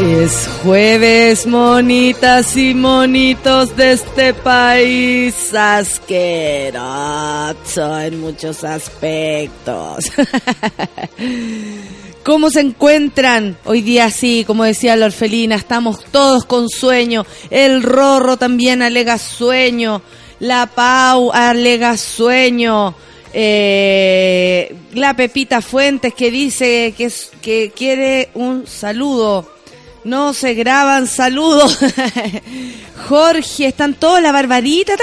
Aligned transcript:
Es 0.00 0.48
jueves, 0.62 1.44
monitas 1.44 2.56
y 2.56 2.72
monitos 2.72 3.76
de 3.76 3.92
este 3.94 4.32
país 4.32 5.52
asqueroso 5.52 6.78
en 7.98 8.20
muchos 8.20 8.62
aspectos. 8.62 10.04
¿Cómo 12.24 12.48
se 12.50 12.60
encuentran? 12.60 13.58
Hoy 13.64 13.82
día 13.82 14.08
sí, 14.12 14.44
como 14.46 14.62
decía 14.62 14.94
la 14.94 15.06
orfelina, 15.06 15.56
estamos 15.56 16.04
todos 16.12 16.44
con 16.44 16.68
sueño. 16.68 17.26
El 17.50 17.82
Rorro 17.82 18.36
también 18.36 18.82
alega 18.82 19.18
sueño. 19.18 20.02
La 20.38 20.66
Pau 20.66 21.32
alega 21.32 21.96
sueño. 21.96 22.94
Eh, 23.32 24.76
la 24.94 25.14
Pepita 25.14 25.60
Fuentes 25.60 26.14
que 26.14 26.30
dice 26.30 26.94
que, 26.96 27.12
que 27.42 27.72
quiere 27.74 28.28
un 28.34 28.64
saludo. 28.68 29.57
No 30.08 30.32
se 30.32 30.54
graban 30.54 31.06
saludos. 31.06 31.78
Jorge, 33.08 33.66
están 33.66 33.92
todos, 33.92 34.22
la 34.22 34.32
Barbarita. 34.32 34.94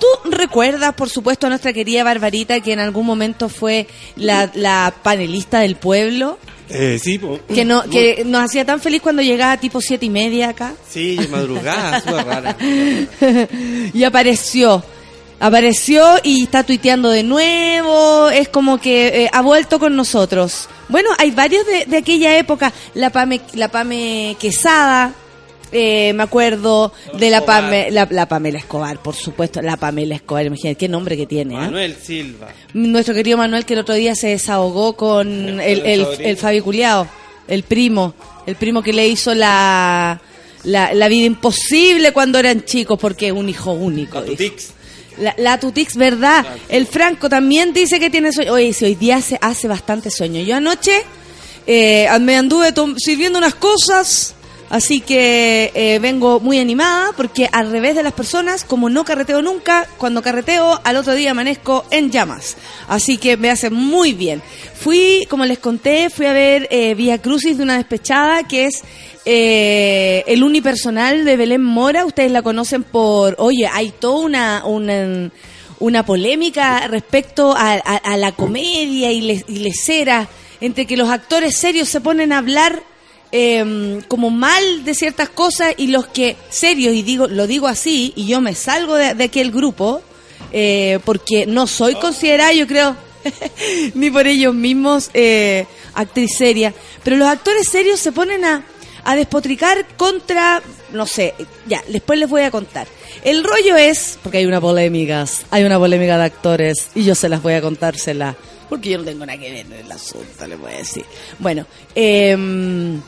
¿Tú 0.00 0.30
recuerdas, 0.30 0.94
por 0.94 1.10
supuesto, 1.10 1.46
a 1.46 1.50
nuestra 1.50 1.74
querida 1.74 2.02
Barbarita, 2.02 2.58
que 2.60 2.72
en 2.72 2.80
algún 2.80 3.04
momento 3.04 3.50
fue 3.50 3.86
la, 4.16 4.50
la 4.54 4.94
panelista 5.02 5.60
del 5.60 5.76
pueblo? 5.76 6.38
Eh, 6.70 6.98
sí. 6.98 7.20
Que, 7.54 7.66
no, 7.66 7.82
que 7.90 8.22
nos 8.24 8.44
hacía 8.44 8.64
tan 8.64 8.80
feliz 8.80 9.02
cuando 9.02 9.20
llegaba 9.20 9.58
tipo 9.58 9.82
siete 9.82 10.06
y 10.06 10.10
media 10.10 10.48
acá. 10.48 10.72
Sí, 10.88 11.18
madrugada, 11.30 12.00
rara. 12.00 12.56
y 13.92 14.02
apareció. 14.02 14.82
Apareció 15.44 16.02
y 16.22 16.44
está 16.44 16.62
tuiteando 16.64 17.10
de 17.10 17.22
nuevo. 17.22 18.30
Es 18.30 18.48
como 18.48 18.78
que 18.78 19.24
eh, 19.24 19.30
ha 19.30 19.42
vuelto 19.42 19.78
con 19.78 19.94
nosotros. 19.94 20.70
Bueno, 20.88 21.10
hay 21.18 21.32
varios 21.32 21.66
de, 21.66 21.84
de 21.84 21.98
aquella 21.98 22.38
época. 22.38 22.72
La 22.94 23.10
Pame, 23.10 23.42
la 23.52 23.68
Pame 23.68 24.38
Quesada. 24.40 25.12
Eh, 25.70 26.14
me 26.14 26.22
acuerdo 26.22 26.94
de 27.18 27.28
la. 27.28 27.44
Pame, 27.44 27.90
la, 27.90 28.08
la 28.10 28.26
Pamela 28.26 28.58
Escobar, 28.58 29.02
por 29.02 29.14
supuesto. 29.14 29.60
La 29.60 29.76
Pamela 29.76 30.14
Escobar, 30.14 30.46
imagínate 30.46 30.76
qué 30.76 30.88
nombre 30.88 31.14
que 31.14 31.26
tiene. 31.26 31.56
¿ah? 31.56 31.62
Manuel 31.66 31.94
Silva. 31.96 32.48
Nuestro 32.72 33.12
querido 33.12 33.36
Manuel 33.36 33.66
que 33.66 33.74
el 33.74 33.80
otro 33.80 33.94
día 33.96 34.14
se 34.14 34.28
desahogó 34.28 34.96
con 34.96 35.28
el, 35.28 35.60
el, 35.60 35.80
El 35.84 36.04
sobrino. 36.06 36.30
el 36.30 36.36
Fabi 36.38 36.60
Culeado, 36.62 37.06
el 37.48 37.64
primo, 37.64 38.14
el 38.46 38.56
primo 38.56 38.82
que 38.82 38.94
le 38.94 39.06
hizo 39.08 39.34
la, 39.34 40.22
la, 40.62 40.94
la 40.94 41.08
vida 41.08 41.26
imposible 41.26 42.12
cuando 42.12 42.38
eran 42.38 42.64
chicos 42.64 42.98
porque 42.98 43.26
es 43.26 43.32
un 43.34 43.50
hijo 43.50 43.72
único. 43.72 44.22
La, 45.18 45.34
la 45.38 45.58
Tutix, 45.60 45.96
¿verdad? 45.96 46.44
El 46.68 46.86
Franco 46.86 47.28
también 47.28 47.72
dice 47.72 48.00
que 48.00 48.10
tiene 48.10 48.32
sueño. 48.32 48.52
Oye, 48.52 48.72
si 48.72 48.84
hoy 48.84 48.94
día 48.94 49.20
se 49.20 49.38
hace 49.40 49.68
bastante 49.68 50.10
sueño. 50.10 50.40
Yo 50.42 50.56
anoche 50.56 51.04
eh, 51.66 52.08
me 52.20 52.36
anduve 52.36 52.72
sirviendo 52.98 53.38
unas 53.38 53.54
cosas, 53.54 54.34
así 54.74 55.00
que 55.00 55.70
eh, 55.72 56.00
vengo 56.00 56.40
muy 56.40 56.58
animada 56.58 57.12
porque 57.16 57.48
al 57.52 57.70
revés 57.70 57.94
de 57.94 58.02
las 58.02 58.12
personas, 58.12 58.64
como 58.64 58.90
no 58.90 59.04
carreteo 59.04 59.40
nunca, 59.40 59.86
cuando 59.98 60.20
carreteo 60.20 60.80
al 60.82 60.96
otro 60.96 61.14
día 61.14 61.30
amanezco 61.30 61.84
en 61.92 62.10
llamas. 62.10 62.56
Así 62.88 63.16
que 63.16 63.36
me 63.36 63.50
hace 63.50 63.70
muy 63.70 64.14
bien. 64.14 64.42
Fui, 64.74 65.26
como 65.30 65.44
les 65.44 65.60
conté, 65.60 66.10
fui 66.10 66.26
a 66.26 66.32
ver 66.32 66.66
eh, 66.72 66.94
Vía 66.94 67.22
Crucis 67.22 67.56
de 67.56 67.62
una 67.62 67.76
despechada 67.76 68.42
que 68.42 68.66
es 68.66 68.82
eh, 69.24 70.24
el 70.26 70.42
unipersonal 70.42 71.24
de 71.24 71.36
Belén 71.36 71.62
Mora. 71.62 72.04
Ustedes 72.04 72.32
la 72.32 72.42
conocen 72.42 72.82
por, 72.82 73.36
oye, 73.38 73.68
hay 73.72 73.90
toda 73.90 74.26
una, 74.26 74.62
una, 74.66 75.30
una 75.78 76.04
polémica 76.04 76.88
respecto 76.88 77.54
a, 77.56 78.16
la 78.16 78.32
comedia 78.32 79.12
y, 79.12 79.20
le, 79.20 79.44
y 79.46 79.58
lecera, 79.60 80.28
entre 80.60 80.84
que 80.84 80.96
los 80.96 81.10
actores 81.10 81.56
serios 81.56 81.88
se 81.88 82.00
ponen 82.00 82.32
a 82.32 82.38
hablar 82.38 82.82
eh, 83.36 84.00
como 84.06 84.30
mal 84.30 84.84
de 84.84 84.94
ciertas 84.94 85.28
cosas 85.28 85.74
y 85.76 85.88
los 85.88 86.06
que 86.06 86.36
serios, 86.50 86.94
y 86.94 87.02
digo 87.02 87.26
lo 87.26 87.48
digo 87.48 87.66
así, 87.66 88.12
y 88.14 88.26
yo 88.26 88.40
me 88.40 88.54
salgo 88.54 88.94
de, 88.94 89.24
aquel 89.24 89.50
grupo, 89.50 90.02
eh, 90.52 91.00
porque 91.04 91.44
no 91.44 91.66
soy 91.66 91.96
considerada, 91.96 92.52
yo 92.52 92.68
creo, 92.68 92.94
ni 93.94 94.08
por 94.08 94.28
ellos 94.28 94.54
mismos 94.54 95.10
eh, 95.14 95.66
actriz 95.94 96.30
seria, 96.38 96.72
pero 97.02 97.16
los 97.16 97.26
actores 97.26 97.66
serios 97.66 97.98
se 97.98 98.12
ponen 98.12 98.44
a, 98.44 98.64
a 99.02 99.16
despotricar 99.16 99.84
contra, 99.96 100.62
no 100.92 101.04
sé, 101.04 101.34
ya, 101.66 101.82
después 101.88 102.20
les 102.20 102.30
voy 102.30 102.42
a 102.42 102.52
contar. 102.52 102.86
El 103.24 103.42
rollo 103.42 103.76
es, 103.76 104.16
porque 104.22 104.38
hay 104.38 104.46
una 104.46 104.60
polémica, 104.60 105.24
hay 105.50 105.64
una 105.64 105.80
polémica 105.80 106.16
de 106.18 106.22
actores, 106.22 106.90
y 106.94 107.02
yo 107.02 107.16
se 107.16 107.28
las 107.28 107.42
voy 107.42 107.54
a 107.54 107.60
contársela, 107.60 108.36
porque 108.68 108.90
yo 108.90 108.98
no 108.98 109.04
tengo 109.04 109.26
nada 109.26 109.40
que 109.40 109.50
ver 109.50 109.66
en 109.66 109.72
el 109.72 109.90
asunto, 109.90 110.46
les 110.46 110.56
voy 110.56 110.72
a 110.72 110.76
decir. 110.76 111.04
Bueno, 111.40 111.66
eh, 111.96 113.00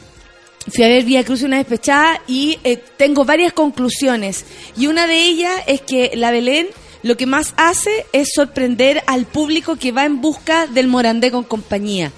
fui 0.72 0.84
a 0.84 0.88
ver 0.88 1.04
Vía 1.04 1.25
Cruz 1.25 1.43
una 1.43 1.59
despechada 1.59 2.21
y 2.27 2.59
eh, 2.65 2.82
tengo 2.97 3.25
varias 3.25 3.53
conclusiones. 3.53 4.44
Y 4.77 4.87
una 4.87 5.06
de 5.06 5.16
ellas 5.16 5.53
es 5.66 5.81
que 5.81 6.12
la 6.15 6.31
Belén 6.31 6.69
lo 7.03 7.16
que 7.16 7.27
más 7.27 7.54
hace 7.56 8.06
es 8.12 8.31
sorprender 8.34 9.03
al 9.06 9.26
público 9.26 9.76
que 9.76 9.93
va 9.93 10.05
en 10.05 10.21
busca 10.21 10.66
del 10.66 10.88
Morandé 10.88 11.31
con 11.31 11.44
compañía. 11.44 12.12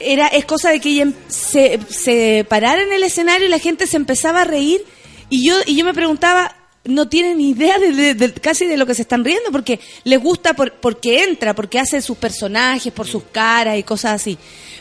Era, 0.00 0.28
es 0.28 0.44
cosa 0.44 0.70
de 0.70 0.80
que 0.80 0.90
ella 0.90 1.02
em- 1.02 1.14
se, 1.28 1.80
se 1.90 2.46
parara 2.48 2.82
en 2.82 2.92
el 2.92 3.02
escenario 3.02 3.46
y 3.46 3.50
la 3.50 3.58
gente 3.58 3.86
se 3.86 3.96
empezaba 3.96 4.42
a 4.42 4.44
reír 4.44 4.82
y 5.30 5.46
yo, 5.46 5.56
y 5.66 5.76
yo 5.76 5.84
me 5.84 5.92
preguntaba, 5.92 6.47
no 6.88 7.08
tienen 7.08 7.40
idea 7.40 7.78
de, 7.78 7.92
de- 7.92 8.14
de- 8.14 8.32
casi 8.32 8.66
de 8.66 8.76
lo 8.76 8.86
que 8.86 8.94
se 8.94 9.02
están 9.02 9.24
riendo 9.24 9.50
porque 9.52 9.78
les 10.04 10.20
gusta 10.20 10.54
por, 10.54 10.72
porque 10.72 11.22
entra, 11.24 11.54
porque 11.54 11.78
hace 11.78 12.00
sus 12.02 12.16
personajes, 12.16 12.92
por 12.92 13.06
sus 13.06 13.22
caras 13.30 13.78
y 13.78 13.82
cosas 13.82 14.12
así. 14.20 14.36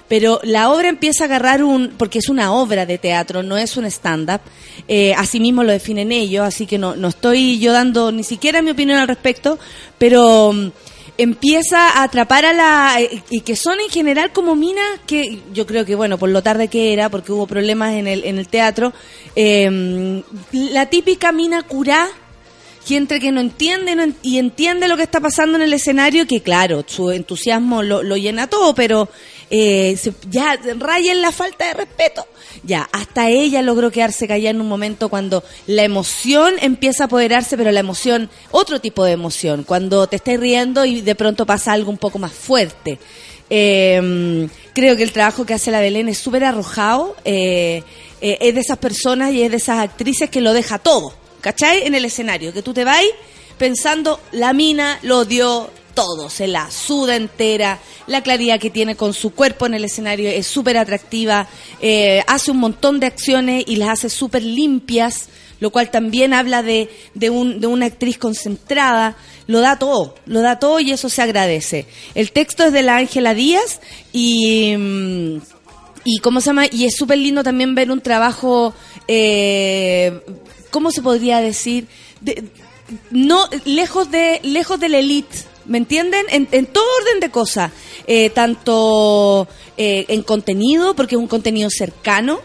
Pero 0.07 0.39
la 0.43 0.71
obra 0.71 0.87
empieza 0.87 1.25
a 1.25 1.27
agarrar 1.27 1.63
un, 1.63 1.89
porque 1.97 2.19
es 2.19 2.29
una 2.29 2.53
obra 2.53 2.85
de 2.85 2.97
teatro, 2.97 3.43
no 3.43 3.57
es 3.57 3.75
un 3.75 3.85
stand-up, 3.85 4.39
eh, 4.87 5.13
así 5.17 5.39
mismo 5.41 5.63
lo 5.65 5.71
definen 5.73 6.13
ellos, 6.13 6.45
así 6.45 6.65
que 6.65 6.77
no, 6.77 6.95
no 6.95 7.09
estoy 7.09 7.59
yo 7.59 7.73
dando 7.73 8.11
ni 8.13 8.23
siquiera 8.23 8.61
mi 8.61 8.71
opinión 8.71 8.99
al 8.99 9.07
respecto, 9.09 9.59
pero 9.97 10.53
mm, 10.53 10.69
empieza 11.17 11.89
a 11.89 12.03
atrapar 12.03 12.45
a 12.45 12.53
la 12.53 13.01
eh, 13.01 13.23
y 13.29 13.41
que 13.41 13.55
son 13.55 13.79
en 13.79 13.89
general 13.89 14.31
como 14.31 14.55
minas 14.55 14.99
que 15.05 15.41
yo 15.53 15.65
creo 15.65 15.85
que 15.85 15.95
bueno 15.95 16.17
por 16.17 16.29
lo 16.29 16.43
tarde 16.43 16.67
que 16.67 16.93
era 16.93 17.09
porque 17.09 17.31
hubo 17.31 17.47
problemas 17.47 17.93
en 17.93 18.07
el 18.07 18.23
en 18.23 18.37
el 18.37 18.47
teatro 18.47 18.93
eh, 19.35 20.21
la 20.51 20.85
típica 20.87 21.31
mina 21.31 21.63
curá 21.63 22.07
que 22.87 22.95
entre 22.95 23.19
que 23.19 23.31
no 23.31 23.41
entiende 23.41 23.95
no 23.95 24.13
y 24.21 24.37
entiende 24.37 24.87
lo 24.87 24.95
que 24.95 25.03
está 25.03 25.19
pasando 25.19 25.57
en 25.57 25.63
el 25.63 25.73
escenario, 25.73 26.25
que 26.25 26.41
claro, 26.41 26.85
su 26.87 27.11
entusiasmo 27.11 27.83
lo 27.83 28.15
llena 28.15 28.47
todo, 28.47 28.73
pero 28.73 29.09
eh, 29.49 29.97
ya 30.29 30.59
raya 30.77 31.11
en 31.11 31.21
la 31.21 31.31
falta 31.31 31.67
de 31.67 31.73
respeto. 31.73 32.25
Ya, 32.63 32.89
hasta 32.91 33.29
ella 33.29 33.61
logró 33.61 33.91
quedarse 33.91 34.27
callada 34.27 34.49
en 34.49 34.61
un 34.61 34.67
momento 34.67 35.09
cuando 35.09 35.43
la 35.67 35.83
emoción 35.83 36.55
empieza 36.61 37.03
a 37.03 37.05
apoderarse, 37.05 37.55
pero 37.55 37.71
la 37.71 37.79
emoción, 37.79 38.29
otro 38.51 38.81
tipo 38.81 39.05
de 39.05 39.11
emoción, 39.11 39.63
cuando 39.63 40.07
te 40.07 40.17
estás 40.17 40.39
riendo 40.39 40.83
y 40.85 41.01
de 41.01 41.15
pronto 41.15 41.45
pasa 41.45 41.73
algo 41.73 41.91
un 41.91 41.97
poco 41.97 42.19
más 42.19 42.33
fuerte. 42.33 42.99
Eh, 43.49 44.47
creo 44.73 44.95
que 44.95 45.03
el 45.03 45.11
trabajo 45.11 45.45
que 45.45 45.53
hace 45.53 45.71
la 45.71 45.79
Belén 45.79 46.09
es 46.09 46.17
súper 46.17 46.43
arrojado, 46.43 47.15
eh, 47.23 47.83
eh, 48.21 48.37
es 48.41 48.53
de 48.53 48.61
esas 48.61 48.77
personas 48.77 49.33
y 49.33 49.41
es 49.41 49.51
de 49.51 49.57
esas 49.57 49.79
actrices 49.79 50.29
que 50.29 50.41
lo 50.41 50.53
deja 50.53 50.79
todo, 50.79 51.13
¿cachai? 51.41 51.87
En 51.87 51.95
el 51.95 52.05
escenario, 52.05 52.53
que 52.53 52.61
tú 52.61 52.73
te 52.73 52.83
vas 52.83 53.03
pensando, 53.57 54.19
la 54.31 54.53
mina 54.53 54.99
lo 55.01 55.25
dio 55.25 55.69
todo, 55.97 56.29
se 56.29 56.45
la 56.47 56.69
suda 56.69 57.15
entera, 57.15 57.79
la 58.05 58.21
claridad 58.21 58.59
que 58.59 58.69
tiene 58.69 58.95
con 58.95 59.13
su 59.15 59.31
cuerpo 59.33 59.65
en 59.65 59.73
el 59.73 59.83
escenario 59.83 60.29
es 60.29 60.45
súper 60.45 60.77
atractiva, 60.77 61.47
eh, 61.81 62.21
hace 62.27 62.51
un 62.51 62.57
montón 62.57 62.99
de 62.99 63.07
acciones 63.07 63.63
y 63.67 63.77
las 63.77 63.89
hace 63.89 64.09
súper 64.11 64.43
limpias, 64.43 65.29
lo 65.59 65.71
cual 65.71 65.89
también 65.89 66.35
habla 66.35 66.61
de, 66.61 66.87
de, 67.15 67.31
un, 67.31 67.59
de 67.59 67.65
una 67.65 67.87
actriz 67.87 68.19
concentrada, 68.19 69.15
lo 69.47 69.59
da 69.59 69.79
todo, 69.79 70.13
lo 70.27 70.41
da 70.41 70.59
todo 70.59 70.79
y 70.79 70.91
eso 70.91 71.09
se 71.09 71.23
agradece. 71.23 71.87
El 72.13 72.31
texto 72.31 72.65
es 72.65 72.73
de 72.73 72.83
la 72.83 72.97
Ángela 72.97 73.33
Díaz 73.33 73.81
y... 74.13 74.75
mm, 74.77 75.37
y 76.09 76.19
cómo 76.19 76.39
se 76.39 76.45
llama 76.51 76.67
y 76.71 76.85
es 76.85 76.95
súper 76.95 77.17
lindo 77.17 77.43
también 77.43 77.75
ver 77.75 77.91
un 77.91 77.99
trabajo 77.99 78.73
eh, 79.09 80.21
cómo 80.69 80.89
se 80.89 81.01
podría 81.01 81.41
decir 81.41 81.87
De- 82.21 82.45
no 83.11 83.49
lejos 83.65 84.09
de 84.09 84.39
lejos 84.43 84.79
de 84.79 84.87
la 84.87 84.99
elite 84.99 85.35
me 85.67 85.77
entienden 85.77 86.25
en, 86.29 86.65
todo 86.65 86.85
orden 87.01 87.19
de 87.19 87.29
cosas 87.29 87.71
Eh, 88.09 88.29
tanto 88.29 89.49
eh, 89.75 90.05
en 90.07 90.23
contenido 90.23 90.95
porque 90.95 91.15
es 91.15 91.19
un 91.19 91.27
contenido 91.27 91.69
cercano 91.69 92.39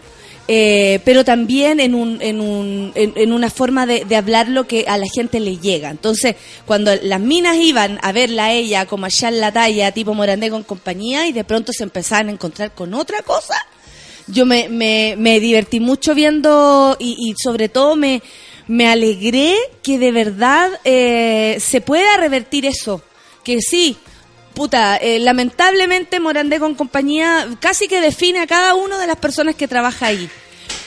eh, 0.49 0.99
pero 1.05 1.23
también 1.23 1.79
en, 1.79 1.95
un, 1.95 2.21
en, 2.21 2.41
un, 2.41 2.91
en, 2.95 3.31
una 3.31 3.49
forma 3.49 3.85
de, 3.85 4.03
de 4.03 4.17
hablar 4.17 4.49
lo 4.49 4.67
que 4.67 4.83
a 4.89 4.97
la 4.97 5.05
gente 5.07 5.39
le 5.39 5.57
llega. 5.57 5.89
Entonces, 5.89 6.35
cuando 6.65 6.93
las 7.01 7.21
minas 7.21 7.55
iban 7.55 7.97
a 8.01 8.11
verla 8.11 8.47
a 8.47 8.51
ella 8.51 8.85
como 8.85 9.05
allá 9.05 9.29
en 9.29 9.39
la 9.39 9.53
talla, 9.53 9.93
tipo 9.93 10.13
Morandé 10.13 10.49
con 10.49 10.63
compañía, 10.63 11.27
y 11.27 11.31
de 11.31 11.45
pronto 11.45 11.71
se 11.71 11.83
empezaban 11.83 12.27
a 12.27 12.33
encontrar 12.33 12.73
con 12.75 12.93
otra 12.93 13.21
cosa, 13.21 13.55
yo 14.27 14.45
me, 14.45 14.67
me, 14.67 15.15
me 15.17 15.39
divertí 15.39 15.79
mucho 15.79 16.13
viendo 16.13 16.97
y, 16.99 17.33
sobre 17.41 17.69
todo 17.69 17.95
me, 17.95 18.21
me 18.67 18.89
alegré 18.89 19.55
que 19.81 19.97
de 19.97 20.11
verdad 20.11 20.71
se 20.83 21.81
pueda 21.85 22.17
revertir 22.17 22.65
eso. 22.65 23.01
Que 23.43 23.59
sí, 23.61 23.97
puta, 24.53 24.97
eh, 24.97 25.19
lamentablemente 25.19 26.19
Morandé 26.19 26.59
con 26.59 26.75
compañía 26.75 27.47
casi 27.59 27.87
que 27.87 28.01
define 28.01 28.39
a 28.39 28.47
cada 28.47 28.75
una 28.75 28.97
de 28.97 29.07
las 29.07 29.17
personas 29.17 29.55
que 29.55 29.67
trabaja 29.67 30.07
ahí. 30.07 30.29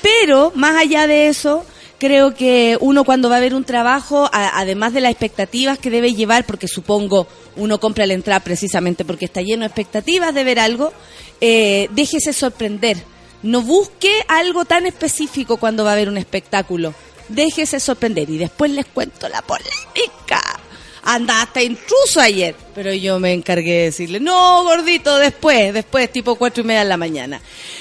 Pero, 0.02 0.52
más 0.54 0.76
allá 0.76 1.06
de 1.06 1.28
eso, 1.28 1.64
creo 1.98 2.34
que 2.34 2.76
uno 2.80 3.04
cuando 3.04 3.28
va 3.28 3.36
a 3.36 3.40
ver 3.40 3.54
un 3.54 3.64
trabajo, 3.64 4.28
además 4.32 4.92
de 4.92 5.00
las 5.00 5.10
expectativas 5.10 5.78
que 5.78 5.90
debe 5.90 6.14
llevar, 6.14 6.44
porque 6.44 6.68
supongo 6.68 7.26
uno 7.56 7.80
compra 7.80 8.06
la 8.06 8.14
entrada 8.14 8.40
precisamente 8.40 9.04
porque 9.04 9.24
está 9.24 9.40
lleno 9.40 9.62
de 9.62 9.68
expectativas 9.68 10.34
de 10.34 10.44
ver 10.44 10.58
algo, 10.58 10.92
eh, 11.40 11.88
déjese 11.92 12.32
sorprender. 12.32 13.02
No 13.42 13.62
busque 13.62 14.12
algo 14.28 14.64
tan 14.64 14.86
específico 14.86 15.56
cuando 15.56 15.84
va 15.84 15.92
a 15.92 15.96
ver 15.96 16.08
un 16.08 16.18
espectáculo. 16.18 16.94
Déjese 17.28 17.80
sorprender 17.80 18.30
y 18.30 18.38
después 18.38 18.70
les 18.70 18.86
cuento 18.86 19.28
la 19.28 19.42
polémica. 19.42 20.60
Andaste 21.06 21.62
intruso 21.62 22.20
ayer. 22.20 22.56
Pero 22.74 22.92
yo 22.92 23.20
me 23.20 23.32
encargué 23.32 23.72
de 23.72 23.84
decirle, 23.84 24.18
no, 24.18 24.64
gordito, 24.64 25.16
después, 25.18 25.72
después, 25.72 26.10
tipo 26.10 26.34
cuatro 26.34 26.64
y 26.64 26.66
media 26.66 26.80
de 26.80 26.88
la 26.88 26.96
mañana. 26.96 27.40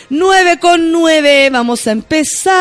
Nueve 0.10 0.60
con 0.60 0.92
nueve, 0.92 1.50
vamos 1.51 1.88
a 1.88 1.92
empezar. 1.92 2.54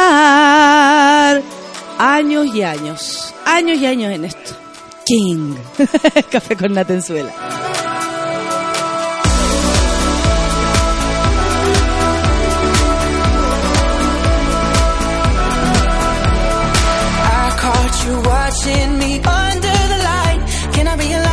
Años 1.99 2.47
y 2.55 2.63
años, 2.63 3.35
años 3.45 3.79
y 3.79 3.85
años 3.87 4.11
en 4.13 4.25
esto. 4.25 4.57
King. 5.05 5.55
Café 6.31 6.57
con 6.57 6.75
caught 17.57 18.05
you 18.05 18.21
watching 18.29 18.99
me 18.99 19.19
light. 19.21 19.54
Can 20.85 20.93
I 20.93 21.03
be 21.03 21.13
a 21.15 21.24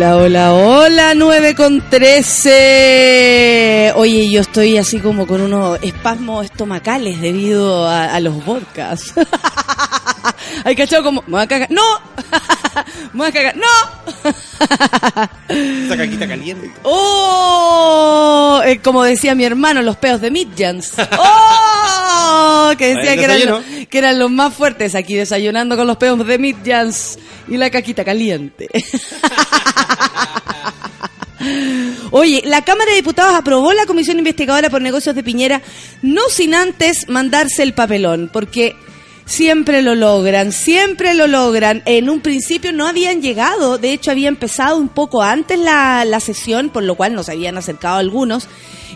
Hola, 0.00 0.16
hola, 0.16 0.54
hola, 0.54 1.14
9 1.14 1.54
con 1.54 1.90
13. 1.90 3.92
Oye, 3.96 4.30
yo 4.30 4.40
estoy 4.40 4.78
así 4.78 4.98
como 4.98 5.26
con 5.26 5.42
unos 5.42 5.78
espasmos 5.82 6.46
estomacales 6.46 7.20
debido 7.20 7.86
a, 7.86 8.06
a 8.06 8.20
los 8.20 8.42
vodkas. 8.42 9.12
Hay 10.64 10.74
cachado 10.74 11.04
como, 11.04 11.22
me 11.26 11.32
voy 11.32 11.42
a 11.42 11.46
cagar, 11.46 11.70
no, 11.70 11.82
me 13.12 13.18
voy 13.18 13.28
a 13.28 13.32
cagar, 13.32 13.56
no. 13.56 13.66
Esa 15.48 15.96
caquita 15.96 16.26
caliente. 16.26 16.70
¡Oh! 16.82 18.60
Eh, 18.64 18.80
como 18.82 19.02
decía 19.02 19.34
mi 19.34 19.44
hermano, 19.44 19.82
los 19.82 19.96
peos 19.96 20.20
de 20.20 20.30
Midjans. 20.30 20.92
¡Oh! 21.18 22.72
Que 22.78 22.94
decía 22.94 23.16
que 23.16 23.24
eran, 23.24 23.46
los, 23.46 23.64
que 23.88 23.98
eran 23.98 24.18
los 24.18 24.30
más 24.30 24.54
fuertes 24.54 24.94
aquí, 24.94 25.14
desayunando 25.14 25.76
con 25.76 25.86
los 25.86 25.96
peos 25.96 26.24
de 26.26 26.38
Midjans 26.38 27.18
y 27.48 27.56
la 27.56 27.70
caquita 27.70 28.04
caliente. 28.04 28.68
Oye, 32.20 32.42
la 32.44 32.60
Cámara 32.60 32.90
de 32.90 32.96
Diputados 32.96 33.34
aprobó 33.34 33.72
la 33.72 33.86
comisión 33.86 34.18
investigadora 34.18 34.68
por 34.68 34.82
negocios 34.82 35.14
de 35.14 35.22
Piñera, 35.22 35.62
no 36.02 36.20
sin 36.28 36.54
antes 36.54 37.08
mandarse 37.08 37.62
el 37.62 37.72
papelón, 37.72 38.28
porque 38.30 38.76
siempre 39.24 39.80
lo 39.80 39.94
logran, 39.94 40.52
siempre 40.52 41.14
lo 41.14 41.26
logran. 41.26 41.82
En 41.86 42.10
un 42.10 42.20
principio 42.20 42.74
no 42.74 42.86
habían 42.86 43.22
llegado, 43.22 43.78
de 43.78 43.94
hecho 43.94 44.10
había 44.10 44.28
empezado 44.28 44.76
un 44.76 44.90
poco 44.90 45.22
antes 45.22 45.58
la, 45.58 46.04
la 46.04 46.20
sesión, 46.20 46.68
por 46.68 46.82
lo 46.82 46.94
cual 46.94 47.14
nos 47.14 47.30
habían 47.30 47.56
acercado 47.56 47.96
algunos. 47.96 48.48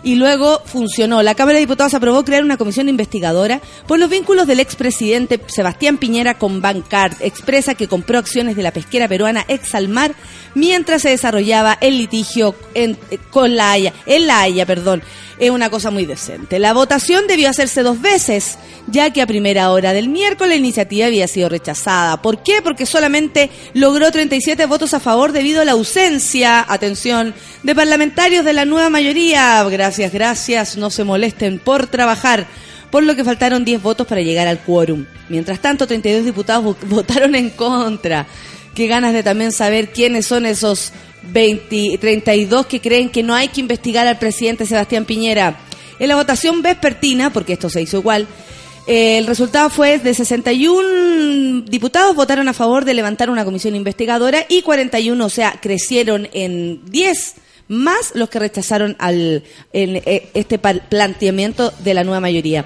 Y 0.05 0.15
luego 0.15 0.61
funcionó. 0.65 1.23
La 1.23 1.33
Cámara 1.33 1.55
de 1.55 1.61
Diputados 1.61 1.95
aprobó 1.95 2.23
crear 2.23 2.43
una 2.43 2.57
comisión 2.57 2.87
investigadora 2.87 3.59
por 3.87 3.97
los 3.97 4.07
vínculos 4.07 4.45
del 4.45 4.59
expresidente 4.59 5.41
Sebastián 5.47 5.97
Piñera 5.97 6.37
con 6.37 6.61
Bancard. 6.61 7.15
Expresa 7.21 7.73
que 7.73 7.87
compró 7.87 8.19
acciones 8.19 8.55
de 8.55 8.61
la 8.61 8.71
pesquera 8.71 9.07
peruana 9.07 9.43
Exalmar 9.47 10.13
mientras 10.53 11.01
se 11.01 11.09
desarrollaba 11.09 11.79
el 11.81 11.97
litigio 11.97 12.55
en, 12.75 12.99
eh, 13.09 13.17
con 13.31 13.55
la 13.55 13.71
Haya, 13.71 13.93
en 14.05 14.27
la 14.27 14.41
Haya, 14.41 14.67
perdón. 14.67 15.01
Es 15.37 15.49
una 15.49 15.69
cosa 15.69 15.91
muy 15.91 16.05
decente. 16.05 16.59
La 16.59 16.71
votación 16.73 17.27
debió 17.27 17.49
hacerse 17.49 17.83
dos 17.83 17.99
veces, 18.01 18.57
ya 18.87 19.11
que 19.11 19.21
a 19.21 19.27
primera 19.27 19.69
hora 19.71 19.91
del 19.91 20.07
miércoles 20.07 20.51
la 20.51 20.55
iniciativa 20.55 21.07
había 21.07 21.27
sido 21.27 21.49
rechazada. 21.49 22.21
¿Por 22.21 22.41
qué? 22.41 22.61
Porque 22.61 22.85
solamente 22.85 23.49
logró 23.73 24.11
37 24.11 24.65
votos 24.65 24.93
a 24.93 24.99
favor 25.01 25.33
debido 25.33 25.61
a 25.61 25.65
la 25.65 25.73
ausencia, 25.73 26.63
atención, 26.67 27.33
de 27.63 27.75
parlamentarios 27.75 28.45
de 28.45 28.53
la 28.53 28.63
nueva 28.65 28.89
mayoría. 28.89 29.61
Gracias, 29.65 30.13
gracias, 30.13 30.77
no 30.77 30.89
se 30.89 31.03
molesten 31.03 31.59
por 31.59 31.87
trabajar 31.87 32.47
por 32.89 33.03
lo 33.03 33.13
que 33.15 33.25
faltaron 33.25 33.65
10 33.65 33.81
votos 33.81 34.07
para 34.07 34.21
llegar 34.21 34.47
al 34.47 34.59
quórum. 34.59 35.05
Mientras 35.27 35.59
tanto, 35.59 35.85
32 35.85 36.23
diputados 36.23 36.63
vo- 36.63 36.77
votaron 36.87 37.35
en 37.35 37.49
contra. 37.49 38.25
Qué 38.75 38.87
ganas 38.87 39.13
de 39.13 39.23
también 39.23 39.53
saber 39.53 39.93
quiénes 39.93 40.27
son 40.27 40.45
esos 40.45 40.91
20, 41.31 41.97
32 41.97 42.65
que 42.65 42.81
creen 42.81 43.09
que 43.09 43.23
no 43.23 43.33
hay 43.33 43.47
que 43.47 43.61
investigar 43.61 44.05
al 44.05 44.19
presidente 44.19 44.65
Sebastián 44.65 45.05
Piñera. 45.05 45.57
En 45.97 46.09
la 46.09 46.15
votación 46.15 46.61
vespertina, 46.61 47.31
porque 47.31 47.53
esto 47.53 47.69
se 47.69 47.81
hizo 47.81 47.97
igual, 47.97 48.27
eh, 48.85 49.17
el 49.17 49.27
resultado 49.27 49.69
fue 49.69 49.97
de 49.97 50.13
61 50.13 51.61
diputados 51.61 52.15
votaron 52.15 52.47
a 52.49 52.53
favor 52.53 52.85
de 52.85 52.93
levantar 52.93 53.29
una 53.29 53.45
comisión 53.45 53.75
investigadora 53.75 54.45
y 54.49 54.61
41, 54.61 55.25
o 55.25 55.29
sea, 55.29 55.57
crecieron 55.61 56.27
en 56.33 56.85
10 56.91 57.35
más 57.67 58.11
los 58.13 58.29
que 58.29 58.39
rechazaron 58.39 58.95
al, 58.99 59.43
eh, 59.73 60.29
este 60.33 60.59
planteamiento 60.59 61.73
de 61.79 61.93
la 61.93 62.03
nueva 62.03 62.19
mayoría. 62.19 62.65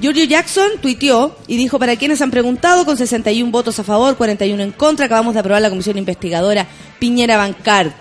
Giorgio 0.00 0.24
Jackson 0.24 0.68
tuiteó 0.80 1.36
y 1.46 1.56
dijo, 1.56 1.78
para 1.78 1.96
quienes 1.96 2.20
han 2.22 2.30
preguntado, 2.30 2.84
con 2.84 2.96
61 2.96 3.50
votos 3.50 3.78
a 3.78 3.84
favor, 3.84 4.16
41 4.16 4.62
en 4.62 4.70
contra, 4.72 5.06
acabamos 5.06 5.34
de 5.34 5.40
aprobar 5.40 5.60
la 5.62 5.70
comisión 5.70 5.98
investigadora 5.98 6.66
Piñera 6.98 7.36
Bancard. 7.36 7.92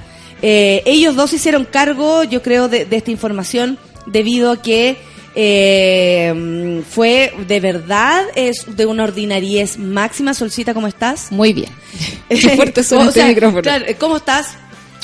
Eh, 0.42 0.84
ellos 0.86 1.16
dos 1.16 1.34
hicieron 1.34 1.66
cargo, 1.66 2.24
yo 2.24 2.42
creo, 2.44 2.68
de, 2.70 2.86
de 2.86 2.96
esta 2.98 3.10
información 3.12 3.78
debido 4.06 4.52
a 4.52 4.62
que 4.62 4.98
eh, 5.40 6.84
fue 6.90 7.34
de 7.48 7.60
verdad, 7.60 8.24
es 8.36 8.76
de 8.76 8.86
una 8.86 9.04
ordinariez 9.04 9.78
máxima. 9.78 10.34
Solcita, 10.34 10.74
¿cómo 10.74 10.88
estás? 10.88 11.32
Muy 11.32 11.54
bien. 11.54 11.70
Qué 12.30 12.50
fuerte 12.56 12.84
suena 12.84 13.06
O 13.06 13.08
este 13.10 13.20
sea, 13.22 13.30
micrófono. 13.30 13.62
claro, 13.62 13.86
¿Cómo 14.00 14.18
estás? 14.18 14.56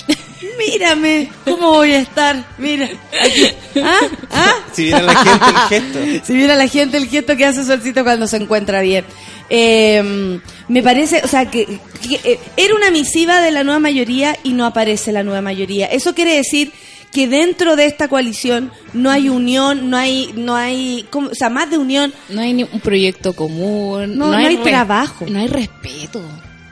Mírame, 0.57 1.29
¿cómo 1.45 1.71
voy 1.71 1.91
a 1.93 1.99
estar? 1.99 2.45
Mira, 2.57 2.89
aquí. 3.21 3.47
¿Ah? 3.81 3.99
¿Ah? 4.31 4.53
Si 4.73 4.83
viera 4.83 5.01
la 5.01 5.15
gente 5.15 5.49
el 5.49 5.69
gesto. 5.69 5.99
Si 6.25 6.33
viera 6.33 6.55
la 6.55 6.67
gente 6.67 6.97
el 6.97 7.07
gesto 7.07 7.35
que 7.37 7.45
hace 7.45 7.63
Solcito 7.65 8.03
cuando 8.03 8.27
se 8.27 8.37
encuentra 8.37 8.81
bien. 8.81 9.05
Eh, 9.49 10.39
me 10.67 10.83
parece, 10.83 11.21
o 11.23 11.27
sea, 11.27 11.49
que, 11.49 11.65
que, 12.07 12.19
eh, 12.23 12.39
era 12.57 12.75
una 12.75 12.91
misiva 12.91 13.41
de 13.41 13.51
la 13.51 13.63
nueva 13.63 13.79
mayoría 13.79 14.35
y 14.43 14.53
no 14.53 14.65
aparece 14.65 15.11
la 15.11 15.23
nueva 15.23 15.41
mayoría. 15.41 15.87
Eso 15.87 16.13
quiere 16.15 16.35
decir 16.35 16.71
que 17.11 17.27
dentro 17.27 17.75
de 17.75 17.85
esta 17.85 18.07
coalición 18.07 18.71
no 18.93 19.11
hay 19.11 19.29
unión, 19.29 19.89
no 19.89 19.97
hay, 19.97 20.33
no 20.35 20.55
hay, 20.55 21.05
¿cómo? 21.09 21.29
o 21.29 21.35
sea, 21.35 21.49
más 21.49 21.69
de 21.69 21.77
unión. 21.77 22.13
No 22.29 22.41
hay 22.41 22.53
ni 22.53 22.63
un 22.63 22.79
proyecto 22.79 23.33
común. 23.33 24.17
No, 24.17 24.27
no 24.31 24.37
hay 24.37 24.57
re- 24.57 24.63
trabajo. 24.63 25.25
No 25.29 25.39
hay 25.39 25.47
respeto. 25.47 26.21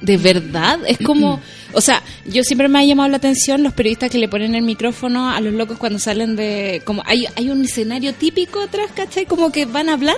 De 0.01 0.17
verdad. 0.17 0.79
Es 0.87 0.97
como. 0.97 1.39
O 1.73 1.81
sea, 1.81 2.01
yo 2.25 2.43
siempre 2.43 2.67
me 2.67 2.79
ha 2.79 2.83
llamado 2.85 3.09
la 3.09 3.17
atención 3.17 3.63
los 3.63 3.73
periodistas 3.73 4.09
que 4.09 4.17
le 4.17 4.27
ponen 4.27 4.55
el 4.55 4.63
micrófono 4.63 5.29
a 5.29 5.39
los 5.41 5.53
locos 5.53 5.77
cuando 5.77 5.99
salen 5.99 6.35
de. 6.35 6.81
como 6.85 7.03
Hay, 7.05 7.25
hay 7.35 7.49
un 7.49 7.63
escenario 7.65 8.13
típico 8.13 8.61
atrás, 8.61 8.89
¿cachai? 8.95 9.25
Como 9.25 9.51
que 9.51 9.65
van 9.65 9.89
a 9.89 9.93
hablar. 9.93 10.17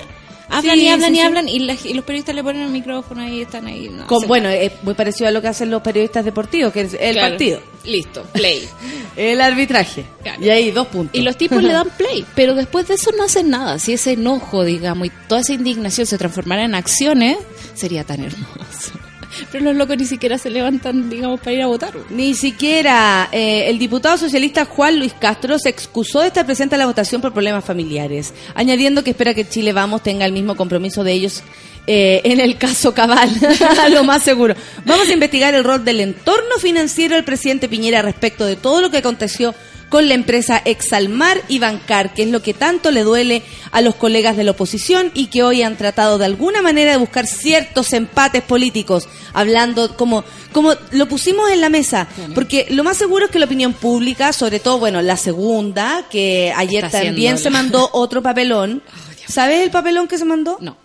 Hablan 0.49 0.75
Sí, 0.77 0.83
y 0.83 0.89
hablan 0.89 1.09
sí, 1.11 1.15
y 1.15 1.19
sí. 1.19 1.25
hablan 1.25 1.49
y, 1.49 1.59
la- 1.59 1.77
y 1.85 1.93
los 1.93 2.05
periodistas 2.05 2.35
le 2.35 2.43
ponen 2.43 2.61
el 2.63 2.69
micrófono 2.69 3.27
y 3.27 3.41
están 3.41 3.65
ahí. 3.65 3.89
no 3.89 4.05
Con, 4.07 4.27
bueno, 4.27 4.49
nada. 4.49 4.57
es 4.57 4.71
muy 4.83 4.93
parecido 4.93 5.27
a 5.29 5.31
lo 5.31 5.41
que 5.41 5.47
hacen 5.47 5.71
los 5.71 5.81
periodistas 5.81 6.23
deportivos, 6.25 6.71
que 6.73 6.81
es 6.81 6.93
el 6.99 7.13
Claro. 7.13 7.29
partido, 7.31 7.61
Listo, 7.85 8.23
play. 8.33 8.67
el 9.15 9.41
arbitraje. 9.41 10.05
Claro. 10.21 10.43
Y 10.45 10.49
ahí 10.49 10.69
dos 10.71 10.87
puntos. 10.87 11.17
Y 11.17 11.23
los 11.23 11.37
tipos 11.37 11.63
le 11.63 11.71
dan 11.71 11.89
play, 11.97 12.23
pero 12.35 12.53
después 12.55 12.87
de 12.87 12.95
eso 12.95 13.11
no 13.17 13.23
hacen 13.23 13.49
nada. 13.49 13.79
Si 13.79 13.93
ese 13.93 14.11
enojo, 14.11 14.63
digamos, 14.63 15.07
y 15.07 15.11
toda 15.27 15.41
esa 15.41 15.53
indignación 15.53 16.05
se 16.05 16.17
transformara 16.17 16.65
en 16.65 16.75
acciones, 16.75 17.37
sería 17.73 18.03
tan 18.03 18.19
hermoso. 18.23 18.91
Pero 19.51 19.65
los 19.65 19.75
locos 19.75 19.97
ni 19.97 20.05
siquiera 20.05 20.37
se 20.37 20.49
levantan, 20.49 21.09
digamos, 21.09 21.39
para 21.39 21.53
ir 21.53 21.61
a 21.61 21.67
votar. 21.67 21.93
Ni 22.09 22.33
siquiera 22.33 23.29
eh, 23.31 23.69
el 23.69 23.79
diputado 23.79 24.17
socialista 24.17 24.65
Juan 24.65 24.99
Luis 24.99 25.13
Castro 25.13 25.59
se 25.59 25.69
excusó 25.69 26.21
de 26.21 26.27
estar 26.27 26.45
presente 26.45 26.75
a 26.75 26.77
la 26.77 26.85
votación 26.85 27.21
por 27.21 27.33
problemas 27.33 27.65
familiares, 27.65 28.33
añadiendo 28.55 29.03
que 29.03 29.11
espera 29.11 29.33
que 29.33 29.47
Chile 29.47 29.73
Vamos 29.73 30.03
tenga 30.03 30.25
el 30.25 30.31
mismo 30.31 30.55
compromiso 30.55 31.03
de 31.03 31.13
ellos 31.13 31.43
eh, 31.85 32.21
en 32.23 32.39
el 32.39 32.57
caso 32.57 32.93
Cabal, 32.93 33.29
lo 33.91 34.03
más 34.03 34.23
seguro. 34.23 34.55
Vamos 34.85 35.09
a 35.09 35.13
investigar 35.13 35.53
el 35.53 35.63
rol 35.63 35.83
del 35.83 35.99
entorno 35.99 36.57
financiero 36.59 37.15
del 37.15 37.25
presidente 37.25 37.67
Piñera 37.67 38.01
respecto 38.01 38.45
de 38.45 38.55
todo 38.55 38.81
lo 38.81 38.89
que 38.89 38.97
aconteció 38.97 39.53
con 39.93 40.07
la 40.07 40.15
empresa 40.15 40.59
Exalmar 40.65 41.43
y 41.49 41.59
Bancar, 41.59 42.15
que 42.15 42.23
es 42.23 42.29
lo 42.29 42.41
que 42.41 42.55
tanto 42.55 42.89
le 42.89 43.03
duele 43.03 43.43
a 43.71 43.79
los 43.81 43.93
colegas 43.93 44.35
de 44.35 44.43
la 44.43 44.49
oposición 44.49 45.11
y 45.13 45.27
que 45.27 45.43
hoy 45.43 45.61
han 45.61 45.77
tratado 45.77 46.17
de 46.17 46.25
alguna 46.25 46.63
manera 46.63 46.89
de 46.89 46.97
buscar 46.97 47.27
ciertos 47.27 47.93
empates 47.93 48.41
políticos, 48.41 49.07
hablando 49.33 49.95
como, 49.95 50.23
como 50.51 50.73
lo 50.93 51.07
pusimos 51.07 51.47
en 51.51 51.61
la 51.61 51.69
mesa, 51.69 52.07
porque 52.33 52.65
lo 52.71 52.83
más 52.83 52.97
seguro 52.97 53.25
es 53.25 53.31
que 53.31 53.37
la 53.37 53.45
opinión 53.45 53.73
pública, 53.73 54.33
sobre 54.33 54.59
todo, 54.59 54.79
bueno, 54.79 54.99
la 55.03 55.15
segunda, 55.15 56.07
que 56.09 56.51
ayer 56.55 56.85
Está 56.85 57.03
también 57.03 57.37
se 57.37 57.51
mandó 57.51 57.87
otro 57.93 58.23
papelón. 58.23 58.81
¿Sabes 59.27 59.61
el 59.61 59.69
papelón 59.69 60.07
que 60.07 60.17
se 60.17 60.25
mandó? 60.25 60.57
No. 60.59 60.75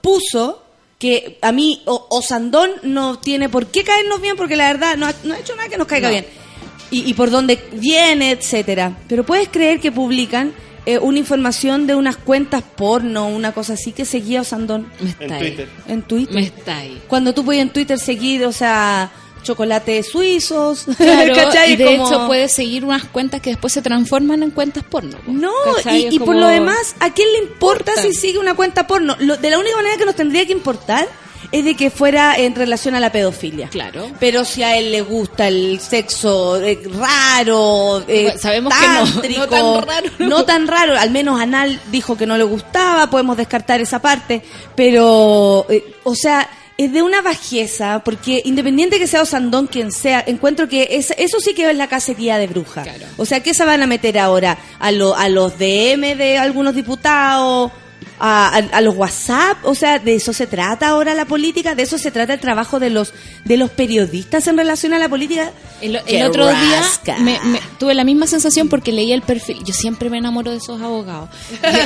puso 0.00 0.62
que 0.98 1.38
a 1.42 1.52
mí 1.52 1.82
o, 1.84 2.06
Osandón 2.08 2.70
no 2.84 3.18
tiene 3.18 3.50
por 3.50 3.66
qué 3.66 3.84
caernos 3.84 4.22
bien 4.22 4.34
porque 4.34 4.56
la 4.56 4.72
verdad 4.72 4.96
no 4.96 5.04
ha, 5.04 5.14
no 5.24 5.34
ha 5.34 5.38
hecho 5.40 5.54
nada 5.56 5.68
que 5.68 5.76
nos 5.76 5.86
caiga 5.86 6.08
No. 6.08 6.12
bien. 6.14 6.45
Y, 6.90 7.08
y 7.10 7.14
por 7.14 7.30
dónde 7.30 7.58
viene, 7.72 8.30
etcétera. 8.30 8.96
Pero 9.08 9.24
puedes 9.24 9.48
creer 9.48 9.80
que 9.80 9.90
publican 9.92 10.52
eh, 10.86 10.98
una 10.98 11.18
información 11.18 11.86
de 11.88 11.94
unas 11.96 12.16
cuentas 12.16 12.62
porno, 12.62 13.26
una 13.28 13.52
cosa 13.52 13.72
así 13.72 13.90
que 13.92 14.04
seguía 14.04 14.42
Osandón 14.42 14.86
Me 15.00 15.10
está 15.10 15.24
En 15.24 15.32
ahí. 15.32 15.40
Twitter. 15.40 15.68
en 15.88 16.02
Twitter. 16.02 16.34
Me 16.34 16.42
está 16.42 16.76
ahí. 16.78 17.02
Cuando 17.08 17.34
tú 17.34 17.44
puedes 17.44 17.60
en 17.62 17.70
Twitter 17.70 17.98
seguir, 17.98 18.44
o 18.44 18.52
sea, 18.52 19.10
chocolates 19.42 20.06
suizos, 20.08 20.84
Claro, 20.96 21.34
¿cachai? 21.34 21.72
y 21.72 21.76
de 21.76 21.84
Como- 21.84 22.06
hecho 22.08 22.26
puedes 22.28 22.52
seguir 22.52 22.84
unas 22.84 23.04
cuentas 23.04 23.40
que 23.40 23.50
después 23.50 23.72
se 23.72 23.82
transforman 23.82 24.42
en 24.44 24.50
cuentas 24.52 24.84
porno. 24.84 25.16
po. 25.18 25.32
No, 25.32 25.50
¿Cachai? 25.76 26.08
y, 26.14 26.18
por 26.20 26.36
lo 26.36 26.46
demás, 26.46 26.94
¿a 27.00 27.12
quién 27.12 27.32
le 27.32 27.38
importa 27.38 27.90
Importa. 27.92 28.02
si 28.02 28.12
sigue 28.12 28.38
una 28.38 28.54
cuenta 28.54 28.86
porno? 28.86 29.16
Lo- 29.18 29.36
de 29.36 29.50
la 29.50 29.58
única 29.58 29.74
manera 29.76 29.96
que 29.96 30.04
nos 30.04 30.14
tendría 30.14 30.46
que 30.46 30.52
importar 30.52 31.08
es 31.52 31.64
de 31.64 31.74
que 31.76 31.90
fuera 31.90 32.36
en 32.36 32.54
relación 32.54 32.94
a 32.94 33.00
la 33.00 33.10
pedofilia. 33.12 33.68
Claro. 33.68 34.10
Pero 34.20 34.44
si 34.44 34.62
a 34.62 34.76
él 34.76 34.92
le 34.92 35.02
gusta 35.02 35.48
el 35.48 35.80
sexo 35.80 36.60
eh, 36.62 36.80
raro, 36.98 38.04
eh, 38.08 38.22
Bueno, 38.24 38.38
sabemos 38.38 38.74
que 39.20 39.28
no, 39.36 39.46
tan 39.48 39.82
raro, 39.86 40.10
no. 40.18 40.28
no 40.28 40.44
tan 40.44 40.66
raro, 40.66 40.98
al 40.98 41.10
menos 41.10 41.40
Anal 41.40 41.80
dijo 41.90 42.16
que 42.16 42.26
no 42.26 42.36
le 42.36 42.44
gustaba, 42.44 43.08
podemos 43.10 43.36
descartar 43.36 43.80
esa 43.80 44.00
parte, 44.00 44.42
pero, 44.74 45.66
eh, 45.68 45.84
o 46.04 46.14
sea, 46.14 46.48
es 46.78 46.92
de 46.92 47.00
una 47.02 47.22
bajeza, 47.22 48.02
porque 48.04 48.42
independiente 48.44 48.98
que 48.98 49.06
sea 49.06 49.22
Osandón 49.22 49.66
quien 49.66 49.90
sea, 49.90 50.22
encuentro 50.26 50.68
que 50.68 50.88
es, 50.92 51.10
eso 51.16 51.40
sí 51.40 51.54
que 51.54 51.70
es 51.70 51.76
la 51.76 51.88
cacería 51.88 52.36
de 52.36 52.46
bruja. 52.48 52.82
Claro. 52.82 53.06
O 53.16 53.24
sea, 53.24 53.40
¿qué 53.42 53.54
se 53.54 53.64
van 53.64 53.82
a 53.82 53.86
meter 53.86 54.18
ahora? 54.18 54.58
¿A, 54.78 54.92
lo- 54.92 55.16
a 55.16 55.28
los 55.30 55.58
DM 55.58 56.14
de 56.16 56.36
algunos 56.38 56.74
diputados? 56.74 57.72
A, 58.18 58.48
a- 58.48 58.76
a 58.76 58.80
los 58.80 58.96
WhatsApp, 58.96 59.58
o 59.64 59.74
sea, 59.74 59.98
de 59.98 60.14
eso 60.14 60.32
se 60.32 60.46
trata 60.46 60.88
ahora 60.88 61.14
la 61.14 61.24
política, 61.26 61.74
de 61.74 61.82
eso 61.82 61.98
se 61.98 62.10
trata 62.10 62.34
el 62.34 62.40
trabajo 62.40 62.80
de 62.80 62.90
los 62.90 63.12
de 63.44 63.56
los 63.56 63.70
periodistas 63.70 64.46
en 64.46 64.56
relación 64.56 64.94
a 64.94 64.98
la 64.98 65.08
política. 65.08 65.52
El, 65.80 65.96
el 65.96 66.04
¡Qué 66.04 66.24
otro 66.24 66.46
día 66.48 66.82
me- 67.18 67.38
me- 67.44 67.60
tuve 67.78 67.94
la 67.94 68.04
misma 68.04 68.26
sensación 68.26 68.68
porque 68.68 68.92
leí 68.92 69.12
el 69.12 69.22
perfil. 69.22 69.58
Yo 69.64 69.74
siempre 69.74 70.08
me 70.10 70.18
enamoro 70.18 70.50
de 70.50 70.56
esos 70.58 70.80
abogados. 70.80 71.28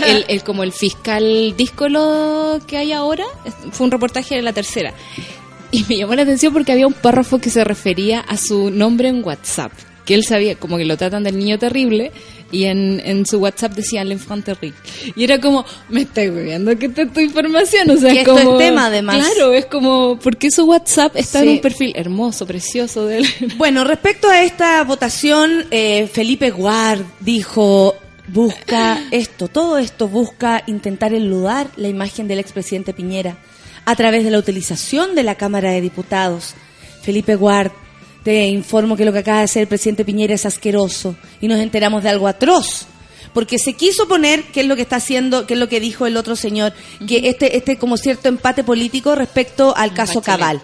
El, 0.06 0.24
el- 0.28 0.42
como 0.44 0.62
el 0.62 0.72
fiscal 0.72 1.54
díscolo 1.56 2.60
que 2.66 2.76
hay 2.78 2.92
ahora, 2.92 3.24
fue 3.72 3.86
un 3.86 3.90
reportaje 3.90 4.36
de 4.36 4.42
la 4.42 4.52
tercera. 4.52 4.92
Y 5.72 5.84
me 5.88 5.96
llamó 5.96 6.14
la 6.14 6.22
atención 6.22 6.52
porque 6.52 6.72
había 6.72 6.86
un 6.86 6.92
párrafo 6.92 7.38
que 7.38 7.48
se 7.50 7.62
refería 7.64 8.20
a 8.20 8.36
su 8.36 8.70
nombre 8.70 9.08
en 9.08 9.24
WhatsApp. 9.24 9.72
Que 10.04 10.14
él 10.14 10.24
sabía, 10.24 10.56
como 10.56 10.76
que 10.78 10.84
lo 10.84 10.96
tratan 10.96 11.22
del 11.22 11.38
niño 11.38 11.58
terrible. 11.58 12.10
Y 12.52 12.64
en, 12.64 13.00
en 13.04 13.24
su 13.26 13.38
WhatsApp 13.38 13.72
decía 13.74 14.02
l'enfant 14.04 14.44
terrible. 14.44 14.76
Y 15.14 15.22
era 15.24 15.40
como, 15.40 15.64
me 15.88 16.02
estoy 16.02 16.30
viendo 16.30 16.76
que 16.76 16.86
esta 16.86 17.02
es 17.02 17.12
tu 17.12 17.20
información. 17.20 17.88
O 17.90 17.96
sea, 17.96 18.12
Que 18.12 18.22
es 18.22 18.26
esto 18.28 18.38
es 18.52 18.58
tema, 18.58 18.86
además. 18.86 19.18
Claro, 19.18 19.52
es 19.52 19.66
como, 19.66 20.18
¿por 20.18 20.36
qué 20.36 20.50
su 20.50 20.64
WhatsApp 20.64 21.16
está 21.16 21.40
Sí. 21.40 21.46
en 21.46 21.52
un 21.54 21.60
perfil 21.60 21.92
hermoso, 21.94 22.46
precioso 22.46 23.06
de 23.06 23.18
él? 23.18 23.26
Bueno, 23.56 23.84
respecto 23.84 24.28
a 24.28 24.42
esta 24.42 24.82
votación, 24.84 25.66
eh, 25.70 26.08
Felipe 26.12 26.50
Guard 26.50 27.02
dijo, 27.20 27.94
busca 28.28 29.00
esto, 29.10 29.48
todo 29.48 29.78
esto 29.78 30.08
busca 30.08 30.62
intentar 30.66 31.12
enludar 31.14 31.68
la 31.76 31.88
imagen 31.88 32.26
del 32.28 32.38
expresidente 32.40 32.92
Piñera 32.92 33.36
a 33.84 33.96
través 33.96 34.24
de 34.24 34.30
la 34.30 34.38
utilización 34.38 35.14
de 35.14 35.22
la 35.22 35.34
Cámara 35.36 35.70
de 35.70 35.80
Diputados. 35.80 36.54
Felipe 37.02 37.34
Guard, 37.34 37.72
te 38.24 38.46
informo 38.48 38.96
que 38.96 39.04
lo 39.04 39.12
que 39.12 39.20
acaba 39.20 39.38
de 39.38 39.44
hacer 39.44 39.62
el 39.62 39.68
presidente 39.68 40.04
Piñera 40.04 40.34
es 40.34 40.46
asqueroso 40.46 41.16
y 41.40 41.48
nos 41.48 41.58
enteramos 41.60 42.02
de 42.02 42.08
algo 42.10 42.28
atroz. 42.28 42.86
Porque 43.32 43.58
se 43.60 43.74
quiso 43.74 44.08
poner, 44.08 44.42
que 44.44 44.60
es 44.62 44.66
lo 44.66 44.74
que 44.74 44.82
está 44.82 44.96
haciendo, 44.96 45.46
que 45.46 45.54
es 45.54 45.60
lo 45.60 45.68
que 45.68 45.78
dijo 45.78 46.04
el 46.06 46.16
otro 46.16 46.34
señor, 46.34 46.72
que 47.06 47.28
este, 47.28 47.56
este 47.56 47.78
como 47.78 47.96
cierto 47.96 48.28
empate 48.28 48.64
político 48.64 49.14
respecto 49.14 49.74
al 49.76 49.94
caso 49.94 50.20
Bachelet. 50.20 50.38
Cabal 50.40 50.62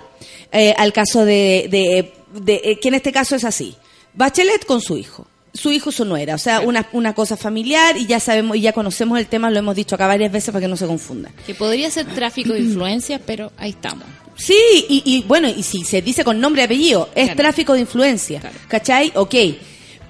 eh, 0.53 0.75
al 0.77 0.93
caso 0.93 1.25
de, 1.25 1.69
de- 1.71 2.13
de- 2.41 2.61
eh, 2.65 2.79
que 2.81 2.89
en 2.89 2.95
este 2.95 3.13
caso 3.13 3.37
es 3.37 3.45
así. 3.45 3.77
Bachelet 4.15 4.65
con 4.67 4.81
su 4.81 4.97
hijo. 4.97 5.27
Su 5.55 5.71
hijo, 5.73 5.91
su 5.93 6.05
nuera. 6.05 6.35
O 6.35 6.39
sea, 6.39 6.61
una, 6.61 6.87
una 6.93 7.15
cosa 7.15 7.37
familiar 7.37 7.97
y 7.97 8.07
ya 8.07 8.21
sabemos 8.21 8.57
y 8.57 8.61
ya 8.63 8.73
conocemos 8.73 9.19
el 9.19 9.27
tema, 9.27 9.49
lo 9.51 9.59
hemos 9.59 9.75
dicho 9.77 9.95
acá 9.95 10.07
varias 10.07 10.31
veces 10.33 10.51
para 10.51 10.61
que 10.63 10.69
no 10.69 10.77
se 10.77 10.87
confundan. 10.87 11.33
Que 11.47 11.55
podría 11.55 11.89
ser 11.91 12.05
tráfico 12.07 12.53
de 12.53 12.61
influencias, 12.61 13.21
pero 13.25 13.53
ahí 13.57 13.71
estamos. 13.71 14.05
Sí, 14.37 14.55
y, 14.89 15.03
y 15.05 15.23
bueno, 15.23 15.49
y 15.49 15.63
si 15.63 15.83
se 15.85 16.03
dice 16.03 16.23
con 16.25 16.39
nombre 16.41 16.63
y 16.63 16.65
apellido, 16.67 17.09
es 17.15 17.25
Claro. 17.27 17.37
tráfico 17.39 17.73
de 17.73 17.81
influencia. 17.81 18.41
Claro. 18.41 18.57
¿Cachai? 18.69 19.13
Ok. 19.15 19.35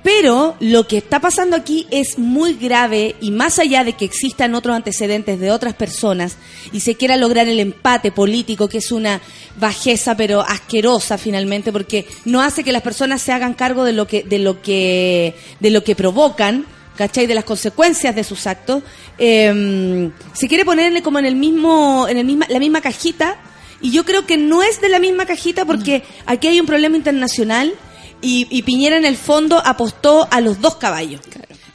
Pero 0.02 0.54
lo 0.60 0.86
que 0.86 0.98
está 0.98 1.18
pasando 1.20 1.56
aquí 1.56 1.84
es 1.90 2.16
muy 2.16 2.54
grave 2.54 3.16
y 3.20 3.32
más 3.32 3.58
allá 3.58 3.82
de 3.82 3.94
que 3.94 4.04
existan 4.04 4.54
otros 4.54 4.76
antecedentes 4.76 5.40
de 5.40 5.50
otras 5.50 5.74
personas 5.74 6.36
y 6.72 6.78
se 6.78 6.94
quiera 6.94 7.16
lograr 7.16 7.48
el 7.48 7.58
empate 7.58 8.12
político, 8.12 8.68
que 8.68 8.78
es 8.78 8.92
una 8.92 9.20
bajeza 9.58 10.16
pero 10.16 10.42
asquerosa 10.42 11.18
finalmente, 11.18 11.72
porque 11.72 12.06
no 12.24 12.40
hace 12.40 12.62
que 12.62 12.70
las 12.70 12.82
personas 12.82 13.20
se 13.20 13.32
hagan 13.32 13.54
cargo 13.54 13.82
de 13.82 13.94
lo 13.94 14.06
que, 14.06 14.22
de 14.22 14.38
lo 14.38 14.62
que, 14.62 15.34
de 15.58 15.70
lo 15.70 15.82
que 15.82 15.96
provocan, 15.96 16.66
¿cachai? 16.96 17.26
De 17.26 17.34
las 17.34 17.44
consecuencias 17.44 18.14
de 18.14 18.22
sus 18.22 18.46
actos, 18.46 18.84
eh, 19.18 20.10
se 20.34 20.46
quiere 20.46 20.64
ponerle 20.64 21.02
como 21.02 21.18
en 21.18 21.26
el 21.26 21.34
mismo, 21.34 22.06
en 22.08 22.18
el 22.18 22.24
misma, 22.26 22.46
la 22.48 22.60
misma 22.60 22.80
cajita 22.80 23.38
y 23.80 23.90
yo 23.90 24.04
creo 24.04 24.26
que 24.26 24.36
no 24.36 24.62
es 24.62 24.80
de 24.80 24.88
la 24.88 24.98
misma 24.98 25.26
cajita 25.26 25.64
porque 25.64 26.02
aquí 26.24 26.48
hay 26.48 26.60
un 26.60 26.66
problema 26.66 26.96
internacional 26.96 27.74
y, 28.22 28.46
y 28.50 28.62
Piñera 28.62 28.96
en 28.96 29.04
el 29.04 29.16
fondo 29.16 29.60
apostó 29.64 30.26
a 30.30 30.40
los 30.40 30.60
dos 30.60 30.76
caballos. 30.76 31.20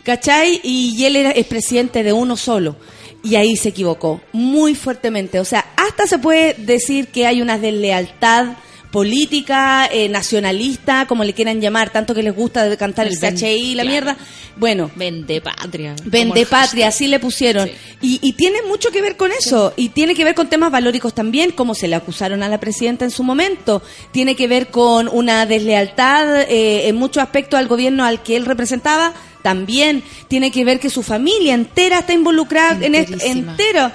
¿Cachai? 0.03 0.59
Y 0.63 1.05
él 1.05 1.15
era, 1.15 1.31
es 1.31 1.45
presidente 1.45 2.03
de 2.03 2.11
uno 2.11 2.35
solo. 2.35 2.75
Y 3.23 3.35
ahí 3.35 3.55
se 3.55 3.69
equivocó, 3.69 4.19
muy 4.31 4.73
fuertemente. 4.73 5.39
O 5.39 5.45
sea, 5.45 5.73
hasta 5.75 6.07
se 6.07 6.17
puede 6.17 6.55
decir 6.55 7.09
que 7.09 7.27
hay 7.27 7.41
una 7.41 7.59
deslealtad 7.59 8.55
política, 8.91 9.89
eh, 9.91 10.09
nacionalista, 10.09 11.07
como 11.07 11.23
le 11.23 11.33
quieran 11.33 11.61
llamar, 11.61 11.91
tanto 11.91 12.13
que 12.13 12.21
les 12.21 12.35
gusta 12.35 12.75
cantar 12.77 13.07
el, 13.07 13.13
El 13.13 13.35
CHI 13.35 13.45
y 13.45 13.75
la 13.75 13.83
claro. 13.83 13.89
mierda. 13.89 14.17
Bueno, 14.57 14.91
Vende 14.95 15.41
patria. 15.41 15.95
Vende 16.03 16.45
patria, 16.49 16.89
así 16.89 17.07
le 17.07 17.19
pusieron. 17.19 17.67
Sí. 17.67 17.73
Y, 18.01 18.19
y 18.21 18.33
tiene 18.33 18.61
mucho 18.63 18.91
que 18.91 19.01
ver 19.01 19.15
con 19.15 19.31
eso. 19.31 19.73
Y 19.77 19.89
tiene 19.89 20.13
que 20.13 20.25
ver 20.25 20.35
con 20.35 20.49
temas 20.49 20.71
valóricos 20.71 21.13
también, 21.13 21.51
como 21.51 21.73
se 21.73 21.87
le 21.87 21.95
acusaron 21.95 22.43
a 22.43 22.49
la 22.49 22.59
presidenta 22.59 23.05
en 23.05 23.11
su 23.11 23.23
momento. 23.23 23.81
Tiene 24.11 24.35
que 24.35 24.47
ver 24.47 24.67
con 24.67 25.07
una 25.07 25.45
deslealtad 25.45 26.41
eh, 26.41 26.87
en 26.89 26.95
muchos 26.95 27.23
aspectos 27.23 27.59
al 27.59 27.67
gobierno 27.67 28.03
al 28.03 28.21
que 28.21 28.35
él 28.35 28.45
representaba. 28.45 29.13
También 29.41 30.03
tiene 30.27 30.51
que 30.51 30.63
ver 30.63 30.79
que 30.79 30.89
su 30.89 31.03
familia 31.03 31.53
entera 31.53 31.99
está 31.99 32.13
involucrada 32.13 32.85
en 32.85 32.95
esto, 32.95 33.17
entero. 33.19 33.91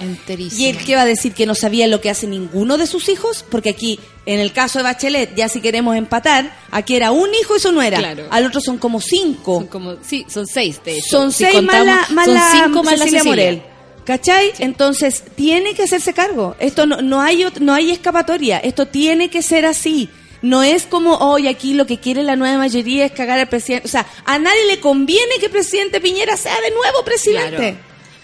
Y 0.57 0.67
él 0.67 0.79
que 0.79 0.97
va 0.97 1.03
a 1.03 1.07
decir 1.07 1.33
que 1.33 1.47
no 1.47 1.55
sabía 1.55 1.87
lo 1.87 2.01
que 2.01 2.11
hace 2.11 2.27
ninguno 2.27 2.77
de 2.79 2.87
sus 2.87 3.09
hijos, 3.09 3.45
porque 3.49 3.71
aquí, 3.71 4.01
en 4.27 4.41
el 4.41 4.53
caso 4.53 4.79
de 4.79 4.85
Bachelet, 4.85 5.35
ya 5.37 5.49
si 5.49 5.61
queremos 5.61 5.97
empatar, 5.97 6.57
aquí 6.71 6.97
era 6.97 7.13
un 7.13 7.31
hijo 7.41 7.57
y 7.57 7.61
su 7.61 7.73
nuera. 7.73 7.99
Claro. 7.99 8.27
Al 8.31 8.47
otro 8.47 8.61
son 8.61 8.79
como 8.79 9.01
cinco. 9.01 9.61
Son 9.61 9.67
como, 9.69 9.97
sí, 10.03 10.27
son 10.29 10.47
seis, 10.47 10.81
de 10.85 10.99
hecho. 10.99 11.09
Son 11.09 11.33
Si 11.33 11.45
seis 11.45 11.63
más 11.63 11.77
contamos, 11.77 12.09
la, 12.09 12.15
más 12.15 12.25
son 12.27 12.35
la 12.35 12.51
cinco 12.53 12.83
más 12.83 12.99
la 12.99 13.05
Cecilia. 13.05 13.25
Morel. 13.25 13.63
¿Cachai? 14.05 14.53
Entonces, 14.61 15.25
tiene 15.35 15.75
que 15.75 15.83
hacerse 15.83 16.13
cargo. 16.13 16.55
Esto 16.61 16.87
no, 16.87 17.03
no, 17.03 17.21
hay, 17.21 17.45
no 17.61 17.75
hay 17.75 17.91
escapatoria. 17.91 18.59
Esto 18.59 18.87
tiene 18.87 19.31
que 19.31 19.43
ser 19.43 19.67
así. 19.67 20.09
No 20.43 20.63
es 20.63 20.85
como, 20.85 21.17
hoy 21.17 21.49
aquí 21.49 21.75
lo 21.75 21.87
que 21.87 21.99
quiere 21.99 22.23
la 22.23 22.37
nueva 22.37 22.59
mayoría 22.59 23.05
es 23.05 23.13
cagar 23.13 23.39
al 23.39 23.49
presidente. 23.49 23.87
O 23.87 23.91
sea, 23.91 24.07
a 24.25 24.39
nadie 24.39 24.67
le 24.67 24.81
conviene 24.81 25.39
que 25.39 25.47
el 25.47 25.53
presidente 25.53 26.01
Piñera 26.01 26.37
sea 26.37 26.61
de 26.61 26.71
nuevo 26.71 27.05
presidente. 27.05 27.77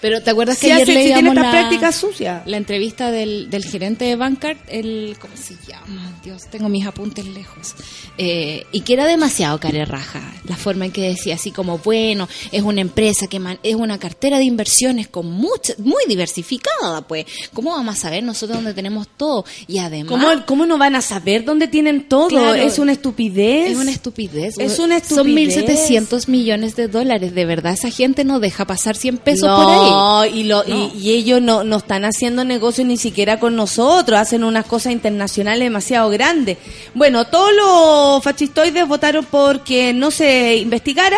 Pero 0.02 0.20
¿te 0.22 0.30
acuerdas 0.30 0.58
que 0.58 0.66
ayer 0.72 0.82
hace- 0.82 0.86
si 0.86 0.92
tiene 0.92 1.04
leíamos 1.04 1.30
estas 1.36 1.44
la, 1.46 1.50
prácticas 1.60 1.94
sucias. 1.96 2.42
la 2.46 2.56
entrevista 2.58 3.10
del, 3.10 3.48
del 3.48 3.64
gerente 3.64 4.04
de 4.04 4.16
Bancard, 4.16 4.58
el, 4.68 5.16
¿cómo 5.18 5.34
se 5.36 5.54
llama? 5.66 6.12
Dios, 6.22 6.42
tengo 6.50 6.68
mis 6.68 6.84
apuntes 6.86 7.24
lejos. 7.24 7.74
Eh, 8.18 8.66
y 8.72 8.80
que 8.82 8.92
era 8.92 9.06
demasiado 9.06 9.58
carerraja 9.58 10.20
la 10.48 10.56
forma 10.56 10.84
en 10.84 10.92
que 10.92 11.00
decía, 11.02 11.36
así 11.36 11.50
como, 11.52 11.78
bueno, 11.78 12.28
es 12.50 12.62
una 12.62 12.80
empresa 12.82 13.26
que 13.28 13.38
man- 13.38 13.58
es 13.62 13.74
una 13.76 13.98
cartera 13.98 14.38
de 14.38 14.44
inversiones 14.44 15.08
con 15.08 15.30
mucha, 15.30 15.72
muy 15.78 16.02
diversificada, 16.08 17.02
pues. 17.06 17.24
¿Cómo 17.54 17.70
vamos 17.70 17.96
a 17.96 17.98
saber 18.00 18.22
nosotros 18.24 18.58
dónde 18.58 18.74
tenemos 18.74 19.06
todo? 19.16 19.44
Y 19.68 19.78
además... 19.78 20.10
¿Cómo, 20.10 20.28
¿Cómo 20.46 20.66
no 20.66 20.78
van 20.78 20.96
a 20.96 21.00
saber 21.00 21.44
dónde 21.44 21.68
tienen 21.68 22.08
todo? 22.08 22.28
Claro. 22.28 22.54
es 22.54 22.78
una 22.78 22.92
estupidez. 22.92 23.70
Es 23.72 23.78
una 23.78 23.90
estupidez. 23.92 24.58
Es 24.58 24.78
una 24.80 24.98
Son 25.00 25.28
estupidez. 25.28 25.56
1.700 25.90 26.28
millones 26.28 26.74
de 26.76 26.88
dólares, 26.88 27.34
de 27.34 27.44
verdad. 27.44 27.72
Esa 27.74 27.90
gente 27.90 28.24
no 28.24 28.40
deja 28.40 28.66
pasar 28.66 28.96
100 28.96 29.18
pesos 29.18 29.48
por 29.48 29.70
ahí. 29.70 29.91
No, 29.92 30.26
y, 30.26 30.44
lo, 30.44 30.64
No. 30.64 30.90
Y, 30.94 30.98
y 30.98 31.12
ellos 31.12 31.40
no, 31.40 31.64
no 31.64 31.76
están 31.76 32.04
haciendo 32.04 32.44
negocios 32.44 32.86
ni 32.86 32.96
siquiera 32.96 33.38
con 33.38 33.56
nosotros, 33.56 34.18
hacen 34.18 34.44
unas 34.44 34.66
cosas 34.66 34.92
internacionales 34.92 35.64
demasiado 35.64 36.10
grandes. 36.10 36.58
Bueno, 36.94 37.26
todos 37.26 37.52
los 37.54 38.22
fascistoides 38.22 38.86
votaron 38.86 39.24
porque 39.24 39.92
no 39.92 40.10
se 40.10 40.56
investigara, 40.56 41.16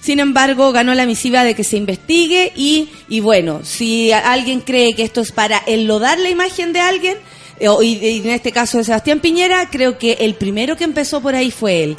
sin 0.00 0.18
embargo, 0.18 0.72
ganó 0.72 0.94
la 0.94 1.06
misiva 1.06 1.44
de 1.44 1.54
que 1.54 1.64
se 1.64 1.76
investigue 1.76 2.52
y, 2.56 2.88
y 3.08 3.20
bueno, 3.20 3.60
si 3.64 4.12
alguien 4.12 4.60
cree 4.60 4.94
que 4.94 5.02
esto 5.02 5.20
es 5.20 5.32
para 5.32 5.62
enlodar 5.66 6.18
la 6.18 6.30
imagen 6.30 6.72
de 6.72 6.80
alguien, 6.80 7.18
eh, 7.58 7.68
y, 7.82 8.06
y 8.06 8.18
en 8.20 8.30
este 8.30 8.50
caso 8.52 8.78
de 8.78 8.84
Sebastián 8.84 9.20
Piñera, 9.20 9.68
creo 9.70 9.98
que 9.98 10.12
el 10.20 10.34
primero 10.34 10.76
que 10.76 10.84
empezó 10.84 11.20
por 11.20 11.34
ahí 11.34 11.50
fue 11.50 11.84
él. 11.84 11.96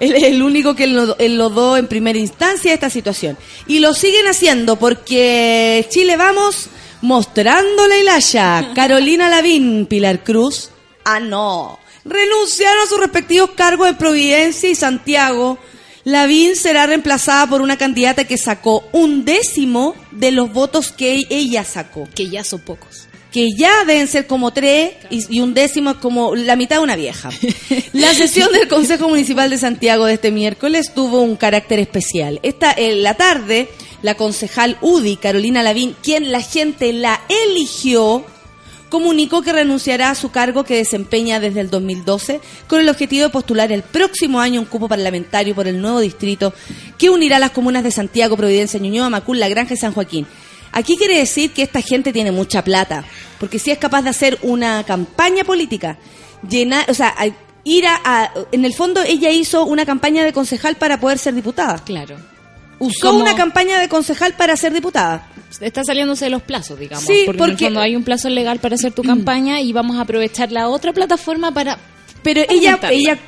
Él 0.00 0.16
es 0.16 0.22
el 0.24 0.42
único 0.42 0.74
que 0.74 0.84
enlodó, 0.84 1.14
enlodó 1.18 1.76
en 1.76 1.86
primera 1.86 2.18
instancia 2.18 2.72
esta 2.72 2.90
situación. 2.90 3.36
Y 3.66 3.78
lo 3.78 3.94
siguen 3.94 4.26
haciendo 4.26 4.76
porque 4.76 5.86
Chile 5.90 6.16
vamos 6.16 6.68
mostrando 7.02 7.86
la 7.86 7.98
hilacha. 8.00 8.72
Carolina 8.74 9.28
Lavín, 9.28 9.86
Pilar 9.86 10.24
Cruz. 10.24 10.70
Ah, 11.04 11.20
no. 11.20 11.78
Renunciaron 12.04 12.82
a 12.82 12.88
sus 12.88 12.98
respectivos 12.98 13.50
cargos 13.50 13.88
en 13.88 13.96
Providencia 13.96 14.70
y 14.70 14.74
Santiago. 14.74 15.58
Lavín 16.04 16.56
será 16.56 16.86
reemplazada 16.86 17.46
por 17.46 17.60
una 17.60 17.76
candidata 17.76 18.24
que 18.24 18.38
sacó 18.38 18.82
un 18.92 19.26
décimo 19.26 19.94
de 20.10 20.30
los 20.32 20.50
votos 20.50 20.92
que 20.92 21.26
ella 21.28 21.62
sacó 21.62 22.08
Que 22.14 22.30
ya 22.30 22.42
son 22.42 22.60
pocos. 22.60 23.09
Que 23.30 23.48
ya 23.56 23.84
deben 23.84 24.08
ser 24.08 24.26
como 24.26 24.52
tres 24.52 24.92
y, 25.08 25.40
un 25.40 25.54
décimo 25.54 25.90
es 25.90 25.96
como 25.96 26.34
la 26.34 26.56
mitad 26.56 26.76
de 26.76 26.82
una 26.82 26.96
vieja. 26.96 27.30
La 27.92 28.12
sesión 28.14 28.52
del 28.52 28.68
Consejo 28.68 29.08
Municipal 29.08 29.50
de 29.50 29.58
Santiago 29.58 30.06
de 30.06 30.14
este 30.14 30.30
miércoles 30.30 30.92
tuvo 30.94 31.20
un 31.20 31.36
carácter 31.36 31.78
especial. 31.78 32.40
Esta 32.42 32.72
en 32.72 33.02
la 33.02 33.14
tarde, 33.14 33.68
la 34.02 34.14
concejal 34.14 34.78
UDI, 34.80 35.16
Carolina 35.16 35.62
Lavín, 35.62 35.94
quien 36.02 36.32
la 36.32 36.40
gente 36.40 36.92
la 36.92 37.20
eligió, 37.28 38.24
comunicó 38.88 39.42
que 39.42 39.52
renunciará 39.52 40.10
a 40.10 40.14
su 40.14 40.30
cargo 40.30 40.64
que 40.64 40.76
desempeña 40.76 41.40
desde 41.40 41.60
el 41.60 41.70
2012 41.70 42.40
con 42.66 42.80
el 42.80 42.88
objetivo 42.88 43.24
de 43.24 43.30
postular 43.30 43.70
el 43.70 43.82
próximo 43.82 44.40
año 44.40 44.60
un 44.60 44.66
cupo 44.66 44.88
parlamentario 44.88 45.54
por 45.54 45.68
el 45.68 45.80
nuevo 45.80 46.00
distrito 46.00 46.52
que 46.98 47.08
unirá 47.08 47.38
las 47.38 47.52
comunas 47.52 47.84
de 47.84 47.92
Santiago, 47.92 48.36
Providencia, 48.36 48.80
Ñuñoa, 48.80 49.08
Macul, 49.08 49.38
La 49.38 49.48
Granja 49.48 49.74
y 49.74 49.76
San 49.76 49.92
Joaquín. 49.92 50.26
Aquí 50.72 50.96
quiere 50.96 51.18
decir 51.18 51.52
que 51.52 51.62
esta 51.62 51.82
gente 51.82 52.12
tiene 52.12 52.30
mucha 52.32 52.62
plata, 52.62 53.04
porque 53.38 53.58
si 53.58 53.70
es 53.70 53.78
capaz 53.78 54.02
de 54.02 54.10
hacer 54.10 54.38
una 54.42 54.84
campaña 54.84 55.44
política, 55.44 55.96
llenar, 56.48 56.88
o 56.90 56.94
sea, 56.94 57.14
ir 57.64 57.86
a, 57.86 58.00
a- 58.04 58.30
en 58.52 58.64
el 58.64 58.72
fondo 58.74 59.02
ella 59.02 59.30
hizo 59.30 59.64
una 59.64 59.84
campaña 59.84 60.24
de 60.24 60.32
concejal 60.32 60.76
para 60.76 61.00
poder 61.00 61.18
ser 61.18 61.34
diputada. 61.34 61.78
Claro. 61.84 62.16
Usó 62.78 63.08
Como- 63.08 63.20
una 63.20 63.34
campaña 63.36 63.78
de 63.78 63.88
concejal 63.88 64.34
para 64.34 64.56
ser 64.56 64.72
diputada. 64.72 65.26
está 65.60 65.82
saliéndose 65.84 66.26
de 66.26 66.30
los 66.30 66.42
plazos, 66.42 66.78
digamos. 66.78 67.04
Sí, 67.04 67.24
porque, 67.26 67.30
en 67.30 67.36
porque- 67.38 67.52
el 67.52 67.58
fondo 67.72 67.80
hay 67.80 67.96
un 67.96 68.04
plazo 68.04 68.28
legal 68.30 68.58
para 68.60 68.76
hacer 68.76 68.92
tu 68.92 69.02
campaña 69.02 69.60
y 69.60 69.72
vamos 69.72 69.96
a 69.98 70.02
aprovechar 70.02 70.50
la 70.52 70.68
otra 70.68 70.92
plataforma 70.92 71.52
para... 71.52 71.78
Pero 72.22 72.42
ella, 72.50 72.72
ella, 72.92 73.18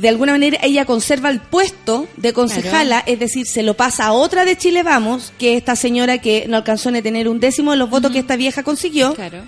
de 0.00 0.08
alguna 0.08 0.32
manera, 0.32 0.58
ella 0.62 0.84
conserva 0.86 1.28
el 1.30 1.40
puesto 1.40 2.06
de 2.16 2.32
concejala, 2.32 3.02
es 3.06 3.18
decir, 3.18 3.46
se 3.46 3.62
lo 3.62 3.74
pasa 3.74 4.06
a 4.06 4.12
otra 4.12 4.44
de 4.44 4.56
Chile 4.56 4.82
Vamos, 4.82 5.32
que 5.38 5.52
es 5.52 5.58
esta 5.58 5.76
señora 5.76 6.18
que 6.18 6.46
no 6.48 6.56
alcanzó 6.56 6.90
ni 6.90 6.98
a 6.98 7.02
tener 7.02 7.28
un 7.28 7.40
décimo 7.40 7.72
de 7.72 7.76
los 7.76 7.90
votos 7.90 8.10
que 8.10 8.20
esta 8.20 8.36
vieja 8.36 8.62
consiguió. 8.62 9.14
Claro, 9.14 9.42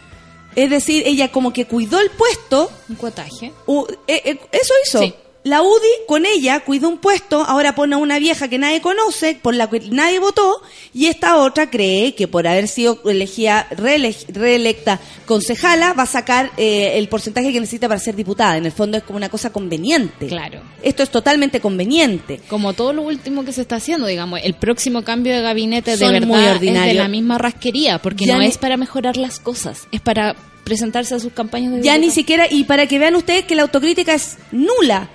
Es 0.56 0.68
decir, 0.68 1.02
ella 1.06 1.28
como 1.30 1.52
que 1.52 1.64
cuidó 1.66 2.00
el 2.00 2.10
puesto, 2.10 2.70
un 2.88 2.96
cuotaje. 2.96 3.52
u- 3.66 3.86
eh, 4.06 4.20
eh, 4.24 4.38
eso 4.52 4.74
hizo. 4.86 5.00
Sí. 5.00 5.14
La 5.42 5.62
UDI 5.62 6.04
con 6.06 6.26
ella 6.26 6.60
cuidó 6.60 6.90
un 6.90 6.98
puesto, 6.98 7.42
ahora 7.42 7.74
pone 7.74 7.94
a 7.94 7.98
una 7.98 8.18
vieja 8.18 8.48
que 8.48 8.58
nadie 8.58 8.82
conoce, 8.82 9.38
por 9.40 9.54
la 9.54 9.70
que 9.70 9.80
nadie 9.90 10.18
votó, 10.18 10.60
y 10.92 11.06
esta 11.06 11.38
otra 11.38 11.70
cree 11.70 12.14
que 12.14 12.28
por 12.28 12.46
haber 12.46 12.68
sido 12.68 13.00
elegida, 13.06 13.66
reele- 13.70 14.14
reelecta 14.28 15.00
concejala, 15.24 15.94
va 15.94 16.02
a 16.02 16.06
sacar 16.06 16.50
eh, 16.58 16.92
el 16.98 17.08
porcentaje 17.08 17.52
que 17.54 17.60
necesita 17.60 17.88
para 17.88 17.98
ser 17.98 18.16
diputada. 18.16 18.58
En 18.58 18.66
el 18.66 18.72
fondo 18.72 18.98
es 18.98 19.02
como 19.02 19.16
una 19.16 19.30
cosa 19.30 19.50
conveniente. 19.50 20.26
Claro. 20.26 20.60
Esto 20.82 21.02
es 21.02 21.10
totalmente 21.10 21.58
conveniente. 21.60 22.40
Como 22.48 22.74
todo 22.74 22.92
lo 22.92 23.00
último 23.02 23.42
que 23.42 23.52
se 23.52 23.62
está 23.62 23.76
haciendo, 23.76 24.06
digamos, 24.08 24.40
el 24.44 24.52
próximo 24.52 25.04
cambio 25.04 25.34
de 25.34 25.40
gabinete 25.40 25.96
Son 25.96 26.12
de 26.12 26.20
muy 26.20 26.36
verdad 26.36 26.56
es 26.62 26.84
de 26.84 26.94
la 26.94 27.08
misma 27.08 27.38
rasquería, 27.38 27.98
porque 27.98 28.26
Ya 28.26 28.34
no 28.34 28.40
ni- 28.40 28.46
es 28.46 28.58
para 28.58 28.76
mejorar 28.76 29.16
las 29.16 29.40
cosas, 29.40 29.88
es 29.90 30.02
para 30.02 30.36
presentarse 30.64 31.14
a 31.14 31.18
sus 31.18 31.32
campañas 31.32 31.72
de 31.72 31.82
Ya 31.82 31.96
ni 31.96 32.10
siquiera, 32.10 32.46
y 32.50 32.64
para 32.64 32.86
que 32.86 32.98
vean 32.98 33.16
ustedes 33.16 33.46
que 33.46 33.54
la 33.54 33.62
autocrítica 33.62 34.12
es 34.12 34.36
nula, 34.52 35.08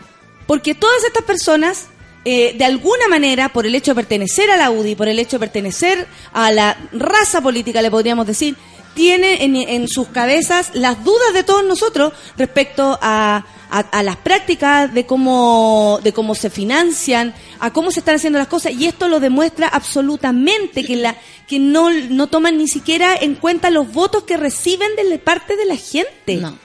porque 0.48 0.76
todas 0.76 1.04
estas 1.04 1.24
personas, 1.24 1.86
eh, 2.24 2.54
de 2.58 2.66
alguna 2.66 3.08
manera, 3.08 3.50
por 3.50 3.66
el 3.66 3.76
hecho 3.76 3.92
de 3.92 3.96
pertenecer 3.96 4.50
a 4.52 4.58
la 4.58 4.72
UDI, 4.72 4.96
por 4.96 5.08
el 5.08 5.20
hecho 5.20 5.38
de 5.38 5.42
pertenecer 5.48 6.08
a 6.34 6.52
la 6.52 6.78
raza 6.92 7.42
política, 7.42 7.82
le 7.82 7.92
podríamos 7.92 8.26
decir, 8.28 8.56
tienen 8.94 9.42
en, 9.42 9.56
en 9.58 9.88
sus 9.90 10.08
cabezas 10.08 10.70
las 10.74 11.04
dudas 11.04 11.34
de 11.34 11.44
todos 11.44 11.66
nosotros 11.66 12.14
respecto 12.38 12.98
a, 13.02 13.46
a- 13.70 13.80
a 13.80 14.04
las 14.04 14.16
prácticas 14.16 14.94
de 14.94 15.06
cómo, 15.06 16.00
de 16.02 16.14
cómo 16.14 16.34
se 16.34 16.50
financian, 16.50 17.34
a 17.60 17.74
cómo 17.74 17.92
se 17.92 18.00
están 18.00 18.16
haciendo 18.16 18.40
las 18.40 18.48
cosas, 18.48 18.72
y 18.72 18.86
esto 18.86 19.10
lo 19.10 19.20
demuestra 19.20 19.68
absolutamente 19.68 20.84
que 20.86 20.96
la 20.96 21.16
que 21.48 21.60
no, 21.60 21.92
no 21.92 22.26
toman 22.26 22.58
ni 22.58 22.68
siquiera 22.68 23.14
en 23.16 23.36
cuenta 23.36 23.70
los 23.70 23.92
votos 23.92 24.24
que 24.24 24.36
reciben 24.38 24.90
de 24.96 25.20
parte 25.20 25.56
de 25.56 25.66
la 25.66 25.76
gente. 25.76 26.38
No. 26.38 26.58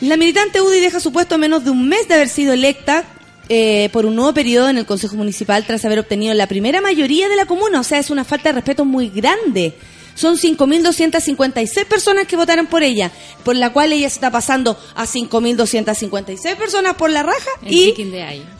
La 0.00 0.16
militante 0.18 0.60
UDI 0.60 0.80
deja 0.80 1.00
su 1.00 1.10
puesto 1.10 1.36
a 1.36 1.38
menos 1.38 1.64
de 1.64 1.70
un 1.70 1.88
mes 1.88 2.06
de 2.06 2.14
haber 2.14 2.28
sido 2.28 2.52
electa 2.52 3.04
eh, 3.48 3.88
por 3.92 4.04
un 4.04 4.14
nuevo 4.14 4.34
periodo 4.34 4.68
en 4.68 4.76
el 4.76 4.84
Consejo 4.84 5.16
Municipal 5.16 5.64
tras 5.64 5.84
haber 5.86 5.98
obtenido 5.98 6.34
la 6.34 6.46
primera 6.46 6.82
mayoría 6.82 7.28
de 7.28 7.36
la 7.36 7.46
comuna. 7.46 7.80
O 7.80 7.84
sea, 7.84 7.98
es 7.98 8.10
una 8.10 8.24
falta 8.24 8.50
de 8.50 8.56
respeto 8.56 8.84
muy 8.84 9.08
grande. 9.08 9.74
Son 10.16 10.36
5.256 10.38 11.84
personas 11.86 12.26
que 12.26 12.34
votaron 12.36 12.66
por 12.66 12.82
ella, 12.82 13.12
por 13.44 13.54
la 13.54 13.70
cual 13.70 13.92
ella 13.92 14.08
se 14.08 14.14
está 14.16 14.30
pasando 14.32 14.76
a 14.96 15.06
5.256 15.06 16.56
personas 16.56 16.94
por 16.94 17.10
la 17.10 17.22
raja 17.22 17.50
El 17.62 17.72
y 17.72 17.92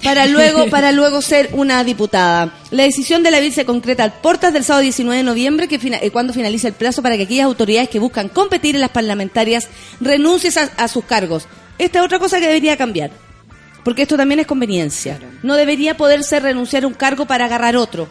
para 0.05 0.27
luego 0.33 0.69
para 0.71 0.93
luego 0.93 1.23
ser 1.23 1.51
una 1.55 1.83
diputada. 1.83 2.55
La 2.71 2.83
decisión 2.85 3.23
de 3.23 3.31
la 3.31 3.41
BID 3.41 3.53
se 3.53 3.65
concreta 3.65 4.05
al 4.05 4.13
portas 4.21 4.53
del 4.53 4.65
sábado 4.65 4.83
19 4.83 5.17
de 5.19 5.23
noviembre, 5.25 5.67
que 5.69 5.79
fina- 5.79 5.99
eh, 6.01 6.11
cuando 6.11 6.33
finaliza 6.33 6.69
el 6.69 6.75
plazo 6.75 7.03
para 7.03 7.17
que 7.17 7.25
aquellas 7.25 7.47
autoridades 7.47 7.89
que 7.89 7.99
buscan 7.99 8.29
competir 8.29 8.75
en 8.75 8.81
las 8.83 8.91
parlamentarias 8.91 9.69
renuncien 10.01 10.53
a, 10.59 10.85
a 10.85 10.89
sus 10.89 11.05
cargos. 11.05 11.47
Esta 11.79 11.99
es 12.01 12.05
otra 12.05 12.19
cosa 12.19 12.39
que 12.39 12.47
debería 12.47 12.77
cambiar, 12.77 13.11
porque 13.85 14.03
esto 14.03 14.17
también 14.17 14.41
es 14.41 14.47
conveniencia. 14.47 15.19
No 15.43 15.55
debería 15.57 15.97
poderse 15.97 16.39
renunciar 16.41 16.85
a 16.85 16.87
un 16.87 16.95
cargo 16.95 17.27
para 17.27 17.47
agarrar 17.47 17.77
otro. 17.77 18.09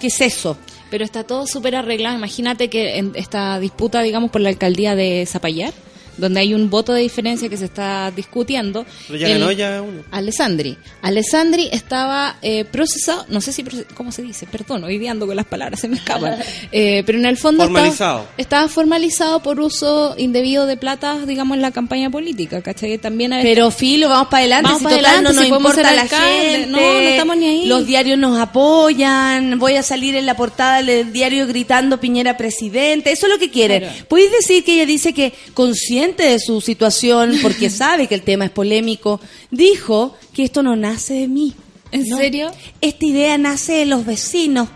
¿Qué 0.00 0.08
es 0.08 0.20
eso? 0.20 0.56
Pero 0.90 1.04
está 1.04 1.24
todo 1.24 1.46
súper 1.46 1.76
arreglado. 1.76 2.16
Imagínate 2.16 2.70
que 2.70 2.98
en 2.98 3.12
esta 3.14 3.58
disputa, 3.60 4.02
digamos, 4.02 4.30
por 4.30 4.40
la 4.40 4.48
alcaldía 4.48 4.94
de 4.94 5.26
Zapallar, 5.26 5.72
donde 6.18 6.40
hay 6.40 6.52
un 6.54 6.68
voto 6.68 6.92
de 6.92 7.00
diferencia 7.02 7.48
que 7.48 7.56
se 7.56 7.64
está 7.64 8.10
discutiendo. 8.14 8.84
Pero 9.06 9.18
ya 9.18 9.28
el- 9.28 9.38
ganó 9.38 9.52
ya 9.52 9.80
uno. 9.82 10.02
Alessandri. 10.10 10.76
Alessandri 11.02 11.68
estaba 11.72 12.36
eh, 12.42 12.64
procesado, 12.64 13.24
no 13.28 13.40
sé 13.40 13.52
si, 13.52 13.64
¿cómo 13.94 14.12
se 14.12 14.22
dice? 14.22 14.46
Perdón, 14.46 14.84
hoy 14.84 14.98
día 14.98 15.10
ando 15.12 15.26
con 15.26 15.36
las 15.36 15.46
palabras, 15.46 15.80
se 15.80 15.88
me 15.88 15.96
escapan. 15.96 16.36
Eh, 16.72 17.02
pero 17.06 17.18
en 17.18 17.26
el 17.26 17.36
fondo 17.36 17.62
estaba- 17.64 17.78
Formalizado. 17.78 18.28
Estaba, 18.36 18.68
formalizado 18.68 19.40
por 19.42 19.60
uso 19.60 20.14
indebido 20.18 20.66
de 20.66 20.76
plata, 20.76 21.24
digamos, 21.26 21.56
en 21.56 21.62
la 21.62 21.70
campaña 21.70 22.10
política, 22.10 22.60
¿cachai? 22.62 22.98
También 22.98 23.32
a- 23.32 23.40
Pero 23.42 23.70
filo, 23.70 24.08
vamos 24.08 24.28
para 24.28 24.38
adelante. 24.40 24.64
Vamos 24.68 24.78
si 24.80 24.84
para 24.84 24.96
adelante, 24.96 25.22
no 25.22 25.28
nos 25.34 25.42
si 25.44 25.48
podemos 25.48 25.70
importa 25.72 25.92
la 25.94 26.02
alcalde. 26.02 26.50
gente. 26.50 26.66
No, 26.68 26.78
no 26.78 26.98
estamos 27.00 27.36
ni 27.36 27.46
ahí. 27.46 27.66
Los 27.66 27.86
diarios 27.86 28.18
nos 28.18 28.38
apoyan. 28.38 29.58
Voy 29.58 29.74
a 29.76 29.82
salir 29.82 30.14
en 30.16 30.26
la 30.26 30.36
portada 30.36 30.82
del 30.82 31.12
diario 31.12 31.46
gritando 31.46 32.00
Piñera 32.00 32.36
presidente. 32.36 33.12
Eso 33.12 33.26
es 33.26 33.32
lo 33.32 33.38
que 33.38 33.50
quiere. 33.50 33.80
Claro. 33.80 33.94
Puedes 34.08 34.30
decir 34.32 34.64
que 34.64 34.74
ella 34.74 34.86
dice 34.86 35.12
que 35.12 35.32
consciente 35.54 36.07
de 36.16 36.38
su 36.38 36.60
situación, 36.60 37.38
porque 37.42 37.70
sabe 37.70 38.06
que 38.06 38.14
el 38.14 38.22
tema 38.22 38.44
es 38.46 38.50
polémico, 38.50 39.20
dijo 39.50 40.16
que 40.34 40.44
esto 40.44 40.62
no 40.62 40.76
nace 40.76 41.14
de 41.14 41.28
mí. 41.28 41.54
¿En 41.90 42.06
No. 42.08 42.16
serio? 42.18 42.50
Esta 42.80 43.06
idea 43.06 43.38
nace 43.38 43.72
de 43.72 43.86
los 43.86 44.04
vecinos, 44.04 44.68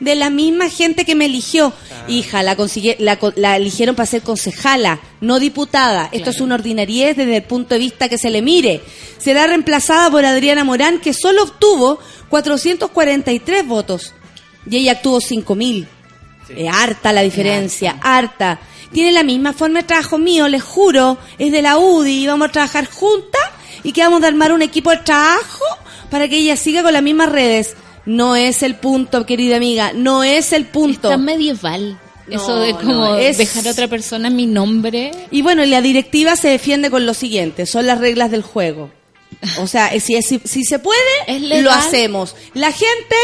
de 0.00 0.14
la 0.14 0.30
misma 0.30 0.68
gente 0.70 1.04
que 1.04 1.14
me 1.14 1.26
eligió. 1.26 1.72
Hija, 2.08 2.42
la, 2.42 2.56
consigue- 2.56 2.96
la, 2.98 3.56
eligieron 3.56 3.94
para 3.94 4.06
ser 4.06 4.22
concejala, 4.22 5.00
no 5.20 5.38
diputada. 5.38 6.08
Esto 6.12 6.30
es 6.30 6.40
una 6.40 6.54
ordinariez 6.56 7.16
desde 7.16 7.36
el 7.36 7.42
punto 7.44 7.74
de 7.74 7.80
vista 7.80 8.08
que 8.08 8.18
se 8.18 8.30
le 8.30 8.42
mire. 8.42 8.80
Será 9.18 9.46
reemplazada 9.46 10.10
por 10.10 10.24
Adriana 10.24 10.64
Morán, 10.64 11.00
que 11.00 11.12
solo 11.14 11.42
obtuvo 11.44 11.98
443 12.28 13.66
votos. 13.66 14.12
Y 14.70 14.76
ella 14.78 14.92
obtuvo 14.94 15.20
5.000. 15.20 15.86
Es 16.56 16.68
harta 16.72 17.12
la 17.12 17.22
diferencia, 17.22 17.96
harta. 18.02 18.60
Tiene 18.94 19.12
la 19.12 19.22
misma 19.22 19.52
forma 19.52 19.80
de 19.80 19.86
trabajo 19.86 20.16
mío, 20.16 20.48
les 20.48 20.62
juro. 20.62 21.18
Es 21.38 21.52
de 21.52 21.60
la 21.60 21.76
UDI, 21.76 22.26
vamos 22.28 22.48
a 22.48 22.52
trabajar 22.52 22.86
juntas 22.90 23.42
y 23.82 23.92
que 23.92 24.00
vamos 24.02 24.22
a 24.22 24.28
armar 24.28 24.52
un 24.52 24.62
equipo 24.62 24.90
de 24.90 24.96
trabajo 24.98 25.64
para 26.10 26.28
que 26.28 26.38
ella 26.38 26.56
siga 26.56 26.82
con 26.82 26.92
las 26.94 27.02
mismas 27.02 27.28
redes. 27.30 27.74
No 28.06 28.36
es 28.36 28.62
el 28.62 28.76
punto, 28.76 29.26
querida 29.26 29.56
amiga, 29.56 29.92
no 29.94 30.22
es 30.24 30.52
el 30.52 30.64
punto. 30.66 31.08
Está 31.10 31.18
medieval. 31.18 31.98
No, 32.26 32.36
Eso 32.36 32.56
de 32.56 32.72
no, 32.72 32.78
como 32.80 33.14
es- 33.16 33.36
dejar 33.36 33.66
a 33.68 33.72
otra 33.72 33.88
persona 33.88 34.30
mi 34.30 34.46
nombre. 34.46 35.10
Y 35.30 35.42
bueno, 35.42 35.62
y 35.62 35.66
la 35.66 35.82
directiva 35.82 36.36
se 36.36 36.48
defiende 36.48 36.90
con 36.90 37.04
lo 37.04 37.12
siguiente, 37.12 37.66
son 37.66 37.86
las 37.86 37.98
reglas 37.98 38.30
del 38.30 38.42
juego. 38.42 38.90
O 39.58 39.66
sea, 39.66 39.90
si, 40.00 40.22
si, 40.22 40.40
si 40.44 40.64
se 40.64 40.78
puede, 40.78 41.00
¿Es 41.26 41.42
lo 41.62 41.70
hacemos. 41.70 42.34
La 42.54 42.70
gente, 42.72 43.16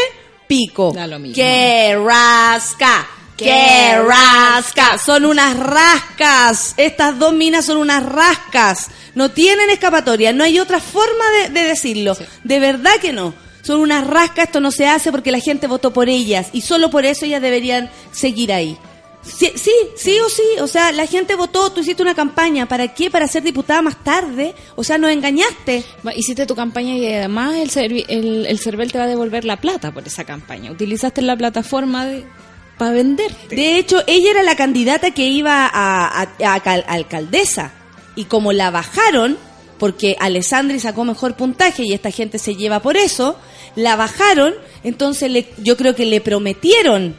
pico. 0.47 0.91
Da 0.93 1.07
lo 1.07 1.17
mismo. 1.17 1.35
¡Qué 1.35 1.97
rasca! 2.03 3.07
¡Qué 3.37 3.99
rasca! 4.05 4.97
Son 4.97 5.25
unas 5.25 5.57
rascas. 5.57 6.73
Estas 6.77 7.17
dos 7.17 7.33
minas 7.33 7.65
son 7.65 7.77
unas 7.77 8.03
rascas. 8.05 8.89
No 9.15 9.31
tienen 9.31 9.69
escapatoria. 9.69 10.31
No 10.31 10.43
hay 10.43 10.59
otra 10.59 10.79
forma 10.79 11.23
de, 11.41 11.49
de 11.49 11.67
decirlo. 11.67 12.15
De 12.43 12.59
verdad 12.59 12.93
que 13.01 13.13
no. 13.13 13.33
Son 13.63 13.79
unas 13.79 14.05
rascas. 14.05 14.45
Esto 14.45 14.59
no 14.59 14.71
se 14.71 14.87
hace 14.87 15.11
porque 15.11 15.31
la 15.31 15.39
gente 15.39 15.67
votó 15.67 15.91
por 15.91 16.07
ellas. 16.07 16.49
Y 16.53 16.61
solo 16.61 16.89
por 16.89 17.05
eso 17.05 17.25
ellas 17.25 17.41
deberían 17.41 17.89
seguir 18.11 18.53
ahí. 18.53 18.77
Sí, 19.23 19.51
sí, 19.55 19.71
sí 19.95 20.19
o 20.19 20.29
sí. 20.29 20.43
O 20.61 20.67
sea, 20.67 20.91
la 20.91 21.05
gente 21.05 21.35
votó, 21.35 21.71
tú 21.71 21.81
hiciste 21.81 22.01
una 22.01 22.15
campaña. 22.15 22.67
¿Para 22.67 22.87
qué? 22.93 23.09
Para 23.11 23.27
ser 23.27 23.43
diputada 23.43 23.81
más 23.81 24.03
tarde. 24.03 24.55
O 24.75 24.83
sea, 24.83 24.97
nos 24.97 25.11
engañaste. 25.11 25.83
Hiciste 26.15 26.45
tu 26.45 26.55
campaña 26.55 26.95
y 26.95 27.07
además 27.07 27.55
el, 27.55 28.05
el, 28.07 28.45
el 28.45 28.59
CERVEL 28.59 28.91
te 28.91 28.97
va 28.97 29.05
a 29.05 29.07
devolver 29.07 29.45
la 29.45 29.57
plata 29.57 29.91
por 29.91 30.05
esa 30.07 30.23
campaña. 30.23 30.71
Utilizaste 30.71 31.21
la 31.21 31.37
plataforma 31.37 32.05
de, 32.05 32.25
para 32.81 32.93
venderte. 32.93 33.55
De 33.55 33.77
hecho, 33.77 34.01
ella 34.07 34.31
era 34.31 34.41
la 34.43 34.55
candidata 34.55 35.11
que 35.11 35.27
iba 35.27 35.67
a, 35.67 36.21
a- 36.23 36.53
a 36.55 36.59
cal- 36.61 36.85
alcaldesa. 36.87 37.71
Y 38.15 38.25
como 38.25 38.53
la 38.53 38.71
bajaron, 38.71 39.37
porque 39.77 40.15
Alessandri 40.19 40.79
sacó 40.79 41.03
mejor 41.05 41.35
puntaje 41.35 41.83
y 41.83 41.93
esta 41.93 42.09
gente 42.11 42.39
se 42.39 42.55
lleva 42.55 42.81
por 42.81 42.97
eso, 42.97 43.37
la 43.75 43.95
bajaron, 43.95 44.53
entonces 44.83 45.29
le, 45.31 45.47
yo 45.59 45.77
creo 45.77 45.95
que 45.95 46.05
le 46.05 46.21
prometieron 46.21 47.15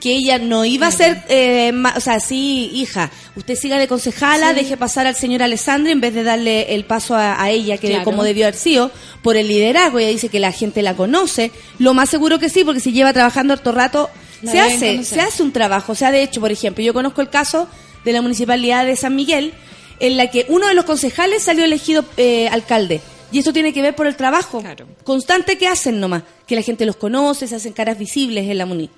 que 0.00 0.14
ella 0.14 0.38
no 0.38 0.64
iba 0.66 0.88
a 0.88 0.90
ser, 0.90 1.22
eh, 1.28 1.72
ma- 1.72 1.94
o 1.96 2.00
sea, 2.00 2.20
sí, 2.20 2.70
hija, 2.74 3.10
usted 3.34 3.54
siga 3.56 3.78
de 3.78 3.88
concejala, 3.88 4.52
deje 4.52 4.76
pasar 4.76 5.06
al 5.06 5.16
señor 5.16 5.42
Alessandri 5.42 5.90
en 5.92 6.00
vez 6.02 6.12
de 6.14 6.22
darle 6.22 6.74
el 6.74 6.84
paso 6.84 7.14
a, 7.14 7.42
a 7.42 7.50
ella, 7.50 7.78
que 7.78 7.88
Claro. 7.88 8.04
como 8.04 8.22
debió 8.22 8.44
haber 8.44 8.56
sido, 8.56 8.90
por 9.22 9.36
el 9.36 9.48
liderazgo, 9.48 9.98
ella 9.98 10.10
dice 10.10 10.28
que 10.28 10.38
la 10.38 10.52
gente 10.52 10.82
la 10.82 10.94
conoce, 10.94 11.50
lo 11.78 11.94
más 11.94 12.10
seguro 12.10 12.38
que 12.38 12.50
sí, 12.50 12.62
porque 12.62 12.80
si 12.80 12.92
lleva 12.92 13.12
trabajando 13.14 13.54
harto 13.54 13.72
rato, 13.72 14.10
La 14.42 14.52
se 14.52 14.60
hace, 14.60 15.04
se 15.04 15.20
hace 15.20 15.42
un 15.42 15.52
trabajo, 15.52 15.92
o 15.92 15.94
sea, 15.94 16.10
de 16.10 16.22
hecho, 16.22 16.40
por 16.40 16.52
ejemplo, 16.52 16.82
yo 16.84 16.92
conozco 16.94 17.20
el 17.22 17.30
caso 17.30 17.68
de 18.04 18.12
la 18.12 18.22
municipalidad 18.22 18.84
de 18.86 18.96
San 18.96 19.16
Miguel, 19.16 19.52
en 19.98 20.16
la 20.16 20.30
que 20.30 20.44
uno 20.48 20.68
de 20.68 20.74
los 20.74 20.84
concejales 20.84 21.42
salió 21.42 21.64
elegido 21.64 22.04
eh, 22.16 22.48
alcalde. 22.48 23.00
Y 23.32 23.38
esto 23.40 23.52
tiene 23.52 23.72
que 23.72 23.82
ver 23.82 23.94
por 23.96 24.06
el 24.06 24.14
trabajo 24.14 24.60
Claro. 24.60 24.86
constante 25.02 25.58
que 25.58 25.66
hacen 25.66 25.98
nomás, 25.98 26.22
que 26.46 26.54
la 26.54 26.62
gente 26.62 26.86
los 26.86 26.96
conoce, 26.96 27.48
se 27.48 27.56
hacen 27.56 27.72
caras 27.72 27.98
visibles 27.98 28.48
en 28.48 28.58
la 28.58 28.66
MUNI. 28.66 28.88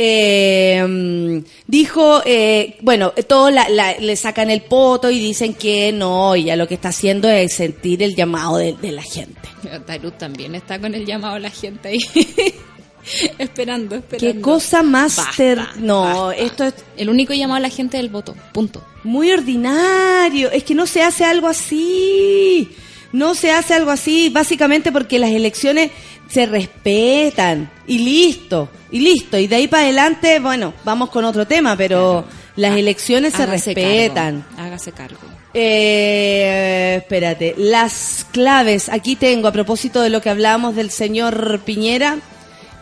Eh, 0.00 0.80
mm, 0.88 1.38
dijo, 1.66 2.22
eh, 2.24 2.76
bueno, 2.82 3.10
todos 3.26 3.52
la- 3.52 3.68
la- 3.68 3.98
le 3.98 4.14
sacan 4.16 4.48
el 4.50 4.62
poto 4.62 5.10
y 5.10 5.18
dicen 5.18 5.54
que 5.54 5.90
no, 5.92 6.34
ella 6.36 6.54
lo 6.56 6.68
que 6.68 6.74
está 6.74 6.90
haciendo 6.90 7.28
es 7.28 7.52
sentir 7.54 8.02
el 8.04 8.14
llamado 8.14 8.58
de, 8.58 8.74
de 8.74 8.92
la 8.92 9.02
gente. 9.02 9.40
Tarut 9.86 10.16
también 10.16 10.54
está 10.54 10.78
con 10.80 10.94
el 10.94 11.04
llamado 11.04 11.34
a 11.34 11.38
la 11.40 11.50
gente 11.50 11.88
ahí. 11.88 11.98
esperando, 13.38 13.96
esperando. 13.96 14.34
Qué 14.34 14.40
cosa 14.40 14.82
más 14.82 15.16
Basta, 15.16 15.32
ter- 15.36 15.60
No, 15.78 16.02
basta. 16.02 16.42
esto 16.42 16.64
es 16.64 16.74
El 16.96 17.08
único 17.10 17.32
llamado 17.34 17.56
a 17.56 17.60
la 17.60 17.70
gente 17.70 17.96
del 17.96 18.08
voto. 18.08 18.34
Punto. 18.52 18.84
muy 19.04 19.30
ordinario. 19.30 20.50
Es 20.50 20.64
que 20.64 20.74
no 20.74 20.86
se 20.86 21.02
hace 21.02 21.24
algo 21.24 21.46
así. 21.48 22.70
No 23.12 23.34
se 23.34 23.50
hace 23.52 23.72
algo 23.74 23.90
así, 23.90 24.28
básicamente 24.28 24.92
porque 24.92 25.18
las 25.18 25.30
elecciones 25.30 25.90
se 26.28 26.44
respetan. 26.46 27.70
Y 27.86 27.98
listo, 28.00 28.68
y 28.90 29.00
listo. 29.00 29.38
Y 29.38 29.46
de 29.46 29.56
ahí 29.56 29.66
para 29.68 29.84
adelante, 29.84 30.40
bueno, 30.40 30.74
vamos 30.84 31.08
con 31.08 31.24
otro 31.24 31.46
tema, 31.46 31.74
pero 31.76 32.26
las 32.56 32.76
elecciones 32.76 33.32
se 33.32 33.46
respetan. 33.46 34.42
cargo, 34.42 34.62
Hágase 34.62 34.92
cargo. 34.92 35.20
Eh, 35.54 36.96
espérate, 36.98 37.54
las 37.56 38.26
claves, 38.30 38.88
aquí 38.90 39.16
tengo 39.16 39.48
a 39.48 39.52
propósito 39.52 40.02
de 40.02 40.10
lo 40.10 40.20
que 40.20 40.28
hablábamos 40.28 40.76
del 40.76 40.90
señor 40.90 41.60
Piñera. 41.64 42.18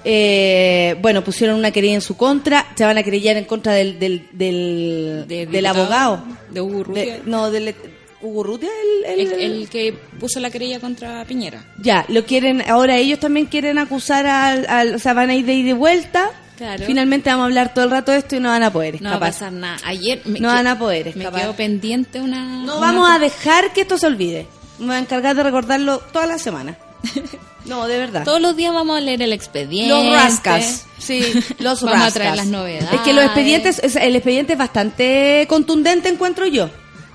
Eh, 0.09 0.97
bueno, 1.03 1.25
pusieron 1.25 1.57
una 1.59 1.73
querella 1.73 1.95
en 1.97 2.01
su 2.01 2.17
contra, 2.17 2.65
se 2.77 2.85
van 2.85 2.97
a 2.97 3.03
querellar 3.03 3.37
en 3.37 3.45
contra 3.45 3.73
del, 3.73 3.99
del, 3.99 4.29
del, 4.33 5.25
De 5.27 5.47
del 5.47 5.51
diputado, 5.65 5.81
abogado. 5.83 6.25
de 6.51 6.61
Hugo 6.61 6.79
Urrutia. 6.79 7.05
De- 7.17 7.23
no, 7.27 7.51
del 7.51 7.75
Hugo 8.23 8.41
Urrutia, 8.41 8.69
el, 9.05 9.21
El, 9.21 9.33
el- 9.33 9.41
el 9.63 9.69
que 9.69 9.93
puso 10.21 10.39
la 10.39 10.51
querella 10.51 10.79
contra 10.79 11.25
Piñera. 11.25 11.65
Ya, 11.83 12.05
lo 12.09 12.25
quieren, 12.25 12.63
ahora 12.71 12.97
ellos 12.97 13.19
también 13.19 13.47
quieren 13.47 13.79
acusar 13.79 14.27
al, 14.27 14.65
al- 14.69 14.95
o 14.95 14.99
sea, 15.01 15.13
van 15.13 15.31
a 15.31 15.35
ir 15.35 15.45
de 15.45 15.55
ida 15.55 15.61
y 15.63 15.65
de 15.65 15.73
vuelta. 15.75 16.31
Claro. 16.57 16.85
Finalmente 16.87 17.29
vamos 17.29 17.43
a 17.43 17.47
hablar 17.47 17.75
todo 17.75 17.85
el 17.85 17.91
rato 17.91 18.13
de 18.13 18.19
esto 18.19 18.37
y 18.37 18.41
no 18.41 18.49
van 18.49 18.63
a 18.63 18.73
poder 18.73 19.03
No 19.03 19.11
va 19.11 19.27
a 19.27 19.29
escapar. 19.29 19.33
pasar 19.33 19.53
nada. 19.53 19.77
Ayer 19.85 20.23
me 20.25 20.41
No 20.41 20.49
van 20.49 20.67
a 20.67 20.79
poder 20.79 21.05
Me 21.05 21.11
escapar. 21.11 21.41
quedo 21.43 21.53
pendiente 21.55 22.21
una. 22.21 22.45
No 22.65 22.79
una- 22.79 22.87
vamos 22.87 23.11
a 23.11 23.19
dejar 23.19 23.73
que 23.75 23.83
esto 23.83 23.99
se 23.99 24.07
olvide. 24.07 24.47
Me 24.79 24.87
voy 24.87 24.95
a 24.95 24.99
encargar 25.01 25.37
de 25.37 25.43
recordarlo 25.43 25.99
toda 26.13 26.27
la 26.27 26.39
semana. 26.39 26.79
No, 27.67 27.89
de 27.89 27.99
verdad. 27.99 28.25
Todos 28.25 28.41
los 28.41 28.55
días 28.57 28.73
vamos 28.73 28.97
a 28.97 29.01
leer 29.01 29.23
el 29.23 29.33
expediente. 29.33 29.89
Los 29.89 30.13
rascas. 30.13 30.87
Sí, 30.99 31.21
los 31.59 31.83
Vamos 31.83 31.99
rascas. 31.99 32.11
a 32.11 32.15
traer 32.15 32.37
las 32.37 32.47
novedades. 32.47 32.93
Es 32.93 33.01
que 33.01 33.13
los 33.13 33.25
expedientes, 33.25 33.81
es- 33.83 33.97
el 33.97 34.15
expediente 34.15 34.53
es 34.53 34.59
bastante 34.59 35.45
contundente, 35.49 36.09
encuentro 36.09 36.47
yo. 36.47 36.71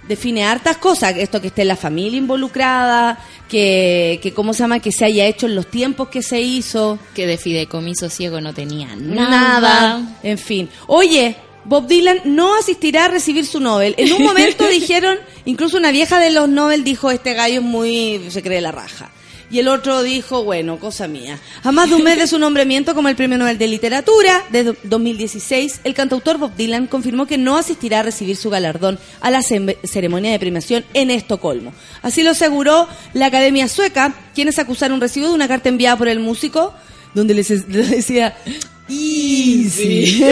Define 0.09 0.43
hartas 0.43 0.75
cosas, 0.75 1.15
esto 1.15 1.39
que 1.39 1.47
esté 1.47 1.63
la 1.63 1.77
familia 1.77 2.17
involucrada, 2.17 3.17
que, 3.47 4.19
que 4.21 4.33
cómo 4.33 4.51
se 4.53 4.59
llama, 4.63 4.79
que 4.79 4.91
se 4.91 5.05
haya 5.05 5.25
hecho 5.25 5.45
en 5.45 5.55
los 5.55 5.67
tiempos 5.67 6.09
que 6.09 6.21
se 6.21 6.41
hizo. 6.41 6.99
Que 7.15 7.25
de 7.27 7.37
fideicomiso 7.37 8.09
ciego 8.09 8.41
no 8.41 8.53
tenía 8.53 8.93
Nada. 8.97 9.29
nada. 9.61 10.17
En 10.21 10.37
fin. 10.37 10.69
Oye, 10.87 11.37
Bob 11.63 11.87
Dylan 11.87 12.21
no 12.25 12.57
asistirá 12.57 13.05
a 13.05 13.07
recibir 13.07 13.45
su 13.45 13.61
Nobel. 13.61 13.95
En 13.97 14.11
un 14.11 14.23
momento 14.23 14.67
dijeron, 14.69 15.17
incluso 15.45 15.77
una 15.77 15.91
vieja 15.91 16.19
de 16.19 16.31
los 16.31 16.49
Nobel 16.49 16.83
dijo, 16.83 17.09
este 17.09 17.33
gallo 17.33 17.61
es 17.61 17.65
muy, 17.65 18.21
se 18.31 18.43
cree 18.43 18.59
la 18.59 18.73
raja. 18.73 19.11
Y 19.51 19.59
el 19.59 19.67
otro 19.67 20.01
dijo, 20.01 20.43
bueno, 20.45 20.79
cosa 20.79 21.07
mía. 21.09 21.37
A 21.63 21.71
más 21.73 21.89
de 21.89 21.95
un 21.95 22.03
mes 22.03 22.17
de 22.17 22.25
su 22.27 22.39
nombramiento 22.39 22.95
como 22.95 23.09
el 23.09 23.17
Premio 23.17 23.37
Nobel 23.37 23.57
de 23.57 23.67
Literatura 23.67 24.43
de 24.49 24.63
do- 24.63 24.75
2016, 24.83 25.81
el 25.83 25.93
cantautor 25.93 26.37
Bob 26.37 26.55
Dylan 26.55 26.87
confirmó 26.87 27.25
que 27.27 27.37
no 27.37 27.57
asistirá 27.57 27.99
a 27.99 28.03
recibir 28.03 28.37
su 28.37 28.49
galardón 28.49 28.97
a 29.19 29.29
la 29.29 29.41
ce- 29.41 29.77
ceremonia 29.83 30.31
de 30.31 30.39
premiación 30.39 30.85
en 30.93 31.11
Estocolmo. 31.11 31.73
Así 32.01 32.23
lo 32.23 32.29
aseguró 32.31 32.87
la 33.13 33.25
Academia 33.25 33.67
Sueca, 33.67 34.15
quienes 34.33 34.57
acusaron 34.57 34.95
un 34.95 35.01
recibo 35.01 35.27
de 35.27 35.33
una 35.33 35.49
carta 35.49 35.67
enviada 35.67 35.97
por 35.97 36.07
el 36.07 36.19
músico, 36.21 36.73
donde 37.13 37.33
les 37.33 37.49
decía, 37.67 38.37
easy. 38.87 40.23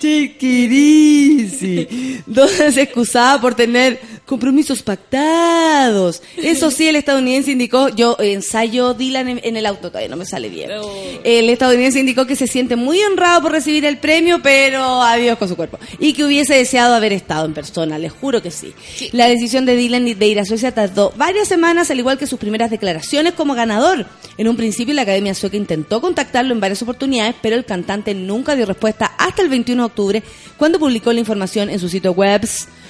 Take 0.00 0.36
easy. 0.40 2.22
Donde 2.26 2.72
se 2.72 2.82
excusaba 2.82 3.40
por 3.40 3.54
tener 3.54 4.00
compromisos 4.26 4.82
pactados. 4.82 6.22
Eso 6.36 6.70
sí, 6.70 6.88
el 6.88 6.96
estadounidense 6.96 7.52
indicó, 7.52 7.88
yo 7.88 8.16
ensayo 8.18 8.92
Dylan 8.94 9.28
en, 9.28 9.40
en 9.42 9.56
el 9.56 9.66
auto, 9.66 9.88
todavía 9.88 10.08
no 10.08 10.16
me 10.16 10.26
sale 10.26 10.48
bien. 10.48 10.70
El 11.24 11.48
estadounidense 11.48 12.00
indicó 12.00 12.26
que 12.26 12.36
se 12.36 12.46
siente 12.46 12.76
muy 12.76 13.00
honrado 13.02 13.42
por 13.42 13.52
recibir 13.52 13.84
el 13.84 13.98
premio, 13.98 14.42
pero 14.42 15.02
adiós 15.02 15.38
con 15.38 15.48
su 15.48 15.56
cuerpo. 15.56 15.78
Y 15.98 16.12
que 16.12 16.24
hubiese 16.24 16.54
deseado 16.54 16.94
haber 16.94 17.12
estado 17.12 17.46
en 17.46 17.54
persona, 17.54 17.98
les 17.98 18.12
juro 18.12 18.42
que 18.42 18.50
sí. 18.50 18.74
La 19.12 19.28
decisión 19.28 19.64
de 19.64 19.76
Dylan 19.76 20.04
de 20.04 20.26
ir 20.26 20.40
a 20.40 20.44
Suecia 20.44 20.72
tardó 20.72 21.12
varias 21.16 21.48
semanas, 21.48 21.90
al 21.90 21.98
igual 21.98 22.18
que 22.18 22.26
sus 22.26 22.38
primeras 22.38 22.70
declaraciones 22.70 23.34
como 23.34 23.54
ganador. 23.54 24.06
En 24.38 24.48
un 24.48 24.56
principio, 24.56 24.94
la 24.94 25.02
Academia 25.02 25.34
Sueca 25.34 25.56
intentó 25.56 26.00
contactarlo 26.00 26.52
en 26.52 26.60
varias 26.60 26.82
oportunidades, 26.82 27.34
pero 27.40 27.56
el 27.56 27.64
cantante 27.64 28.14
nunca 28.14 28.54
dio 28.56 28.66
respuesta 28.66 29.12
hasta 29.18 29.42
el 29.42 29.48
21 29.48 29.82
de 29.82 29.86
octubre, 29.86 30.22
cuando 30.56 30.78
publicó 30.78 31.12
la 31.12 31.20
información 31.20 31.70
en 31.70 31.78
su 31.78 31.88
sitio 31.88 32.12
web, 32.12 32.46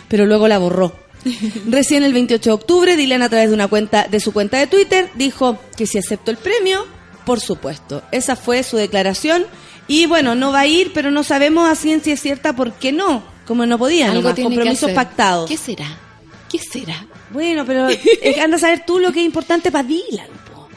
pero 0.09 0.27
luego 0.27 0.49
la 0.49 0.59
borró. 0.59 1.06
Recién 1.69 2.03
el 2.05 2.13
28 2.13 2.51
de 2.51 2.55
octubre, 2.55 2.97
Dylan 2.97 3.23
a 3.23 3.29
través 3.29 3.49
de 3.49 3.55
una 3.55 3.69
cuenta 3.69 4.07
de 4.09 4.21
su 4.21 4.33
cuenta 4.33 4.59
de 4.59 4.67
Twitter 4.67 5.11
dijo 5.15 5.59
que 5.77 5.87
si 5.87 5.99
aceptó 5.99 6.31
el 6.31 6.37
premio, 6.37 6.87
por 7.25 7.41
supuesto. 7.41 8.03
Esa 8.13 8.37
fue 8.37 8.63
su 8.63 8.77
declaración 8.77 9.45
y 9.89 10.07
bueno, 10.07 10.35
no 10.35 10.53
va 10.53 10.61
a 10.61 10.67
ir, 10.67 10.93
pero 10.95 11.11
no 11.11 11.23
sabemos 11.25 11.69
a 11.69 11.75
ciencia 11.75 12.17
cierta 12.17 12.55
por 12.55 12.73
qué 12.75 12.93
no, 12.93 13.23
como 13.47 13.67
no 13.67 13.79
podía, 13.79 14.07
Algo 14.07 14.23
nomás, 14.23 14.35
tiene 14.35 14.51
que 14.51 14.57
compromisos 14.57 14.85
hacer. 14.85 14.95
pactados. 14.95 15.49
¿Qué 15.49 15.57
será? 15.57 15.87
¿Qué 16.51 16.59
será? 16.59 17.07
Bueno, 17.31 17.65
pero 17.67 17.89
eh, 18.23 18.41
anda 18.43 18.57
a 18.57 18.61
saber 18.61 18.85
tú 18.87 18.99
lo 19.01 19.13
que 19.13 19.21
es 19.21 19.27
importante 19.27 19.71
para 19.73 19.87
Dylan. 19.89 20.29
po. 20.53 20.69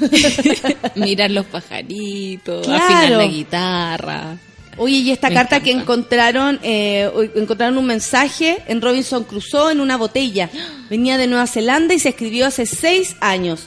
Mirar 0.96 1.30
los 1.30 1.46
pajaritos, 1.46 2.66
Claro. 2.66 2.84
afinar 2.84 3.10
la 3.10 3.26
guitarra. 3.26 4.36
Oye, 4.78 4.98
y 4.98 5.10
esta 5.10 5.28
Me 5.28 5.34
carta 5.34 5.60
que 5.60 5.72
encontraron, 5.72 6.60
eh, 6.62 7.10
encontraron 7.34 7.78
un 7.78 7.86
mensaje 7.86 8.58
en 8.66 8.80
Robinson 8.80 9.24
Crusoe 9.24 9.72
en 9.72 9.80
una 9.80 9.96
botella. 9.96 10.48
Venía 10.88 11.18
de 11.18 11.26
Nueva 11.26 11.46
Zelanda 11.46 11.94
y 11.94 11.98
se 11.98 12.10
escribió 12.10 12.46
hace 12.46 12.64
seis 12.64 13.16
años. 13.20 13.66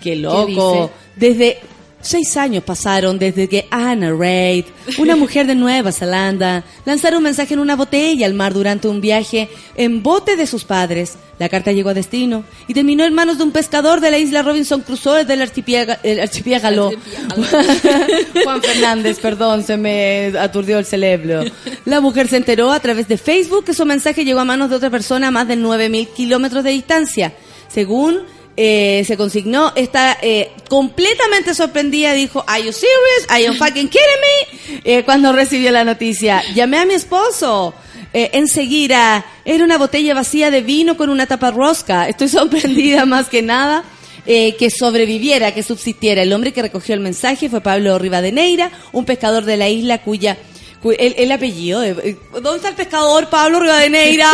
¡Qué 0.00 0.16
loco! 0.16 0.92
Desde 1.16 1.60
seis 2.02 2.36
años 2.36 2.64
pasaron 2.64 3.18
desde 3.18 3.48
que 3.48 3.66
Anna 3.70 4.12
Reid, 4.12 4.66
una 4.98 5.16
mujer 5.16 5.46
de 5.46 5.54
Nueva 5.54 5.92
Zelanda, 5.92 6.64
lanzara 6.84 7.16
un 7.16 7.22
mensaje 7.22 7.54
en 7.54 7.60
una 7.60 7.76
botella 7.76 8.26
al 8.26 8.34
mar 8.34 8.52
durante 8.52 8.88
un 8.88 9.00
viaje 9.00 9.48
en 9.76 10.02
bote 10.02 10.36
de 10.36 10.46
sus 10.46 10.64
padres. 10.64 11.16
La 11.38 11.48
carta 11.48 11.72
llegó 11.72 11.88
a 11.88 11.94
destino 11.94 12.44
y 12.68 12.74
terminó 12.74 13.04
en 13.04 13.14
manos 13.14 13.38
de 13.38 13.44
un 13.44 13.52
pescador 13.52 14.00
de 14.00 14.10
la 14.10 14.18
isla 14.18 14.42
Robinson 14.42 14.82
Crusoe 14.82 15.24
del 15.24 15.42
archipiélago. 15.42 16.92
Juan 18.44 18.62
Fernández, 18.62 19.18
perdón, 19.18 19.64
se 19.64 19.76
me 19.76 20.32
aturdió 20.38 20.78
el 20.78 20.84
cerebro. 20.84 21.42
La 21.84 22.00
mujer 22.00 22.28
se 22.28 22.36
enteró 22.36 22.70
a 22.70 22.80
través 22.80 23.08
de 23.08 23.16
Facebook 23.16 23.64
que 23.64 23.74
su 23.74 23.84
mensaje 23.86 24.24
llegó 24.24 24.40
a 24.40 24.44
manos 24.44 24.70
de 24.70 24.76
otra 24.76 24.90
persona 24.90 25.28
a 25.28 25.30
más 25.30 25.48
de 25.48 25.56
9.000 25.56 26.08
kilómetros 26.14 26.62
de 26.62 26.70
distancia. 26.70 27.32
Según 27.68 28.20
eh, 28.56 29.04
se 29.06 29.16
consignó, 29.16 29.72
está 29.76 30.18
eh, 30.20 30.50
completamente 30.68 31.54
sorprendida, 31.54 32.12
dijo, 32.12 32.44
¿Are 32.46 32.62
you 32.62 32.72
serious? 32.72 33.26
¿Are 33.28 33.44
you 33.44 33.54
fucking 33.54 33.88
kidding 33.88 34.00
me? 34.20 34.80
Eh, 34.84 35.04
cuando 35.04 35.32
recibió 35.32 35.70
la 35.70 35.84
noticia, 35.84 36.42
llamé 36.54 36.78
a 36.78 36.86
mi 36.86 36.94
esposo. 36.94 37.74
Eh, 38.12 38.30
enseguida, 38.34 39.24
era 39.44 39.64
una 39.64 39.78
botella 39.78 40.12
vacía 40.14 40.50
de 40.50 40.60
vino 40.60 40.98
con 40.98 41.08
una 41.08 41.26
tapa 41.26 41.50
rosca. 41.50 42.08
Estoy 42.08 42.28
sorprendida 42.28 43.06
más 43.06 43.28
que 43.28 43.42
nada 43.42 43.84
que 44.24 44.70
sobreviviera, 44.70 45.52
que 45.52 45.64
subsistiera. 45.64 46.22
El 46.22 46.32
hombre 46.32 46.52
que 46.52 46.62
recogió 46.62 46.94
el 46.94 47.00
mensaje 47.00 47.50
fue 47.50 47.60
Pablo 47.60 47.98
Rivadeneira, 47.98 48.70
un 48.92 49.04
pescador 49.04 49.44
de 49.44 49.56
la 49.56 49.68
isla 49.68 50.02
cuya... 50.02 50.38
El, 50.84 51.14
el 51.16 51.30
apellido, 51.32 51.80
de- 51.80 51.90
eh, 51.90 52.16
¿dónde 52.32 52.56
está 52.56 52.68
el 52.70 52.74
pescador 52.74 53.28
Pablo 53.30 53.60
Rivadeneira? 53.60 54.28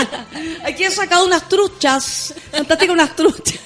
Aquí 0.64 0.84
he 0.84 0.90
sacado 0.90 1.24
unas 1.26 1.48
truchas, 1.48 2.34
fantásticas 2.50 2.92
unas 2.94 3.16
truchas. 3.16 3.58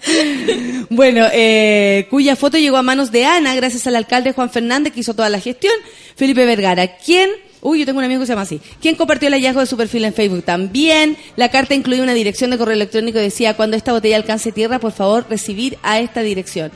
bueno, 0.90 1.26
eh, 1.32 2.06
cuya 2.10 2.36
foto 2.36 2.58
llegó 2.58 2.76
a 2.76 2.82
manos 2.82 3.10
de 3.10 3.24
Ana 3.24 3.54
gracias 3.54 3.86
al 3.86 3.96
alcalde 3.96 4.32
Juan 4.32 4.50
Fernández 4.50 4.92
que 4.92 5.00
hizo 5.00 5.14
toda 5.14 5.28
la 5.30 5.40
gestión, 5.40 5.72
Felipe 6.16 6.44
Vergara, 6.44 6.96
quien 6.98 7.30
Uy, 7.60 7.80
yo 7.80 7.86
tengo 7.86 7.98
un 7.98 8.04
amigo 8.04 8.20
que 8.20 8.26
se 8.26 8.32
llama 8.34 8.42
así. 8.42 8.60
¿Quién 8.80 8.94
compartió 8.94 9.26
el 9.26 9.34
hallazgo 9.34 9.58
de 9.58 9.66
su 9.66 9.76
perfil 9.76 10.04
en 10.04 10.14
Facebook? 10.14 10.44
También. 10.44 11.16
La 11.34 11.50
carta 11.50 11.74
incluía 11.74 12.04
una 12.04 12.14
dirección 12.14 12.50
de 12.52 12.56
correo 12.58 12.74
electrónico 12.74 13.18
decía, 13.18 13.56
cuando 13.56 13.76
esta 13.76 13.92
botella 13.92 14.14
alcance 14.14 14.52
tierra, 14.52 14.78
por 14.78 14.92
favor, 14.92 15.26
recibir 15.28 15.76
a 15.82 15.98
esta 15.98 16.20
dirección. 16.22 16.70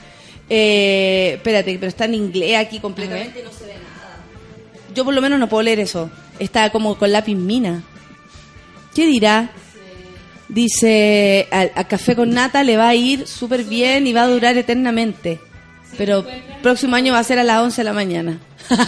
Eh, 0.51 1.35
espérate, 1.37 1.77
pero 1.79 1.87
está 1.87 2.07
en 2.07 2.15
inglés 2.15 2.57
aquí 2.57 2.81
completamente, 2.81 3.45
no 3.45 3.53
se 3.53 3.67
ve 3.67 3.75
nada. 3.75 3.92
Yo 4.95 5.05
por 5.05 5.15
lo 5.15 5.23
menos 5.23 5.39
no 5.39 5.49
puedo 5.49 5.63
leer 5.63 5.81
eso. 5.81 6.11
Está 6.39 6.71
como 6.71 6.97
con 6.97 7.13
lápiz 7.13 7.35
mina. 7.35 7.83
¿Qué 8.95 9.07
dirá? 9.07 9.51
Dice, 10.49 11.49
a, 11.51 11.85
Café 11.85 12.15
con 12.15 12.31
Nata 12.31 12.63
le 12.63 12.77
va 12.77 12.89
a 12.89 12.95
ir 12.95 13.27
súper 13.27 13.65
bien 13.65 14.07
y 14.07 14.13
va 14.13 14.23
a 14.23 14.29
durar 14.29 14.57
eternamente. 14.59 15.41
Pero 15.97 16.27
próximo 16.63 16.97
año 16.97 17.13
va 17.13 17.21
a 17.21 17.25
ser 17.25 17.39
a 17.39 17.45
las 17.45 17.61
11 17.61 17.81
de 17.81 17.85
la 17.85 17.93
mañana. 17.93 18.39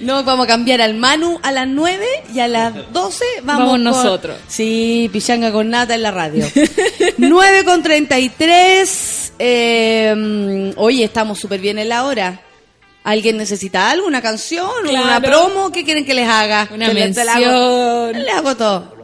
no, 0.00 0.22
vamos 0.24 0.44
a 0.44 0.48
cambiar 0.48 0.80
al 0.80 0.94
Manu 0.94 1.38
a 1.42 1.52
las 1.52 1.66
9 1.66 2.04
y 2.32 2.40
a 2.40 2.48
las 2.48 2.74
12 2.92 3.24
vamos, 3.42 3.44
Vamos 3.44 3.70
con- 3.72 3.84
nosotros. 3.84 4.38
Sí, 4.48 5.08
pichanga 5.12 5.52
con 5.52 5.70
nata 5.70 5.94
en 5.94 6.02
la 6.02 6.10
radio. 6.10 6.46
9 7.18 7.64
con 7.64 7.82
33. 7.82 9.32
Eh, 9.38 10.14
mm, 10.16 10.78
oye, 10.78 11.04
estamos 11.04 11.38
súper 11.38 11.60
bien 11.60 11.78
en 11.78 11.88
la 11.88 12.04
hora. 12.04 12.40
¿Alguien 13.06 13.36
necesita 13.36 13.88
algo? 13.90 14.08
¿Una 14.08 14.20
canción? 14.20 14.68
¿Una 14.90 15.20
promo? 15.20 15.70
¿Qué 15.70 15.84
quieren 15.84 16.04
que 16.04 16.12
les 16.12 16.28
haga? 16.28 16.68
Una 16.74 16.88
te 16.88 16.94
la 17.24 17.34
hago- 17.36 18.06
mención. 18.12 18.24
Le 18.24 18.30
hago 18.32 18.56
todo. 18.56 18.96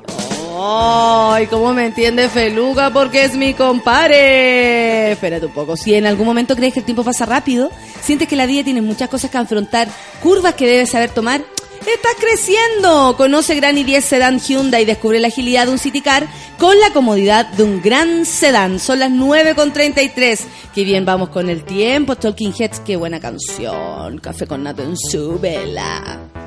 Ay, 1.34 1.46
¿cómo 1.46 1.72
me 1.72 1.86
entiende 1.86 2.28
Feluga? 2.28 2.92
Porque 2.92 3.24
es 3.24 3.34
mi 3.36 3.54
compadre. 3.54 5.12
Espérate 5.12 5.46
un 5.46 5.52
poco. 5.52 5.76
Si 5.76 5.94
en 5.94 6.06
algún 6.06 6.26
momento 6.26 6.56
crees 6.56 6.74
que 6.74 6.80
el 6.80 6.84
tiempo 6.84 7.04
pasa 7.04 7.24
rápido, 7.26 7.70
sientes 8.02 8.26
que 8.26 8.34
la 8.36 8.44
vida 8.46 8.64
tiene 8.64 8.82
muchas 8.82 9.08
cosas 9.08 9.30
que 9.30 9.38
afrontar, 9.38 9.86
curvas 10.20 10.54
que 10.54 10.66
debes 10.66 10.90
saber 10.90 11.10
tomar, 11.10 11.40
estás 11.90 12.14
creciendo. 12.18 13.14
Conoce 13.16 13.54
Gran 13.54 13.76
i10 13.76 14.00
Sedan 14.02 14.40
Hyundai 14.40 14.82
y 14.82 14.86
descubre 14.86 15.18
la 15.18 15.28
agilidad 15.28 15.66
de 15.66 15.72
un 15.72 15.78
City 15.78 16.00
Car 16.00 16.26
con 16.58 16.78
la 16.78 16.92
comodidad 16.92 17.46
de 17.52 17.64
un 17.64 17.82
gran 17.82 18.24
sedán. 18.24 18.78
Son 18.78 19.00
las 19.00 19.10
9.33. 19.10 20.40
Qué 20.74 20.84
bien 20.84 21.04
vamos 21.04 21.30
con 21.30 21.48
el 21.48 21.64
tiempo. 21.64 22.16
Talking 22.16 22.54
Heads, 22.58 22.80
qué 22.80 22.96
buena 22.96 23.20
canción. 23.20 24.18
Café 24.18 24.46
con 24.46 24.62
nato 24.62 24.82
en 24.82 24.96
su 24.96 25.38
vela. 25.38 26.41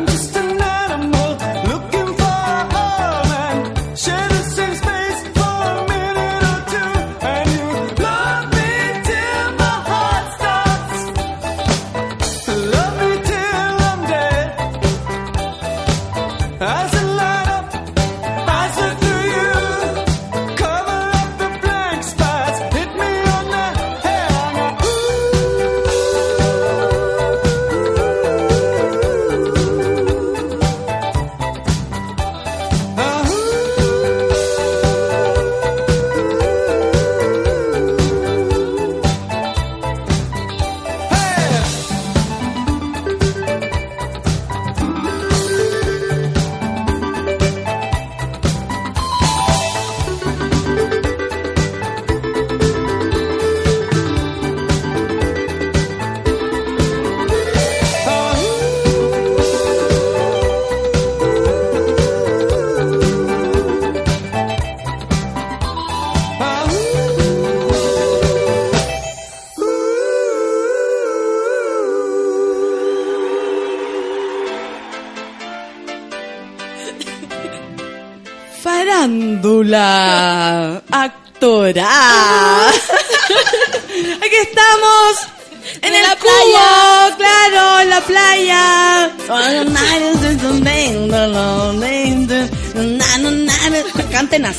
I'm 0.00 0.06
just 0.06 0.29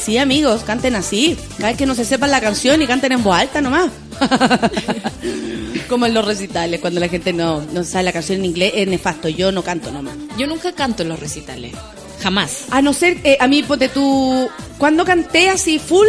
así, 0.01 0.17
amigos, 0.17 0.63
canten 0.63 0.95
así. 0.95 1.37
Cada 1.57 1.69
vez 1.69 1.77
que 1.77 1.85
no 1.85 1.93
se 1.93 2.05
sepan 2.05 2.31
la 2.31 2.41
canción 2.41 2.81
y 2.81 2.87
canten 2.87 3.11
en 3.11 3.23
voz 3.23 3.35
alta 3.35 3.61
nomás. 3.61 3.91
Como 5.87 6.07
en 6.07 6.15
los 6.15 6.25
recitales, 6.25 6.81
cuando 6.81 6.99
la 6.99 7.07
gente 7.07 7.33
no, 7.33 7.61
no 7.71 7.83
sabe 7.83 8.05
la 8.05 8.11
canción 8.11 8.39
en 8.39 8.45
inglés, 8.45 8.73
es 8.75 8.87
nefasto. 8.87 9.29
Yo 9.29 9.51
no 9.51 9.63
canto 9.63 9.91
nomás. 9.91 10.15
Yo 10.39 10.47
nunca 10.47 10.71
canto 10.71 11.03
en 11.03 11.09
los 11.09 11.19
recitales. 11.19 11.73
Jamás. 12.19 12.65
A 12.71 12.81
no 12.81 12.93
ser, 12.93 13.19
eh, 13.23 13.37
a 13.39 13.47
mí, 13.47 13.61
ponte 13.61 13.89
tú, 13.89 14.49
cuando 14.79 15.05
canté 15.05 15.49
así 15.49 15.77
full, 15.77 16.07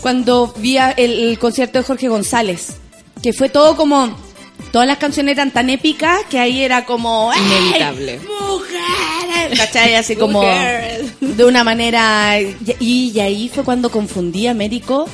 cuando 0.00 0.54
vi 0.56 0.78
el, 0.78 0.94
el 0.96 1.38
concierto 1.38 1.78
de 1.78 1.84
Jorge 1.84 2.08
González, 2.08 2.76
que 3.22 3.34
fue 3.34 3.50
todo 3.50 3.76
como, 3.76 4.16
todas 4.72 4.88
las 4.88 4.96
canciones 4.96 5.32
eran 5.32 5.50
tan 5.50 5.68
épicas 5.68 6.20
que 6.30 6.38
ahí 6.38 6.62
era 6.62 6.86
como, 6.86 7.32
¡Ey, 7.34 7.40
Inevitable. 7.42 8.20
¿Cachai? 9.56 9.94
Así 9.94 10.16
como, 10.16 10.42
de 11.20 11.44
una 11.44 11.64
manera, 11.64 12.40
y, 12.40 13.12
y 13.14 13.20
ahí 13.20 13.50
fue 13.52 13.64
cuando 13.64 13.90
confundí 13.90 14.46
a 14.46 14.52
Américo 14.52 15.08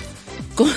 con, 0.55 0.71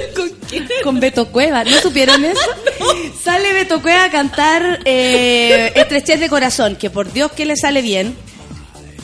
con 0.84 1.00
Beto 1.00 1.28
Cueva. 1.28 1.64
¿No 1.64 1.78
supieron 1.80 2.24
eso? 2.24 2.40
Sale 3.22 3.52
Beto 3.52 3.82
Cueva 3.82 4.04
a 4.04 4.10
cantar 4.10 4.80
eh, 4.84 5.72
Estrechez 5.74 6.20
de 6.20 6.28
Corazón, 6.28 6.76
que 6.76 6.90
por 6.90 7.12
Dios 7.12 7.32
que 7.32 7.46
le 7.46 7.56
sale 7.56 7.82
bien, 7.82 8.16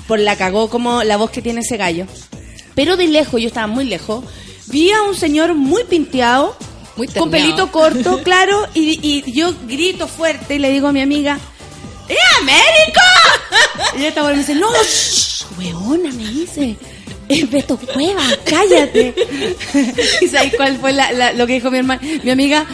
por 0.07 0.19
la 0.19 0.37
cagó 0.37 0.69
como 0.71 1.03
la 1.05 1.17
voz 1.17 1.31
que 1.31 1.43
tiene 1.43 1.61
ese 1.61 1.77
gallo. 1.77 2.07
Pero 2.75 2.97
de 2.97 3.09
lejos, 3.09 3.41
yo 3.41 3.49
estaba 3.49 3.67
muy 3.67 3.85
lejos, 3.85 4.25
vi 4.67 4.91
a 4.93 5.03
un 5.03 5.15
señor 5.15 5.55
muy 5.55 5.85
pinteado, 5.85 6.57
Muy 6.97 7.09
con 7.09 7.31
pelito 7.31 7.73
corto, 7.73 8.23
claro, 8.25 8.67
y, 8.75 8.99
y 9.03 9.33
yo 9.33 9.53
grito 9.67 10.07
fuerte 10.07 10.57
y 10.57 10.59
le 10.59 10.71
digo 10.71 10.89
a 10.89 10.93
mi 10.93 11.01
amiga, 11.01 11.39
¡Eh, 12.09 12.17
Américo! 12.41 13.01
Y 13.97 14.05
y 14.07 14.23
me 14.23 14.35
dice, 14.37 14.55
no, 14.55 14.69
shh, 14.85 15.45
weona, 15.59 16.13
me 16.13 16.25
dice. 16.29 16.77
Es 17.29 17.51
Beto 17.51 17.77
Cueva, 17.79 18.23
cállate. 18.45 19.15
¿Y 20.23 20.29
sabes 20.29 20.55
cuál 20.57 20.79
fue 20.79 20.93
la- 20.93 21.13
la- 21.13 21.33
lo 21.33 21.47
que 21.47 21.55
dijo 21.55 21.71
mi 21.71 21.79
hermana? 21.79 22.01
Mi 22.23 22.31
amiga, 22.31 22.65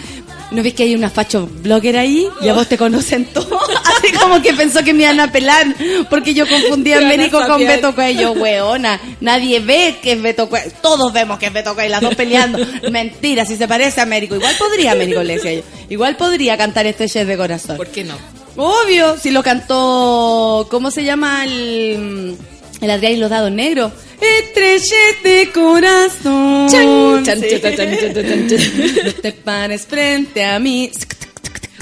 ¿no 0.51 0.63
ves 0.63 0.75
que 0.75 0.83
hay 0.85 0.95
una 0.95 1.09
facho 1.11 1.49
blogger 1.51 1.97
ahí? 1.97 2.29
Y 2.43 2.49
a 2.49 2.53
vos 2.55 2.69
te 2.69 2.77
conocen 2.77 3.25
todos. 3.27 3.49
Así 3.85 4.13
como 4.13 4.41
que 4.43 4.53
pensó 4.55 4.83
que 4.85 4.93
me 4.93 5.05
iban 5.05 5.19
a 5.21 5.33
pelar 5.33 5.67
porque 6.11 6.35
yo 6.35 6.47
confundía 6.47 6.97
a 6.99 7.01
Américo 7.01 7.41
con. 7.47 7.59
Beto 7.65 7.95
Cueva. 7.95 8.11
Y 8.11 8.19
yo, 8.19 8.33
weona, 8.33 9.01
nadie 9.21 9.61
ve 9.61 9.97
que 10.03 10.13
es 10.13 10.23
Beto 10.23 10.49
Cueva. 10.49 10.67
Todos 10.83 11.13
vemos 11.13 11.39
que 11.39 11.47
es 11.47 11.53
Beto 11.53 11.75
Cueva 11.75 11.87
y 11.87 11.91
las 11.91 12.01
dos 12.01 12.15
peleando. 12.15 12.59
Mentira, 12.91 13.45
si 13.47 13.57
se 13.57 13.67
parece 13.67 14.01
a 14.01 14.03
Américo. 14.05 14.35
Igual 14.37 14.55
podría, 14.59 14.93
Américo, 14.93 15.23
le 15.23 15.35
decía 15.37 15.55
yo. 15.55 15.63
Igual 15.89 16.17
podría 16.17 16.57
cantar 16.57 16.87
este 16.87 17.09
chef 17.09 17.27
de 17.27 17.37
corazón. 17.37 17.77
¿Por 17.77 17.89
qué 17.89 18.05
no? 18.05 18.17
Obvio, 18.57 19.17
si 19.19 19.31
lo 19.31 19.43
cantó, 19.43 20.67
¿cómo 20.71 20.91
se 20.91 21.05
llama 21.05 21.45
el, 21.45 22.37
el 22.81 22.91
Adrián 22.91 23.13
y 23.15 23.17
los 23.17 23.31
dados 23.31 23.51
negros? 23.51 23.93
Estrellez 24.21 25.23
de 25.25 25.51
corazón. 25.53 26.69
Chan, 26.69 27.25
chan, 27.25 27.41
Sí. 27.41 27.61
chan, 27.61 27.77
chan, 27.77 27.99
chan, 27.99 28.15
chan, 28.15 28.49
chan. 28.49 29.07
No 29.07 29.13
te 29.21 29.33
pares 29.33 29.87
frente 29.87 30.45
a 30.45 30.59
mí. 30.59 30.91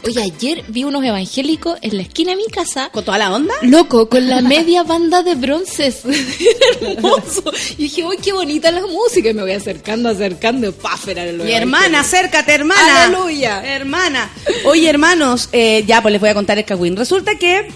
Oye, 0.04 0.20
ayer 0.20 0.64
vi 0.68 0.82
unos 0.82 1.04
evangélicos 1.04 1.78
en 1.80 1.96
la 1.96 2.02
esquina 2.02 2.32
de 2.32 2.36
mi 2.36 2.46
casa. 2.46 2.90
¿Con 2.92 3.04
toda 3.04 3.18
la 3.18 3.32
onda? 3.32 3.54
Loco, 3.62 4.08
con 4.08 4.28
la 4.28 4.40
media 4.54 4.82
banda 4.82 5.22
de 5.22 5.36
bronces. 5.36 6.02
Hermoso. 6.80 7.44
Y 7.78 7.84
dije, 7.84 8.04
uy, 8.04 8.16
qué 8.16 8.32
bonita 8.32 8.72
la 8.72 8.84
música. 8.86 9.30
Y 9.30 9.34
me 9.34 9.42
voy 9.42 9.52
acercando, 9.52 10.08
acercando. 10.08 10.72
¡Paf! 10.72 11.06
Era 11.08 11.24
lo 11.26 11.44
Mi 11.44 11.52
hermana, 11.52 12.00
acércate, 12.00 12.52
hermana. 12.52 13.04
Aleluya. 13.04 13.62
Hermana. 13.64 14.30
Oye, 14.64 14.90
hermanos, 14.90 15.48
eh, 15.52 15.84
ya 15.86 16.02
pues 16.02 16.12
les 16.12 16.20
voy 16.20 16.30
a 16.30 16.34
contar 16.34 16.58
el 16.58 16.64
cagüín. 16.64 16.96
Resulta 16.96 17.36
que, 17.36 17.68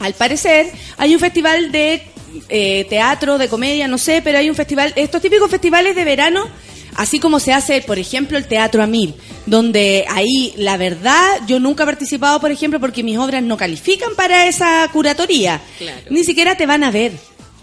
al 0.00 0.12
parecer, 0.12 0.70
hay 0.98 1.14
un 1.14 1.20
festival 1.20 1.72
de 1.72 2.02
eh, 2.50 2.86
teatro, 2.90 3.38
de 3.38 3.48
comedia, 3.48 3.88
no 3.88 3.96
sé, 3.96 4.20
pero 4.22 4.38
hay 4.38 4.50
un 4.50 4.56
festival, 4.56 4.92
estos 4.96 5.22
típicos 5.22 5.50
festivales 5.50 5.96
de 5.96 6.04
verano, 6.04 6.46
así 6.96 7.18
como 7.18 7.40
se 7.40 7.52
hace, 7.52 7.80
por 7.82 7.98
ejemplo, 7.98 8.38
el 8.38 8.46
Teatro 8.46 8.82
a 8.82 8.86
Mil, 8.86 9.14
donde 9.46 10.04
ahí, 10.08 10.54
la 10.56 10.76
verdad, 10.76 11.40
yo 11.46 11.60
nunca 11.60 11.84
he 11.84 11.86
participado, 11.86 12.40
por 12.40 12.50
ejemplo, 12.50 12.80
porque 12.80 13.02
mis 13.02 13.18
obras 13.18 13.42
no 13.42 13.56
califican 13.56 14.14
para 14.16 14.46
esa 14.46 14.88
curatoría. 14.92 15.60
Claro. 15.78 16.06
Ni 16.10 16.24
siquiera 16.24 16.56
te 16.56 16.66
van 16.66 16.84
a 16.84 16.90
ver. 16.90 17.12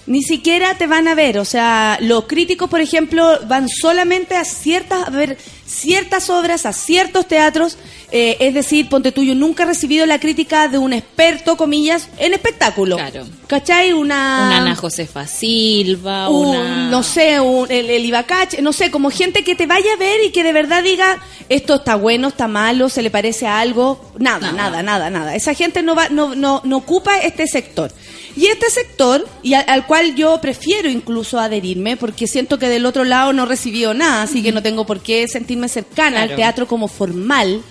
Ni 0.07 0.23
siquiera 0.23 0.75
te 0.77 0.87
van 0.87 1.07
a 1.07 1.13
ver, 1.13 1.37
o 1.37 1.45
sea, 1.45 1.99
los 2.01 2.25
críticos, 2.25 2.69
por 2.69 2.81
ejemplo, 2.81 3.39
van 3.47 3.69
solamente 3.69 4.35
a 4.35 4.43
ciertas, 4.43 5.07
a 5.07 5.11
ver, 5.11 5.37
ciertas 5.65 6.31
obras, 6.31 6.65
a 6.65 6.73
ciertos 6.73 7.27
teatros, 7.27 7.77
eh, 8.11 8.37
es 8.39 8.53
decir, 8.53 8.89
ponte 8.89 9.11
tú, 9.11 9.23
yo 9.23 9.35
nunca 9.35 9.63
he 9.63 9.65
recibido 9.65 10.05
la 10.05 10.19
crítica 10.19 10.67
de 10.67 10.77
un 10.77 10.93
experto, 10.93 11.55
comillas, 11.55 12.09
en 12.17 12.33
espectáculo. 12.33 12.97
Claro. 12.97 13.25
¿Cachai? 13.47 13.93
Una... 13.93 14.47
Una 14.47 14.57
Ana 14.57 14.75
Josefa 14.75 15.27
Silva, 15.27 16.29
un, 16.29 16.47
una... 16.47 16.89
no 16.89 17.03
sé, 17.03 17.39
un, 17.39 17.71
el, 17.71 17.89
el 17.89 18.05
Ibacache, 18.05 18.61
no 18.61 18.73
sé, 18.73 18.91
como 18.91 19.09
gente 19.11 19.43
que 19.43 19.55
te 19.55 19.65
vaya 19.65 19.93
a 19.93 19.97
ver 19.97 20.23
y 20.25 20.31
que 20.31 20.43
de 20.43 20.53
verdad 20.53 20.83
diga, 20.83 21.19
esto 21.49 21.75
está 21.75 21.95
bueno, 21.95 22.29
está 22.29 22.47
malo, 22.47 22.89
se 22.89 23.01
le 23.01 23.11
parece 23.11 23.47
a 23.47 23.59
algo, 23.59 24.11
nada, 24.19 24.51
nada, 24.51 24.83
nada, 24.83 25.09
nada. 25.09 25.35
Esa 25.35 25.53
gente 25.53 25.81
no 25.81 25.95
va, 25.95 26.09
no, 26.09 26.35
no, 26.35 26.61
no 26.63 26.77
ocupa 26.77 27.17
este 27.19 27.47
sector. 27.47 27.91
Y 28.35 28.45
este 28.45 28.69
sector, 28.69 29.27
y 29.43 29.55
al, 29.55 29.65
al 29.67 29.85
cual 29.85 30.15
yo 30.15 30.39
prefiero 30.39 30.89
incluso 30.89 31.37
adherirme, 31.39 31.97
porque 31.97 32.27
siento 32.27 32.57
que 32.57 32.69
del 32.69 32.85
otro 32.85 33.03
lado 33.03 33.33
no 33.33 33.43
he 33.43 33.45
recibido 33.45 33.93
nada, 33.93 34.21
así 34.21 34.41
que 34.41 34.53
no 34.53 34.63
tengo 34.63 34.85
por 34.85 35.01
qué 35.01 35.27
sentirme 35.27 35.67
cercana 35.67 36.21
al 36.21 36.35
teatro 36.35 36.67
como 36.67 36.87
formal. 36.87 37.61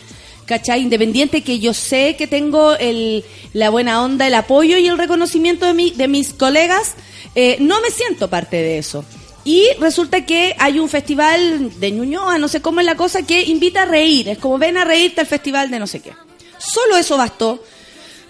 ¿Cachai? 0.50 0.82
Independiente 0.82 1.42
que 1.42 1.60
yo 1.60 1.72
sé 1.72 2.16
que 2.16 2.26
tengo 2.26 2.74
el, 2.74 3.24
la 3.52 3.70
buena 3.70 4.02
onda, 4.02 4.26
el 4.26 4.34
apoyo 4.34 4.78
y 4.78 4.88
el 4.88 4.98
reconocimiento 4.98 5.64
de, 5.64 5.74
mi, 5.74 5.92
de 5.92 6.08
mis 6.08 6.32
colegas, 6.32 6.94
eh, 7.36 7.56
no 7.60 7.80
me 7.80 7.88
siento 7.90 8.28
parte 8.28 8.56
de 8.56 8.78
eso. 8.78 9.04
Y 9.44 9.68
resulta 9.78 10.26
que 10.26 10.56
hay 10.58 10.80
un 10.80 10.88
festival 10.88 11.78
de 11.78 11.92
Ñuñoa, 11.92 12.38
no 12.38 12.48
sé 12.48 12.60
cómo 12.60 12.80
es 12.80 12.86
la 12.86 12.96
cosa, 12.96 13.22
que 13.22 13.44
invita 13.44 13.82
a 13.82 13.84
reír. 13.84 14.28
Es 14.28 14.38
como 14.38 14.58
ven 14.58 14.76
a 14.76 14.84
reírte 14.84 15.20
al 15.20 15.28
festival 15.28 15.70
de 15.70 15.78
no 15.78 15.86
sé 15.86 16.00
qué. 16.00 16.10
Solo 16.58 16.96
eso 16.96 17.16
bastó 17.16 17.62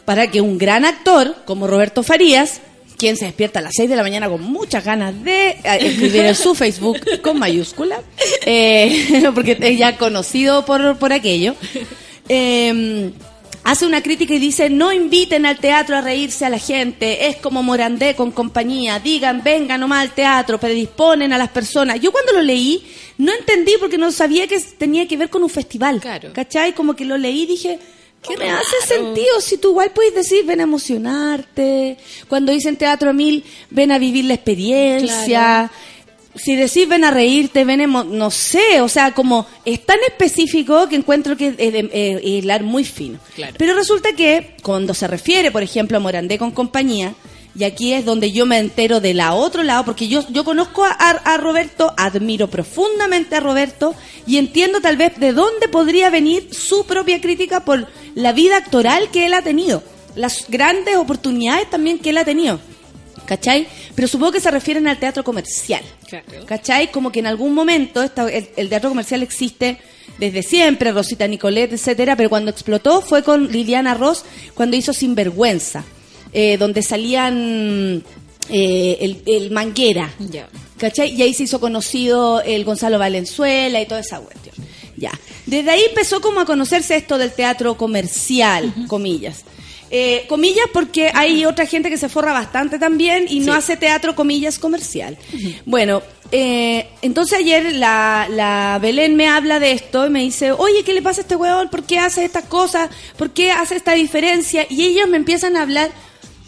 para 0.05 0.31
que 0.31 0.43
un 0.43 0.59
gran 0.59 0.85
actor 0.85 1.35
como 1.47 1.69
Roberto 1.69 2.03
Farías, 2.03 2.61
quien 2.99 3.17
se 3.17 3.25
despierta 3.25 3.61
a 3.61 3.63
las 3.63 3.73
6 3.75 3.89
de 3.89 3.97
la 3.97 4.03
mañana 4.03 4.29
con 4.29 4.43
muchas 4.43 4.85
ganas 4.85 5.25
de 5.25 5.53
eh, 5.53 5.59
escribir 5.65 6.27
en 6.27 6.35
su 6.35 6.55
Facebook 6.55 6.99
con 7.23 7.39
mayúscula, 7.39 8.03
eh, 8.45 9.23
porque 9.35 9.57
es 9.59 9.79
ya 9.79 9.97
conocido 9.97 10.67
por, 10.67 10.99
por 10.99 11.15
aquello, 11.15 11.55
eh, 12.33 13.11
hace 13.65 13.87
una 13.87 14.03
crítica 14.03 14.35
y 14.35 14.39
dice, 14.39 14.71
no 14.71 14.93
inviten 14.93 15.47
al 15.47 15.59
teatro 15.59 15.97
a 15.97 16.01
reírse 16.01 16.45
a 16.45 16.51
la 16.51 16.59
gente, 16.59 17.27
es 17.27 17.37
como 17.37 17.63
Morandé 17.63 18.15
con 18.15 18.31
compañía, 18.31 19.01
digan, 19.01 19.43
vengan 19.43 19.81
nomás 19.81 20.03
al 20.03 20.15
teatro, 20.15 20.59
predisponen 20.59 21.33
a 21.33 21.39
las 21.39 21.49
personas. 21.49 22.01
Yo 22.01 22.13
cuando 22.13 22.33
lo 22.33 22.43
leí, 22.43 22.87
no 23.19 23.33
entendí 23.33 23.73
porque 23.81 23.99
no 23.99 24.13
sabía 24.13 24.47
que 24.47 24.61
tenía 24.61 25.09
que 25.09 25.17
ver 25.17 25.29
con 25.29 25.43
un 25.43 25.51
festival. 25.51 26.01
Claro. 26.01 26.31
¿Cachai? 26.33 26.73
Como 26.73 26.95
que 26.95 27.05
lo 27.05 27.19
leí 27.19 27.43
y 27.43 27.47
dije, 27.47 27.79
¿qué 28.23 28.37
me 28.37 28.49
hace 28.49 28.77
sentido? 28.87 29.41
Si 29.41 29.59
tú 29.59 29.71
igual 29.71 29.91
puedes 29.91 30.15
decir, 30.15 30.45
ven 30.45 30.61
a 30.61 30.65
emocionarte. 30.65 31.97
Cuando 32.29 32.53
dicen 32.53 32.77
teatro 32.77 33.11
a 33.11 33.13
mil, 33.13 33.45
ven 33.71 33.91
a 33.91 33.99
vivir 33.99 34.25
la 34.27 34.35
experiencia. 34.35 35.27
Claro. 35.27 35.71
Si 36.35 36.55
decís 36.55 36.89
ven 36.89 37.05
a 37.05 37.11
reírte, 37.11 37.65
ven 37.65 37.81
emo- 37.81 38.05
no 38.05 38.31
sé, 38.31 38.81
o 38.81 38.89
sea, 38.89 39.13
como 39.15 39.47
es 39.65 39.85
tan 39.85 39.99
específico 40.07 40.89
que 40.89 40.97
encuentro 40.97 41.37
que 41.37 41.49
es 41.49 41.57
de- 41.57 41.91
eh, 41.93 42.21
hilar 42.23 42.63
muy 42.63 42.85
fino. 42.85 43.19
Claro. 43.35 43.55
Pero 43.59 43.75
resulta 43.75 44.13
que 44.15 44.55
cuando 44.63 44.95
se 44.95 45.09
refiere, 45.09 45.51
por 45.51 45.63
ejemplo, 45.63 45.97
a 45.97 46.01
Morandé 46.01 46.39
con 46.39 46.53
compañía, 46.53 47.15
y 47.59 47.65
aquí 47.65 47.93
es 47.93 48.05
donde 48.05 48.31
yo 48.31 48.47
me 48.47 48.59
entero 48.59 49.01
de 49.01 49.13
la 49.13 49.35
otro 49.35 49.65
lado, 49.65 49.85
porque 49.85 50.07
yo, 50.07 50.25
yo 50.31 50.45
conozco 50.45 50.85
a, 50.85 50.91
a 50.93 51.37
Roberto, 51.37 51.93
admiro 51.97 52.49
profundamente 52.49 53.35
a 53.35 53.41
Roberto 53.41 53.93
y 54.25 54.37
entiendo 54.39 54.81
tal 54.81 54.97
vez 54.97 55.19
de 55.19 55.33
dónde 55.33 55.67
podría 55.67 56.11
venir 56.11 56.49
su 56.55 56.87
propia 56.87 57.21
crítica 57.21 57.65
por 57.65 57.89
la 58.15 58.33
vida 58.33 58.57
actoral 58.57 59.11
que 59.11 59.27
él 59.27 59.35
ha 59.35 59.43
tenido, 59.43 59.83
las 60.15 60.45
grandes 60.49 60.95
oportunidades 60.97 61.69
también 61.69 61.99
que 61.99 62.11
él 62.11 62.19
ha 62.19 62.25
tenido. 62.25 62.61
¿Cachai? 63.31 63.69
Pero 63.95 64.09
supongo 64.09 64.33
que 64.33 64.41
se 64.41 64.51
refieren 64.51 64.89
al 64.89 64.99
teatro 64.99 65.23
comercial. 65.23 65.83
Claro. 66.09 66.27
¿Cachai? 66.47 66.91
Como 66.91 67.13
que 67.13 67.21
en 67.21 67.29
algún 67.29 67.55
momento 67.55 68.03
esta- 68.03 68.29
el, 68.29 68.49
el 68.57 68.69
teatro 68.69 68.89
comercial 68.89 69.23
existe 69.23 69.79
desde 70.19 70.43
siempre, 70.43 70.91
Rosita 70.91 71.29
Nicolet, 71.29 71.73
etcétera, 71.73 72.17
pero 72.17 72.29
cuando 72.29 72.51
explotó 72.51 73.01
fue 73.03 73.23
con 73.23 73.47
Liliana 73.53 73.95
Ross 73.95 74.25
cuando 74.55 74.77
hizo 74.77 74.93
Sinvergüenza, 74.93 75.85
eh, 76.33 76.57
donde 76.59 76.83
salían 76.83 78.03
eh, 78.49 78.99
el, 79.01 79.23
el 79.27 79.51
Manguera. 79.53 80.13
¿cachai? 80.77 81.15
Y 81.15 81.23
ahí 81.23 81.33
se 81.33 81.45
hizo 81.45 81.61
conocido 81.61 82.43
el 82.43 82.65
Gonzalo 82.65 82.99
Valenzuela 82.99 83.81
y 83.81 83.87
toda 83.87 84.01
esa 84.01 84.19
cuestión. 84.19 84.57
Ya. 84.97 85.13
Desde 85.47 85.71
ahí 85.71 85.83
empezó 85.89 86.21
como 86.21 86.41
a 86.41 86.45
conocerse 86.45 86.97
esto 86.97 87.17
del 87.17 87.31
teatro 87.31 87.77
comercial, 87.77 88.75
comillas. 88.89 89.45
Eh, 89.93 90.25
comillas 90.29 90.67
porque 90.73 91.11
hay 91.13 91.45
otra 91.45 91.67
gente 91.67 91.91
que 91.91 91.99
se 91.99 92.09
forra 92.09 92.33
bastante 92.33 92.79
también 92.79 93.27
y 93.29 93.41
no 93.41 93.53
hace 93.53 93.77
teatro, 93.77 94.15
comillas, 94.15 94.61
comercial. 94.61 95.19
Bueno, 95.67 96.01
eh, 96.31 96.87
entonces 97.03 97.41
ayer 97.41 97.73
la, 97.75 98.29
la 98.31 98.79
Belén 98.81 99.17
me 99.17 99.27
habla 99.27 99.59
de 99.59 99.73
esto 99.73 100.07
y 100.07 100.11
me 100.11 100.21
dice, 100.21 100.53
oye, 100.53 100.85
¿qué 100.85 100.95
le 100.95 101.03
pasa 101.03 101.21
a 101.21 101.23
este 101.23 101.35
weón? 101.35 101.69
¿Por 101.71 101.83
qué 101.83 101.99
hace 101.99 102.25
estas 102.25 102.45
cosas? 102.45 102.89
¿Por 103.17 103.31
qué 103.31 103.51
hace 103.51 103.75
esta 103.75 103.95
diferencia? 103.95 104.65
Y 104.71 104.85
ellos 104.85 105.09
me 105.09 105.17
empiezan 105.17 105.57
a 105.57 105.63
hablar 105.63 105.91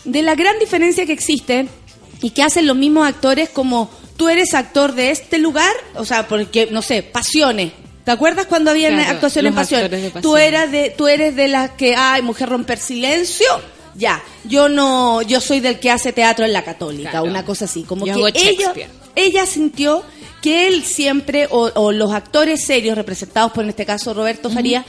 de 0.05 0.23
la 0.23 0.37
gran 0.37 0.59
diferencia 0.61 1.05
que 1.05 1.13
existe 1.13 1.67
y 2.21 2.31
que 2.31 2.45
hacen 2.45 2.67
los 2.67 2.77
mismos 2.77 3.09
actores 3.09 3.49
como 3.49 3.91
tú 4.17 4.29
eres 4.29 4.55
actor 4.55 4.95
de 4.95 5.11
este 5.11 5.39
lugar, 5.39 5.73
o 5.97 6.05
sea, 6.05 6.29
porque, 6.29 6.69
no 6.71 6.81
sé, 6.81 7.03
pasiones. 7.03 7.73
¿Te 8.05 8.11
acuerdas 8.11 8.47
cuando 8.47 8.71
había 8.73 8.89
Claro, 8.89 9.11
actuación 9.13 9.47
en 9.47 9.55
pasión? 9.55 9.91
Tú 10.21 10.37
eras 10.37 10.71
de, 10.73 10.91
tú 10.91 11.07
eres 11.09 11.37
de 11.37 11.49
las 11.49 11.71
que, 11.71 11.95
ay, 11.97 12.23
mujer 12.23 12.49
romper 12.49 12.79
silencio. 12.79 13.47
Ya, 13.95 14.23
yo 14.45 14.69
no, 14.69 15.21
yo 15.23 15.41
soy 15.41 15.61
del 15.61 15.79
que 15.79 15.91
hace 15.91 16.13
teatro 16.13 16.45
en 16.47 16.53
la 16.53 16.65
católica, 16.65 17.11
Claro. 17.11 17.27
una 17.27 17.45
cosa 17.45 17.67
así. 17.67 17.83
Como 17.83 18.07
Yo 18.07 18.15
que 18.33 18.49
ella, 18.49 18.73
ella 19.15 19.47
sintió 19.47 20.03
que 20.41 20.67
él 20.67 20.83
siempre, 20.85 21.47
o, 21.51 21.71
o 21.75 21.93
los 21.93 22.13
actores 22.13 22.65
serios 22.65 22.97
representados 22.97 23.53
por 23.53 23.63
en 23.65 23.71
este 23.71 23.85
caso 23.87 24.15
Roberto 24.15 24.51
Faría, 24.51 24.85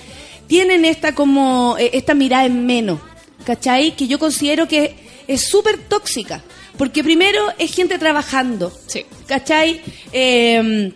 tienen 0.47 0.85
esta 0.85 1.13
como, 1.13 1.75
eh, 1.77 1.91
esta 1.93 2.13
mirada 2.13 2.45
en 2.45 2.65
menos, 2.65 2.99
¿cachai? 3.45 3.95
Que 3.95 4.07
yo 4.07 4.17
considero 4.17 4.67
que 4.67 4.95
es 5.27 5.47
súper 5.47 5.77
tóxica. 5.77 6.41
Porque 6.77 7.03
primero 7.03 7.39
es 7.59 7.71
gente 7.75 7.99
trabajando, 7.99 8.71
Sí. 8.87 9.05
¿cachai? 9.27 9.81
Eh, 10.11 10.91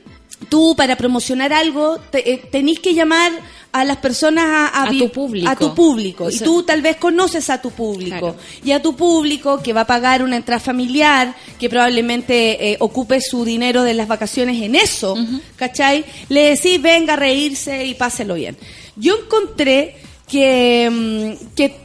tú 0.49 0.75
para 0.75 0.95
promocionar 0.95 1.53
algo 1.53 1.97
te- 2.11 2.31
eh, 2.33 2.37
tenés 2.51 2.79
que 2.79 2.93
llamar 2.93 3.31
a 3.71 3.83
las 3.83 3.97
personas 3.97 4.71
a, 4.73 4.89
tu 4.97 5.09
público. 5.11 5.49
a 5.49 5.55
tu 5.55 5.75
público. 5.75 6.23
O 6.25 6.29
y 6.31 6.39
tú 6.39 6.63
tal 6.63 6.81
vez 6.81 6.95
conoces 6.95 7.49
a 7.49 7.61
tu 7.61 7.69
público. 7.71 8.17
Claro. 8.33 8.35
Y 8.63 8.71
a 8.71 8.81
tu 8.81 8.95
público 8.95 9.61
que 9.61 9.73
va 9.73 9.81
a 9.81 9.87
pagar 9.87 10.23
una 10.23 10.35
entrada 10.37 10.59
familiar, 10.59 11.35
que 11.59 11.69
probablemente 11.69 12.71
eh, 12.71 12.77
ocupe 12.79 13.21
su 13.21 13.45
dinero 13.45 13.83
de 13.83 13.93
las 13.93 14.07
vacaciones 14.07 14.61
en 14.63 14.75
eso, 14.75 15.15
¿cachai? 15.57 16.05
Le 16.29 16.51
decís, 16.55 16.81
venga 16.81 17.13
a 17.13 17.17
reírse 17.17 17.85
y 17.85 17.93
páselo 17.93 18.33
bien. 18.35 18.57
Yo 18.95 19.15
encontré 19.23 19.97
que, 20.27 20.89
mm, 20.91 21.53
que 21.55 21.75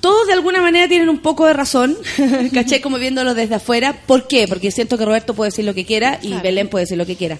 todos 0.00 0.26
de 0.26 0.32
alguna 0.34 0.60
manera 0.62 0.88
tienen 0.88 1.08
un 1.08 1.18
poco 1.20 1.46
de 1.46 1.52
razón, 1.52 1.96
¿cachai? 2.54 2.80
Como 2.80 2.98
viéndolo 2.98 3.34
desde 3.34 3.56
afuera. 3.56 3.94
¿Por 4.06 4.28
qué? 4.28 4.46
Porque 4.48 4.70
siento 4.70 4.96
que 4.96 5.04
Roberto 5.04 5.34
puede 5.34 5.50
decir 5.50 5.64
lo 5.64 5.74
que 5.74 5.84
quiera 5.84 6.18
y 6.22 6.28
Claro. 6.28 6.42
Belén 6.42 6.68
puede 6.68 6.84
decir 6.84 6.96
lo 6.96 7.04
que 7.06 7.16
quiera. 7.16 7.38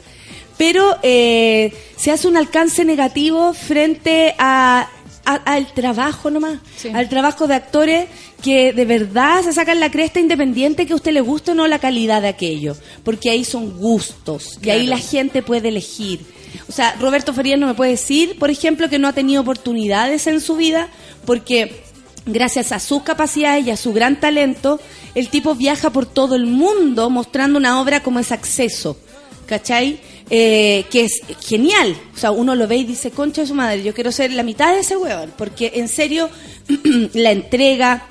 Pero 0.57 0.97
eh, 1.03 1.73
se 1.97 2.11
hace 2.11 2.29
un 2.29 2.37
alcance 2.37 2.85
negativo 2.85 3.53
frente 3.55 4.35
a, 4.39 4.89
a- 5.25 5.35
al 5.35 5.73
trabajo 5.75 6.31
nomás, 6.31 6.59
Sí. 6.77 6.91
al 6.95 7.09
trabajo 7.09 7.47
de 7.47 7.55
actores 7.55 8.07
que 8.43 8.73
de 8.73 8.85
verdad 8.85 9.43
se 9.43 9.53
sacan 9.53 9.81
la 9.81 9.91
cresta 9.91 10.21
independiente 10.21 10.87
que 10.87 10.93
a 10.93 10.97
usted 10.97 11.13
le 11.13 11.23
guste 11.23 11.53
o 11.53 11.55
no 11.55 11.67
la 11.67 11.79
calidad 11.79 12.23
de 12.23 12.29
aquello, 12.29 12.77
porque 13.05 13.31
ahí 13.31 13.45
son 13.45 13.79
gustos 13.79 14.59
y 14.63 14.71
ahí 14.71 14.87
la 14.87 14.99
gente 14.99 15.43
puede 15.43 15.69
elegir. 15.69 16.21
O 16.69 16.73
sea, 16.73 16.95
Roberto 17.01 17.33
Farías 17.33 17.59
no 17.59 17.67
me 17.67 17.75
puede 17.75 17.93
decir, 17.93 18.39
por 18.39 18.51
ejemplo, 18.51 18.89
que 18.89 18.99
no 18.99 19.09
ha 19.09 19.13
tenido 19.13 19.41
oportunidades 19.43 20.27
en 20.29 20.41
su 20.41 20.57
vida 20.57 20.89
porque 21.25 21.83
gracias 22.27 22.71
a 22.71 22.79
sus 22.79 23.03
capacidades 23.03 23.67
y 23.67 23.71
a 23.71 23.77
su 23.77 23.93
gran 23.93 24.21
talento, 24.21 24.79
el 25.17 25.29
tipo 25.31 25.55
viaja 25.55 25.91
por 25.91 26.07
todo 26.07 26.35
el 26.37 26.47
mundo 26.47 27.11
mostrando 27.11 27.59
una 27.59 27.81
obra 27.81 28.03
como 28.05 28.21
es 28.21 28.31
acceso. 28.31 28.97
¿Cachai? 29.47 30.01
Eh, 30.31 30.87
que 30.91 31.05
es 31.05 31.21
genial. 31.47 31.97
O 32.15 32.19
sea, 32.19 32.31
uno 32.31 32.55
lo 32.55 32.67
ve 32.67 32.77
y 32.79 32.85
dice, 32.85 33.11
concha 33.11 33.43
de 33.43 33.47
su 33.47 33.55
madre, 33.55 33.83
yo 33.83 33.93
quiero 33.93 34.11
ser 34.11 34.33
la 34.33 34.43
mitad 34.43 34.73
de 34.73 34.81
ese 34.81 34.97
huevón. 34.97 35.33
Porque 35.37 35.73
en 35.75 35.89
serio, 35.89 36.31
la 37.15 37.31
entrega, 37.33 38.07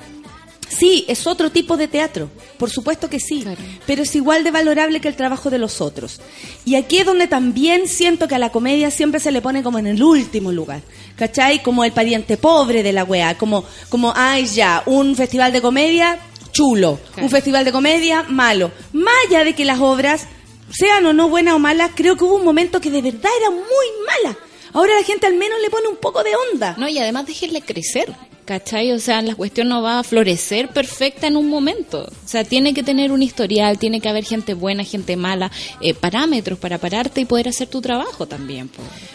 Sí, 0.70 1.06
es 1.08 1.28
otro 1.28 1.52
tipo 1.52 1.78
de 1.78 1.88
teatro, 1.88 2.32
por 2.58 2.68
supuesto 2.72 3.08
que 3.08 3.20
sí, 3.20 3.42
Claro. 3.44 3.62
pero 3.86 4.02
es 4.02 4.16
igual 4.16 4.44
de 4.44 4.50
valorable 4.50 5.00
que 5.02 5.08
el 5.08 5.16
trabajo 5.16 5.52
de 5.52 5.60
los 5.60 5.82
otros. 5.82 6.20
Y 6.66 6.74
aquí 6.74 6.98
es 6.98 7.06
donde 7.06 7.28
también 7.28 7.88
siento 7.88 8.28
que 8.28 8.34
a 8.34 8.40
la 8.40 8.52
comedia 8.52 8.90
siempre 8.90 9.20
se 9.20 9.32
le 9.32 9.40
pone 9.40 9.62
como 9.62 9.78
en 9.78 9.86
el 9.86 10.02
último 10.02 10.52
lugar, 10.52 10.82
¿cachai? 11.16 11.62
Como 11.62 11.84
el 11.84 11.92
pariente 11.92 12.38
pobre 12.38 12.82
de 12.82 12.92
la 12.92 13.04
weá, 13.04 13.38
como, 13.38 13.64
como, 13.90 14.14
ay 14.16 14.48
ya, 14.48 14.82
un 14.88 15.16
festival 15.16 15.54
de 15.54 15.62
comedia, 15.62 16.18
chulo, 16.52 17.00
Claro. 17.14 17.26
un 17.26 17.30
festival 17.30 17.66
de 17.66 17.72
comedia, 17.72 18.24
malo. 18.24 18.72
Más 18.94 19.14
allá 19.30 19.44
de 19.44 19.54
que 19.54 19.66
las 19.66 19.80
obras 19.80 20.26
sean 20.74 21.06
o 21.06 21.14
no 21.14 21.30
buenas 21.30 21.56
o 21.56 21.60
malas, 21.60 21.92
creo 21.96 22.18
que 22.18 22.24
hubo 22.24 22.36
un 22.36 22.46
momento 22.46 22.82
que 22.82 22.92
de 22.92 23.02
verdad 23.02 23.32
era 23.40 23.50
muy 23.50 23.64
mala. 24.06 24.38
Ahora 24.74 24.96
la 24.96 25.04
gente 25.04 25.28
al 25.28 25.36
menos 25.36 25.62
le 25.62 25.70
pone 25.70 25.88
un 25.88 25.98
poco 25.98 26.24
de 26.24 26.36
onda. 26.36 26.76
No, 26.78 26.90
y 26.90 26.98
además 26.98 27.28
déjenle 27.28 27.62
crecer, 27.62 28.14
¿cachai? 28.46 28.92
O 28.92 29.00
sea, 29.00 29.22
la 29.22 29.36
cuestión 29.36 29.70
no 29.70 29.82
va 29.82 30.00
a 30.00 30.04
florecer 30.04 30.70
perfecta 30.70 31.28
en 31.28 31.38
un 31.38 31.50
momento. 31.50 32.02
O 32.04 32.28
sea, 32.28 32.44
tiene 32.44 32.74
que 32.74 32.84
tener 32.84 33.12
un 33.12 33.22
historial, 33.24 33.78
tiene 33.80 34.00
que 34.02 34.10
haber 34.10 34.26
gente 34.26 34.54
buena, 34.54 34.84
gente 34.84 35.16
mala, 35.16 35.52
eh, 35.82 35.94
parámetros 35.94 36.60
para 36.60 36.78
pararte 36.78 37.22
y 37.22 37.26
poder 37.26 37.48
hacer 37.50 37.68
tu 37.68 37.82
trabajo 37.82 38.26
también. 38.28 38.70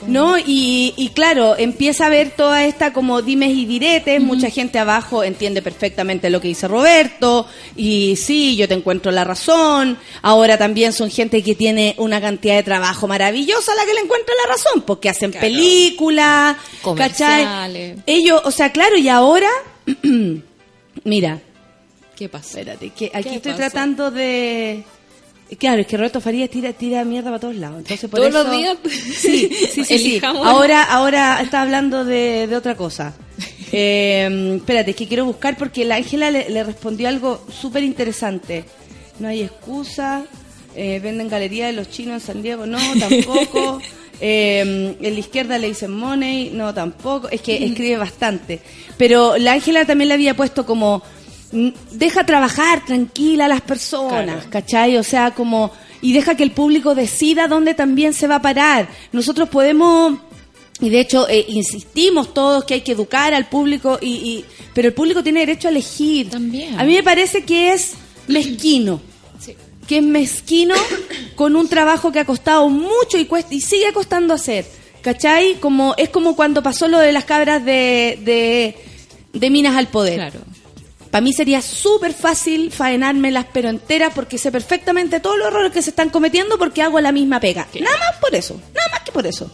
No, 0.07 0.39
y, 0.39 0.95
y 0.97 1.09
claro, 1.11 1.57
empieza 1.59 2.07
a 2.07 2.09
ver 2.11 2.31
toda 2.31 2.65
esta 2.65 2.93
como 2.93 3.23
dimes 3.23 3.51
y 3.51 3.67
diretes, 3.67 4.21
mucha 4.21 4.51
gente 4.51 4.79
abajo 4.79 5.25
entiende 5.25 5.63
perfectamente 5.63 6.31
lo 6.31 6.41
que 6.41 6.49
dice 6.49 6.69
Roberto, 6.69 7.47
y 7.77 8.17
sí, 8.17 8.57
yo 8.57 8.67
te 8.69 8.75
encuentro 8.75 9.11
la 9.13 9.25
razón, 9.25 9.99
ahora 10.23 10.57
también 10.59 10.93
son 10.93 11.11
gente 11.11 11.43
que 11.43 11.55
tiene 11.55 11.95
una 11.99 12.21
cantidad 12.21 12.57
de 12.57 12.63
trabajo 12.63 13.07
maravillosa 13.09 13.73
a 13.73 13.77
la 13.77 13.85
que 13.85 13.95
le 13.95 14.01
encuentra 14.01 14.35
la 14.47 14.53
razón, 14.55 14.83
porque 14.87 15.09
hacen 15.09 15.31
Claro. 15.31 15.47
películas, 15.47 16.57
¿cachai? 16.97 17.95
Ellos, 18.07 18.41
o 18.45 18.51
sea, 18.51 18.73
claro, 18.73 18.97
y 18.97 19.09
ahora, 19.19 19.49
mira, 21.05 21.41
¿Qué 22.17 22.29
pasa? 22.29 22.59
espérate, 22.61 22.91
que 22.91 23.11
aquí 23.15 23.29
¿Qué 23.31 23.37
estoy 23.37 23.53
pasa? 23.53 23.71
tratando 23.71 24.11
de... 24.11 24.85
Claro, 25.59 25.81
es 25.81 25.87
que 25.87 25.97
Roberto 25.97 26.21
Farías 26.21 26.51
tira, 26.51 26.73
tira 26.75 27.05
mierda 27.05 27.31
para 27.31 27.41
todos 27.41 27.57
lados. 27.57 27.79
Entonces, 27.79 28.11
por 28.11 28.21
Todos 28.21 28.35
eso- 28.35 28.43
los 28.45 28.53
días. 28.53 28.77
Sí, 28.85 29.49
sí, 29.73 29.85
sí. 29.85 29.99
sí. 29.99 30.21
Ahora, 30.23 30.83
ahora 30.85 31.41
está 31.41 31.63
hablando 31.63 32.05
de, 32.05 32.47
de 32.47 32.55
otra 32.57 32.77
cosa. 32.77 33.15
Eh, 33.73 34.55
espérate, 34.57 34.91
es 34.91 34.97
que 34.97 35.09
quiero 35.09 35.25
buscar 35.25 35.57
porque 35.57 35.85
la 35.87 35.95
Ángela 35.97 36.31
le, 36.31 36.51
le 36.51 36.65
respondió 36.65 37.09
algo 37.09 37.47
súper 37.51 37.83
interesante. 37.83 38.65
No 39.21 39.29
hay 39.29 39.43
excusa. 39.43 40.25
eh, 40.77 41.01
venden 41.03 41.29
galería 41.29 41.67
de 41.67 41.73
los 41.73 41.89
chinos 41.91 42.15
en 42.15 42.21
San 42.21 42.43
Diego. 42.43 42.67
No, 42.67 42.79
tampoco. 42.99 43.81
Eh, 44.21 44.97
en 45.01 45.13
la 45.15 45.19
izquierda 45.21 45.59
le 45.59 45.69
dicen 45.69 45.93
money. 45.93 46.51
No, 46.53 46.73
tampoco. 46.75 47.29
Es 47.29 47.41
que 47.41 47.65
escribe 47.65 47.97
bastante. 47.97 48.61
Pero 48.97 49.37
la 49.39 49.53
Ángela 49.53 49.85
también 49.85 50.09
le 50.09 50.15
había 50.15 50.35
puesto 50.37 50.65
como... 50.67 51.03
Deja 51.93 52.27
trabajar 52.27 52.85
tranquila 52.85 53.47
a 53.47 53.49
las 53.49 53.63
personas, 53.63 54.35
Claro. 54.45 54.51
¿cachai? 54.51 54.97
O 54.99 55.03
sea, 55.03 55.31
como... 55.31 55.71
Y 56.03 56.13
deja 56.13 56.37
que 56.37 56.43
el 56.45 56.51
público 56.53 56.95
decida 56.95 57.49
dónde 57.49 57.75
también 57.75 58.13
se 58.15 58.27
va 58.27 58.37
a 58.37 58.43
parar. 58.43 58.89
Nosotros 59.13 59.49
podemos... 59.49 60.19
Y 60.81 60.91
de 60.91 61.01
hecho, 61.01 61.29
eh, 61.29 61.45
insistimos 61.49 62.33
todos 62.35 62.65
que 62.65 62.75
hay 62.75 62.81
que 62.83 62.93
educar 62.93 63.35
al 63.35 63.49
público, 63.49 63.99
y, 64.01 64.11
y- 64.11 64.45
pero 64.75 64.87
el 64.89 64.95
público 64.95 65.25
tiene 65.25 65.41
derecho 65.41 65.67
a 65.67 65.73
elegir. 65.73 66.31
También. 66.31 66.79
A 66.79 66.85
mí 66.85 66.95
me 66.95 67.03
parece 67.03 67.43
que 67.43 67.73
es 67.73 67.95
mezquino. 68.29 69.01
Que 69.89 69.99
es 69.99 70.03
mezquino 70.05 70.75
con 71.35 71.57
un 71.57 71.69
trabajo 71.69 72.13
que 72.13 72.21
ha 72.21 72.25
costado 72.25 72.69
mucho 72.69 73.19
y, 73.19 73.25
cuesta, 73.25 73.55
y 73.55 73.61
sigue 73.61 73.93
costando 73.93 74.35
hacer. 74.35 74.67
¿Cachai? 75.03 75.55
Como, 75.55 75.95
es 75.97 76.11
como 76.11 76.37
cuando 76.37 76.63
pasó 76.63 76.87
lo 76.89 76.99
de 76.99 77.13
las 77.13 77.25
cabras 77.25 77.65
de, 77.65 78.19
de, 78.23 78.77
de 79.33 79.51
Minas 79.51 79.77
al 79.77 79.89
Poder. 79.89 80.17
Claro. 80.17 80.41
Para 81.11 81.23
mí 81.23 81.33
sería 81.33 81.63
súper 81.63 82.13
fácil 82.13 82.71
faenármelas 82.71 83.47
pero 83.53 83.71
enteras 83.71 84.13
porque 84.15 84.37
sé 84.37 84.53
perfectamente 84.53 85.21
todos 85.21 85.39
los 85.39 85.49
errores 85.49 85.73
que 85.73 85.83
se 85.83 85.91
están 85.91 86.11
cometiendo 86.11 86.59
porque 86.59 86.83
hago 86.83 87.01
la 87.01 87.13
misma 87.13 87.41
pega. 87.41 87.67
Nada 87.81 87.97
más 87.99 88.21
por 88.21 88.35
eso, 88.35 88.61
nada 88.75 88.89
más 88.91 89.01
que 89.01 89.13
por 89.13 89.27
eso. 89.27 89.51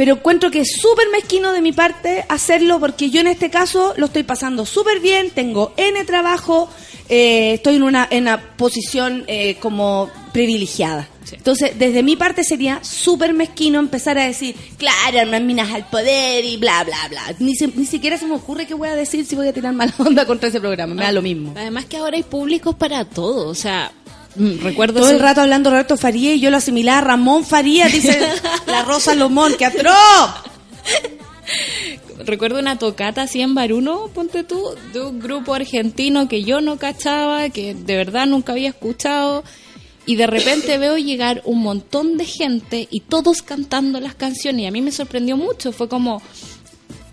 Pero 0.00 0.14
encuentro 0.14 0.50
que 0.50 0.60
es 0.60 0.80
súper 0.80 1.08
mezquino 1.12 1.52
de 1.52 1.60
mi 1.60 1.72
parte 1.72 2.24
hacerlo 2.30 2.80
porque 2.80 3.10
yo 3.10 3.20
en 3.20 3.26
este 3.26 3.50
caso 3.50 3.92
lo 3.98 4.06
estoy 4.06 4.22
pasando 4.22 4.64
súper 4.64 4.98
bien, 5.00 5.28
tengo 5.28 5.74
N 5.76 6.02
trabajo, 6.06 6.70
eh, 7.10 7.52
estoy 7.56 7.76
en 7.76 7.82
una, 7.82 8.08
en 8.10 8.22
una 8.22 8.40
posición 8.56 9.24
eh, 9.26 9.56
como 9.60 10.08
privilegiada. 10.32 11.06
Sí. 11.24 11.34
Entonces, 11.36 11.72
desde 11.78 12.02
mi 12.02 12.16
parte 12.16 12.44
sería 12.44 12.82
súper 12.82 13.34
mezquino 13.34 13.78
empezar 13.78 14.16
a 14.16 14.24
decir, 14.24 14.54
claro, 14.78 15.18
hermanas 15.18 15.42
minas 15.42 15.70
al 15.70 15.84
poder 15.90 16.46
y 16.46 16.56
bla, 16.56 16.82
bla, 16.82 16.96
bla. 17.10 17.34
Ni, 17.38 17.54
se- 17.54 17.66
ni 17.68 17.84
siquiera 17.84 18.16
se 18.16 18.24
me 18.26 18.36
ocurre 18.36 18.66
qué 18.66 18.72
voy 18.72 18.88
a 18.88 18.94
decir 18.96 19.26
si 19.26 19.36
voy 19.36 19.48
a 19.48 19.52
tirar 19.52 19.74
mala 19.74 19.92
onda 19.98 20.24
contra 20.24 20.48
ese 20.48 20.60
programa, 20.60 20.94
me 20.94 21.02
da 21.02 21.12
lo 21.12 21.20
mismo. 21.20 21.52
Además 21.56 21.84
que 21.84 21.98
ahora 21.98 22.16
hay 22.16 22.22
públicos 22.22 22.74
para 22.74 23.04
todo, 23.04 23.48
o 23.48 23.54
sea, 23.54 23.92
recuerdo 24.36 25.00
Todo 25.00 25.10
el 25.10 25.20
rato 25.20 25.40
hablando 25.40 25.70
Roberto 25.70 25.96
Faría 25.96 26.34
y 26.34 26.40
yo 26.40 26.50
lo 26.50 26.56
asimilaba 26.56 26.98
a 26.98 27.02
Ramón 27.02 27.44
Faría, 27.44 27.88
dice 27.88 28.18
la 28.66 28.82
Rosa 28.82 29.14
Lomón, 29.14 29.54
que 29.56 29.64
atroz. 29.64 29.94
recuerdo 32.24 32.58
una 32.58 32.78
tocata 32.78 33.22
así 33.22 33.40
en 33.40 33.54
Baruno, 33.54 34.08
ponte 34.14 34.44
tú, 34.44 34.62
de 34.92 35.02
un 35.02 35.20
grupo 35.20 35.54
argentino 35.54 36.28
que 36.28 36.44
yo 36.44 36.60
no 36.60 36.78
cachaba, 36.78 37.48
que 37.50 37.74
de 37.74 37.96
verdad 37.96 38.26
nunca 38.26 38.52
había 38.52 38.68
escuchado, 38.68 39.44
y 40.06 40.16
de 40.16 40.26
repente 40.26 40.78
veo 40.78 40.96
llegar 40.96 41.42
un 41.44 41.60
montón 41.62 42.16
de 42.16 42.24
gente 42.24 42.88
y 42.90 43.00
todos 43.00 43.42
cantando 43.42 44.00
las 44.00 44.14
canciones, 44.14 44.62
y 44.62 44.66
a 44.66 44.70
mí 44.70 44.80
me 44.80 44.92
sorprendió 44.92 45.36
mucho, 45.36 45.72
fue 45.72 45.88
como, 45.88 46.22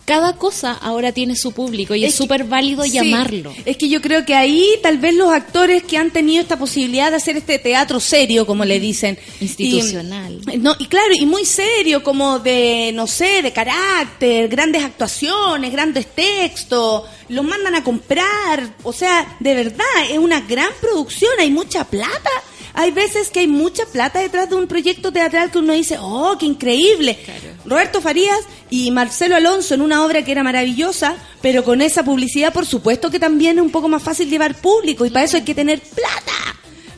cada 0.07 0.37
cosa 0.37 0.71
ahora 0.71 1.11
tiene 1.11 1.35
su 1.35 1.51
público 1.51 1.93
y 1.93 2.05
es, 2.05 2.15
súper 2.15 2.45
válido 2.45 2.85
Sí, 2.85 2.91
llamarlo. 2.91 3.53
Es 3.65 3.75
que 3.75 3.89
yo 3.89 4.01
creo 4.01 4.25
que 4.25 4.35
ahí 4.35 4.65
tal 4.81 4.99
vez 4.99 5.13
los 5.13 5.33
actores 5.33 5.83
que 5.83 5.97
han 5.97 6.11
tenido 6.11 6.41
esta 6.41 6.57
posibilidad 6.57 7.09
de 7.09 7.17
hacer 7.17 7.35
este 7.35 7.59
teatro 7.59 7.99
serio, 7.99 8.47
como 8.47 8.63
le 8.63 8.79
dicen. 8.79 9.19
Institucional. 9.41 10.39
Y, 10.49 10.59
no, 10.59 10.77
y 10.79 10.85
claro, 10.85 11.09
y 11.13 11.25
muy 11.25 11.43
serio, 11.43 12.03
como 12.03 12.39
de, 12.39 12.91
no 12.93 13.05
sé, 13.05 13.41
de 13.41 13.51
carácter, 13.51 14.47
grandes 14.47 14.81
actuaciones, 14.85 15.73
grandes 15.73 16.07
textos, 16.07 17.03
los 17.27 17.43
mandan 17.43 17.75
a 17.75 17.83
comprar. 17.83 18.75
O 18.83 18.93
sea, 18.93 19.35
de 19.41 19.55
verdad, 19.55 19.85
es 20.09 20.19
una 20.19 20.39
gran 20.39 20.71
producción, 20.79 21.33
hay 21.37 21.51
mucha 21.51 21.83
plata. 21.83 22.29
Hay 22.73 22.91
veces 22.91 23.29
que 23.29 23.39
hay 23.39 23.47
mucha 23.47 23.85
plata 23.85 24.19
detrás 24.19 24.49
de 24.49 24.55
un 24.55 24.67
proyecto 24.67 25.11
teatral 25.11 25.51
que 25.51 25.59
uno 25.59 25.73
dice, 25.73 25.97
oh, 25.99 26.35
qué 26.39 26.45
increíble. 26.45 27.17
Roberto 27.65 28.01
Farías 28.01 28.39
y 28.69 28.91
Marcelo 28.91 29.35
Alonso 29.35 29.73
en 29.73 29.81
una 29.81 30.05
obra 30.05 30.23
que 30.23 30.31
era 30.31 30.43
maravillosa, 30.43 31.15
pero 31.41 31.63
con 31.63 31.81
esa 31.81 32.03
publicidad, 32.03 32.53
por 32.53 32.65
supuesto 32.65 33.09
que 33.09 33.19
también 33.19 33.57
es 33.57 33.63
un 33.63 33.71
poco 33.71 33.87
más 33.87 34.03
fácil 34.03 34.29
llevar 34.29 34.55
público 34.55 35.05
y 35.05 35.09
para 35.09 35.25
eso 35.25 35.37
hay 35.37 35.43
que 35.43 35.55
tener 35.55 35.79
plata. 35.79 36.33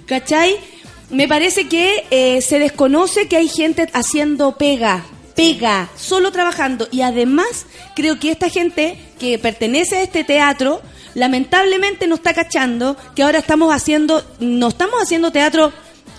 ¿Cachai? 0.06 0.58
Me 1.10 1.28
parece 1.28 1.68
que 1.68 2.06
eh, 2.12 2.42
se 2.42 2.60
desconoce 2.60 3.28
que 3.28 3.38
hay 3.38 3.48
gente 3.48 3.90
haciendo 3.94 4.58
pega, 4.58 5.06
pega, 5.36 5.90
solo 5.96 6.32
trabajando. 6.32 6.88
Y 6.92 7.02
además, 7.02 7.66
creo 7.96 8.20
que 8.20 8.32
esta 8.32 8.50
gente 8.50 9.00
que 9.20 9.40
pertenece 9.40 9.98
a 9.98 10.02
este 10.04 10.24
teatro, 10.24 10.82
lamentablemente 11.16 12.08
no 12.08 12.16
está 12.16 12.34
cachando 12.34 12.96
que 13.16 13.24
ahora 13.24 13.40
estamos 13.40 13.74
haciendo, 13.74 14.24
no 14.40 14.70
estamos 14.70 15.02
haciendo 15.02 15.32
teatro. 15.32 15.72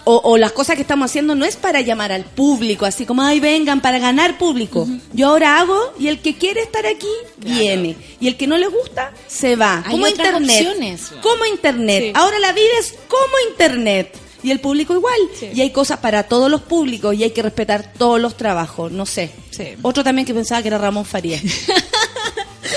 O, 0.05 0.19
o 0.25 0.39
las 0.39 0.53
cosas 0.53 0.77
que 0.77 0.83
estamos 0.83 1.11
haciendo 1.11 1.35
no 1.35 1.45
es 1.45 1.57
para 1.57 1.83
llamar 1.83 2.11
al 2.11 2.25
público, 2.25 2.87
así 2.87 3.05
como, 3.05 3.21
ay, 3.21 3.39
vengan, 3.39 3.83
para 3.83 3.99
ganar 3.99 4.39
público. 4.39 4.89
Yo 5.13 5.29
ahora 5.29 5.61
hago 5.61 5.93
y 5.99 6.09
el 6.09 6.21
que 6.21 6.37
quiere 6.37 6.63
estar 6.63 6.87
aquí, 6.87 7.07
viene. 7.37 7.97
Y 8.19 8.27
el 8.27 8.37
que 8.39 8.47
no 8.47 8.57
le 8.57 8.67
gusta, 8.69 9.13
se 9.29 9.57
va. 9.57 9.83
Hay 9.85 9.93
como 9.93 10.07
otras 10.07 10.27
internet. 10.27 10.67
opciones. 10.67 11.13
Como 11.21 11.45
internet. 11.45 12.03
Sí. 12.03 12.13
Ahora 12.15 12.39
la 12.39 12.53
vida 12.53 12.73
es 12.81 12.95
como 13.09 13.51
internet. 13.51 14.17
Y 14.43 14.51
el 14.51 14.61
público 14.61 14.95
igual. 14.95 15.19
Sí. 15.39 15.51
Y 15.55 15.61
hay 15.61 15.71
cosas 15.71 15.99
para 15.99 16.25
todos 16.25 16.51
los 16.51 16.63
públicos 16.63 17.15
y 17.15 17.25
hay 17.25 17.31
que 17.31 17.43
respetar 17.43 17.93
todos 17.93 18.21
los 18.21 18.37
trabajos. 18.37 18.91
No 18.91 19.07
sé. 19.07 19.31
Sí. 19.51 19.69
Otro 19.83 20.03
también 20.03 20.27
que 20.27 20.35
pensaba 20.35 20.63
que 20.63 20.69
era 20.69 20.79
Ramón 20.79 21.05
Farías. 21.05 21.43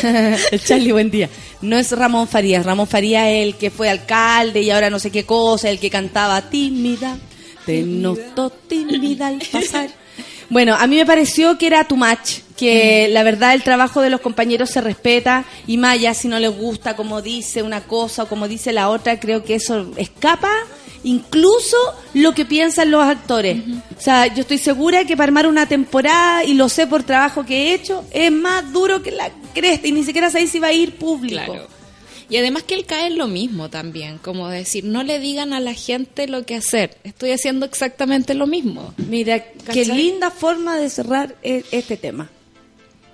el 0.51 0.63
Charlie, 0.63 0.91
buen 0.91 1.09
día. 1.09 1.29
No 1.61 1.77
es 1.77 1.91
Ramón 1.91 2.27
Farías. 2.27 2.65
Ramón 2.65 2.87
Farías 2.87 3.27
es 3.27 3.47
el 3.47 3.55
que 3.55 3.71
fue 3.71 3.89
alcalde 3.89 4.61
y 4.61 4.69
ahora 4.69 4.89
no 4.89 4.99
sé 4.99 5.11
qué 5.11 5.25
cosa, 5.25 5.69
el 5.69 5.79
que 5.79 5.89
cantaba 5.89 6.41
tímida. 6.49 7.17
Te 7.65 7.81
noto 7.83 8.49
tímida 8.49 9.27
al 9.27 9.41
pasar. 9.51 9.89
Bueno, 10.49 10.75
a 10.75 10.85
mí 10.87 10.97
me 10.97 11.05
pareció 11.05 11.57
que 11.57 11.67
era 11.67 11.85
too 11.85 11.95
much, 11.95 12.41
que 12.57 13.07
la 13.09 13.23
verdad 13.23 13.53
el 13.53 13.63
trabajo 13.63 14.01
de 14.01 14.09
los 14.09 14.21
compañeros 14.21 14.69
se 14.69 14.81
respeta 14.81 15.45
y 15.65 15.77
más 15.77 15.93
allá 15.93 16.13
si 16.13 16.27
no 16.27 16.37
les 16.37 16.55
gusta 16.55 16.95
como 16.95 17.21
dice 17.21 17.63
una 17.63 17.81
cosa 17.81 18.23
o 18.23 18.27
como 18.27 18.47
dice 18.47 18.73
la 18.73 18.89
otra, 18.89 19.19
creo 19.19 19.43
que 19.43 19.55
eso 19.55 19.91
escapa 19.97 20.51
incluso 21.03 21.77
lo 22.13 22.33
que 22.33 22.45
piensan 22.45 22.91
los 22.91 23.03
actores. 23.03 23.57
O 23.97 24.01
sea, 24.01 24.27
yo 24.27 24.41
estoy 24.41 24.57
segura 24.57 25.05
que 25.05 25.15
para 25.15 25.27
armar 25.27 25.47
una 25.47 25.67
temporada, 25.67 26.43
y 26.43 26.53
lo 26.53 26.69
sé 26.69 26.87
por 26.87 27.03
trabajo 27.03 27.45
que 27.45 27.55
he 27.71 27.73
hecho, 27.73 28.05
es 28.11 28.31
más 28.31 28.71
duro 28.73 29.01
que 29.03 29.11
la 29.11 29.31
cresta 29.53 29.87
y 29.87 29.91
ni 29.91 30.03
siquiera 30.03 30.29
sabéis 30.29 30.51
si 30.51 30.59
va 30.59 30.67
a 30.67 30.73
ir 30.73 30.95
público. 30.95 31.43
Claro. 31.45 31.67
Y 32.29 32.37
además 32.37 32.63
que 32.63 32.73
él 32.73 32.85
cae 32.85 33.07
en 33.07 33.17
lo 33.17 33.27
mismo 33.27 33.69
también, 33.69 34.17
como 34.17 34.47
decir, 34.47 34.85
no 34.85 35.03
le 35.03 35.19
digan 35.19 35.53
a 35.53 35.59
la 35.59 35.73
gente 35.73 36.27
lo 36.27 36.45
que 36.45 36.55
hacer, 36.55 36.97
estoy 37.03 37.31
haciendo 37.31 37.65
exactamente 37.65 38.33
lo 38.33 38.47
mismo. 38.47 38.93
Mira, 38.97 39.43
qué 39.71 39.85
linda 39.85 40.31
forma 40.31 40.77
de 40.77 40.89
cerrar 40.89 41.35
e- 41.43 41.63
este 41.71 41.97
tema. 41.97 42.29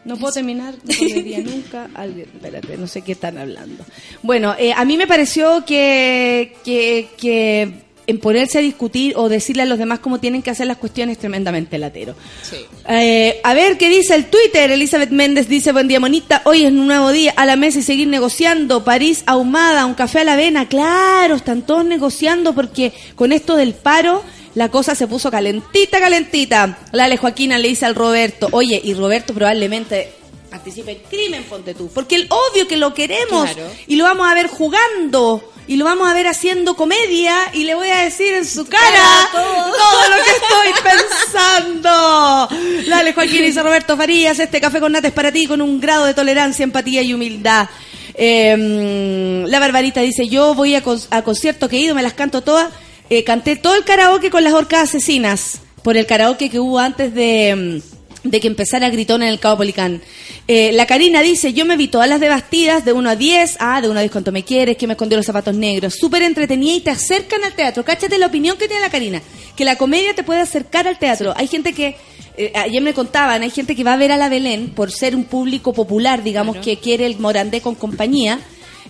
No 0.06 0.18
puedo 0.18 0.34
terminar, 0.40 0.76
no 0.84 0.96
volvería 1.00 1.40
nunca. 1.40 1.90
al- 1.94 2.20
espérate, 2.20 2.78
no 2.78 2.88
sé 2.88 3.02
qué 3.02 3.12
están 3.14 3.38
hablando. 3.38 3.86
Bueno, 4.24 4.56
eh, 4.58 4.74
a 4.76 4.86
mí 4.86 4.98
me 4.98 5.08
pareció 5.08 5.64
que, 5.66 6.56
que, 6.64 7.10
que 7.18 7.88
en 8.08 8.18
ponerse 8.20 8.58
a 8.58 8.62
discutir 8.62 9.14
o 9.18 9.30
decirle 9.30 9.62
a 9.62 9.66
los 9.68 9.78
demás 9.78 10.00
cómo 10.00 10.20
tienen 10.20 10.42
que 10.42 10.50
hacer 10.50 10.66
las 10.66 10.78
cuestiones 10.78 11.14
es 11.14 11.20
tremendamente 11.20 11.78
latero. 11.78 12.16
Sí. 12.42 12.56
Eh, 12.88 13.40
a 13.44 13.54
ver 13.54 13.78
qué 13.78 13.88
dice 13.88 14.16
el 14.16 14.26
Twitter. 14.26 14.72
Elizabeth 14.72 15.12
Méndez 15.12 15.48
dice: 15.48 15.72
Buen 15.74 15.88
día, 15.88 16.00
monita. 16.00 16.42
Hoy 16.46 16.64
es 16.66 16.72
un 16.72 16.88
nuevo 16.88 17.12
día. 17.12 17.34
A 17.38 17.46
la 17.46 17.56
mesa 17.56 17.78
y 17.78 17.84
seguir 17.84 18.08
negociando. 18.08 18.84
París 18.84 19.22
ahumada, 19.28 19.86
un 19.86 19.94
café 19.94 20.22
a 20.22 20.24
la 20.24 20.34
avena. 20.34 20.68
Claro, 20.68 21.36
están 21.36 21.62
todos 21.62 21.86
negociando 21.86 22.56
porque 22.56 22.94
con 23.16 23.32
esto 23.32 23.56
del 23.56 23.74
paro. 23.76 24.24
La 24.56 24.70
cosa 24.70 24.96
se 24.96 25.08
puso 25.08 25.30
calentita, 25.32 26.00
calentita. 26.00 26.80
La 26.92 27.06
Ale 27.06 27.18
Joaquina 27.18 27.58
le 27.58 27.68
dice 27.70 27.86
al 27.86 27.96
Roberto, 27.96 28.48
oye, 28.52 28.82
y 28.84 28.94
Roberto 28.94 29.34
probablemente 29.34 30.14
participe 30.50 30.92
en 30.92 31.00
crimen, 31.10 31.44
ponte 31.44 31.74
tú. 31.76 31.90
Porque 31.94 32.16
el 32.16 32.28
obvio 32.30 32.68
que 32.68 32.76
lo 32.78 32.94
queremos 32.96 33.52
Claro. 33.52 33.70
y 33.88 33.96
lo 33.96 34.06
vamos 34.06 34.28
a 34.30 34.34
ver 34.34 34.48
jugando 34.48 35.44
y 35.68 35.76
lo 35.76 35.86
vamos 35.86 36.10
a 36.10 36.14
ver 36.16 36.26
haciendo 36.28 36.76
comedia 36.76 37.36
y 37.54 37.64
le 37.66 37.76
voy 37.76 37.90
a 37.90 37.98
decir 38.00 38.34
en 38.34 38.44
su 38.46 38.66
cara 38.66 39.30
todo, 39.32 39.68
lo 40.10 40.24
que 40.24 40.32
estoy 40.32 40.92
pensando. 40.92 42.50
Dale, 42.90 43.14
Joaquín, 43.14 43.44
dice 43.44 43.62
Roberto 43.62 43.96
Farías, 43.96 44.40
este 44.40 44.60
café 44.60 44.80
con 44.80 44.92
nata 44.92 45.08
es 45.10 45.14
para 45.14 45.32
ti 45.32 45.46
con 45.46 45.62
un 45.62 45.80
grado 45.80 46.06
de 46.06 46.16
tolerancia, 46.16 46.64
empatía 46.64 47.04
y 47.04 47.14
humildad. 47.14 47.70
Eh, 48.16 49.46
la 49.48 49.60
Barbarita 49.60 50.02
dice, 50.02 50.28
yo 50.28 50.56
voy 50.56 50.74
a, 50.76 50.82
con- 50.82 51.00
a 51.12 51.22
conciertos 51.22 51.70
que 51.70 51.78
he 51.78 51.82
ido, 51.82 51.94
me 51.96 52.02
las 52.04 52.14
canto 52.14 52.42
todas. 52.42 52.70
Eh, 53.10 53.24
canté 53.24 53.56
todo 53.56 53.76
el 53.76 53.84
karaoke 53.84 54.30
con 54.30 54.44
las 54.44 54.54
orcas 54.54 54.84
asesinas, 54.84 55.62
por 55.84 55.98
el 55.98 56.06
karaoke 56.06 56.50
que 56.50 56.60
hubo 56.60 56.78
antes 56.78 57.14
de, 57.14 57.82
mm, 58.24 58.30
de 58.30 58.40
que 58.40 58.48
empezara 58.48 58.90
Gritón 58.90 59.24
en 59.24 59.30
el 59.30 59.40
Cabo 59.40 59.58
Policán. 59.58 60.02
Eh, 60.48 60.72
la 60.74 60.86
Karina 60.86 61.22
dice, 61.22 61.54
yo 61.54 61.66
me 61.66 61.78
vi 61.78 61.88
todas 61.88 62.10
las 62.10 62.20
de 62.20 62.28
Bastidas, 62.28 62.84
de 62.86 62.94
1 62.94 63.10
a 63.10 63.16
10, 63.16 63.58
ah, 63.60 63.82
de 63.82 63.90
1 63.90 64.00
a 64.00 64.02
10 64.02 64.12
cuánto 64.12 64.32
me 64.32 64.44
quieres, 64.44 64.78
que 64.78 64.88
me 64.88 64.94
escondió 64.94 65.18
los 65.18 65.26
zapatos 65.26 65.56
negros, 65.56 65.96
súper 65.96 66.24
entretenida 66.24 66.74
y 66.74 66.82
te 66.82 66.90
acercan 66.90 67.44
al 67.44 67.54
teatro. 67.54 67.84
Cáchate 67.86 68.18
la 68.18 68.28
opinión 68.28 68.58
que 68.58 68.68
tiene 68.68 68.82
la 68.82 68.90
Karina, 68.90 69.22
que 69.56 69.66
la 69.66 69.78
comedia 69.78 70.14
te 70.14 70.24
puede 70.24 70.42
acercar 70.42 70.88
al 70.88 71.00
teatro. 71.00 71.34
Hay 71.36 71.48
gente 71.48 71.74
que, 71.74 71.96
eh, 72.38 72.52
ayer 72.56 72.82
me 72.82 72.94
contaban, 72.94 73.42
hay 73.42 73.50
gente 73.50 73.76
que 73.76 73.84
va 73.84 73.94
a 73.94 73.98
ver 73.98 74.12
a 74.12 74.18
la 74.18 74.30
Belén 74.30 74.70
por 74.70 74.92
ser 74.92 75.16
un 75.16 75.24
público 75.24 75.74
popular, 75.74 76.24
digamos, 76.24 76.58
que 76.58 76.78
quiere 76.78 77.06
el 77.06 77.20
Morandé 77.20 77.62
con 77.62 77.76
compañía, 77.76 78.40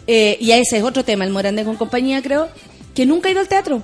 eh, 0.08 0.38
y 0.40 0.52
ese 0.52 0.78
es 0.78 0.84
otro 0.84 1.04
tema, 1.06 1.24
el 1.24 1.32
Morandé 1.32 1.64
con 1.64 1.76
compañía, 1.76 2.22
creo, 2.22 2.50
que 2.96 3.06
nunca 3.06 3.30
ha 3.30 3.32
ido 3.32 3.42
al 3.42 3.48
teatro. 3.48 3.84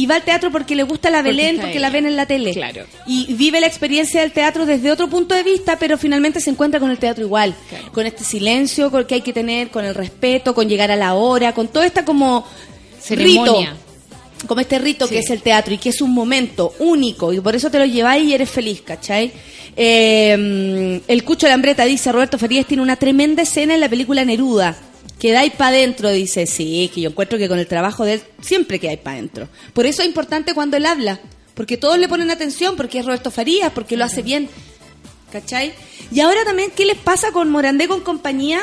Y 0.00 0.06
va 0.06 0.14
al 0.16 0.22
teatro 0.22 0.50
porque 0.50 0.74
le 0.74 0.82
gusta 0.84 1.10
la 1.10 1.20
Belén, 1.20 1.58
porque 1.60 1.78
la 1.78 1.90
ven 1.90 2.06
en 2.06 2.16
la 2.16 2.24
tele. 2.26 2.52
Claro. 2.54 2.84
Y 3.06 3.34
vive 3.34 3.60
la 3.60 3.66
experiencia 3.66 4.22
del 4.22 4.32
teatro 4.32 4.64
desde 4.64 4.90
otro 4.90 5.08
punto 5.08 5.34
de 5.34 5.42
vista, 5.42 5.78
pero 5.78 5.98
finalmente 5.98 6.40
se 6.40 6.48
encuentra 6.50 6.80
con 6.80 6.90
el 6.90 6.98
teatro 6.98 7.22
igual. 7.24 7.54
Claro. 7.68 7.92
Con 7.92 8.06
este 8.06 8.24
silencio 8.24 8.90
con- 8.90 9.04
que 9.04 9.16
hay 9.16 9.20
que 9.20 9.32
tener, 9.32 9.70
con 9.70 9.84
el 9.84 9.94
respeto, 9.94 10.54
con 10.54 10.68
llegar 10.68 10.90
a 10.90 10.96
la 10.96 11.14
hora, 11.14 11.52
con 11.52 11.68
toda 11.68 11.84
esta 11.86 12.04
como 12.04 12.46
Ceremonia. 13.00 13.70
rito. 13.72 14.46
Como 14.46 14.60
este 14.62 14.78
rito 14.78 15.06
Sí. 15.06 15.12
que 15.14 15.20
es 15.20 15.28
el 15.28 15.42
teatro 15.42 15.74
y 15.74 15.78
que 15.78 15.90
es 15.90 16.00
un 16.00 16.12
momento 16.14 16.72
único 16.78 17.30
y 17.34 17.40
por 17.40 17.54
eso 17.54 17.70
te 17.70 17.78
lo 17.78 17.84
lleváis 17.84 18.24
y 18.26 18.32
eres 18.32 18.48
feliz, 18.48 18.80
¿cachai? 18.80 19.30
Eh, 19.76 21.00
el 21.06 21.24
Cucho 21.24 21.46
Lambreta 21.46 21.84
dice, 21.84 22.10
Roberto 22.10 22.38
Farías 22.38 22.64
tiene 22.66 22.82
una 22.82 22.96
tremenda 22.96 23.42
escena 23.42 23.74
en 23.74 23.80
la 23.80 23.88
película 23.90 24.24
Neruda. 24.24 24.76
Quedáis 25.20 25.52
para 25.52 25.76
adentro, 25.76 26.08
dice, 26.10 26.46
sí, 26.46 26.90
que 26.94 27.02
yo 27.02 27.10
encuentro 27.10 27.38
que 27.38 27.46
con 27.46 27.58
el 27.58 27.66
trabajo 27.66 28.06
de 28.06 28.14
él 28.14 28.22
siempre 28.40 28.80
quedáis 28.80 29.00
para 29.00 29.18
adentro. 29.18 29.48
Por 29.74 29.84
eso 29.84 30.00
es 30.00 30.08
importante 30.08 30.54
cuando 30.54 30.78
él 30.78 30.86
habla, 30.86 31.20
porque 31.54 31.76
todos 31.76 31.98
le 31.98 32.08
ponen 32.08 32.30
atención, 32.30 32.74
porque 32.74 33.00
es 33.00 33.04
Roberto 33.04 33.30
Farías, 33.30 33.70
porque 33.72 33.98
lo 33.98 34.06
hace 34.06 34.22
bien, 34.22 34.48
¿cachai? 35.30 35.74
Y 36.10 36.20
ahora 36.20 36.42
también, 36.46 36.70
¿qué 36.74 36.86
les 36.86 36.96
pasa 36.96 37.32
con 37.32 37.50
Morandé 37.50 37.86
con 37.86 38.00
compañía? 38.00 38.60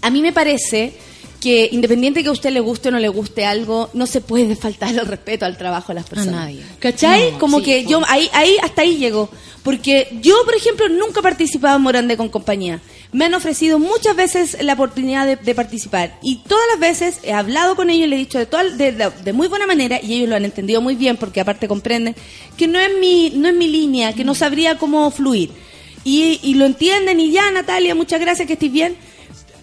A 0.00 0.08
mí 0.08 0.22
me 0.22 0.32
parece 0.32 0.94
que 1.40 1.68
independiente 1.70 2.22
que 2.22 2.28
a 2.28 2.32
usted 2.32 2.50
le 2.50 2.60
guste 2.60 2.88
o 2.88 2.90
no 2.92 2.98
le 2.98 3.08
guste 3.08 3.44
algo, 3.44 3.90
no 3.94 4.06
se 4.06 4.20
puede 4.20 4.56
faltar 4.56 4.90
el 4.94 5.06
respeto 5.06 5.44
al 5.46 5.56
trabajo 5.56 5.88
de 5.88 5.94
las 6.00 6.08
personas. 6.08 6.34
nadie. 6.34 6.62
¿Cachai? 6.80 7.32
No, 7.32 7.38
Como 7.38 7.58
sí, 7.58 7.64
que 7.64 7.84
yo 7.84 8.00
ahí, 8.08 8.28
ahí 8.32 8.56
hasta 8.62 8.82
ahí 8.82 8.96
llego. 8.96 9.28
Porque 9.62 10.08
yo, 10.22 10.34
por 10.44 10.54
ejemplo, 10.54 10.88
nunca 10.88 11.20
he 11.20 11.22
participado 11.22 11.76
en 11.76 11.82
Morandé 11.82 12.16
con 12.16 12.28
compañía. 12.28 12.80
Me 13.12 13.26
han 13.26 13.34
ofrecido 13.34 13.78
muchas 13.78 14.16
veces 14.16 14.56
la 14.62 14.72
oportunidad 14.74 15.26
de, 15.26 15.36
de 15.36 15.54
participar. 15.54 16.18
Y 16.22 16.36
todas 16.48 16.64
las 16.72 16.80
veces 16.80 17.18
he 17.22 17.32
hablado 17.32 17.76
con 17.76 17.90
ellos 17.90 18.06
y 18.06 18.10
le 18.10 18.16
he 18.16 18.18
dicho 18.18 18.38
de, 18.38 18.46
toda- 18.46 18.64
de 18.64 19.32
muy 19.32 19.46
buena 19.48 19.66
manera, 19.66 20.00
y 20.02 20.14
ellos 20.14 20.28
lo 20.28 20.36
han 20.36 20.44
entendido 20.44 20.80
muy 20.80 20.94
bien, 20.96 21.16
porque 21.16 21.40
aparte 21.40 21.68
comprenden, 21.68 22.14
que 22.56 22.66
no 22.66 22.78
es 22.78 22.90
mi, 22.98 23.30
no 23.36 23.48
es 23.48 23.54
mi 23.54 23.68
línea, 23.68 24.12
que 24.14 24.24
no 24.24 24.34
sabría 24.34 24.78
cómo 24.78 25.10
fluir. 25.10 25.50
Y, 26.04 26.40
y 26.42 26.54
lo 26.54 26.64
entienden, 26.64 27.20
y 27.20 27.30
ya, 27.30 27.50
Natalia, 27.50 27.94
muchas 27.94 28.20
gracias, 28.20 28.46
que 28.46 28.54
estés 28.54 28.72
bien. 28.72 28.96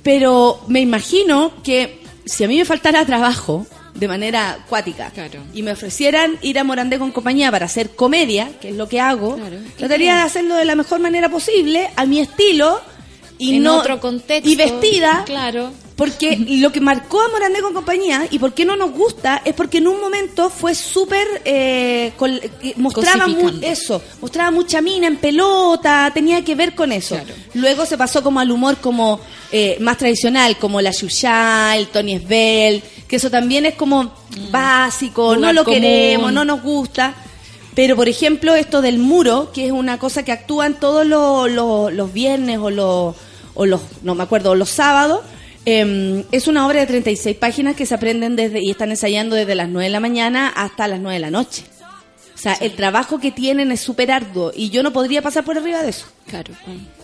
Pero 0.05 0.61
me 0.67 0.81
imagino 0.81 1.51
que 1.63 1.99
si 2.25 2.43
a 2.43 2.47
mí 2.47 2.59
me 2.59 2.63
faltara 2.65 3.03
trabajo 3.07 3.65
de 3.95 4.07
manera 4.07 4.51
acuática 4.51 5.09
Claro. 5.09 5.39
y 5.51 5.63
me 5.63 5.71
ofrecieran 5.71 6.37
ir 6.43 6.59
a 6.59 6.63
Morandé 6.63 6.99
con 6.99 7.11
compañía 7.11 7.49
para 7.49 7.65
hacer 7.65 7.95
comedia, 7.95 8.51
que 8.61 8.69
es 8.69 8.75
lo 8.75 8.87
que 8.87 8.99
hago, 9.01 9.35
Claro. 9.35 9.57
trataría 9.77 10.17
de 10.17 10.21
hacerlo 10.21 10.53
de 10.55 10.65
la 10.65 10.75
mejor 10.75 10.99
manera 10.99 11.27
posible, 11.29 11.89
a 11.95 12.05
mi 12.05 12.19
estilo 12.19 12.79
y 13.39 13.55
En 13.55 13.63
no 13.63 13.79
otro 13.79 13.99
contexto. 13.99 14.47
y 14.47 14.55
vestida 14.55 15.23
Claro. 15.25 15.71
Porque 15.95 16.35
lo 16.59 16.73
que 16.73 16.81
marcó 16.81 17.21
a 17.21 17.29
Morandé 17.29 17.61
con 17.61 17.73
compañía 17.73 18.27
y 18.29 18.37
por 18.37 18.53
qué 18.53 18.65
no 18.65 18.75
nos 18.75 18.91
gusta 18.91 19.41
es 19.45 19.53
porque 19.53 19.77
en 19.77 19.87
un 19.87 20.01
momento 20.01 20.49
fue 20.49 20.75
súper. 20.75 21.25
eh, 21.45 22.11
mostraba 22.75 23.27
mu- 23.27 23.59
eso, 23.61 24.01
mostraba 24.21 24.51
mucha 24.51 24.81
mina 24.81 25.07
en 25.07 25.15
pelota, 25.17 26.11
tenía 26.13 26.43
que 26.43 26.53
ver 26.55 26.75
con 26.75 26.91
eso. 26.91 27.15
Claro. 27.15 27.33
Luego 27.53 27.85
se 27.85 27.97
pasó 27.97 28.21
como 28.21 28.39
al 28.41 28.51
humor 28.51 28.77
como 28.81 29.21
eh, 29.53 29.77
más 29.79 29.97
tradicional, 29.97 30.57
como 30.57 30.81
la 30.81 30.91
Yuya, 30.91 31.77
el 31.77 31.87
Tony 31.87 32.19
Svel, 32.19 32.83
que 33.07 33.15
eso 33.15 33.29
también 33.29 33.65
es 33.65 33.75
como 33.75 34.11
básico, 34.51 35.35
no 35.37 35.53
lo 35.53 35.63
común. 35.63 35.79
queremos, 35.79 36.33
no 36.33 36.43
nos 36.45 36.61
gusta. 36.61 37.13
Pero, 37.73 37.95
por 37.95 38.07
ejemplo, 38.07 38.55
esto 38.55 38.81
del 38.81 38.99
muro, 38.99 39.51
que 39.53 39.65
es 39.67 39.71
una 39.71 39.99
cosa 39.99 40.23
que 40.23 40.31
actúan 40.31 40.79
todos 40.79 41.05
los, 41.05 41.49
los- 41.51 41.91
los 41.93 42.11
viernes 42.13 42.57
o 42.59 42.69
los, 42.69 43.15
o 43.53 43.65
los, 43.65 43.81
no 44.01 44.15
me 44.15 44.23
acuerdo, 44.23 44.51
o 44.51 44.55
los 44.55 44.69
sábados, 44.69 45.21
eh, 45.65 46.25
es 46.31 46.47
una 46.47 46.65
obra 46.67 46.81
de 46.81 46.87
36 46.87 47.35
páginas 47.37 47.75
que 47.75 47.85
se 47.85 47.95
aprenden 47.95 48.35
desde 48.35 48.59
y 48.63 48.69
están 48.71 48.91
ensayando 48.91 49.35
desde 49.35 49.55
las 49.55 49.69
9 49.69 49.85
de 49.85 49.89
la 49.91 49.99
mañana 49.99 50.49
hasta 50.49 50.87
las 50.87 50.99
9 50.99 51.15
de 51.15 51.19
la 51.19 51.31
noche. 51.31 51.63
O 52.33 52.37
sea, 52.37 52.53
el 52.53 52.73
trabajo 52.75 53.19
que 53.19 53.31
tienen 53.31 53.71
es 53.71 53.79
súper 53.79 54.11
arduo 54.11 54.51
y 54.55 54.69
yo 54.69 54.83
no 54.83 54.91
podría 54.93 55.21
pasar 55.21 55.43
por 55.43 55.57
arriba 55.57 55.81
de 55.81 55.89
eso. 55.89 56.05
Claro. 56.27 56.53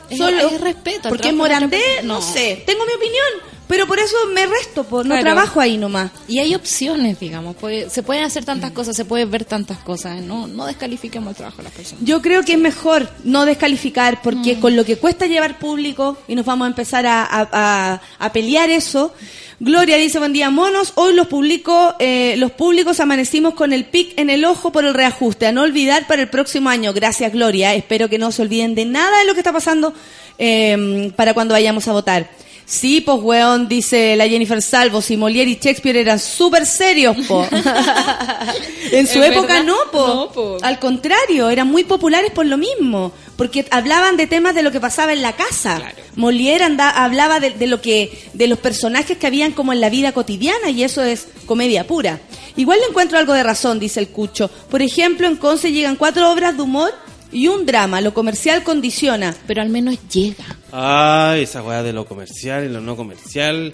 Es, 0.09 0.18
Solo 0.18 0.38
es 0.49 0.62
respeto. 0.62 1.07
al 1.07 1.09
Porque 1.09 1.32
Morandé, 1.32 1.82
no. 2.03 2.16
persona. 2.16 2.34
sé, 2.34 2.64
tengo 2.66 2.86
mi 2.86 2.93
opinión, 2.93 3.26
pero 3.72 3.88
por 3.88 3.99
eso 3.99 4.15
me 4.34 4.45
resto, 4.45 4.84
pues, 4.84 5.05
no 5.05 5.13
Claro. 5.15 5.24
trabajo 5.24 5.61
ahí 5.61 5.78
nomás. 5.78 6.11
Y 6.28 6.39
hay 6.39 6.53
opciones, 6.55 7.17
digamos. 7.22 7.55
puede- 7.55 7.89
se 7.89 8.03
pueden 8.03 8.26
hacer 8.26 8.43
tantas 8.43 8.72
cosas, 8.72 8.97
se 8.97 9.05
pueden 9.05 9.32
ver 9.32 9.45
tantas 9.45 9.78
cosas. 9.78 10.22
No, 10.22 10.45
no 10.47 10.65
descalifiquemos 10.65 11.30
el 11.30 11.36
trabajo 11.38 11.57
de 11.57 11.63
las 11.63 11.72
personas. 11.72 12.03
Yo 12.03 12.22
creo 12.22 12.43
que 12.43 12.53
es 12.53 12.59
mejor 12.59 13.09
no 13.24 13.45
descalificar 13.45 14.15
Mm. 14.15 14.19
porque 14.24 14.59
con 14.59 14.76
lo 14.76 14.84
que 14.84 14.97
cuesta 14.97 15.26
llevar 15.26 15.57
público 15.57 16.17
y 16.28 16.36
nos 16.36 16.45
vamos 16.45 16.65
a 16.65 16.67
empezar 16.69 17.05
a, 17.05 17.24
a- 17.24 17.49
a- 17.53 18.01
a 18.19 18.32
pelear 18.34 18.69
eso. 18.69 19.13
Gloria 19.61 19.95
dice, 19.97 20.17
buen 20.19 20.34
día, 20.34 20.49
monos. 20.49 20.91
Hoy 20.95 21.13
los, 21.13 21.28
publico, 21.28 21.93
eh, 21.99 22.34
los 22.38 22.51
públicos 22.51 22.99
amanecimos 22.99 23.53
con 23.53 23.72
el 23.74 23.86
pic 23.86 24.17
en 24.19 24.30
el 24.32 24.43
ojo 24.43 24.72
por 24.72 24.84
el 24.86 24.93
reajuste. 24.93 25.45
A 25.47 25.51
no 25.51 25.61
olvidar 25.61 26.07
para 26.07 26.24
el 26.24 26.30
próximo 26.30 26.69
año. 26.69 26.91
Gracias, 26.93 27.32
Gloria. 27.32 27.74
Espero 27.76 28.09
que 28.09 28.17
no 28.17 28.32
se 28.34 28.41
olviden 28.41 28.76
de 28.76 28.86
nada 28.86 29.19
de 29.19 29.26
lo 29.26 29.34
que 29.34 29.39
está 29.39 29.53
pasando 29.53 29.93
eh, 30.39 31.11
para 31.15 31.34
cuando 31.34 31.53
vayamos 31.53 31.88
a 31.88 31.93
votar. 31.93 32.30
Sí, 32.72 33.01
pues, 33.01 33.17
weón, 33.22 33.67
dice 33.67 34.15
la 34.15 34.30
Jennifer 34.30 34.61
Salvo, 34.61 35.01
si 35.01 35.17
Molière 35.17 35.49
y 35.49 35.55
Shakespeare 35.61 35.97
eran 35.97 36.19
súper 36.19 36.65
serios, 36.65 37.17
po. 37.28 37.45
en 38.91 39.07
su 39.07 39.22
¿Es 39.22 39.30
época 39.32 39.47
verdad? 39.55 39.63
no, 39.65 39.76
po. 39.91 40.07
No, 40.07 40.32
po. 40.32 40.57
Al 40.61 40.80
contrario, 40.80 41.49
eran 41.49 41.67
muy 41.67 41.84
populares 41.84 42.32
por 42.32 42.45
lo 42.45 42.57
mismo, 42.57 43.11
porque 43.36 43.65
hablaban 43.72 44.15
de 44.15 44.26
temas 44.26 44.55
de 44.55 44.63
lo 44.63 44.72
que 44.72 44.80
pasaba 44.80 45.11
en 45.11 45.22
la 45.22 45.34
casa. 45.36 45.80
Claro. 45.80 45.95
Molière 46.15 46.63
anda- 46.63 46.89
hablaba 47.03 47.41
de, 47.41 47.49
de 47.51 47.67
lo 47.67 47.82
que, 47.82 48.17
de 48.34 48.47
los 48.47 48.57
personajes 48.59 49.17
que 49.17 49.28
habían 49.28 49.51
como 49.51 49.74
en 49.74 49.82
la 49.82 49.89
vida 49.89 50.13
cotidiana 50.13 50.69
y 50.69 50.84
eso 50.84 51.03
es 51.03 51.28
comedia 51.45 51.86
pura. 51.86 52.22
Igual 52.55 52.80
le 52.80 52.86
encuentro 52.88 53.17
algo 53.17 53.34
de 53.34 53.43
razón, 53.43 53.80
dice 53.80 53.99
el 53.99 54.07
Cucho. 54.07 54.49
Por 54.69 54.82
ejemplo, 54.82 55.28
en 55.28 55.36
Conce 55.36 55.74
llegan 55.74 55.97
cuatro 55.97 56.32
obras 56.32 56.55
de 56.55 56.63
humor 56.63 56.93
y 57.32 57.47
un 57.47 57.65
drama. 57.65 58.01
Lo 58.01 58.13
comercial 58.13 58.63
condiciona. 58.63 59.36
Pero 59.47 59.61
al 59.61 59.69
menos 59.69 59.97
llega. 60.11 60.45
Ay, 60.71 61.43
esa 61.43 61.61
weá 61.63 61.84
de 61.84 61.93
lo 61.93 62.05
comercial 62.05 62.65
y 62.65 62.69
lo 62.69 62.82
no 62.82 62.95
comercial. 62.95 63.73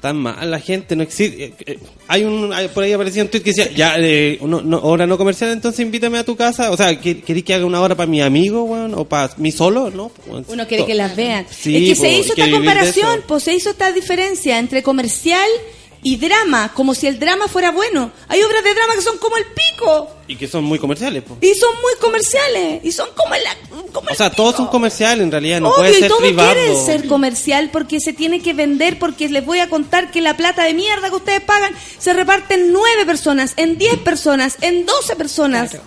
Tan 0.00 0.16
mal, 0.18 0.50
la 0.50 0.60
gente 0.60 0.94
no 0.94 1.02
existe. 1.02 1.44
eh, 1.44 1.54
eh, 1.64 1.78
Hay 2.08 2.22
un, 2.24 2.52
hay- 2.52 2.68
por 2.68 2.84
ahí 2.84 2.92
aparecía 2.92 3.22
un 3.22 3.28
tweet 3.28 3.40
que 3.42 3.50
decía, 3.52 3.70
ya, 3.72 3.94
eh, 3.98 4.36
uno- 4.42 4.60
no, 4.60 4.78
hora 4.80 5.06
no 5.06 5.16
comercial, 5.16 5.50
entonces 5.50 5.80
invítame 5.80 6.18
a 6.18 6.24
tu 6.24 6.36
casa. 6.36 6.70
O 6.70 6.76
sea, 6.76 6.90
¿quer- 7.00 7.22
¿querés 7.22 7.42
que 7.44 7.54
haga 7.54 7.64
una 7.64 7.80
hora 7.80 7.94
para 7.96 8.06
mi 8.08 8.20
amigo, 8.20 8.64
weón? 8.64 8.94
¿O 8.94 9.04
para 9.06 9.32
mí 9.38 9.50
solo? 9.50 9.90
No. 9.90 10.12
weón. 10.26 10.44
Uno 10.48 10.66
quiere 10.68 10.84
que 10.84 10.94
las 10.94 11.16
vean. 11.16 11.46
Sí, 11.50 11.76
es 11.76 11.88
que 11.90 11.96
po, 11.96 12.02
se 12.02 12.12
hizo 12.18 12.32
hay 12.32 12.34
que 12.36 12.42
esta 12.42 12.56
comparación, 12.56 13.20
pues 13.26 13.42
se 13.44 13.54
hizo 13.54 13.70
esta 13.70 13.90
diferencia 13.92 14.58
entre 14.58 14.82
comercial 14.82 15.48
y 15.85 15.85
drama, 16.14 16.72
como 16.72 16.94
si 16.94 17.08
el 17.08 17.18
drama 17.18 17.48
fuera 17.48 17.72
bueno. 17.72 18.12
Hay 18.28 18.40
obras 18.44 18.62
de 18.62 18.72
drama 18.72 18.94
que 18.94 19.02
son 19.02 19.18
como 19.18 19.36
el 19.36 19.44
pico 19.46 20.08
Y 20.28 20.36
que 20.36 20.46
son 20.46 20.62
muy 20.62 20.78
comerciales, 20.78 21.24
po. 21.24 21.36
y 21.40 21.52
son 21.54 21.74
muy 21.82 21.94
comerciales 22.00 22.84
y 22.84 22.92
son 22.92 23.08
como, 23.16 23.34
la, 23.34 23.56
como 23.92 24.06
O 24.06 24.10
el 24.10 24.16
sea, 24.16 24.30
pico. 24.30 24.36
todos 24.42 24.54
son 24.56 24.68
comerciales, 24.68 25.24
en 25.24 25.32
realidad, 25.32 25.60
no 25.60 25.70
Obvio, 25.70 25.78
puede 25.78 25.96
y 25.96 26.00
ser 26.00 26.08
todo 26.08 26.18
privado. 26.18 26.52
quiere 26.52 26.76
ser 26.84 27.08
comercial 27.08 27.70
porque 27.72 27.98
se 27.98 28.12
tiene 28.12 28.40
que 28.40 28.52
vender, 28.54 29.00
porque 29.00 29.28
les 29.28 29.44
voy 29.44 29.58
a 29.58 29.68
contar 29.68 30.12
que 30.12 30.20
la 30.20 30.36
plata 30.36 30.62
de 30.62 30.74
mierda 30.74 31.10
que 31.10 31.16
ustedes 31.16 31.40
pagan 31.40 31.72
se 31.98 32.12
reparte 32.12 32.54
en 32.54 32.72
nueve 32.72 33.04
personas, 33.04 33.54
en 33.56 33.76
diez 33.76 33.98
personas, 33.98 34.58
en 34.60 34.86
doce 34.86 35.16
personas. 35.16 35.70
Claro. 35.70 35.84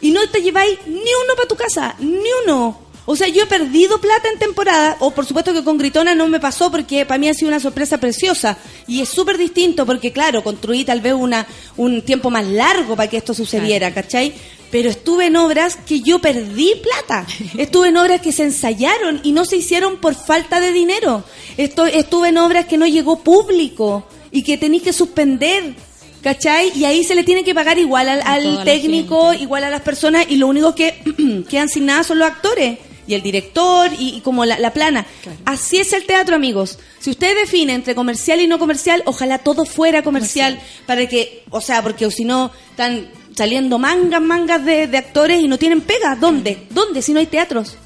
Y 0.00 0.10
no 0.12 0.20
te 0.30 0.42
lleváis 0.42 0.78
ni 0.86 0.94
uno 1.24 1.34
para 1.34 1.48
tu 1.48 1.56
casa, 1.56 1.96
ni 1.98 2.28
uno. 2.44 2.85
O 3.08 3.14
sea, 3.14 3.28
yo 3.28 3.44
he 3.44 3.46
perdido 3.46 4.00
plata 4.00 4.28
en 4.28 4.38
temporada, 4.38 4.96
o 4.98 5.12
por 5.12 5.24
supuesto 5.24 5.54
que 5.54 5.62
con 5.62 5.78
Gritona 5.78 6.16
no 6.16 6.26
me 6.26 6.40
pasó 6.40 6.72
porque 6.72 7.06
para 7.06 7.18
mí 7.18 7.28
ha 7.28 7.34
sido 7.34 7.48
una 7.48 7.60
sorpresa 7.60 7.98
preciosa. 7.98 8.58
Y 8.88 9.00
es 9.00 9.08
súper 9.08 9.38
distinto 9.38 9.86
porque, 9.86 10.12
claro, 10.12 10.42
construí 10.42 10.84
tal 10.84 11.00
vez 11.00 11.14
una, 11.14 11.46
un 11.76 12.02
tiempo 12.02 12.30
más 12.30 12.44
largo 12.44 12.96
para 12.96 13.08
que 13.08 13.16
esto 13.16 13.32
sucediera, 13.32 13.94
¿cachai? 13.94 14.34
Pero 14.72 14.90
estuve 14.90 15.26
en 15.26 15.36
obras 15.36 15.76
que 15.76 16.00
yo 16.00 16.18
perdí 16.18 16.72
plata. 16.82 17.24
Estuve 17.56 17.88
en 17.88 17.96
obras 17.96 18.20
que 18.20 18.32
se 18.32 18.42
ensayaron 18.42 19.20
y 19.22 19.30
no 19.30 19.44
se 19.44 19.56
hicieron 19.58 19.98
por 19.98 20.16
falta 20.16 20.58
de 20.60 20.72
dinero. 20.72 21.22
Esto, 21.56 21.86
estuve 21.86 22.30
en 22.30 22.38
obras 22.38 22.66
que 22.66 22.76
no 22.76 22.88
llegó 22.88 23.20
público 23.20 24.04
y 24.32 24.42
que 24.42 24.58
tenéis 24.58 24.82
que 24.82 24.92
suspender. 24.92 25.74
¿Cachai? 26.20 26.72
Y 26.74 26.84
ahí 26.84 27.04
se 27.04 27.14
le 27.14 27.22
tiene 27.22 27.44
que 27.44 27.54
pagar 27.54 27.78
igual 27.78 28.08
al, 28.08 28.20
al 28.22 28.64
técnico, 28.64 29.32
igual 29.32 29.62
a 29.62 29.70
las 29.70 29.82
personas, 29.82 30.26
y 30.28 30.34
lo 30.34 30.48
único 30.48 30.74
que 30.74 31.00
quedan 31.48 31.68
sin 31.68 31.86
nada 31.86 32.02
son 32.02 32.18
los 32.18 32.26
actores 32.26 32.78
y 33.06 33.14
el 33.14 33.22
director 33.22 33.90
y, 33.98 34.16
y 34.16 34.20
como 34.20 34.44
la, 34.44 34.58
la 34.58 34.72
plana. 34.72 35.06
Claro. 35.22 35.38
Así 35.44 35.78
es 35.78 35.92
el 35.92 36.04
teatro, 36.06 36.36
amigos. 36.36 36.78
Si 36.98 37.10
usted 37.10 37.34
define 37.36 37.74
entre 37.74 37.94
comercial 37.94 38.40
y 38.40 38.46
no 38.46 38.58
comercial, 38.58 39.02
ojalá 39.06 39.38
todo 39.38 39.64
fuera 39.64 40.02
comercial, 40.02 40.60
para 40.86 41.06
que, 41.06 41.44
o 41.50 41.60
sea, 41.60 41.82
porque 41.82 42.10
si 42.10 42.24
no 42.24 42.50
están 42.70 43.08
saliendo 43.36 43.78
mangas, 43.78 44.22
mangas 44.22 44.64
de, 44.64 44.86
de 44.86 44.98
actores 44.98 45.40
y 45.40 45.48
no 45.48 45.58
tienen 45.58 45.80
pega. 45.82 46.16
¿Dónde? 46.16 46.66
¿Dónde? 46.70 47.02
Si 47.02 47.12
no 47.12 47.20
hay 47.20 47.26
teatros. 47.26 47.76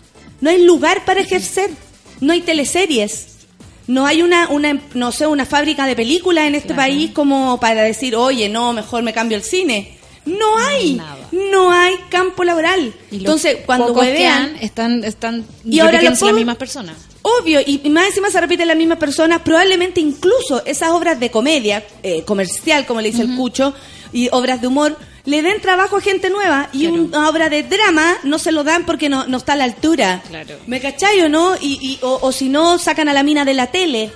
No 0.40 0.48
hay 0.50 0.62
lugar 0.64 1.04
para 1.04 1.20
ejercer. 1.20 1.70
No 2.20 2.32
hay 2.32 2.40
teleseries. 2.42 3.26
No 3.86 4.06
hay 4.06 4.22
una, 4.22 4.48
una 4.50 4.80
no 4.94 5.10
sé, 5.10 5.26
una 5.26 5.44
fábrica 5.44 5.84
de 5.86 5.96
películas 5.96 6.46
en 6.46 6.54
este 6.54 6.68
Claro. 6.68 6.82
país 6.82 7.10
como 7.10 7.58
para 7.58 7.82
decir, 7.82 8.14
oye, 8.14 8.48
no, 8.48 8.72
mejor 8.72 9.02
me 9.02 9.12
cambio 9.12 9.36
el 9.36 9.42
cine. 9.42 9.98
No 10.38 10.58
hay, 10.58 10.94
Nada. 10.94 11.28
no 11.32 11.72
hay 11.72 11.96
campo 12.08 12.44
laboral. 12.44 12.92
Entonces, 13.10 13.58
cuando 13.66 13.92
huevean, 13.92 14.56
están, 14.60 15.04
están 15.04 15.44
Y 15.64 15.80
ahora 15.80 16.00
las 16.02 16.22
mismas 16.22 16.56
personas. 16.56 16.96
Obvio, 17.22 17.60
y, 17.64 17.78
más 17.90 18.06
encima 18.08 18.30
se 18.30 18.40
repiten 18.40 18.66
las 18.68 18.76
mismas 18.76 18.98
personas, 18.98 19.42
probablemente 19.42 20.00
incluso 20.00 20.64
esas 20.64 20.90
obras 20.90 21.20
de 21.20 21.30
comedia, 21.30 21.84
eh, 22.02 22.22
comercial, 22.24 22.86
como 22.86 23.00
le 23.02 23.10
dice 23.10 23.22
el 23.22 23.36
Cucho, 23.36 23.74
y 24.12 24.28
obras 24.32 24.60
de 24.62 24.68
humor, 24.68 24.96
le 25.26 25.42
den 25.42 25.60
trabajo 25.60 25.96
a 25.98 26.00
gente 26.00 26.30
nueva 26.30 26.70
y 26.72 26.86
Claro. 26.86 26.94
una 27.04 27.28
obra 27.28 27.48
de 27.50 27.62
drama 27.62 28.16
no 28.22 28.38
se 28.38 28.52
lo 28.52 28.64
dan 28.64 28.86
porque 28.86 29.10
no, 29.10 29.26
no 29.26 29.36
está 29.36 29.52
a 29.52 29.56
la 29.56 29.64
altura. 29.64 30.22
Claro. 30.28 30.56
¿Me 30.66 30.80
cachai 30.80 31.20
o 31.20 31.28
no? 31.28 31.56
Y, 31.60 31.78
y- 31.82 31.98
o, 32.02 32.18
o 32.22 32.32
si 32.32 32.48
no, 32.48 32.78
sacan 32.78 33.08
a 33.08 33.12
la 33.12 33.22
mina 33.22 33.44
de 33.44 33.52
la 33.54 33.66
tele. 33.66 34.10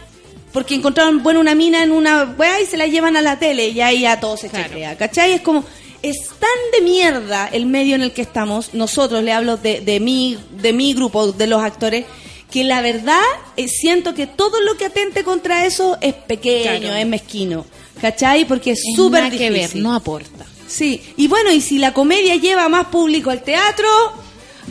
Porque 0.53 0.75
encontraron, 0.77 1.23
bueno, 1.23 1.41
una 1.41 1.55
mina 1.57 1.83
en 1.83 1.91
una 1.93 2.23
weá 2.39 2.61
y 2.61 2.67
se 2.67 2.77
la 2.77 2.87
llevan 2.87 3.17
a 3.17 3.21
la 3.21 3.39
tele 3.41 3.69
y 3.71 3.81
ahí 3.81 4.01
ya 4.03 4.19
todo 4.21 4.37
se 4.37 4.49
Claro. 4.49 4.65
chacrea. 4.67 4.97
¿Cachai? 4.97 5.33
Es 5.33 5.41
como, 5.43 5.65
es 6.09 6.29
tan 6.29 6.51
de 6.73 6.83
mierda 6.83 7.49
el 7.53 7.67
medio 7.67 7.95
en 7.95 8.03
el 8.03 8.13
que 8.13 8.23
estamos, 8.23 8.75
nosotros 8.75 9.23
le 9.23 9.33
hablo 9.33 9.57
de, 9.57 9.81
de, 9.81 10.01
mi, 10.01 10.39
de 10.61 10.73
mi 10.73 10.95
grupo, 10.95 11.33
de 11.33 11.47
los 11.47 11.63
actores, 11.63 12.05
que 12.51 12.63
la 12.65 12.81
verdad 12.83 13.21
eh, 13.57 13.67
siento 13.69 14.15
que 14.15 14.27
todo 14.27 14.61
lo 14.61 14.77
que 14.77 14.85
atente 14.87 15.25
contra 15.25 15.67
eso 15.67 15.99
es 16.01 16.15
pequeño, 16.15 16.81
Claro. 16.81 16.95
es 16.97 17.07
mezquino. 17.07 17.67
¿Cachai? 18.01 18.45
Porque 18.45 18.73
es 18.73 18.81
súper 18.97 19.23
nada 19.25 19.37
que 19.37 19.51
difícil. 19.51 19.75
ver, 19.75 19.83
no 19.83 19.95
aporta. 19.95 20.45
Sí, 20.67 21.01
y 21.17 21.27
bueno, 21.29 21.53
y 21.53 21.61
si 21.61 21.79
la 21.79 21.93
comedia 21.95 22.37
lleva 22.37 22.69
más 22.69 22.87
público 22.87 23.31
al 23.31 23.43
teatro, 23.43 23.87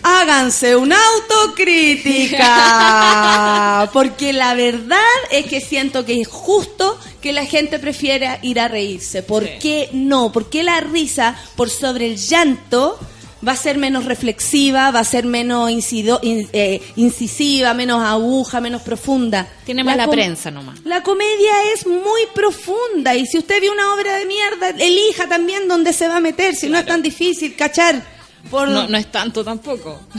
háganse 0.01 0.75
una 0.75 0.97
autocrítica. 1.15 3.89
Porque 3.93 4.33
la 4.33 4.53
verdad 4.55 4.97
es 5.31 5.45
que 5.45 5.61
siento 5.61 6.03
que 6.05 6.19
es 6.21 6.27
justo 6.27 6.97
que 7.21 7.31
la 7.33 7.45
gente 7.45 7.77
prefiera 7.79 8.39
ir 8.41 8.59
a 8.59 8.67
reírse. 8.67 9.21
¿Por 9.23 9.43
Sí. 9.43 9.49
qué 9.61 9.89
no? 9.93 10.31
¿Por 10.31 10.49
qué 10.49 10.63
la 10.63 10.79
risa 10.81 11.35
por 11.55 11.69
sobre 11.69 12.07
el 12.07 12.17
llanto 12.17 12.97
va 13.45 13.51
a 13.53 13.57
ser 13.57 13.77
menos 13.77 14.05
reflexiva, 14.05 14.89
va 14.91 14.99
a 14.99 15.03
ser 15.03 15.25
menos 15.25 15.69
incido- 15.69 16.19
in- 16.23 16.47
eh, 16.53 16.81
incisiva, 16.95 17.73
menos 17.73 18.01
aguja, 18.03 18.61
menos 18.61 18.81
profunda? 18.83 19.47
Tiene 19.65 19.83
más 19.83 19.97
la 19.97 20.09
prensa 20.09 20.49
nomás. 20.49 20.79
la 20.85 21.03
comedia 21.03 21.51
es 21.73 21.85
muy 21.85 22.21
profunda 22.33 23.15
y 23.15 23.25
si 23.25 23.37
usted 23.37 23.59
vio 23.61 23.71
una 23.73 23.93
obra 23.93 24.15
de 24.17 24.25
mierda, 24.25 24.69
elija 24.69 25.27
también 25.27 25.67
dónde 25.67 25.91
se 25.93 26.07
va 26.07 26.17
a 26.17 26.21
meter, 26.21 26.55
si 26.55 26.67
no 26.69 26.77
es 26.77 26.85
tan 26.85 27.01
difícil 27.01 27.55
cachar. 27.55 28.12
Por... 28.49 28.67
No, 28.69 28.87
no 28.87 28.97
es 28.97 29.11
tanto 29.11 29.43
tampoco. 29.43 29.99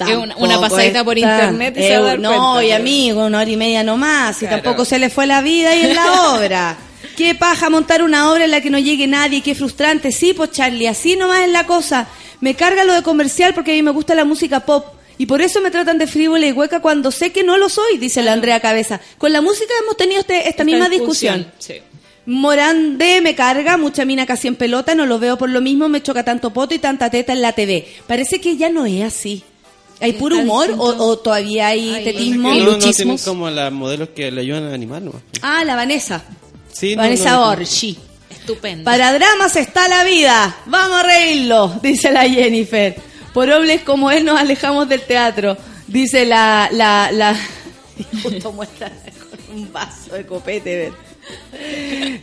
Una, 0.00 0.36
una 0.36 0.60
pasadita 0.60 1.04
por 1.04 1.16
internet 1.16 1.76
y 1.78 1.82
se 1.82 1.98
va 1.98 1.98
a 1.98 2.08
dar 2.10 2.18
No, 2.18 2.28
cuenta, 2.30 2.64
y 2.64 2.66
pero- 2.70 2.80
amigo, 2.82 3.26
una 3.26 3.38
hora 3.40 3.50
y 3.50 3.56
media 3.56 3.84
nomás, 3.84 4.36
y 4.42 4.46
Claro. 4.46 4.56
tampoco 4.62 4.84
se 4.84 4.98
le 4.98 5.08
fue 5.08 5.24
la 5.26 5.40
vida 5.40 5.74
y 5.76 5.82
en 5.82 5.94
la 5.94 6.30
obra. 6.32 6.76
Qué 7.16 7.36
paja 7.36 7.70
montar 7.70 8.02
una 8.02 8.32
obra 8.32 8.44
en 8.44 8.50
la 8.50 8.60
que 8.60 8.70
no 8.70 8.78
llegue 8.80 9.06
nadie, 9.06 9.40
qué 9.40 9.54
frustrante. 9.54 10.10
Sí, 10.10 10.34
pues 10.34 10.50
Charlie, 10.50 10.88
así 10.88 11.14
nomás 11.14 11.42
es 11.44 11.50
la 11.50 11.64
cosa. 11.64 12.08
Me 12.40 12.56
carga 12.56 12.82
lo 12.82 12.92
de 12.92 13.02
comercial 13.04 13.54
porque 13.54 13.70
a 13.70 13.74
mí 13.74 13.82
me 13.84 13.92
gusta 13.92 14.16
la 14.16 14.24
música 14.24 14.60
pop 14.66 14.84
Y 15.16 15.26
por 15.26 15.40
eso 15.40 15.60
me 15.60 15.70
tratan 15.70 15.96
de 15.96 16.08
frívola 16.08 16.44
y 16.44 16.50
hueca 16.52 16.80
cuando 16.80 17.12
sé 17.12 17.30
que 17.30 17.44
no 17.44 17.56
lo 17.56 17.68
soy, 17.68 17.96
dice 17.98 18.20
la 18.22 18.32
Andrea 18.32 18.58
Cabeza. 18.58 19.00
Con 19.16 19.32
la 19.32 19.40
música 19.42 19.72
hemos 19.80 19.96
tenido 19.96 20.20
este- 20.22 20.48
esta, 20.48 20.64
misma 20.64 20.88
discusión. 20.88 21.46
Sí. 21.60 21.74
Morandé 22.26 23.20
me 23.20 23.34
carga, 23.34 23.76
mucha 23.76 24.04
mina 24.04 24.24
casi 24.24 24.48
en 24.48 24.56
pelota, 24.56 24.94
no 24.94 25.04
lo 25.06 25.18
veo 25.18 25.36
por 25.36 25.50
lo 25.50 25.60
mismo, 25.60 25.88
me 25.88 26.02
choca 26.02 26.24
tanto 26.24 26.52
poto 26.52 26.74
y 26.74 26.78
tanta 26.78 27.10
teta 27.10 27.32
en 27.32 27.42
la 27.42 27.52
TV. 27.52 27.86
Parece 28.06 28.40
que 28.40 28.56
ya 28.56 28.70
no 28.70 28.86
es 28.86 29.02
así. 29.04 29.44
¿Hay 30.00 30.14
puro 30.14 30.38
humor 30.38 30.74
o, 30.78 31.18
todavía 31.18 31.68
hay 31.68 31.94
Ay, 31.94 32.04
tetismo? 32.04 32.52
¿Y 32.52 32.60
No, 32.60 32.72
no, 32.72 32.78
tienen 32.78 33.18
como 33.18 33.48
las 33.48 33.72
modelos 33.72 34.10
que 34.10 34.30
le 34.30 34.40
ayudan 34.40 34.64
a 34.64 34.74
animar, 34.74 35.02
¿no? 35.02 35.12
Ah, 35.40 35.64
la 35.64 35.76
Vanessa. 35.76 36.22
Sí, 36.72 36.94
Vanessa 36.94 37.32
no, 37.32 37.46
no. 37.46 37.50
Orchi. 37.52 37.96
Estupendo. 38.28 38.84
Para 38.84 39.12
dramas 39.12 39.56
está 39.56 39.88
la 39.88 40.04
vida. 40.04 40.56
Vamos 40.66 41.00
a 41.00 41.02
reírlo, 41.04 41.78
dice 41.82 42.10
la 42.10 42.28
Jennifer. 42.28 42.96
Por 43.32 43.50
hombres 43.50 43.82
como 43.82 44.10
él 44.10 44.24
nos 44.24 44.38
alejamos 44.38 44.88
del 44.88 45.02
teatro, 45.02 45.56
dice 45.86 46.24
la... 46.24 46.68
la, 46.72 47.10
la... 47.12 47.36
Y 47.96 48.04
justo 48.22 48.52
muestra 48.52 48.90
con 48.90 49.56
un 49.56 49.72
vaso 49.72 50.14
de 50.14 50.26
copete. 50.26 50.76
ver. 50.76 51.13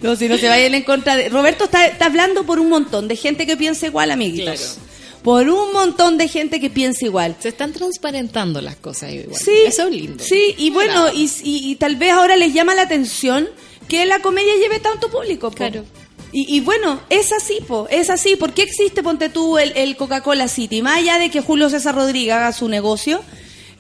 No, 0.02 0.16
si 0.16 0.28
no 0.28 0.38
se 0.38 0.48
vayan 0.48 0.74
en 0.74 0.84
contra 0.84 1.16
de... 1.16 1.30
Roberto 1.30 1.66
está, 1.66 1.88
está 1.88 2.06
hablando 2.06 2.44
por 2.46 2.60
un 2.60 2.70
montón 2.70 3.08
de 3.08 3.16
gente 3.16 3.46
que 3.46 3.58
piensa 3.58 3.88
igual, 3.88 4.12
amiguitos. 4.12 4.60
Claro. 4.78 4.92
Por 5.24 5.50
un 5.50 5.72
montón 5.74 6.18
de 6.18 6.28
gente 6.28 6.60
que 6.60 6.70
piensa 6.70 7.06
igual. 7.06 7.36
Se 7.40 7.50
están 7.50 7.72
transparentando 7.74 8.60
las 8.62 8.76
cosas 8.78 9.12
igual. 9.14 9.40
Sí, 9.40 9.52
Eso 9.66 9.88
es 9.88 9.94
lindo. 9.94 10.24
Sí, 10.24 10.56
y 10.58 10.72
bueno, 10.72 11.12
y, 11.14 11.30
y- 11.44 11.72
y 11.72 11.76
tal 11.76 11.96
vez 11.96 12.12
ahora 12.12 12.36
les 12.38 12.54
llama 12.54 12.74
la 12.74 12.82
atención 12.84 13.48
que 13.88 14.06
la 14.08 14.20
comedia 14.20 14.56
lleve 14.56 14.80
tanto 14.80 15.10
público. 15.12 15.52
po. 15.52 15.58
Claro. 15.58 15.86
Y, 16.32 16.56
y 16.56 16.62
bueno, 16.62 17.02
es 17.10 17.32
así, 17.34 17.60
po, 17.68 17.88
es 17.92 18.10
así. 18.10 18.36
¿Por 18.36 18.54
qué 18.54 18.64
existe, 18.64 19.04
ponte 19.04 19.30
tú, 19.30 19.58
el, 19.60 19.74
el 19.76 19.96
Coca-Cola 19.96 20.48
City? 20.48 20.82
Más 20.82 20.98
allá 20.98 21.20
de 21.20 21.30
que 21.30 21.42
Julio 21.42 21.70
César 21.70 21.94
Rodríguez 21.94 22.34
haga 22.34 22.52
su 22.54 22.68
negocio, 22.68 23.22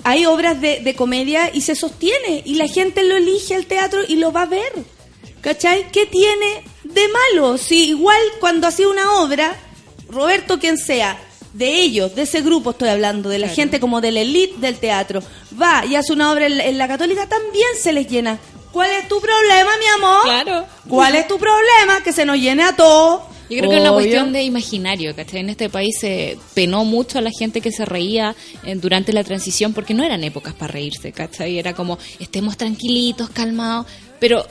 hay 0.04 0.26
obras 0.28 0.60
de, 0.62 0.82
de 0.82 0.94
comedia 0.96 1.50
y 1.54 1.62
se 1.62 1.76
sostiene. 1.76 2.44
Y 2.46 2.56
la 2.56 2.68
gente 2.68 3.04
lo 3.04 3.16
elige 3.16 3.56
al 3.56 3.66
teatro 3.66 4.02
y 4.08 4.18
lo 4.18 4.32
va 4.32 4.44
a 4.44 4.48
ver. 4.48 4.72
¿Cachai? 5.42 5.92
¿Qué 5.92 6.06
tiene 6.06 6.64
de 6.84 7.02
malo? 7.08 7.58
Si 7.58 7.90
igual 7.90 8.22
cuando 8.40 8.68
hacía 8.68 8.88
una 8.88 9.22
obra, 9.22 9.56
Roberto 10.08 10.60
quien 10.60 10.78
sea, 10.78 11.20
de 11.54 11.82
ellos, 11.82 12.16
de 12.16 12.22
ese 12.24 12.42
grupo 12.42 12.72
estoy 12.72 12.90
hablando, 12.90 13.30
de 13.30 13.40
la 13.40 13.50
gente 13.50 13.80
como 13.80 14.02
de 14.02 14.12
la 14.12 14.22
elite 14.22 14.60
del 14.60 14.78
teatro, 14.78 15.22
va 15.62 15.86
y 15.86 15.96
hace 15.96 16.14
una 16.14 16.32
obra 16.32 16.46
en 16.46 16.58
la, 16.58 16.66
en 16.66 16.78
la 16.78 16.88
católica, 16.88 17.28
también 17.28 17.68
se 17.82 17.92
les 17.92 18.08
llena. 18.08 18.40
¿Cuál 18.72 18.90
es 18.92 19.08
tu 19.08 19.20
problema, 19.20 19.72
mi 19.78 19.86
amor? 19.98 20.24
Claro. 20.24 20.66
¿Cuál 20.88 21.16
es 21.16 21.28
tu 21.28 21.38
problema? 21.38 22.02
Que 22.04 22.14
se 22.14 22.26
nos 22.26 22.38
llene 22.38 22.64
a 22.64 22.76
todos. 22.76 23.24
Yo 23.50 23.58
creo 23.58 23.70
que 23.70 23.76
es 23.76 23.82
una 23.82 23.92
cuestión 23.92 24.32
de 24.32 24.44
imaginario, 24.44 25.14
¿cachai? 25.14 25.42
En 25.42 25.50
este 25.50 25.70
país 25.70 25.98
se 26.00 26.38
penó 26.54 26.86
mucho 26.86 27.18
a 27.18 27.22
la 27.22 27.32
gente 27.38 27.60
que 27.60 27.74
se 27.74 27.84
reía 27.84 28.34
eh, 28.64 28.76
durante 28.76 29.12
la 29.12 29.26
transición 29.26 29.74
porque 29.74 29.94
no 29.94 30.06
eran 30.06 30.24
épocas 30.24 30.54
para 30.54 30.72
reírse, 30.72 31.12
¿cachai? 31.12 31.60
Era 31.60 31.74
como, 31.74 32.00
estemos 32.20 32.56
tranquilitos, 32.56 33.30
calmados, 33.30 33.88
pero 34.22 34.48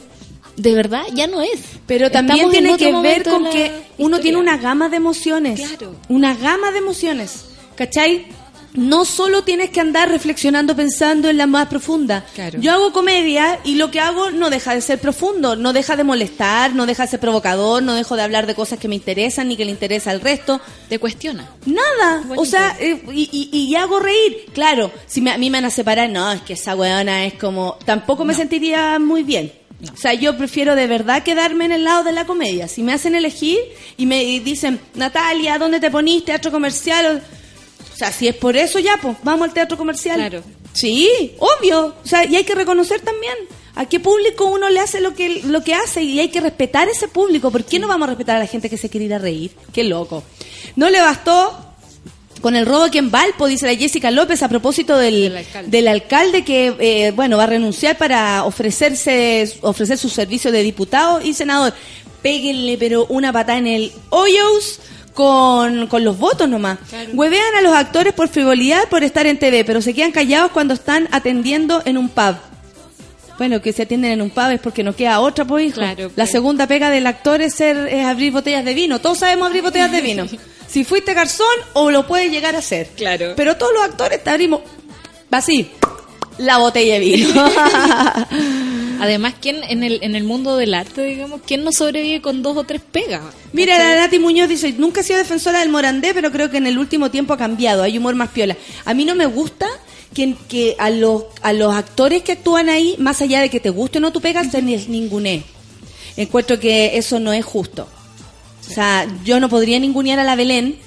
de 0.62 0.74
verdad 0.74 1.02
ya 1.14 1.26
no 1.26 1.40
es. 1.40 1.60
Pero 1.86 2.10
también 2.10 2.50
Estamos 2.50 2.52
tiene 2.52 2.76
que 2.76 3.00
ver 3.00 3.22
con 3.24 3.44
que 3.50 3.70
uno 3.98 4.16
historia. 4.16 4.20
tiene 4.22 4.38
una 4.38 4.56
gama 4.58 4.88
de 4.88 4.96
emociones. 4.96 5.60
Claro. 5.60 5.96
Una 6.08 6.34
gama 6.34 6.70
de 6.72 6.78
emociones. 6.78 7.44
¿Cachai? 7.76 8.26
No 8.72 9.04
solo 9.04 9.42
tienes 9.42 9.70
que 9.70 9.80
andar 9.80 10.08
reflexionando 10.08 10.76
pensando 10.76 11.28
en 11.28 11.36
la 11.38 11.48
más 11.48 11.66
profunda. 11.66 12.24
Claro. 12.36 12.60
Yo 12.60 12.70
hago 12.72 12.92
comedia 12.92 13.58
y 13.64 13.74
lo 13.74 13.90
que 13.90 13.98
hago 13.98 14.30
no 14.30 14.48
deja 14.48 14.74
de 14.76 14.80
ser 14.80 15.00
profundo, 15.00 15.56
no 15.56 15.72
deja 15.72 15.96
de 15.96 16.04
molestar, 16.04 16.72
no 16.76 16.86
deja 16.86 17.02
de 17.02 17.08
ser 17.10 17.18
provocador, 17.18 17.82
no 17.82 17.94
dejo 17.94 18.14
de 18.14 18.22
hablar 18.22 18.46
de 18.46 18.54
cosas 18.54 18.78
que 18.78 18.86
me 18.86 18.94
interesan 18.94 19.48
ni 19.48 19.56
que 19.56 19.64
le 19.64 19.72
interesa 19.72 20.12
al 20.12 20.20
resto. 20.20 20.60
Te 20.88 21.00
cuestiona. 21.00 21.50
Nada, 21.66 22.22
o 22.36 22.44
sea, 22.44 22.76
eh, 22.78 23.02
y, 23.12 23.28
y- 23.32 23.58
y 23.66 23.74
hago 23.74 23.98
reír. 23.98 24.44
Claro, 24.52 24.92
si 25.06 25.20
me- 25.20 25.32
a 25.32 25.38
mí 25.38 25.50
me 25.50 25.58
van 25.58 25.64
a 25.64 25.70
separar, 25.70 26.08
no, 26.08 26.30
es 26.30 26.42
que 26.42 26.52
esa 26.52 26.76
weona 26.76 27.24
es 27.24 27.34
como... 27.34 27.76
Tampoco 27.84 28.24
me 28.24 28.34
sentiría 28.34 29.00
muy 29.00 29.24
bien. 29.24 29.52
O 29.92 29.96
sea, 29.96 30.14
yo 30.14 30.36
prefiero 30.36 30.74
de 30.74 30.86
verdad 30.86 31.22
quedarme 31.22 31.64
en 31.64 31.72
el 31.72 31.84
lado 31.84 32.04
de 32.04 32.12
la 32.12 32.26
comedia. 32.26 32.68
Si 32.68 32.82
me 32.82 32.92
hacen 32.92 33.14
elegir 33.14 33.58
y 33.96 34.06
me 34.06 34.22
dicen, 34.40 34.80
Natalia, 34.94 35.58
¿dónde 35.58 35.80
te 35.80 35.90
ponís? 35.90 36.24
Teatro 36.24 36.50
comercial. 36.50 37.06
O, 37.06 37.92
o 37.92 37.96
sea, 37.96 38.12
si 38.12 38.28
es 38.28 38.34
por 38.34 38.56
eso 38.56 38.78
ya, 38.78 38.98
pues 39.00 39.16
vamos 39.22 39.48
al 39.48 39.54
teatro 39.54 39.76
comercial. 39.76 40.16
Claro. 40.16 40.42
Sí, 40.72 41.32
obvio. 41.38 41.94
O 42.02 42.06
sea, 42.06 42.24
y 42.24 42.36
hay 42.36 42.44
que 42.44 42.54
reconocer 42.54 43.00
también 43.00 43.34
a 43.74 43.86
qué 43.86 44.00
público 44.00 44.46
uno 44.46 44.68
le 44.68 44.80
hace 44.80 45.00
lo 45.00 45.14
que, 45.14 45.42
lo 45.44 45.62
que 45.64 45.74
hace 45.74 46.02
y 46.02 46.20
hay 46.20 46.28
que 46.28 46.40
respetar 46.40 46.88
ese 46.88 47.08
público. 47.08 47.50
¿Por 47.50 47.64
qué 47.64 47.78
no 47.78 47.88
vamos 47.88 48.06
a 48.06 48.10
respetar 48.10 48.36
a 48.36 48.40
la 48.40 48.46
gente 48.46 48.68
que 48.68 48.76
se 48.76 48.88
quiere 48.90 49.06
ir 49.06 49.14
a 49.14 49.18
reír? 49.18 49.52
Qué 49.72 49.84
loco. 49.84 50.22
No 50.76 50.90
le 50.90 51.00
bastó 51.00 51.69
con 52.40 52.56
el 52.56 52.66
robo 52.66 52.84
aquí 52.84 52.98
en 52.98 53.10
Valpo, 53.10 53.46
dice 53.46 53.66
la 53.66 53.74
Jessica 53.74 54.10
López, 54.10 54.42
a 54.42 54.48
propósito 54.48 54.96
del, 54.96 55.22
Del 55.22 55.36
alcalde. 55.36 55.70
del 55.70 55.88
alcalde 55.88 56.44
que, 56.44 56.74
eh, 56.78 57.12
bueno, 57.12 57.36
va 57.36 57.44
a 57.44 57.46
renunciar 57.46 57.96
para 57.98 58.44
ofrecerse, 58.44 59.58
ofrecer 59.62 59.98
su 59.98 60.08
servicio 60.08 60.50
de 60.52 60.62
diputado 60.62 61.20
y 61.20 61.34
senador. 61.34 61.72
Péguenle, 62.22 62.76
pero 62.78 63.06
una 63.06 63.32
patada 63.32 63.58
en 63.58 63.66
el 63.66 63.92
hoyos 64.10 64.80
con, 65.14 65.86
con 65.86 66.04
los 66.04 66.18
votos 66.18 66.48
nomás. 66.48 66.78
Claro. 66.88 67.10
Huevean 67.14 67.54
a 67.56 67.62
los 67.62 67.72
actores 67.74 68.12
por 68.12 68.28
frivolidad, 68.28 68.88
por 68.88 69.02
estar 69.04 69.26
en 69.26 69.38
TV, 69.38 69.64
pero 69.64 69.80
se 69.82 69.94
quedan 69.94 70.12
callados 70.12 70.50
cuando 70.52 70.74
están 70.74 71.08
atendiendo 71.12 71.82
en 71.84 71.98
un 71.98 72.08
pub. 72.08 72.36
Bueno, 73.40 73.62
que 73.62 73.72
se 73.72 73.84
atienden 73.84 74.10
en 74.12 74.20
un 74.20 74.28
pub 74.28 74.50
es 74.50 74.60
porque 74.60 74.82
no 74.82 74.94
queda 74.94 75.18
otra, 75.18 75.46
pues, 75.46 75.68
hijo. 75.68 75.76
Claro, 75.76 76.08
La 76.08 76.24
pues. 76.24 76.30
segunda 76.30 76.66
pega 76.66 76.90
del 76.90 77.06
actor 77.06 77.40
es, 77.40 77.54
ser, 77.54 77.88
es 77.90 78.04
abrir 78.04 78.32
botellas 78.32 78.66
de 78.66 78.74
vino. 78.74 79.00
Todos 79.00 79.20
sabemos 79.20 79.46
abrir 79.46 79.62
botellas 79.62 79.90
de 79.90 80.02
vino. 80.02 80.26
Si 80.68 80.84
fuiste 80.84 81.14
garzón 81.14 81.46
o 81.72 81.90
lo 81.90 82.06
puedes 82.06 82.30
llegar 82.30 82.54
a 82.54 82.58
hacer. 82.58 82.90
Claro. 82.96 83.32
Pero 83.36 83.56
todos 83.56 83.72
los 83.72 83.82
actores 83.82 84.22
te 84.22 84.30
abrimos 84.30 84.60
así, 85.30 85.68
la 86.38 86.58
botella 86.58 86.94
de 86.94 87.00
vino. 87.00 87.28
Además, 89.00 89.34
¿quién 89.40 89.64
en 89.64 89.82
el, 89.82 89.98
en 90.02 90.14
el 90.14 90.22
mundo 90.22 90.56
del 90.56 90.74
arte, 90.74 91.02
digamos, 91.02 91.40
quién 91.44 91.64
no 91.64 91.72
sobrevive 91.72 92.20
con 92.20 92.42
dos 92.42 92.56
o 92.58 92.64
tres 92.64 92.82
pegas? 92.82 93.22
Mira, 93.52 93.78
la 93.78 94.02
Nati 94.02 94.18
Muñoz 94.20 94.48
dice, 94.48 94.72
nunca 94.76 95.00
he 95.00 95.02
sido 95.02 95.18
defensora 95.18 95.60
del 95.60 95.70
morandé, 95.70 96.12
pero 96.14 96.30
creo 96.30 96.50
que 96.50 96.58
en 96.58 96.66
el 96.66 96.78
último 96.78 97.10
tiempo 97.10 97.32
ha 97.32 97.38
cambiado, 97.38 97.82
hay 97.82 97.98
humor 97.98 98.14
más 98.14 98.28
piola. 98.28 98.56
A 98.84 98.94
mí 98.94 99.04
no 99.04 99.16
me 99.16 99.26
gusta 99.26 99.66
que, 100.14 100.34
que 100.48 100.74
a, 100.78 100.90
los, 100.90 101.24
a 101.42 101.52
los 101.52 101.74
actores 101.74 102.22
que 102.22 102.32
actúan 102.32 102.68
ahí, 102.68 102.96
más 102.98 103.20
allá 103.22 103.40
de 103.40 103.48
que 103.50 103.60
te 103.60 103.70
guste 103.70 103.98
o 103.98 104.00
no 104.00 104.12
tu 104.12 104.20
pegas, 104.20 104.50
se 104.50 104.60
les 104.62 104.88
ninguné. 104.88 105.44
Encuentro 106.16 106.58
que 106.58 106.96
eso 106.98 107.20
no 107.20 107.32
es 107.32 107.44
justo. 107.44 107.86
O 108.68 108.72
sea, 108.72 109.06
yo 109.24 109.40
no 109.40 109.48
podría 109.48 109.78
ningunear 109.78 110.18
a 110.18 110.24
la 110.24 110.36
Belén, 110.36 110.78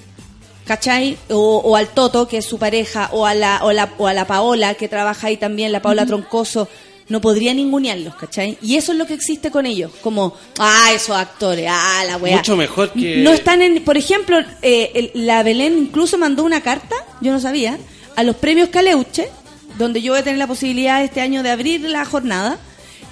¿cachai? 0.66 1.18
O, 1.30 1.58
o 1.58 1.76
al 1.76 1.88
Toto, 1.90 2.28
que 2.28 2.38
es 2.38 2.46
su 2.46 2.58
pareja, 2.58 3.10
o 3.12 3.26
a 3.26 3.34
la, 3.34 3.64
o 3.64 3.72
la, 3.72 3.94
o 3.98 4.08
a 4.08 4.14
la 4.14 4.26
Paola, 4.28 4.74
que 4.76 4.88
trabaja 4.88 5.28
ahí 5.28 5.38
también, 5.38 5.72
la 5.72 5.82
Paola 5.82 6.06
Troncoso. 6.06 6.68
No 7.10 7.20
podría 7.20 7.54
ningunearlos, 7.54 8.16
¿cachai? 8.16 8.58
Y 8.62 8.78
eso 8.78 8.94
es 8.94 8.98
lo 8.98 9.06
que 9.06 9.14
existe 9.14 9.52
con 9.52 9.66
ellos. 9.66 9.92
Como, 10.02 10.34
ah, 10.58 10.90
esos 10.96 11.16
actores, 11.18 11.68
ah, 11.70 12.02
la 12.08 12.16
weá. 12.16 12.38
Mucho 12.38 12.56
mejor 12.56 12.94
que- 12.94 13.18
No 13.18 13.34
están 13.34 13.62
en. 13.62 13.84
Por 13.84 13.98
ejemplo, 13.98 14.38
eh, 14.62 14.90
el- 15.14 15.26
la 15.26 15.44
Belén 15.44 15.78
incluso 15.78 16.18
mandó 16.18 16.44
una 16.46 16.62
carta, 16.62 16.96
yo 17.20 17.34
no 17.34 17.42
sabía, 17.42 17.78
a 18.16 18.24
los 18.24 18.36
premios 18.36 18.70
Caleuche, 18.70 19.30
donde 19.78 20.02
yo 20.02 20.14
voy 20.14 20.20
a 20.22 20.24
tener 20.24 20.38
la 20.40 20.48
posibilidad 20.48 21.04
este 21.04 21.22
año 21.22 21.44
de 21.44 21.50
abrir 21.52 21.82
la 21.82 22.06
jornada. 22.06 22.58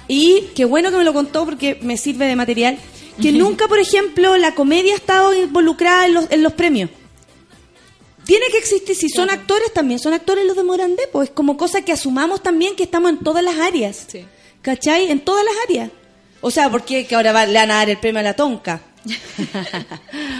Y 0.08 0.48
qué 0.54 0.64
bueno 0.64 0.90
que 0.90 0.96
me 0.96 1.04
lo 1.04 1.12
contó 1.12 1.44
porque 1.44 1.78
me 1.82 1.96
sirve 1.96 2.26
de 2.26 2.36
material. 2.36 2.78
Que 3.20 3.30
nunca, 3.32 3.68
por 3.68 3.78
ejemplo, 3.78 4.36
la 4.36 4.54
comedia 4.54 4.92
ha 4.94 4.96
estado 4.96 5.34
involucrada 5.34 6.06
en 6.06 6.14
los, 6.14 6.30
en 6.30 6.42
los 6.42 6.52
premios. 6.54 6.90
Tiene 8.24 8.46
que 8.50 8.58
existir, 8.58 8.94
si 8.96 9.08
son 9.08 9.30
actores, 9.30 9.72
también 9.72 9.98
son 10.00 10.12
actores 10.12 10.46
los 10.46 10.56
de 10.56 10.62
Morandé, 10.62 11.02
pues 11.12 11.30
como 11.30 11.56
cosa 11.56 11.82
que 11.82 11.92
asumamos 11.92 12.42
también 12.42 12.76
que 12.76 12.84
estamos 12.84 13.10
en 13.10 13.18
todas 13.18 13.42
las 13.44 13.56
áreas. 13.58 14.06
Sí. 14.08 14.24
¿Cachai? 14.62 15.10
En 15.10 15.20
todas 15.20 15.44
las 15.44 15.54
áreas. 15.68 15.90
O 16.40 16.50
sea, 16.50 16.70
porque 16.70 17.06
que 17.06 17.14
ahora 17.16 17.32
va- 17.32 17.46
le 17.46 17.54
van 17.58 17.70
a 17.70 17.74
dar 17.76 17.90
el 17.90 17.98
premio 17.98 18.20
a 18.20 18.22
la 18.22 18.34
tonca. 18.34 18.80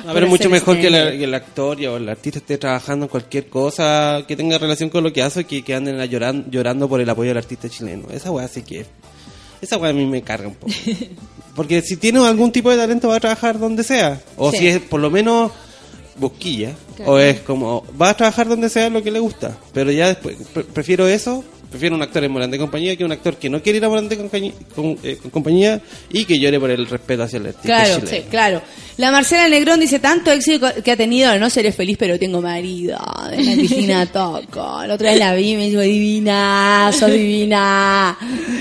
A 0.06 0.12
ver, 0.12 0.26
mucho 0.26 0.48
mejor 0.50 0.78
que, 0.80 0.90
la- 0.90 1.10
que 1.12 1.24
el 1.24 1.34
actor 1.34 1.78
o 1.86 1.96
el 1.96 2.08
artista 2.08 2.38
esté 2.38 2.58
trabajando 2.58 3.06
en 3.06 3.08
cualquier 3.08 3.46
cosa 3.48 4.22
que 4.26 4.36
tenga 4.36 4.58
relación 4.58 4.90
con 4.90 5.04
lo 5.04 5.12
que 5.12 5.22
hace 5.22 5.44
que, 5.44 5.62
que 5.62 5.74
anden 5.74 5.96
llorando 6.50 6.88
por 6.88 7.00
el 7.00 7.08
apoyo 7.08 7.28
del 7.28 7.38
artista 7.38 7.68
chileno. 7.68 8.06
Esa 8.12 8.30
weá 8.30 8.48
sí 8.48 8.62
que... 8.62 8.84
Esa 9.60 9.76
weá 9.78 9.90
a 9.90 9.94
mí 9.94 10.04
me 10.06 10.22
carga 10.22 10.48
un 10.48 10.54
poco. 10.56 10.72
Porque 11.54 11.82
si 11.82 11.96
tiene 11.96 12.18
algún 12.26 12.50
tipo 12.50 12.70
de 12.70 12.76
talento 12.78 13.08
va 13.08 13.16
a 13.16 13.20
trabajar 13.20 13.58
donde 13.58 13.84
sea. 13.84 14.20
O 14.36 14.50
Sí. 14.50 14.58
si 14.58 14.68
es 14.68 14.80
por 14.80 15.00
lo 15.00 15.10
menos 15.10 15.52
busquilla. 16.16 16.72
O 17.06 17.18
es 17.18 17.40
como, 17.40 17.84
va 18.00 18.10
a 18.10 18.16
trabajar 18.16 18.48
donde 18.48 18.68
sea 18.68 18.90
lo 18.90 19.02
que 19.02 19.10
le 19.10 19.18
gusta. 19.20 19.56
Pero 19.72 19.90
ya 19.92 20.08
después, 20.08 20.36
pre- 20.52 20.64
prefiero 20.64 21.06
eso. 21.06 21.44
Prefiero 21.72 21.96
un 21.96 22.02
actor 22.02 22.22
en 22.22 22.30
Morandé 22.30 22.58
compañía 22.58 22.94
que 22.96 23.04
un 23.04 23.10
actor 23.12 23.36
que 23.36 23.48
no 23.50 23.60
quiere 23.62 23.78
ir 23.78 23.84
a 23.84 23.88
Morandé 23.88 24.16
con, 24.16 24.30
cañi- 24.30 24.52
con, 24.76 24.96
eh, 25.02 25.16
con 25.20 25.30
compañía 25.32 25.80
y 26.12 26.24
que 26.24 26.38
llore 26.38 26.60
por 26.60 26.70
el 26.70 26.86
respeto 26.86 27.22
hacia 27.24 27.38
el 27.38 27.46
artista 27.46 27.66
Claro, 27.66 27.94
chileno. 28.00 28.10
sí, 28.10 28.22
claro. 28.30 28.62
La 28.98 29.10
Marcela 29.10 29.48
Negrón 29.48 29.80
dice 29.80 29.98
tanto 29.98 30.30
éxito 30.30 30.68
que 30.84 30.92
ha 30.92 30.96
tenido, 30.96 31.36
no 31.38 31.48
seré 31.48 31.72
feliz, 31.72 31.96
pero 31.98 32.18
tengo 32.18 32.42
marido. 32.42 32.98
En 33.32 33.46
la 33.46 33.52
Cristina 33.54 34.06
Toco. 34.12 34.84
La 34.86 34.94
otra 34.94 35.10
vez 35.10 35.18
la 35.18 35.34
vi 35.34 35.52
y 35.52 35.56
me 35.56 35.70
dijo, 35.70 35.80
divina, 35.80 36.90
sos 36.92 37.10
divina. 37.10 38.16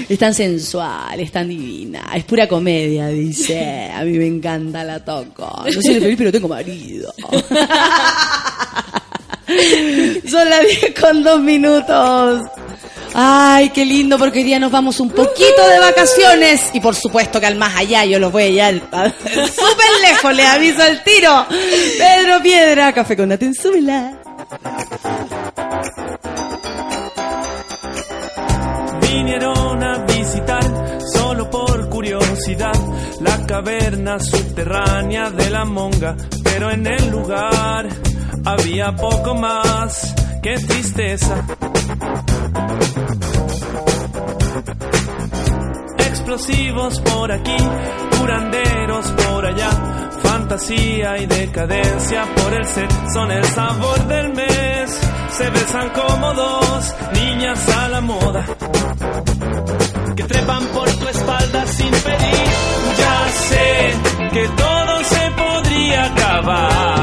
Es 0.08 0.18
tan 0.18 0.34
sensual, 0.34 1.20
es 1.20 1.32
tan 1.34 1.50
divina. 1.50 2.12
Es 2.16 2.24
pura 2.24 2.48
comedia, 2.48 3.08
dice. 3.10 3.92
A 3.94 4.04
mí 4.06 4.18
me 4.18 4.26
encanta 4.28 4.86
la 4.86 5.04
Toco. 5.04 5.66
No 5.66 5.82
seré 5.82 6.00
feliz, 6.00 6.16
pero 6.18 6.32
tengo 6.32 6.48
marido. 6.48 7.14
Son 10.30 10.50
las 10.50 10.62
10 10.62 10.96
con 11.00 11.24
dos 11.24 11.42
minutos. 11.42 12.42
Ay, 13.14 13.70
qué 13.72 13.86
lindo, 13.86 14.18
porque 14.18 14.40
hoy 14.40 14.46
día 14.46 14.60
nos 14.60 14.72
vamos 14.72 15.00
un 15.00 15.10
poquito 15.10 15.68
de 15.70 15.80
vacaciones. 15.80 16.62
Y 16.74 16.80
por 16.80 16.96
supuesto 16.96 17.40
que 17.40 17.46
al 17.48 17.56
más 17.56 17.76
allá 17.76 18.06
yo 18.06 18.20
los 18.20 18.32
voy 18.32 18.60
a 18.60 18.68
a- 18.70 18.72
súper 19.10 19.92
lejos, 20.02 20.34
le 20.34 20.46
aviso 20.46 20.82
al 20.82 21.04
tiro. 21.04 21.46
Pedro 21.50 22.42
Piedra, 22.42 22.94
café 22.94 23.18
con 23.18 23.30
nata 23.30 23.46
en 23.46 23.54
súbela. 23.54 24.18
Vinieron 29.02 29.84
a 29.84 29.98
visitar 30.06 30.64
solo 31.14 31.50
por 31.50 31.90
curiosidad 31.90 32.74
la 33.20 33.46
caverna 33.46 34.20
subterránea 34.20 35.30
de 35.32 35.50
la 35.50 35.66
monga, 35.66 36.16
pero 36.44 36.72
en 36.72 36.88
el 36.88 37.10
lugar 37.10 37.88
había 38.46 38.96
poco 38.96 39.36
más 39.36 40.14
que 40.42 40.54
tristeza. 40.56 41.36
Explosivos 46.34 46.98
por 47.02 47.30
aquí, 47.30 47.58
curanderos 48.18 49.06
por 49.06 49.46
allá, 49.46 49.70
fantasía 50.24 51.18
y 51.18 51.26
decadencia 51.26 52.24
por 52.38 52.54
el 52.54 52.64
set 52.64 52.90
son 53.14 53.32
el 53.32 53.44
sabor 53.44 54.08
del 54.08 54.34
mes. 54.34 55.02
Se 55.32 55.50
besan 55.50 55.90
como 55.90 56.34
dos 56.34 56.96
niñas 57.16 57.70
a 57.78 57.90
la 57.90 58.00
moda 58.00 58.46
que 60.16 60.24
trepan 60.24 60.68
por 60.68 60.90
tu 60.90 61.08
espalda 61.10 61.68
sin 61.68 61.92
pedir. 61.92 62.48
Ya 62.98 63.30
sé 63.50 63.94
que 64.32 64.48
todo 64.48 65.04
se 65.04 65.32
podría 65.32 66.06
acabar. 66.06 67.01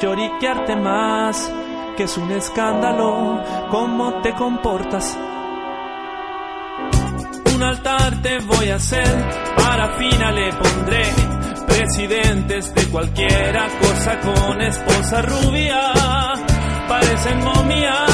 Lloriquearte 0.00 0.76
más, 0.76 1.50
que 1.96 2.04
es 2.04 2.16
un 2.16 2.30
escándalo. 2.32 3.42
Cómo 3.70 4.20
te 4.22 4.32
comportas. 4.34 5.18
Un 7.54 7.62
altar 7.62 8.20
te 8.20 8.38
voy 8.40 8.68
a 8.68 8.76
hacer, 8.76 9.06
parafina 9.56 10.32
le 10.32 10.52
pondré, 10.52 11.04
presidentes 11.66 12.74
de 12.74 12.88
cualquiera 12.88 13.68
cosa 13.80 14.20
con 14.20 14.60
esposa 14.60 15.22
rubia, 15.22 15.92
parecen 16.88 17.44
momia 17.44 18.13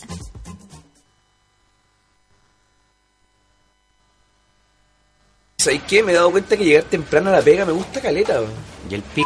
¿Sabes 5.61 5.83
qué? 5.87 6.01
Me 6.01 6.11
he 6.11 6.15
dado 6.15 6.31
cuenta 6.31 6.57
que 6.57 6.65
llegar 6.65 6.85
temprano 6.85 7.29
a 7.29 7.33
la 7.33 7.41
pega 7.43 7.65
me 7.65 7.71
gusta 7.71 8.01
caleta. 8.01 8.41
Y 8.89 8.95
el 8.95 9.03
p... 9.03 9.21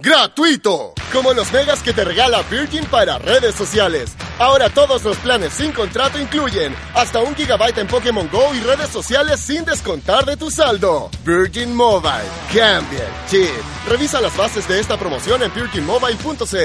¡Gratuito! 0.00 0.94
Como 1.12 1.32
los 1.32 1.52
megas 1.52 1.80
que 1.80 1.92
te 1.92 2.04
regala 2.04 2.42
Virgin 2.50 2.84
para 2.86 3.18
redes 3.18 3.54
sociales. 3.54 4.16
Ahora 4.40 4.68
todos 4.68 5.04
los 5.04 5.16
planes 5.18 5.52
sin 5.52 5.70
contrato 5.70 6.18
incluyen 6.18 6.74
hasta 6.92 7.20
un 7.20 7.36
gigabyte 7.36 7.78
en 7.78 7.86
Pokémon 7.86 8.28
Go 8.32 8.52
y 8.52 8.58
redes 8.60 8.88
sociales 8.88 9.38
sin 9.38 9.64
descontar 9.64 10.24
de 10.24 10.36
tu 10.36 10.50
saldo. 10.50 11.08
Virgin 11.24 11.72
Mobile. 11.72 12.24
Cambia 12.52 13.04
el 13.04 13.30
chip. 13.30 13.48
Revisa 13.88 14.20
las 14.20 14.36
bases 14.36 14.66
de 14.66 14.80
esta 14.80 14.96
promoción 14.96 15.40
en 15.44 15.54
virginmobile.cl. 15.54 16.56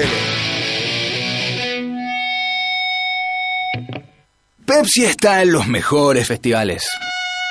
Pepsi 4.66 5.04
está 5.04 5.42
en 5.42 5.52
los 5.52 5.68
mejores 5.68 6.26
festivales. 6.26 6.84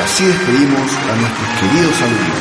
Y 0.00 0.02
así 0.02 0.24
despedimos 0.24 0.80
a 0.80 1.14
nuestros 1.14 1.48
queridos 1.60 2.00
alumnos. 2.00 2.38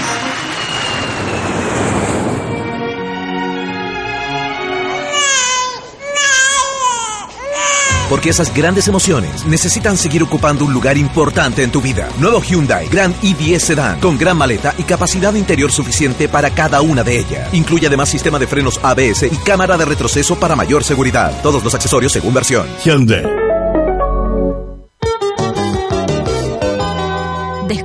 Porque 8.10 8.30
esas 8.30 8.56
grandes 8.56 8.88
emociones 8.88 9.46
necesitan 9.46 9.98
seguir 9.98 10.24
ocupando 10.24 10.64
un 10.64 10.72
lugar 10.72 10.98
importante 10.98 11.62
en 11.62 11.70
tu 11.70 11.82
vida. 11.82 12.08
Nuevo 12.18 12.42
Hyundai 12.42 12.88
Grand 12.88 13.14
i10 13.22 13.60
Sedan 13.60 14.00
con 14.00 14.18
gran 14.18 14.38
maleta 14.38 14.74
y 14.78 14.84
capacidad 14.84 15.34
interior 15.34 15.70
suficiente 15.70 16.30
para 16.30 16.52
cada 16.52 16.80
una 16.80 17.04
de 17.04 17.20
ellas. 17.20 17.54
Incluye 17.54 17.88
además 17.88 18.08
sistema 18.08 18.40
de 18.40 18.48
frenos 18.48 18.80
ABS 18.82 19.24
y 19.24 19.36
cámara 19.44 19.76
de 19.76 19.84
retroceso 19.84 20.40
para 20.40 20.56
mayor 20.56 20.86
seguridad. 20.86 21.42
Todos 21.44 21.62
los 21.62 21.76
accesorios 21.76 22.14
según 22.14 22.34
versión. 22.34 22.66
Hyundai. 22.86 23.59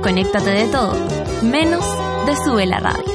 Desconéctate 0.05 0.51
de 0.51 0.67
todo, 0.67 0.93
menos 1.41 1.83
de 2.27 2.35
Sube 2.35 2.67
la 2.67 2.79
Radio. 2.79 3.11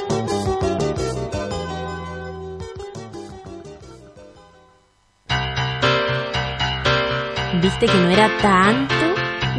¿Viste 7.62 7.86
que 7.86 7.94
no 7.94 8.10
era 8.10 8.28
tanto? 8.42 8.94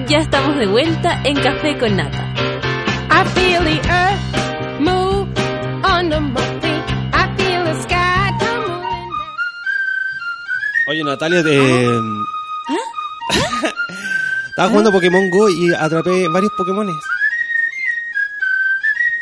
Ya 0.10 0.18
estamos 0.18 0.58
de 0.58 0.68
vuelta 0.68 1.22
en 1.24 1.38
Café 1.38 1.78
con 1.78 1.96
Nata. 1.96 2.34
I 3.10 3.24
feel 3.30 3.64
the 3.64 3.80
earth 3.90 4.82
move 4.82 5.30
under 5.86 6.20
my 6.20 6.42
feet. 6.60 6.84
I 7.14 7.34
feel 7.38 7.64
the 7.64 7.82
sky 7.84 8.30
tumbling. 8.40 9.10
Oye, 10.90 11.02
Natalia, 11.06 11.42
de... 11.42 11.56
Estaba 14.50 14.68
jugando 14.68 14.92
Pokémon 14.92 15.30
Go 15.30 15.48
y 15.48 15.74
atrapé 15.74 16.28
varios 16.28 16.52
Pokémones. 16.58 16.98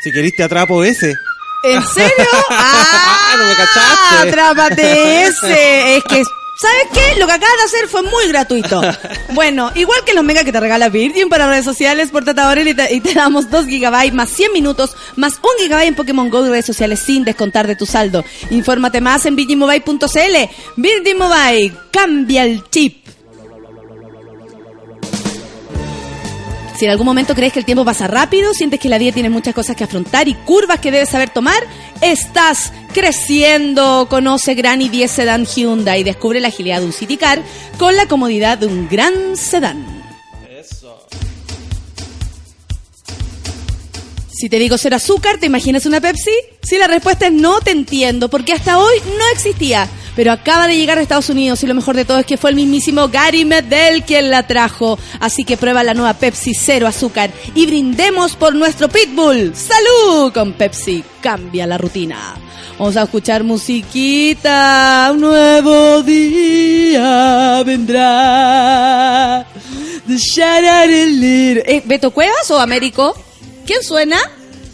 Si 0.02 0.10
querés 0.12 0.34
te 0.34 0.42
atrapo 0.42 0.82
ese. 0.82 1.14
¿En 1.62 1.82
serio? 1.86 2.26
¡Ah! 2.50 3.34
no 3.38 3.44
me 3.46 3.54
cachaste. 3.54 4.28
¡Atrápate 4.28 5.26
ese! 5.26 5.96
Es 5.96 6.04
que, 6.04 6.22
¿sabes 6.56 6.86
qué? 6.94 7.20
Lo 7.20 7.26
que 7.26 7.32
acabas 7.34 7.56
de 7.58 7.64
hacer 7.64 7.88
fue 7.88 8.02
muy 8.02 8.28
gratuito. 8.28 8.80
Bueno, 9.32 9.70
igual 9.76 10.02
que 10.04 10.12
los 10.12 10.24
mega 10.24 10.42
que 10.42 10.50
te 10.50 10.58
regala 10.58 10.88
Virgin 10.88 11.28
para 11.28 11.46
redes 11.46 11.64
sociales, 11.64 12.10
por 12.10 12.24
Tratadores 12.24 12.66
y 12.66 12.74
te, 12.74 12.92
y 12.92 13.00
te 13.00 13.14
damos 13.14 13.48
2 13.48 13.66
GB 13.66 14.12
más 14.12 14.28
100 14.30 14.52
minutos, 14.52 14.96
más 15.14 15.34
1 15.34 15.68
GB 15.68 15.82
en 15.84 15.94
Pokémon 15.94 16.28
Go 16.30 16.44
y 16.46 16.48
redes 16.48 16.66
sociales 16.66 16.98
sin 16.98 17.24
descontar 17.24 17.68
de 17.68 17.76
tu 17.76 17.86
saldo. 17.86 18.24
Infórmate 18.50 19.00
más 19.00 19.24
en 19.26 19.36
virginmobile.cl. 19.36 20.36
Virgin 20.76 21.18
Mobile, 21.18 21.72
cambia 21.92 22.44
el 22.44 22.68
chip. 22.70 22.99
Si 26.80 26.86
en 26.86 26.92
algún 26.92 27.04
momento 27.04 27.34
crees 27.34 27.52
que 27.52 27.58
el 27.58 27.66
tiempo 27.66 27.84
pasa 27.84 28.06
rápido, 28.06 28.54
sientes 28.54 28.80
que 28.80 28.88
la 28.88 28.96
vida 28.96 29.12
tiene 29.12 29.28
muchas 29.28 29.52
cosas 29.52 29.76
que 29.76 29.84
afrontar 29.84 30.28
y 30.28 30.32
curvas 30.32 30.80
que 30.80 30.90
debes 30.90 31.10
saber 31.10 31.28
tomar, 31.28 31.62
estás 32.00 32.72
creciendo. 32.94 34.06
Conoce 34.08 34.54
Gran 34.54 34.80
i10 34.80 35.08
Sedan 35.08 35.44
Hyundai 35.44 36.00
y 36.00 36.04
descubre 36.04 36.40
la 36.40 36.48
agilidad 36.48 36.80
de 36.80 36.86
un 36.86 36.94
City 36.94 37.18
Car 37.18 37.42
con 37.76 37.96
la 37.96 38.06
comodidad 38.06 38.56
de 38.56 38.68
un 38.68 38.88
gran 38.88 39.36
sedán. 39.36 39.99
Si 44.40 44.48
te 44.48 44.58
digo 44.58 44.78
ser 44.78 44.94
azúcar, 44.94 45.36
¿te 45.36 45.44
imaginas 45.44 45.84
una 45.84 46.00
Pepsi? 46.00 46.30
Si 46.62 46.78
la 46.78 46.86
respuesta 46.86 47.26
es 47.26 47.32
no, 47.32 47.60
te 47.60 47.72
entiendo, 47.72 48.30
porque 48.30 48.54
hasta 48.54 48.78
hoy 48.78 48.94
no 49.04 49.28
existía. 49.34 49.86
Pero 50.16 50.32
acaba 50.32 50.66
de 50.66 50.78
llegar 50.78 50.96
a 50.96 51.02
Estados 51.02 51.28
Unidos 51.28 51.62
y 51.62 51.66
lo 51.66 51.74
mejor 51.74 51.94
de 51.94 52.06
todo 52.06 52.20
es 52.20 52.24
que 52.24 52.38
fue 52.38 52.48
el 52.48 52.56
mismísimo 52.56 53.08
Gary 53.08 53.44
Medel 53.44 54.02
quien 54.02 54.30
la 54.30 54.46
trajo. 54.46 54.98
Así 55.20 55.44
que 55.44 55.58
prueba 55.58 55.84
la 55.84 55.92
nueva 55.92 56.14
Pepsi 56.14 56.54
Cero 56.54 56.86
Azúcar 56.86 57.30
y 57.54 57.66
brindemos 57.66 58.34
por 58.34 58.54
nuestro 58.54 58.88
Pitbull. 58.88 59.54
¡Salud! 59.54 60.32
Con 60.32 60.54
Pepsi 60.54 61.04
cambia 61.20 61.66
la 61.66 61.76
rutina. 61.76 62.34
Vamos 62.78 62.96
a 62.96 63.02
escuchar 63.02 63.44
musiquita. 63.44 65.10
Un 65.12 65.20
nuevo 65.20 66.02
día 66.02 67.62
vendrá. 67.62 69.46
¿Eh, 71.66 71.82
¿Beto 71.84 72.10
Cuevas 72.10 72.50
o 72.50 72.58
Américo? 72.58 73.14
¿Quién 73.70 73.84
suena? 73.84 74.18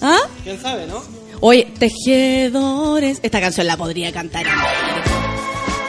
¿Ah? 0.00 0.20
¿Quién 0.42 0.58
sabe, 0.58 0.86
no? 0.86 1.02
Oye, 1.42 1.70
tejedores. 1.78 3.20
Esta 3.22 3.42
canción 3.42 3.66
la 3.66 3.76
podría 3.76 4.10
cantar. 4.10 4.46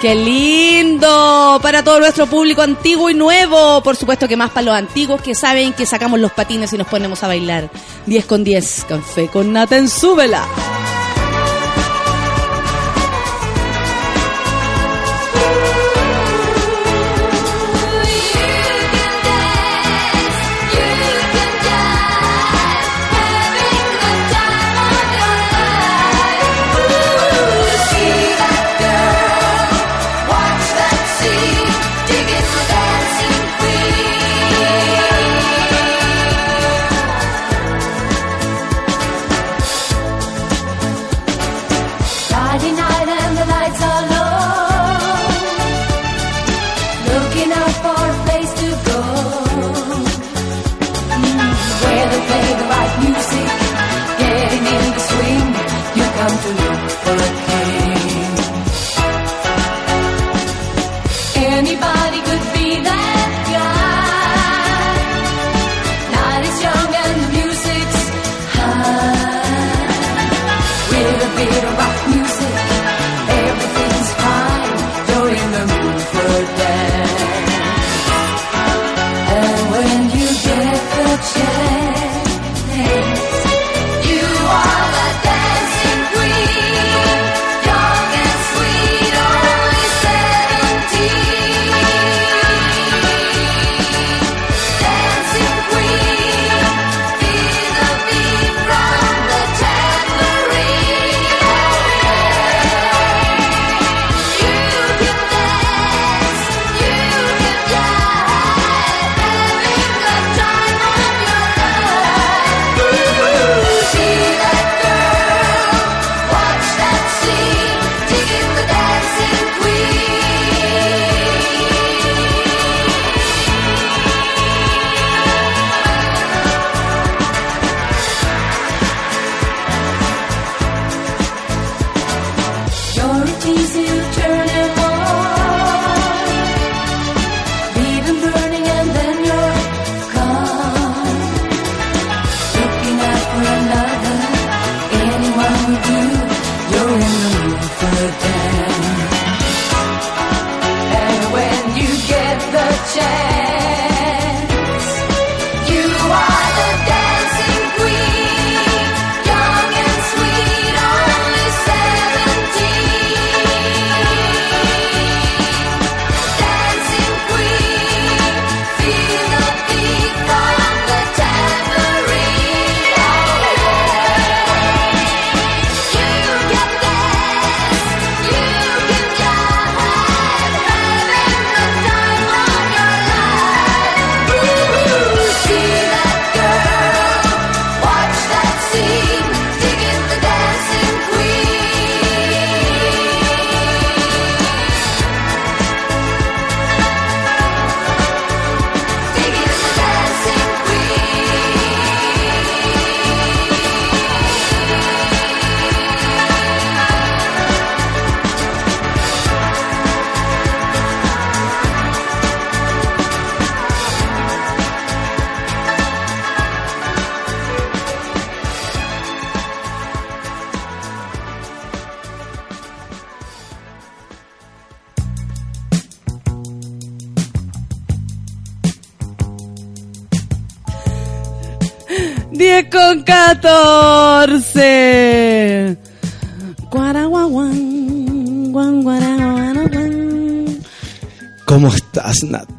¡Qué 0.01 0.14
lindo! 0.14 1.58
Para 1.64 1.86
todo 1.86 2.01
nuestro 2.01 2.28
público 2.28 2.64
antiguo 2.64 3.10
y 3.10 3.14
nuevo. 3.14 3.82
Por 3.82 3.95
supuesto 3.95 4.28
que 4.28 4.36
más 4.36 4.49
para 4.49 4.64
los 4.64 4.76
antiguos 4.76 5.22
que 5.22 5.36
saben 5.36 5.72
que 5.72 5.86
sacamos 5.86 6.20
los 6.20 6.34
patines 6.34 6.74
y 6.74 6.78
nos 6.78 6.88
ponemos 6.88 7.24
a 7.24 7.28
bailar. 7.28 7.70
10 8.08 8.26
con 8.26 8.43
10. 8.43 8.86
Café 8.89 9.30
con 9.30 9.53
nata 9.53 9.78
en 9.78 9.88
súbela. 9.88 10.45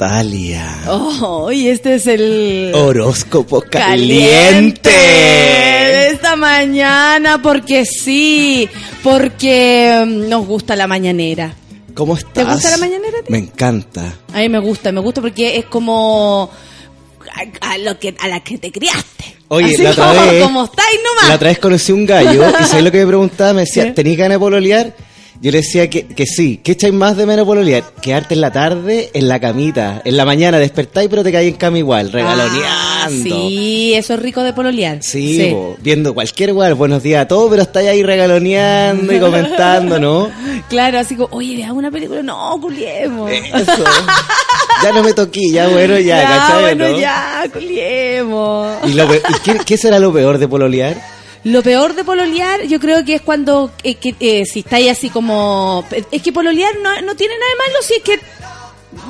Natalia? 0.09 0.65
Oh, 0.87 1.51
y 1.51 1.67
este 1.69 1.97
es 1.97 2.07
el 2.07 2.71
Horóscopo 2.73 3.63
caliente 3.63 4.81
caliente. 4.81 4.91
de 4.91 6.09
esta 6.13 6.37
mañana, 6.37 7.43
porque 7.43 7.85
sí, 7.85 8.69
porque 9.03 10.05
mm, 10.07 10.29
nos 10.29 10.47
gusta 10.47 10.77
la 10.77 10.87
mañanera. 10.87 11.53
¿Cómo 11.95 12.15
estás? 12.17 12.33
¿Te 12.33 12.45
gusta 12.45 12.71
la 12.71 12.77
mañanera? 12.77 13.19
Me 13.29 13.39
encanta. 13.39 14.15
A 14.33 14.39
mí 14.39 14.49
me 14.49 14.61
gusta, 14.61 14.93
me 14.93 15.01
gusta 15.01 15.21
porque 15.21 15.57
es 15.57 15.65
como 15.65 16.49
a, 17.61 17.73
a 17.73 17.79
lo 17.79 17.99
que 17.99 18.15
a 18.21 18.29
la 18.29 18.39
que 18.45 18.57
te 18.59 18.71
criaste. 18.71 19.37
Oye, 19.49 19.75
Así 19.75 19.83
la 19.83 19.91
otra 19.91 20.07
como, 20.15 20.27
vez- 20.31 20.43
como 20.45 20.65
estáis 20.65 21.01
nomás. 21.05 21.29
La 21.29 21.35
otra 21.35 21.49
vez 21.49 21.59
conocí 21.59 21.91
un 21.91 22.07
gallo 22.07 22.45
y 22.61 22.65
¿sabes 22.67 22.85
lo 22.85 22.93
que 22.93 22.99
me 23.01 23.07
preguntaba? 23.09 23.53
Me 23.53 23.63
decía, 23.63 23.93
¿tenéis 23.95 24.17
ganas 24.17 24.37
de 24.37 24.39
pololear? 24.39 24.95
Yo 25.41 25.53
le 25.53 25.59
decía 25.59 25.89
que, 25.89 26.05
que 26.05 26.27
sí. 26.27 26.61
¿Qué 26.65 26.73
echáis 26.73 26.93
más 26.93 27.17
de 27.17 27.25
menos 27.25 27.47
pololear? 27.47 27.85
Quedarte 28.03 28.35
en 28.35 28.41
la 28.41 28.51
tarde, 28.51 29.11
en 29.15 29.29
la 29.29 29.39
camita. 29.39 30.03
En 30.05 30.17
la 30.17 30.25
mañana 30.25 30.59
despertáis, 30.59 31.09
pero 31.09 31.23
te 31.23 31.31
caí 31.31 31.47
en 31.49 31.55
cama 31.55 31.79
igual, 31.79 32.11
regaloneando. 32.11 32.67
Ah, 32.67 33.09
sí, 33.09 33.95
eso 33.95 34.15
es 34.15 34.21
rico 34.21 34.43
de 34.43 34.53
pololear. 34.53 34.99
Sí, 35.01 35.55
viendo 35.81 36.13
cualquier 36.13 36.53
weá, 36.53 36.75
buenos 36.75 37.05
días 37.05 37.23
a 37.23 37.29
todos, 37.29 37.49
pero 37.51 37.63
estáis 37.63 37.89
ahí 37.89 38.03
regaloneando 38.03 39.13
y 39.13 39.21
comentando, 39.21 39.99
¿no? 40.01 40.29
Claro, 40.69 40.99
así 40.99 41.15
como, 41.15 41.29
oye, 41.37 41.57
veamos 41.57 41.79
una 41.79 41.91
película. 41.91 42.23
No, 42.23 42.59
culiemos. 42.61 43.31
Eso. 43.31 43.85
Ya 44.83 44.93
no 44.93 45.03
me 45.03 45.13
toqué, 45.13 45.51
ya 45.51 45.69
bueno, 45.69 45.99
ya, 45.99 46.21
Ya, 46.21 46.29
¿cachai? 46.29 46.63
bueno, 46.63 46.89
no? 46.89 46.99
ya, 47.01 47.45
culiemos. 47.53 48.77
¿Y, 48.87 48.93
lo 48.93 49.15
y 49.15 49.19
qué, 49.45 49.59
qué 49.65 49.77
será 49.77 49.99
lo 49.99 50.13
peor 50.13 50.39
de 50.39 50.47
pololear? 50.49 50.97
Lo 51.51 51.63
peor 51.63 51.95
de 51.95 52.05
pololear, 52.05 52.63
yo 52.65 52.79
creo 52.81 53.05
que 53.05 53.15
es 53.17 53.23
cuando, 53.23 53.71
eh, 53.83 53.95
que, 53.95 54.15
eh, 54.21 54.45
si 54.45 54.61
estáis 54.61 54.91
así 54.91 55.09
como... 55.11 55.85
Es 56.11 56.23
que 56.23 56.33
pololear 56.33 56.73
no, 56.83 57.01
no 57.03 57.15
tiene 57.15 57.35
nada 57.39 57.51
de 57.51 57.57
malo, 57.73 57.83
si 57.83 57.95
es 57.95 58.03
que... 58.03 58.21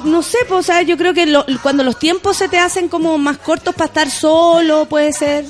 No 0.04 0.22
sé, 0.22 0.38
pues, 0.48 0.60
o 0.60 0.62
sea, 0.62 0.82
yo 0.82 0.96
creo 0.96 1.14
que 1.14 1.26
lo- 1.26 1.46
cuando 1.62 1.82
los 1.84 1.98
tiempos 1.98 2.36
se 2.36 2.48
te 2.48 2.58
hacen 2.58 2.88
como 2.88 3.16
más 3.18 3.38
cortos 3.38 3.74
para 3.74 3.86
estar 3.86 4.10
solo, 4.10 4.86
puede 4.88 5.12
ser 5.12 5.44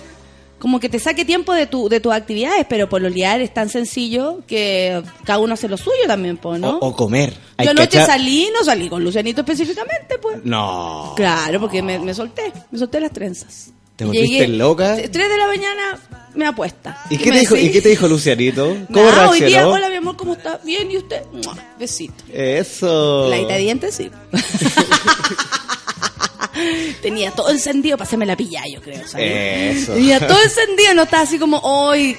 como 0.58 0.80
que 0.80 0.88
te 0.88 0.98
saque 0.98 1.24
tiempo 1.24 1.52
de 1.54 1.66
tu 1.66 1.88
de 1.88 2.00
tus 2.00 2.12
actividades, 2.12 2.66
pero 2.68 2.88
pololear 2.88 3.40
es 3.40 3.54
tan 3.54 3.68
sencillo 3.68 4.40
que 4.46 5.02
cada 5.24 5.38
uno 5.38 5.54
hace 5.54 5.68
lo 5.68 5.76
suyo 5.76 6.02
también, 6.06 6.36
pues, 6.36 6.58
¿no? 6.60 6.78
O, 6.78 6.88
o 6.88 6.96
comer. 6.96 7.32
Hay 7.56 7.66
yo 7.66 7.70
anoche 7.70 7.98
echar- 7.98 8.06
salí, 8.06 8.48
no 8.52 8.64
salí 8.64 8.88
con 8.88 9.02
Lucianito 9.04 9.40
específicamente, 9.42 10.18
pues. 10.20 10.38
No. 10.44 11.12
Claro, 11.16 11.60
porque 11.60 11.80
me, 11.82 11.98
me 11.98 12.12
solté, 12.12 12.52
me 12.70 12.78
solté 12.78 13.00
las 13.00 13.12
trenzas. 13.12 13.70
¿Te 13.98 14.04
volviste 14.04 14.46
loca? 14.46 14.94
Tres 14.94 15.28
de 15.28 15.36
la 15.36 15.48
mañana 15.48 15.98
me 16.36 16.46
apuesta. 16.46 17.02
¿Y 17.10 17.18
qué, 17.18 17.32
te 17.32 17.40
dijo? 17.40 17.56
¿Y 17.56 17.72
qué 17.72 17.82
te 17.82 17.88
dijo 17.88 18.06
Lucianito? 18.06 18.76
¿Cómo 18.92 19.08
hoy 19.28 19.40
día, 19.40 19.66
hola 19.66 19.90
mi 19.90 19.96
amor, 19.96 20.16
¿cómo 20.16 20.34
está? 20.34 20.60
Bien, 20.62 20.88
¿y 20.88 20.98
usted? 20.98 21.24
Mua, 21.32 21.56
Besito. 21.80 22.22
Eso. 22.32 23.28
La 23.28 23.38
de 23.38 23.58
dientes, 23.58 23.96
sí. 23.96 24.08
Tenía 27.02 27.32
todo 27.32 27.50
encendido 27.50 27.98
para 27.98 28.06
hacerme 28.06 28.24
la 28.24 28.36
pilla, 28.36 28.62
yo 28.72 28.80
creo. 28.80 29.04
¿sabes? 29.04 29.78
Eso. 29.78 29.94
Tenía 29.94 30.24
todo 30.24 30.40
encendido, 30.44 30.94
no 30.94 31.02
estaba 31.02 31.24
así 31.24 31.36
como 31.36 31.58
hoy, 31.58 32.16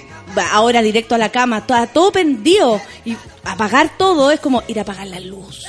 ahora 0.51 0.81
directo 0.81 1.15
a 1.15 1.17
la 1.17 1.29
cama, 1.29 1.59
estaba 1.59 1.87
todo 1.87 2.11
prendido. 2.11 2.81
Y 3.05 3.15
apagar 3.45 3.97
todo 3.97 4.31
es 4.31 4.41
como 4.41 4.63
ir 4.67 4.79
a 4.79 4.81
apagar 4.81 5.07
la 5.07 5.21
luz. 5.21 5.63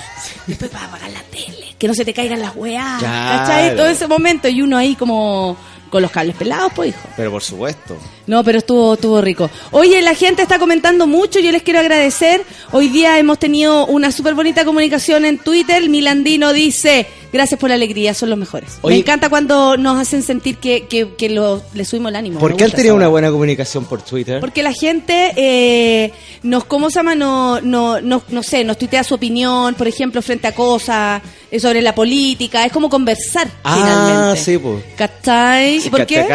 Después 0.49 0.73
para 0.73 0.87
apagar 0.87 1.12
la 1.12 1.23
tele, 1.23 1.77
que 1.78 1.87
no 1.87 1.95
se 1.95 2.05
te 2.05 2.12
caigan 2.12 2.41
las 2.41 2.57
weas. 2.57 2.99
Claro. 2.99 3.47
¿Cachai? 3.47 3.77
Todo 3.77 3.87
ese 3.87 4.09
momento 4.09 4.49
y 4.49 4.61
uno 4.61 4.77
ahí 4.77 4.97
como 4.97 5.57
con 5.91 6.03
los 6.03 6.11
cables 6.11 6.37
pelados, 6.37 6.73
pues 6.75 6.91
hijo. 6.91 7.01
Pero 7.17 7.31
por 7.31 7.43
supuesto. 7.43 7.99
No, 8.27 8.43
pero 8.45 8.59
estuvo, 8.59 8.95
estuvo 8.95 9.21
rico. 9.21 9.51
Oye, 9.73 10.01
la 10.03 10.15
gente 10.15 10.43
está 10.43 10.59
comentando 10.59 11.07
mucho, 11.07 11.41
yo 11.41 11.51
les 11.53 11.62
quiero 11.62 11.81
agradecer. 11.81 12.43
Hoy 12.71 12.89
día 12.89 13.19
hemos 13.19 13.39
tenido 13.39 13.87
una 13.87 14.12
súper 14.12 14.35
bonita 14.35 14.65
comunicación 14.65 15.25
en 15.25 15.39
Twitter. 15.39 15.89
Milandino 15.89 16.53
dice, 16.53 17.07
gracias 17.32 17.59
por 17.61 17.69
la 17.70 17.74
alegría, 17.77 18.15
son 18.15 18.31
los 18.31 18.39
mejores. 18.39 18.78
Oye- 18.82 18.97
Me 18.97 19.01
encanta 19.01 19.28
cuando 19.28 19.77
nos 19.77 19.98
hacen 19.98 20.23
sentir 20.23 20.57
que, 20.57 20.86
que, 20.86 21.15
que 21.15 21.28
lo- 21.31 21.62
le 21.74 21.85
subimos 21.85 22.11
el 22.11 22.16
ánimo. 22.16 22.40
¿Por 22.40 22.57
qué 22.57 22.65
han 22.65 22.70
tenido 22.73 22.94
una 22.94 23.09
buena 23.09 23.31
comunicación 23.31 23.85
por 23.85 24.02
Twitter? 24.02 24.40
Porque 24.40 24.62
la 24.62 24.73
gente 24.73 25.32
eh, 25.36 26.12
nos, 26.43 26.65
¿cómo 26.65 26.90
se 26.90 26.97
llama? 27.01 27.15
No, 27.15 27.61
no, 27.61 28.01
no, 28.01 28.23
no 28.28 28.43
sé, 28.43 28.65
nos 28.65 28.78
tuitea 28.78 29.05
su 29.05 29.15
opinión, 29.15 29.74
por 29.74 29.89
ejemplo, 29.89 30.23
frente 30.23 30.47
a 30.48 30.52
cosas 30.55 31.23
eh, 31.51 31.59
sobre 31.61 31.82
la 31.82 31.94
política. 31.94 32.65
Es 32.65 32.73
como 32.73 32.89
conversar, 32.89 33.48
ah, 33.65 33.74
finalmente. 33.77 34.40
sí, 34.44 34.59
pues. 34.59 34.85
¿Cachai? 34.97 35.77
¿Y 35.77 35.81
Sí, 35.81 35.90
por 35.90 36.07
qué? 36.07 36.27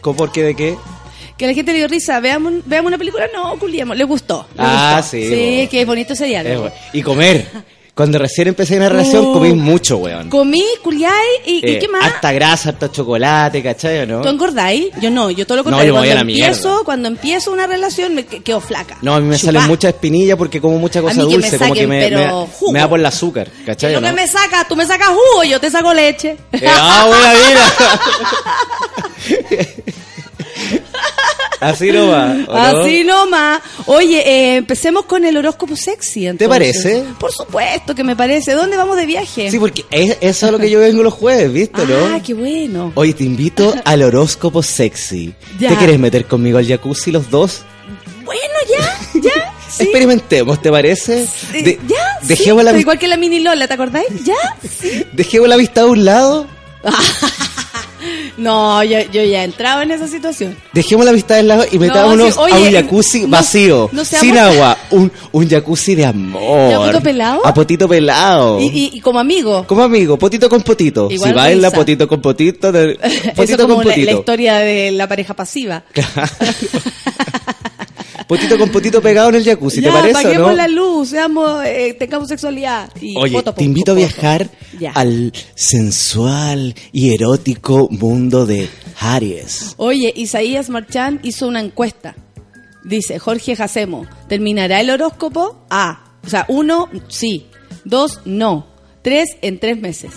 ¿Cómo, 0.00 0.16
¿Por 0.16 0.32
qué 0.32 0.42
de 0.42 0.54
qué? 0.54 0.76
Que 1.36 1.46
la 1.46 1.54
gente 1.54 1.70
le 1.72 1.78
dio 1.78 1.88
risa. 1.88 2.18
Veamos, 2.18 2.52
veamos 2.66 2.88
una 2.88 2.98
película. 2.98 3.26
No, 3.32 3.56
culiemos. 3.58 3.96
Le 3.96 4.02
gustó. 4.04 4.46
le 4.56 4.62
Ah, 4.64 4.94
gustó. 4.96 5.10
sí, 5.16 5.28
Sí, 5.28 5.68
qué 5.70 5.84
bonito 5.84 6.14
bueno. 6.18 6.72
Y 6.92 7.02
comer. 7.02 7.46
Cuando 7.98 8.16
recién 8.20 8.46
empecé 8.46 8.76
una 8.76 8.88
relación, 8.88 9.24
Oh. 9.26 9.32
comí 9.32 9.52
mucho, 9.54 9.96
weón. 9.96 10.28
Comí, 10.30 10.62
culiáis 10.84 11.40
y, 11.46 11.54
y 11.66 11.70
Eh, 11.72 11.78
qué 11.80 11.88
más. 11.88 12.04
Harta 12.04 12.30
grasa, 12.30 12.68
harta 12.68 12.92
chocolate, 12.92 13.60
¿cachai 13.60 13.98
o 13.98 14.06
no? 14.06 14.20
¿Tú 14.20 14.28
engordáis? 14.28 14.86
Yo 15.00 15.10
no, 15.10 15.30
yo 15.32 15.44
todo 15.44 15.56
lo 15.56 15.62
No, 15.64 15.70
contrario. 15.70 15.88
yo 15.88 15.94
me 15.94 15.98
voy 15.98 16.08
a 16.08 16.12
cuando, 16.14 16.14
la 16.14 16.30
empiezo, 16.30 16.68
mierda. 16.68 16.84
cuando 16.84 17.08
empiezo 17.08 17.50
una 17.50 17.66
relación 17.66 18.14
me 18.14 18.24
que- 18.24 18.40
quedo 18.40 18.60
flaca. 18.60 18.98
No, 19.02 19.16
a 19.16 19.20
mí 19.20 19.26
me 19.26 19.36
Chupá. 19.36 19.52
salen 19.52 19.66
muchas 19.66 19.94
espinillas 19.94 20.36
porque 20.38 20.60
como 20.60 20.78
mucha 20.78 21.00
cosa 21.02 21.14
mí 21.14 21.22
que 21.22 21.26
me 21.26 21.32
dulce, 21.42 21.58
como 21.58 21.74
que 21.74 21.86
me, 21.88 22.00
pero 22.08 22.18
me- 22.18 22.46
jugo. 22.52 22.72
me 22.72 22.78
da 22.78 22.88
por 22.88 23.00
el 23.00 23.06
azúcar, 23.06 23.50
¿Qué 23.50 23.64
¿cachai 23.64 23.92
lo 23.94 24.00
no? 24.00 24.06
que 24.06 24.12
me 24.12 24.28
sacas? 24.28 24.68
Tú 24.68 24.76
me 24.76 24.86
sacas 24.86 25.08
jugo, 25.08 25.42
yo 25.42 25.58
te 25.58 25.68
saco 25.68 25.92
leche. 25.92 26.36
Eh, 26.52 26.66
ah, 26.68 27.04
buena 27.08 27.32
vida. 27.34 27.64
Así 31.60 31.90
no 31.90 32.08
va. 32.08 32.36
¿o 32.46 32.52
no? 32.52 32.82
Así 32.82 33.04
nomás. 33.04 33.60
Oye, 33.86 34.18
eh, 34.26 34.56
empecemos 34.56 35.04
con 35.06 35.24
el 35.24 35.36
horóscopo 35.36 35.76
sexy. 35.76 36.26
entonces. 36.26 36.48
parece? 36.48 37.04
Por 37.18 37.32
supuesto 37.32 37.94
que 37.94 38.04
me 38.04 38.14
parece. 38.16 38.52
¿Dónde 38.52 38.76
vamos 38.76 38.96
de 38.96 39.06
viaje? 39.06 39.50
Sí, 39.50 39.58
porque 39.58 39.84
es, 39.90 40.16
eso 40.20 40.46
es 40.46 40.52
lo 40.52 40.58
que 40.58 40.70
yo 40.70 40.80
vengo 40.80 41.02
los 41.02 41.14
jueves, 41.14 41.52
¿viste, 41.52 41.82
Ah, 41.82 42.10
no? 42.16 42.22
qué 42.22 42.34
bueno. 42.34 42.92
Hoy 42.94 43.12
te 43.14 43.24
invito 43.24 43.74
al 43.84 44.02
horóscopo 44.02 44.62
sexy. 44.62 45.34
Ya. 45.58 45.70
¿Te 45.70 45.76
quieres 45.76 45.98
meter 45.98 46.24
conmigo 46.26 46.58
al 46.58 46.66
jacuzzi 46.68 47.10
los 47.10 47.30
dos? 47.30 47.62
Bueno, 48.24 48.42
ya, 48.70 49.20
ya. 49.20 49.54
sí. 49.68 49.82
Experimentemos, 49.84 50.60
¿te 50.62 50.70
parece? 50.70 51.26
De- 51.52 51.80
ya, 51.88 52.18
dejemos, 52.22 52.62
sí, 52.64 52.72
la, 52.72 52.78
igual 52.78 52.98
que 52.98 53.08
la 53.08 53.16
mini 53.16 53.40
Lola, 53.40 53.66
¿te 53.66 53.74
acordáis? 53.74 54.06
Ya, 54.24 54.36
sí. 54.80 55.04
dejemos 55.12 55.48
la 55.48 55.56
vista 55.56 55.80
a 55.80 55.86
un 55.86 56.04
lado. 56.04 56.46
No, 58.36 58.82
yo, 58.84 58.98
yo 59.12 59.22
ya 59.24 59.40
he 59.42 59.44
entrado 59.44 59.82
en 59.82 59.90
esa 59.90 60.06
situación. 60.06 60.56
Dejemos 60.72 61.04
la 61.04 61.10
amistad 61.10 61.36
de 61.36 61.42
lado 61.42 61.64
y 61.70 61.78
metámonos 61.78 62.34
sí, 62.34 62.40
oye, 62.40 62.54
a 62.54 62.58
un 62.58 62.72
jacuzzi 62.72 63.20
no- 63.22 63.28
vacío, 63.28 63.90
no 63.92 64.04
sin 64.04 64.38
agua, 64.38 64.76
un, 64.90 65.10
un 65.32 65.48
jacuzzi 65.48 65.94
de 65.94 66.06
amor. 66.06 66.70
¿Y 66.70 66.72
a 66.74 66.78
potito 66.78 67.02
pelado? 67.02 67.46
A 67.46 67.54
potito 67.54 67.88
pelado. 67.88 68.60
Y, 68.60 68.66
y- 68.66 68.90
y 68.94 69.00
como 69.00 69.18
amigo. 69.18 69.64
Como 69.66 69.82
amigo, 69.82 70.16
potito 70.18 70.48
con 70.48 70.62
potito. 70.62 71.08
Igual 71.10 71.30
si 71.30 71.34
baila 71.36 71.70
potito 71.70 72.06
con 72.06 72.20
potito, 72.20 72.70
de- 72.72 72.92
Eso 73.02 73.32
potito 73.34 73.62
como 73.68 73.82
con 73.82 73.88
la, 73.88 73.96
historia 74.12 74.58
de 74.58 74.90
la 74.92 75.08
pareja 75.08 75.34
pasiva. 75.34 75.82
Potito 78.28 78.58
con 78.58 78.68
potito 78.68 79.00
pegado 79.00 79.30
en 79.30 79.36
el 79.36 79.44
jacuzzi, 79.44 79.80
ya, 79.80 79.88
¿te 79.88 79.96
parece 79.96 80.18
apaguemos 80.18 80.50
no? 80.50 80.56
la 80.56 80.68
luz, 80.68 81.08
seamos, 81.08 81.64
eh, 81.64 81.96
tengamos 81.98 82.28
sexualidad. 82.28 82.90
Y 83.00 83.16
Oye, 83.16 83.32
poto, 83.32 83.54
te 83.54 83.64
invito 83.64 83.92
a 83.92 83.94
viajar 83.94 84.50
al 84.92 85.32
sensual 85.54 86.74
y 86.92 87.14
erótico 87.14 87.88
mundo 87.90 88.44
de 88.44 88.68
Aries. 89.00 89.74
Oye, 89.78 90.12
Isaías 90.14 90.68
Marchán 90.68 91.20
hizo 91.22 91.48
una 91.48 91.60
encuesta. 91.60 92.16
Dice, 92.84 93.18
Jorge 93.18 93.56
Jacemo, 93.56 94.06
¿terminará 94.28 94.80
el 94.80 94.90
horóscopo? 94.90 95.64
A. 95.70 96.12
O 96.22 96.28
sea, 96.28 96.44
uno, 96.48 96.90
sí. 97.08 97.46
Dos, 97.84 98.20
no. 98.26 98.66
Tres, 99.00 99.38
en 99.40 99.58
tres 99.58 99.80
meses. 99.80 100.12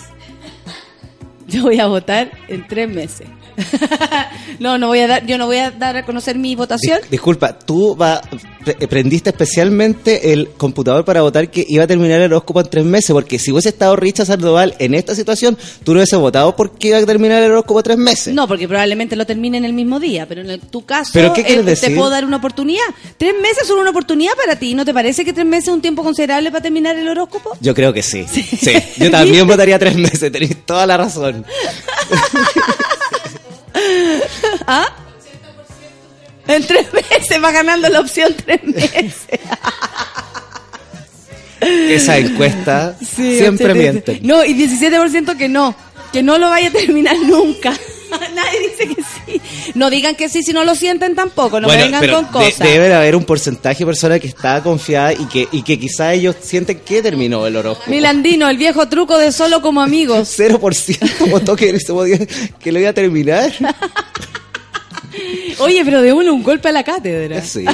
Yo 1.48 1.62
voy 1.62 1.80
a 1.80 1.86
votar 1.86 2.30
en 2.48 2.68
tres 2.68 2.90
meses. 2.90 3.26
no, 4.58 4.78
no 4.78 4.88
voy 4.88 5.00
a 5.00 5.06
dar, 5.06 5.26
yo 5.26 5.38
no 5.38 5.46
voy 5.46 5.58
a 5.58 5.70
dar 5.70 5.96
a 5.96 6.04
conocer 6.04 6.36
mi 6.38 6.54
votación. 6.54 7.00
Dis- 7.02 7.10
disculpa, 7.10 7.58
tú 7.58 7.96
va, 7.96 8.20
pre- 8.64 8.74
prendiste 8.88 9.30
especialmente 9.30 10.32
el 10.32 10.50
computador 10.50 11.04
para 11.04 11.22
votar 11.22 11.50
que 11.50 11.64
iba 11.68 11.84
a 11.84 11.86
terminar 11.86 12.20
el 12.20 12.32
horóscopo 12.32 12.60
en 12.60 12.68
tres 12.70 12.84
meses, 12.84 13.12
porque 13.12 13.38
si 13.38 13.52
hubiese 13.52 13.70
estado 13.70 13.96
Richard 13.96 14.26
Sandoval 14.26 14.74
en 14.78 14.94
esta 14.94 15.14
situación, 15.14 15.56
tú 15.84 15.92
no 15.92 15.98
hubiese 16.00 16.16
votado 16.16 16.54
porque 16.56 16.88
iba 16.88 16.98
a 16.98 17.06
terminar 17.06 17.42
el 17.42 17.50
horóscopo 17.52 17.80
en 17.80 17.84
tres 17.84 17.98
meses. 17.98 18.34
No, 18.34 18.46
porque 18.48 18.66
probablemente 18.68 19.16
lo 19.16 19.26
termine 19.26 19.58
en 19.58 19.64
el 19.64 19.72
mismo 19.72 19.98
día, 20.00 20.26
pero 20.26 20.40
en 20.42 20.50
el- 20.50 20.60
tu 20.60 20.84
caso, 20.84 21.10
¿Pero 21.14 21.32
qué 21.32 21.42
quieres 21.44 21.64
eh, 21.66 21.70
decir? 21.70 21.88
te 21.90 21.94
puedo 21.96 22.10
dar 22.10 22.24
una 22.24 22.36
oportunidad. 22.38 22.82
Tres 23.18 23.34
meses 23.40 23.66
son 23.66 23.78
una 23.78 23.90
oportunidad 23.90 24.32
para 24.34 24.56
ti. 24.58 24.74
¿No 24.74 24.84
te 24.84 24.94
parece 24.94 25.24
que 25.24 25.32
tres 25.32 25.46
meses 25.46 25.68
es 25.68 25.74
un 25.74 25.80
tiempo 25.82 26.02
considerable 26.02 26.50
para 26.50 26.62
terminar 26.62 26.96
el 26.96 27.08
horóscopo? 27.08 27.56
Yo 27.60 27.74
creo 27.74 27.92
que 27.92 28.02
sí. 28.02 28.24
Sí, 28.28 28.72
yo 28.98 29.10
también 29.10 29.46
votaría 29.52 29.78
tres 29.78 29.96
meses, 29.96 30.30
tenéis 30.32 30.56
toda 30.64 30.86
la 30.86 30.96
razón. 30.96 31.44
¿Ah? 34.66 34.86
En 36.48 36.66
tres 36.66 36.92
meses 36.92 37.42
va 37.42 37.52
ganando 37.52 37.88
la 37.88 38.00
opción 38.00 38.34
tres 38.44 38.62
meses. 38.64 39.14
Esa 41.60 42.18
encuesta 42.18 42.96
Sí, 43.00 43.38
siempre 43.38 43.66
80. 43.72 43.74
miente. 43.80 44.20
No, 44.22 44.44
y 44.44 44.54
17% 44.54 45.36
que 45.36 45.48
no, 45.48 45.74
que 46.12 46.22
no 46.22 46.38
lo 46.38 46.50
vaya 46.50 46.68
a 46.68 46.72
terminar 46.72 47.16
nunca. 47.18 47.72
Nadie 48.34 48.60
dice 48.70 48.88
que 48.94 49.02
sí. 49.02 49.40
No 49.74 49.90
digan 49.90 50.14
que 50.14 50.28
sí 50.28 50.42
si 50.42 50.52
no 50.52 50.64
lo 50.64 50.74
sienten 50.74 51.14
tampoco, 51.14 51.60
no 51.60 51.66
Bueno, 51.68 51.84
vengan 51.84 52.08
con 52.10 52.24
de- 52.24 52.30
cosas. 52.50 52.58
debe 52.58 52.92
haber 52.94 53.16
un 53.16 53.24
porcentaje 53.24 53.80
de 53.80 53.86
personas 53.86 54.20
que 54.20 54.28
está 54.28 54.62
confiada 54.62 55.12
y 55.12 55.24
que, 55.26 55.48
y 55.52 55.62
que 55.62 55.78
quizá 55.78 56.12
ellos 56.12 56.36
sienten 56.40 56.80
que 56.80 57.02
terminó 57.02 57.46
el 57.46 57.56
horóscopo. 57.56 57.90
Milandino, 57.90 58.48
el 58.48 58.56
viejo 58.58 58.88
truco 58.88 59.18
de 59.18 59.32
solo 59.32 59.60
como 59.62 59.80
amigos. 59.82 60.38
0% 60.38 61.30
votó 61.30 61.56
que, 61.56 61.76
que 62.60 62.72
lo 62.72 62.78
iba 62.80 62.90
a 62.90 62.92
terminar. 62.94 63.52
Oye, 65.58 65.84
pero 65.84 66.00
de 66.00 66.12
uno 66.12 66.32
un 66.32 66.42
golpe 66.42 66.68
a 66.68 66.72
la 66.72 66.82
cátedra. 66.82 67.42
Sí, 67.42 67.64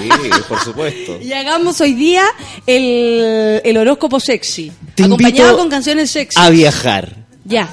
por 0.48 0.60
supuesto. 0.60 1.18
Y 1.22 1.32
hagamos 1.32 1.80
hoy 1.80 1.94
día 1.94 2.24
el, 2.66 3.60
el 3.64 3.76
horóscopo 3.76 4.18
sexy. 4.20 4.72
Te 4.94 5.04
acompañado 5.04 5.56
con 5.56 5.68
canciones 5.70 6.10
sexy. 6.10 6.38
A 6.40 6.50
viajar. 6.50 7.14
Ya. 7.44 7.68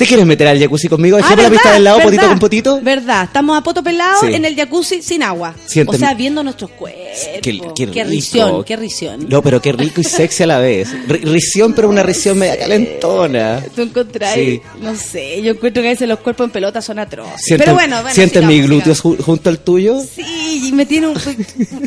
¿Te 0.00 0.06
quieres 0.06 0.24
meter 0.24 0.48
al 0.48 0.58
jacuzzi 0.58 0.88
conmigo? 0.88 1.18
Ah, 1.18 1.20
Dejemos 1.20 1.36
la 1.36 1.48
¿verdad? 1.50 1.62
pista 1.62 1.72
del 1.74 1.84
lado, 1.84 1.96
¿verdad? 1.98 2.10
potito 2.10 2.28
con 2.28 2.38
potito. 2.38 2.80
Verdad, 2.80 3.24
estamos 3.24 3.58
a 3.58 3.62
poto 3.62 3.82
pelado 3.82 4.18
Sí. 4.22 4.32
en 4.32 4.44
el 4.46 4.56
jacuzzi 4.56 5.02
sin 5.02 5.22
agua. 5.22 5.54
Siénteme. 5.66 5.96
O 5.96 5.98
sea, 6.00 6.14
viendo 6.14 6.42
nuestros 6.42 6.70
cuerpos. 6.70 7.00
Qué, 7.34 7.40
qué 7.42 7.50
rico. 7.52 8.04
risión, 8.08 8.64
qué 8.64 8.76
risión. 8.76 9.26
No, 9.28 9.42
pero 9.42 9.60
qué 9.60 9.72
rico 9.72 10.00
y 10.00 10.04
sexy 10.04 10.44
a 10.44 10.46
la 10.46 10.58
vez. 10.58 10.88
Ri- 11.06 11.20
risión, 11.22 11.74
pero 11.74 11.90
una 11.90 12.02
risión 12.02 12.38
media 12.38 12.58
calentona. 12.58 13.62
¿Tú 13.76 13.82
encontrás? 13.82 14.32
Sí. 14.34 14.62
No 14.80 14.96
sé, 14.96 15.42
yo 15.42 15.50
encuentro 15.52 15.82
que 15.82 15.88
a 15.88 15.92
veces 15.92 16.08
los 16.08 16.20
cuerpos 16.20 16.46
en 16.46 16.50
pelota 16.52 16.80
son 16.80 16.98
atroces. 16.98 17.34
Sienten- 17.46 17.58
Pero 17.58 17.74
bueno, 17.74 17.96
bueno. 18.00 18.14
¿Sienten 18.14 18.42
sigamos, 18.42 18.54
mis 18.56 18.64
glúteos 18.66 19.02
ju- 19.04 19.20
junto 19.22 19.50
al 19.50 19.58
tuyo? 19.58 20.00
Sí, 20.02 20.68
y 20.68 20.72
me 20.72 20.86
tiene 20.86 21.08
un... 21.08 21.16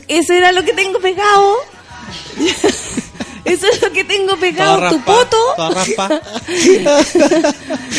Eso 0.07 0.33
era 0.33 0.51
lo 0.51 0.63
que 0.63 0.73
tengo 0.73 0.99
pegado. 0.99 1.55
Eso 3.45 3.67
es 3.67 3.81
lo 3.81 3.91
que 3.91 4.03
tengo 4.05 4.37
pegado, 4.37 4.77
Toda 4.77 4.89
tu 4.89 4.95
raspa, 4.97 5.13
poto. 5.13 5.37
toda 5.57 5.69
raspa. 5.71 6.21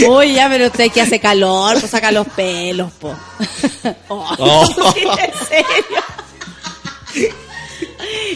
Oye, 0.09 0.33
ya, 0.35 0.49
pero 0.49 0.67
usted 0.69 0.91
que 0.91 1.03
hace 1.03 1.21
calor, 1.21 1.79
pues 1.79 1.91
saca 1.91 2.11
los 2.13 2.27
pelos, 2.29 2.91
po. 2.93 3.15
Oh, 4.09 4.35
Oh. 4.39 4.93
sí, 4.95 5.01
en 5.03 5.33
serio. 5.49 7.33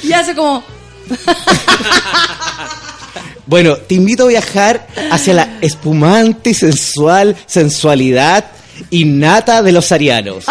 Y 0.02 0.12
hace 0.12 0.34
como... 0.34 0.62
Bueno, 3.46 3.76
te 3.78 3.94
invito 3.94 4.24
a 4.24 4.28
viajar 4.28 4.86
hacia 5.10 5.32
la 5.32 5.58
espumante 5.62 6.50
y 6.50 6.54
sensual 6.54 7.34
sensualidad 7.46 8.44
innata 8.90 9.62
de 9.62 9.72
los 9.72 9.90
arianos. 9.90 10.44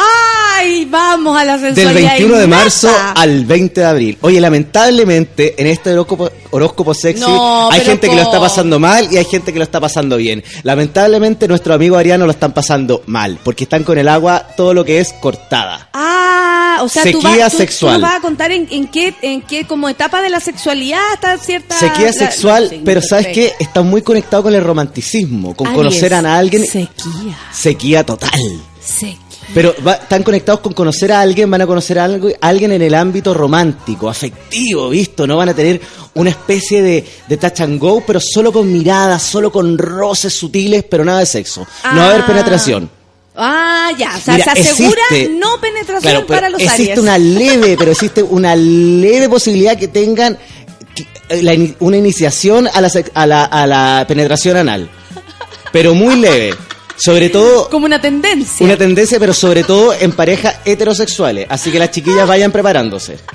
¡Ay! 0.58 0.86
Vamos 0.86 1.38
a 1.38 1.44
la 1.46 1.58
Del 1.58 1.76
sensualidad 1.76 2.12
21 2.12 2.38
de 2.38 2.48
marzo 2.48 2.90
al 3.16 3.46
20 3.46 3.82
de 3.82 3.88
abril. 3.88 4.18
Oye, 4.22 4.40
lamentablemente 4.42 5.56
en 5.58 5.68
este 5.68 5.92
horóscopo, 5.94 6.30
horóscopo 6.52 6.94
sexy 6.94 7.22
No, 7.22 7.70
hay 7.72 7.82
gente 7.82 8.10
que 8.10 8.16
lo 8.16 8.22
está 8.22 8.40
pasando 8.40 8.80
mal 8.80 9.08
y 9.12 9.18
hay 9.18 9.26
gente 9.26 9.52
que 9.54 9.60
lo 9.60 9.64
está 9.64 9.80
pasando 9.80 10.18
bien. 10.18 10.44
Lamentablemente 10.64 11.48
nuestros 11.48 11.76
amigos 11.76 12.00
arianos 12.00 12.26
lo 12.26 12.32
están 12.32 12.54
pasando 12.54 13.04
mal 13.08 13.40
porque 13.44 13.66
están 13.66 13.84
con 13.84 13.98
el 13.98 14.08
agua 14.08 14.48
todo 14.56 14.74
lo 14.74 14.84
que 14.86 15.00
es 15.00 15.14
cortada. 15.14 15.90
Ah, 15.94 16.80
o 16.82 16.90
sea, 16.90 17.04
tú 17.04 17.22
Sequía 17.22 17.44
vas, 17.46 17.52
tú- 17.52 17.58
sexual. 17.58 17.96
tú 17.96 18.02
vas 18.02 18.16
a 18.16 18.22
contar 18.22 18.52
en, 18.52 18.68
en 18.70 18.88
qué, 18.88 19.14
en 19.22 19.42
qué 19.42 19.66
como 19.66 19.90
etapa 19.90 20.22
de 20.22 20.30
la 20.30 20.40
sexualidad 20.40 21.00
está 21.14 21.38
cierta... 21.38 21.78
Sequía 21.80 22.08
la- 22.08 22.14
sexual, 22.14 22.68
sí, 22.70 22.82
pero 22.86 23.02
¿sabes 23.02 23.28
qué? 23.28 23.54
Está 23.60 23.82
muy 23.82 24.02
conectado 24.02 24.44
con 24.44 24.54
el 24.56 24.64
romanticismo, 24.64 25.56
con 25.56 25.68
Aries, 25.68 25.78
conocer 25.78 26.14
a 26.14 26.38
alguien. 26.38 26.66
Sequía. 26.66 27.38
Sequía 27.52 28.06
total. 28.06 28.32
Sequía. 28.82 29.18
Pero 29.54 29.74
va- 29.86 29.94
están 29.94 30.24
conectados 30.24 30.60
con 30.60 30.74
conocer 30.74 31.12
a 31.12 31.22
alguien, 31.22 31.50
van 31.50 31.62
a 31.62 31.68
conocer 31.68 31.98
a 32.00 32.04
algo, 32.06 32.28
a 32.30 32.48
alguien 32.48 32.72
en 32.74 32.82
el 32.82 32.94
ámbito 32.94 33.34
romántico, 33.34 34.10
afectivo, 34.10 34.90
¿visto? 34.90 35.26
No 35.26 35.38
van 35.38 35.50
a 35.50 35.54
tener 35.54 35.80
una 36.16 36.32
especie 36.32 36.82
de, 36.82 37.06
de 37.28 37.38
touch 37.38 37.62
and 37.62 37.80
go, 37.80 38.04
pero 38.06 38.20
solo 38.20 38.52
con 38.52 38.72
miradas, 38.72 39.24
solo 39.24 39.52
con 39.52 39.78
roces 39.78 40.34
sutiles, 40.34 40.84
pero 40.90 41.06
nada 41.06 41.20
de 41.20 41.26
sexo. 41.26 41.66
No 41.94 41.98
va 41.98 42.04
a 42.04 42.10
haber 42.10 42.22
Ah. 42.22 42.28
penetración. 42.28 42.90
Ah, 43.40 43.92
ya, 43.98 44.16
o 44.18 44.20
sea, 44.20 44.34
Mira, 44.34 44.54
se 44.56 44.62
asegura 44.62 45.02
existe- 45.12 45.30
no 45.40 45.62
penetración 45.62 46.02
Claro, 46.02 46.26
pero 46.28 46.38
para 46.40 46.50
los 46.50 46.60
existe 46.62 46.84
Aries. 46.94 47.00
una 47.00 47.18
leve, 47.18 47.76
pero 47.78 47.92
existe 47.92 48.24
una 48.24 48.56
leve 48.56 49.30
posibilidad 49.30 49.78
que 49.78 49.88
tengan 49.88 50.38
eh, 51.30 51.42
la 51.44 51.54
una 51.80 51.98
iniciación 51.98 52.68
a 52.68 52.82
la, 52.82 52.90
a, 53.14 53.26
la, 53.28 53.44
a 53.46 53.68
la 53.68 54.06
penetración 54.08 54.58
anal. 54.58 54.90
Pero 55.72 55.94
muy 55.94 56.16
leve. 56.16 56.56
Sobre 56.98 57.30
todo 57.30 57.70
Como 57.70 57.86
una 57.86 58.02
tendencia. 58.02 58.66
una 58.66 58.76
tendencia, 58.76 59.20
pero 59.20 59.34
sobre 59.34 59.64
todo 59.64 59.94
en 59.94 60.12
parejas 60.12 60.58
heterosexuales. 60.66 61.46
Así 61.50 61.72
que 61.72 61.80
las 61.80 61.92
chiquillas 61.92 62.28
vayan 62.28 62.52
preparándose. 62.52 63.18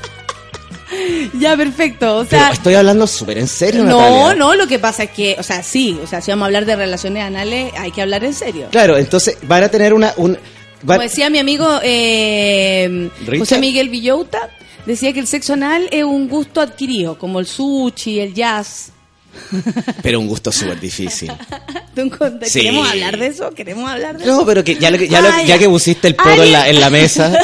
Ya, 1.39 1.57
perfecto. 1.57 2.19
O 2.19 2.25
Pero 2.25 2.43
sea, 2.43 2.53
estoy 2.53 2.75
hablando 2.75 3.07
súper 3.07 3.39
en 3.39 3.49
serio, 3.49 3.83
no, 3.83 3.99
Natalia. 3.99 4.35
no, 4.35 4.55
lo 4.55 4.67
que 4.67 4.79
pasa 4.79 5.05
es 5.05 5.11
que, 5.11 5.35
o 5.39 5.43
sea, 5.43 5.63
sí, 5.63 5.99
o 6.03 6.07
sea, 6.07 6.21
si 6.21 6.31
vamos 6.31 6.43
a 6.43 6.47
hablar 6.47 6.67
de 6.67 6.77
relaciones 6.77 7.25
anales, 7.25 7.73
hay 7.79 7.91
que 7.91 8.03
hablar 8.03 8.23
en 8.25 8.35
serio. 8.35 8.69
Claro, 8.71 8.99
entonces 8.99 9.39
van 9.45 9.63
a 9.65 9.69
tener 9.71 9.95
una... 9.95 10.13
Un, 10.19 10.37
Como 10.87 11.01
decía 11.01 11.31
mi 11.31 11.39
amigo 11.39 11.67
eh, 11.83 13.09
José. 13.39 13.59
Miguel 13.59 13.89
Villota, 13.89 14.51
decía 14.85 15.13
que 15.15 15.21
el 15.21 15.27
sexo 15.27 15.55
anal 15.55 15.89
es 15.91 16.05
un 16.05 16.29
gusto 16.29 16.61
adquirido, 16.61 17.17
como 17.19 17.41
el 17.41 17.47
sushi, 17.47 18.21
el 18.21 18.35
jazz. 18.35 18.93
Pero 20.03 20.21
un 20.21 20.27
gusto 20.29 20.51
súper 20.53 20.79
difícil. 20.81 21.33
¿Tú 21.95 22.01
encont- 22.03 22.45
Sí. 22.45 22.61
¿Queremos 22.61 22.89
hablar 22.91 23.19
de 23.19 23.27
eso? 23.27 23.51
¿Queremos 23.51 23.91
hablar 23.91 24.17
de 24.19 24.25
eso? 24.25 24.33
No, 24.37 24.47
pero 24.47 24.63
que 24.65 24.77
ya, 24.77 24.91
lo 24.91 24.99
que- 24.99 25.09
ya, 25.09 25.21
lo- 25.21 25.29
Ah, 25.29 25.43
ya 25.43 25.59
que 25.59 25.69
pusiste 25.69 26.09
el 26.09 26.15
poto 26.17 26.43
en 26.43 26.53
la, 26.53 26.69
en 26.69 26.81
la 26.81 26.91
mesa... 26.91 27.27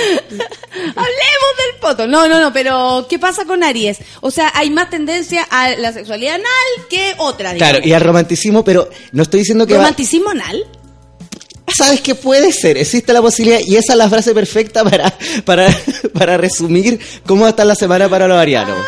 Hablemos 0.00 1.52
del 1.56 1.80
poto. 1.80 2.06
No, 2.06 2.28
no, 2.28 2.40
no, 2.40 2.52
pero 2.52 3.06
¿qué 3.08 3.18
pasa 3.18 3.44
con 3.44 3.62
Aries? 3.62 3.98
O 4.20 4.30
sea, 4.30 4.50
hay 4.54 4.70
más 4.70 4.90
tendencia 4.90 5.42
a 5.50 5.70
la 5.70 5.92
sexualidad 5.92 6.34
anal 6.36 6.86
que 6.88 7.14
otra, 7.18 7.52
digamos. 7.52 7.72
Claro, 7.72 7.88
y 7.88 7.92
al 7.92 8.00
romanticismo, 8.02 8.64
pero 8.64 8.88
no 9.12 9.22
estoy 9.22 9.40
diciendo 9.40 9.66
que 9.66 9.74
va... 9.74 9.80
¿Romanticismo 9.80 10.30
anal? 10.30 10.64
¿Sabes 11.76 12.00
qué 12.00 12.14
puede 12.14 12.52
ser? 12.52 12.78
Existe 12.78 13.12
la 13.12 13.20
posibilidad 13.20 13.60
y 13.64 13.76
esa 13.76 13.92
es 13.92 13.98
la 13.98 14.08
frase 14.08 14.32
perfecta 14.34 14.82
para, 14.84 15.12
para, 15.44 15.68
para 16.14 16.36
resumir 16.36 16.98
cómo 17.26 17.46
está 17.46 17.64
la 17.64 17.74
semana 17.74 18.08
para 18.08 18.26
los 18.26 18.38
arianos. 18.38 18.78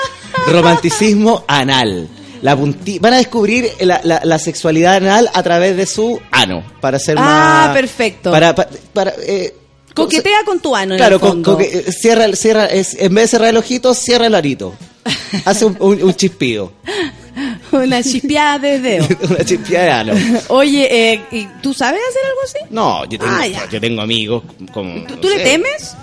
Romanticismo 0.48 1.44
anal. 1.46 2.08
La 2.42 2.56
punti- 2.56 2.98
van 2.98 3.12
a 3.14 3.16
descubrir 3.18 3.70
la, 3.80 4.00
la- 4.02 4.20
la 4.24 4.38
sexualidad 4.38 4.94
anal 4.96 5.30
a 5.34 5.42
través 5.42 5.76
de 5.76 5.84
su 5.86 6.18
ano, 6.30 6.64
para 6.80 6.98
ser 6.98 7.16
Ah, 7.18 7.64
más... 7.66 7.76
perfecto. 7.76 8.30
Para, 8.30 8.54
para, 8.54 8.70
para, 8.94 9.12
eh, 9.26 9.54
Coquetea 9.94 10.44
con 10.46 10.60
tu 10.60 10.74
ano, 10.74 10.94
en 10.94 10.98
Claro, 10.98 11.16
el 11.16 11.20
fondo. 11.20 11.54
con 11.56 11.62
que- 11.62 11.68
eh, 11.86 11.92
cierra, 11.92 12.34
cierra, 12.34 12.66
es- 12.66 12.94
en 12.98 13.14
vez 13.14 13.24
de 13.24 13.28
cerrar 13.28 13.48
el 13.50 13.56
ojito, 13.58 13.92
cierra 13.92 14.26
el 14.26 14.34
arito. 14.34 14.72
Hace 15.44 15.64
un, 15.66 15.76
un- 15.80 16.02
un 16.02 16.14
chispido. 16.14 16.72
Una 17.72 18.02
chispeada 18.02 18.58
de 18.58 18.80
dedo. 18.80 19.06
Una 19.30 19.44
chispeada 19.44 19.84
de 19.84 19.90
ano. 20.12 20.40
Oye, 20.48 21.12
eh, 21.12 21.22
¿y 21.30 21.46
¿tú 21.62 21.72
sabes 21.74 22.00
hacer 22.08 22.22
algo 22.24 22.40
así? 22.44 22.58
No, 22.74 23.04
yo 23.04 23.18
tengo, 23.18 23.32
Ah, 23.32 23.46
yo 23.70 23.80
tengo 23.80 24.00
amigos 24.02 24.42
como... 24.72 25.04
¿Tú, 25.06 25.14
no 25.14 25.20
tú 25.20 25.28
le 25.28 25.40
temes? 25.40 25.94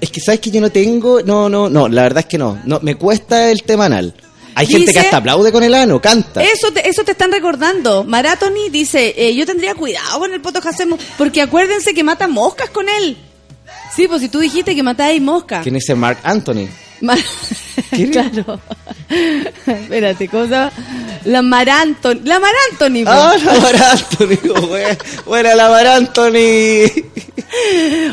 Es 0.00 0.10
que 0.10 0.20
sabes 0.20 0.40
que 0.40 0.50
yo 0.50 0.60
no 0.60 0.70
tengo, 0.70 1.22
no, 1.22 1.48
no, 1.48 1.68
no, 1.68 1.88
la 1.88 2.02
verdad 2.02 2.20
es 2.20 2.26
que 2.26 2.38
no, 2.38 2.60
no, 2.64 2.80
me 2.80 2.96
cuesta 2.96 3.50
el 3.50 3.62
tema 3.62 3.86
anal. 3.86 4.14
Hay 4.54 4.66
gente 4.66 4.92
que 4.92 4.98
hasta 4.98 5.18
aplaude 5.18 5.52
con 5.52 5.62
el 5.62 5.74
ano, 5.74 6.00
canta. 6.00 6.42
Eso 6.42 6.72
te, 6.72 6.88
eso 6.88 7.04
te 7.04 7.12
están 7.12 7.30
recordando. 7.30 8.04
Maratoni 8.04 8.70
dice, 8.70 9.14
eh, 9.16 9.34
yo 9.34 9.44
tendría 9.44 9.74
cuidado 9.74 10.18
con 10.18 10.32
el 10.32 10.40
poto 10.40 10.62
que 10.62 10.68
hacemos, 10.68 10.98
porque 11.18 11.42
acuérdense 11.42 11.92
que 11.92 12.02
matan 12.02 12.32
moscas 12.32 12.70
con 12.70 12.88
él. 12.88 13.18
Sí, 13.94 14.08
pues 14.08 14.22
si 14.22 14.28
tú 14.28 14.38
dijiste 14.38 14.74
que 14.74 14.82
matáis 14.82 15.20
moscas. 15.20 15.62
¿Quién 15.62 15.76
es 15.76 15.84
ese 15.84 15.94
Mark 15.94 16.18
Anthony? 16.22 16.68
Claro. 18.12 18.60
Espérate, 19.66 20.28
¿cómo 20.28 20.44
se 20.44 20.50
llama? 20.50 20.72
La 21.24 21.42
Marantoni. 21.42 22.20
La 22.24 22.40
Marantoni. 22.40 23.04
Ah, 23.06 23.34
la 23.44 23.60
Mar 23.60 23.76
Anthony, 23.76 24.96
buena, 25.26 25.54
la 25.54 25.68
Mar 25.68 25.86
Anthony. 25.86 26.86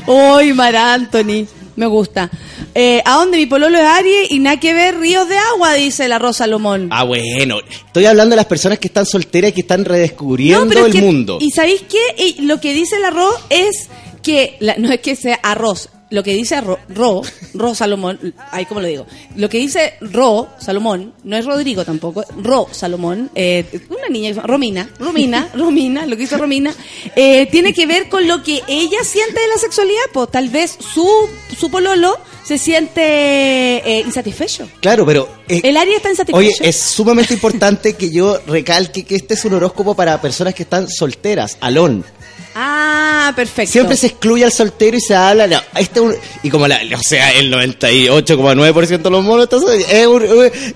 Uy, 0.07 0.53
Marantoni. 0.53 1.47
Me 1.75 1.87
gusta. 1.87 2.29
Eh, 2.75 3.01
¿A 3.05 3.15
dónde 3.15 3.37
mi 3.37 3.45
pololo 3.47 3.77
es 3.77 3.83
Aries 3.83 4.31
y 4.31 4.39
nada 4.39 4.59
que 4.59 4.73
ver 4.73 4.97
ríos 4.99 5.27
de 5.27 5.37
agua? 5.37 5.73
Dice 5.73 6.07
la 6.07 6.19
Rosa 6.19 6.45
Lomón. 6.45 6.89
Ah, 6.91 7.03
bueno, 7.03 7.59
estoy 7.69 8.05
hablando 8.05 8.33
de 8.33 8.37
las 8.37 8.45
personas 8.45 8.79
que 8.79 8.87
están 8.87 9.05
solteras 9.05 9.51
y 9.51 9.53
que 9.53 9.61
están 9.61 9.85
redescubriendo 9.85 10.67
pero 10.67 10.81
es 10.81 10.85
el 10.87 10.91
que- 10.93 11.01
mundo. 11.01 11.37
¿Y 11.41 11.51
sabéis 11.51 11.81
qué? 11.89 12.23
Y 12.23 12.41
lo 12.43 12.59
que 12.59 12.73
dice 12.73 12.97
el 12.97 13.05
arroz 13.05 13.35
es 13.49 13.89
que, 14.21 14.55
la- 14.59 14.75
no 14.77 14.91
es 14.91 14.99
que 15.01 15.15
sea 15.15 15.39
arroz, 15.41 15.89
lo 16.13 16.21
que 16.23 16.33
dice 16.33 16.55
arro- 16.55 16.77
Ro, 16.89 17.21
Ro 17.55 17.73
Salomón, 17.73 18.33
ahí 18.51 18.65
como 18.65 18.81
lo 18.81 18.87
digo, 18.87 19.05
lo 19.35 19.49
que 19.49 19.57
dice 19.57 19.95
Ro 19.99 20.47
Salomón, 20.59 21.13
no 21.23 21.35
es 21.35 21.45
Rodrigo 21.45 21.83
tampoco, 21.83 22.23
Ro 22.41 22.67
Salomón, 22.71 23.31
eh, 23.33 23.65
una 23.89 24.07
niña, 24.09 24.31
Romina, 24.43 24.87
Romina, 24.99 25.49
Romina, 25.55 26.05
lo 26.05 26.15
que 26.15 26.21
dice 26.23 26.37
Romina, 26.37 26.73
eh, 27.15 27.47
tiene 27.51 27.73
que 27.73 27.85
ver 27.87 28.09
con 28.09 28.27
lo 28.27 28.43
que 28.43 28.61
ella 28.67 29.03
siente 29.03 29.41
de 29.41 29.47
la 29.47 29.57
sexualidad, 29.57 30.03
pues 30.13 30.29
tal 30.31 30.49
vez 30.49 30.77
su, 30.93 31.07
su 31.59 31.71
pololo 31.71 32.17
se 32.43 32.57
siente 32.57 33.01
eh, 33.03 34.03
insatisfecho. 34.05 34.67
Claro, 34.81 35.05
pero... 35.05 35.27
eh, 35.47 35.61
El 35.63 35.77
área 35.77 35.95
está 35.97 36.09
insatisfecho. 36.09 36.37
Oye, 36.37 36.53
es 36.69 36.75
sumamente 36.77 37.33
importante 37.33 37.93
que 37.95 38.11
yo 38.11 38.37
recalque 38.45 39.03
que 39.03 39.15
este 39.15 39.33
es 39.33 39.45
un 39.45 39.53
horóscopo 39.53 39.95
para 39.95 40.21
personas 40.21 40.53
que 40.53 40.63
están 40.63 40.89
solteras, 40.89 41.57
alón. 41.61 42.03
Ah, 42.55 43.33
perfecto. 43.35 43.71
Siempre 43.71 43.97
se 43.97 44.07
excluye 44.07 44.43
al 44.45 44.51
soltero 44.51 44.95
y 44.95 45.01
se 45.01 45.15
habla, 45.15 45.47
no, 45.47 45.59
este 45.75 45.99
es 45.99 46.05
un- 46.05 46.15
y 46.43 46.49
como 46.49 46.67
la, 46.67 46.79
o 46.95 47.01
sea, 47.01 47.31
el 47.31 47.49
98,9% 47.51 49.09
de 49.09 49.09
los 49.09 49.23
monos 49.23 49.45
entonces, 49.45 49.85
es, 49.89 50.05
un- 50.05 50.23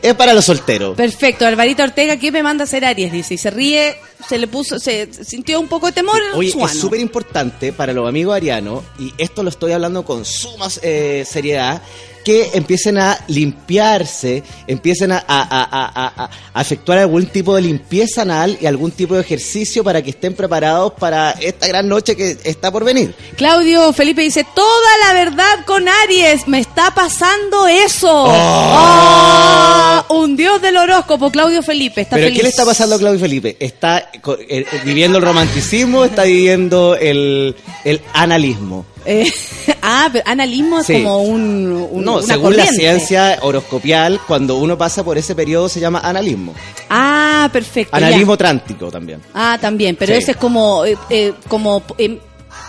es 0.01 0.13
para 0.15 0.33
los 0.33 0.45
solteros. 0.45 0.95
Perfecto, 0.95 1.45
Alvarito 1.45 1.83
Ortega, 1.83 2.17
¿qué 2.17 2.31
me 2.31 2.41
manda 2.41 2.63
a 2.63 2.65
hacer 2.65 2.83
Aries? 2.83 3.11
Dice, 3.11 3.35
y 3.35 3.37
se 3.37 3.51
ríe, 3.51 3.95
se 4.27 4.37
le 4.39 4.47
puso, 4.47 4.79
se 4.79 5.07
sintió 5.23 5.59
un 5.59 5.67
poco 5.67 5.85
de 5.87 5.91
temor 5.93 6.19
Oye, 6.33 6.51
su 6.51 6.57
ano. 6.59 6.67
es 6.73 6.79
súper 6.79 6.99
importante 6.99 7.71
para 7.73 7.93
los 7.93 8.07
amigos 8.09 8.35
arianos, 8.35 8.83
y 8.97 9.13
esto 9.17 9.43
lo 9.43 9.49
estoy 9.49 9.71
hablando 9.73 10.03
con 10.03 10.25
suma 10.25 10.67
eh, 10.81 11.25
seriedad, 11.29 11.81
que 12.27 12.49
empiecen 12.55 12.97
a 12.97 13.17
limpiarse, 13.29 14.43
empiecen 14.67 15.13
a, 15.13 15.23
a- 15.25 16.29
efectuar 16.59 16.97
algún 16.97 17.25
tipo 17.27 17.55
de 17.55 17.61
limpieza 17.61 18.23
anal 18.23 18.57
y 18.59 18.65
algún 18.65 18.91
tipo 18.91 19.15
de 19.15 19.21
ejercicio 19.21 19.81
para 19.81 20.01
que 20.01 20.09
estén 20.09 20.33
preparados 20.33 20.91
para 20.99 21.31
esta 21.31 21.67
gran 21.67 21.87
noche 21.87 22.17
que 22.17 22.37
está 22.43 22.69
por 22.69 22.83
venir. 22.83 23.15
Claudio 23.37 23.93
Felipe 23.93 24.23
dice, 24.23 24.45
toda 24.53 24.89
la 25.07 25.13
verdad 25.13 25.63
con 25.65 25.87
Aries, 25.87 26.49
me 26.49 26.59
está 26.59 26.91
pasando 26.93 27.65
eso. 27.65 28.25
Oh. 28.25 28.29
Ah, 28.29 30.05
un 30.09 30.35
dios 30.35 30.61
del 30.61 30.75
horóscopo, 30.75 31.31
Claudio 31.31 31.63
Felipe, 31.63 32.01
está 32.01 32.17
Pero 32.17 32.27
feliz. 32.27 32.39
¿qué 32.39 32.43
le 32.43 32.49
está 32.49 32.65
pasando 32.65 32.95
a 32.95 32.99
Claudio 32.99 33.21
Felipe? 33.21 33.55
Está 33.57 34.11
eh, 34.49 34.65
viviendo 34.83 35.17
el 35.19 35.23
romanticismo, 35.23 36.03
está 36.03 36.23
viviendo 36.23 36.97
el, 36.97 37.55
el 37.85 38.01
analismo. 38.13 38.85
Eh, 39.09 39.25
ah, 39.81 40.09
pero 40.11 40.23
analismo 40.27 40.79
es 40.81 40.87
como 40.87 41.21
un, 41.23 41.87
un- 41.91 42.03
no, 42.03 42.15
una 42.17 42.21
según 42.27 42.57
la 42.57 42.65
ciencia 42.65 43.39
horoscopial, 43.41 44.19
cuando 44.27 44.57
uno 44.57 44.77
pasa 44.77 45.01
por 45.03 45.17
ese 45.17 45.33
periodo 45.33 45.69
se 45.69 45.79
llama 45.79 45.99
analismo. 46.03 46.53
Ah, 46.89 47.49
perfecto. 47.53 47.97
ya. 47.97 48.05
Analismo 48.07 48.35
trántico 48.37 48.91
también. 48.91 49.21
Ah, 49.33 49.57
también, 49.61 49.95
pero 49.95 50.11
Sí. 50.13 50.19
ese 50.19 50.31
es 50.31 50.37
como, 50.37 50.83
eh, 50.85 50.97
eh, 51.09 51.33
como, 51.47 51.81
eh, 51.97 52.19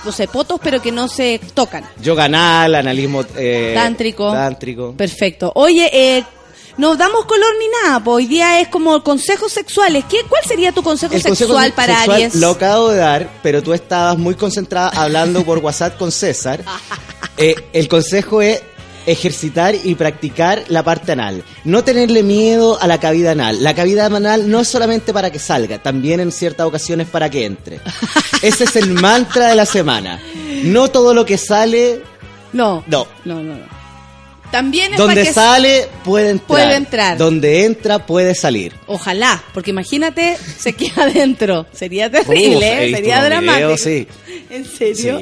no 0.04 0.12
sé, 0.12 0.28
potos, 0.28 0.60
pero 0.62 0.80
que 0.80 0.92
no 0.92 1.08
se 1.08 1.40
tocan. 1.54 1.84
Yoga 2.00 2.24
anal, 2.24 2.76
analismo 2.76 3.24
eh, 3.36 3.72
Tántrico. 3.74 4.30
tántrico. 4.32 4.94
Perfecto. 4.96 5.50
Oye, 5.56 5.90
eh, 5.92 6.24
no 6.78 6.96
damos 6.96 7.24
color 7.26 7.52
ni 7.58 7.66
nada, 7.82 8.02
pues 8.02 8.14
hoy 8.14 8.26
día 8.26 8.60
es 8.60 8.68
como 8.68 9.02
consejos 9.02 9.52
sexuales. 9.52 10.04
¿Qué, 10.08 10.18
¿Cuál 10.28 10.42
sería 10.44 10.72
tu 10.72 10.82
consejo 10.82 11.12
El 11.14 11.22
consejo 11.22 11.52
sexual 11.52 11.72
para 11.72 11.96
sexual 11.96 12.16
Aries? 12.16 12.34
Lo 12.36 12.50
acabo 12.50 12.90
de 12.90 12.98
dar, 12.98 13.28
pero 13.42 13.62
tú 13.62 13.74
estabas 13.74 14.16
muy 14.16 14.36
concentrada 14.36 14.88
hablando 14.90 15.44
por 15.44 15.58
WhatsApp 15.58 15.98
con 15.98 16.10
César. 16.10 16.64
Eh, 17.40 17.54
el 17.72 17.86
consejo 17.86 18.42
es 18.42 18.60
ejercitar 19.06 19.76
y 19.84 19.94
practicar 19.94 20.64
la 20.66 20.82
parte 20.82 21.12
anal. 21.12 21.44
No 21.62 21.84
tenerle 21.84 22.24
miedo 22.24 22.80
a 22.80 22.88
la 22.88 22.98
cavidad 22.98 23.30
anal. 23.30 23.62
La 23.62 23.76
cavidad 23.76 24.12
anal 24.12 24.50
no 24.50 24.58
es 24.58 24.66
solamente 24.66 25.12
para 25.12 25.30
que 25.30 25.38
salga, 25.38 25.78
también 25.80 26.18
en 26.18 26.32
ciertas 26.32 26.66
ocasiones 26.66 27.06
para 27.06 27.30
que 27.30 27.44
entre. 27.44 27.80
Ese 28.42 28.64
es 28.64 28.74
el 28.74 28.92
mantra 28.92 29.50
de 29.50 29.54
la 29.54 29.66
semana. 29.66 30.20
No 30.64 30.88
todo 30.88 31.14
lo 31.14 31.24
que 31.24 31.38
sale, 31.38 32.02
No, 32.52 32.82
no. 32.88 33.06
no, 33.24 33.36
no. 33.36 33.54
no. 33.54 33.77
También 34.50 34.92
es 34.94 34.98
para 34.98 35.06
Donde 35.06 35.22
que... 35.24 35.32
sale 35.32 35.88
puede 36.04 36.30
entrar. 36.30 36.46
Puede 36.48 36.74
entrar. 36.76 37.18
Donde 37.18 37.64
entra 37.64 38.06
puede 38.06 38.34
salir. 38.34 38.72
Ojalá, 38.86 39.42
porque 39.52 39.70
imagínate, 39.70 40.36
se 40.58 40.72
queda 40.72 41.02
adentro. 41.04 41.66
Sería 41.72 42.10
terrible, 42.10 42.56
Uf, 42.56 42.62
¿eh? 42.62 42.90
sería 42.94 43.22
dramático. 43.24 43.54
videos, 43.56 43.80
sí. 43.80 44.06
¿En 44.50 44.64
serio? 44.64 45.20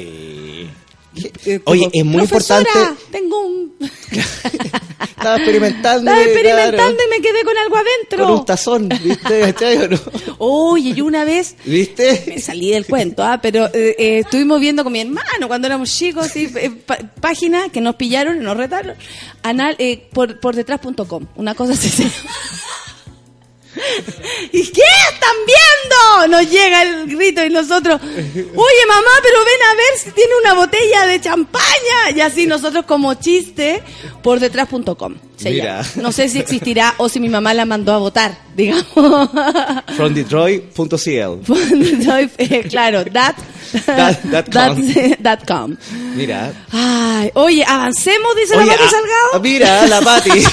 Eh, 1.45 1.59
Oye, 1.65 1.81
como, 1.81 1.91
es 1.93 2.05
muy 2.05 2.27
"Profesora, 2.27 2.59
importante. 2.61 3.03
tengo 3.11 3.41
un... 3.45 3.73
Estaba 5.17 5.35
experimentando. 5.37 6.11
Estaba 6.11 6.19
y, 6.21 6.23
experimentando 6.25 6.73
claro, 6.77 6.95
y 7.05 7.09
me 7.09 7.21
quedé 7.21 7.43
con 7.43 7.57
algo 7.57 7.75
adentro. 7.75 8.23
con 8.25 8.33
un 8.39 8.45
tazón, 8.45 8.89
¿viste? 9.03 9.39
¿Cachai 9.53 9.77
o 9.77 9.87
no? 9.89 9.99
Oye, 10.37 10.93
yo 10.93 11.05
una 11.05 11.25
vez 11.25 11.55
¿Viste? 11.65 12.23
me 12.27 12.39
salí 12.39 12.71
del 12.71 12.85
cuento, 12.85 13.23
¿ah? 13.23 13.39
pero 13.41 13.65
eh, 13.73 13.95
eh, 13.97 14.19
estuvimos 14.19 14.59
viendo 14.59 14.83
con 14.83 14.93
mi 14.93 15.01
hermano 15.01 15.47
cuando 15.47 15.67
éramos 15.67 15.89
chicos, 15.91 16.27
sí, 16.27 16.51
eh, 16.55 16.69
pa- 16.69 16.99
página 17.19 17.69
que 17.69 17.81
nos 17.81 17.95
pillaron, 17.95 18.41
nos 18.43 18.55
retaron, 18.55 18.95
anal, 19.43 19.75
eh, 19.79 20.07
por, 20.13 20.39
por 20.39 20.55
detrás.com, 20.55 21.25
una 21.35 21.55
cosa 21.55 21.73
así. 21.73 21.89
¿Y 24.51 24.63
qué 24.71 24.81
están 25.11 25.35
viendo? 25.45 26.37
Nos 26.37 26.49
llega 26.51 26.81
el 26.83 27.05
grito 27.07 27.43
y 27.45 27.49
nosotros, 27.49 27.99
oye 28.01 28.85
mamá, 28.87 29.09
pero 29.23 29.39
ven 29.39 29.61
a 29.71 29.75
ver 29.75 29.99
si 30.03 30.11
tiene 30.11 30.31
una 30.41 30.53
botella 30.53 31.05
de 31.05 31.21
champaña. 31.21 32.11
Y 32.15 32.21
así 32.21 32.47
nosotros 32.47 32.85
como 32.85 33.13
chiste 33.15 33.81
por 34.23 34.39
detrás.com. 34.39 35.15
No 35.97 36.11
sé 36.11 36.29
si 36.29 36.39
existirá 36.39 36.95
o 36.97 37.09
si 37.09 37.19
mi 37.19 37.29
mamá 37.29 37.53
la 37.53 37.65
mandó 37.65 37.93
a 37.93 37.97
votar, 37.97 38.37
digamos. 38.55 39.29
From 39.95 40.13
Detroit.cl. 40.13 41.45
Soy, 41.45 42.29
eh, 42.39 42.65
claro, 42.69 43.05
that, 43.05 43.35
That- 43.85 44.17
that 44.31 44.45
com. 44.51 44.81
that- 44.81 45.17
that 45.21 45.39
com. 45.47 45.77
Mira. 46.15 46.51
Ay, 46.71 47.29
oye, 47.35 47.63
avancemos, 47.65 48.35
dice 48.35 48.55
Oye, 48.57 48.65
la 48.65 48.71
Pati 48.73 48.83
ah, 48.83 48.89
Salgado. 48.89 49.29
ah, 49.33 49.39
mira, 49.39 49.87
la 49.87 50.01
Pati. 50.01 50.43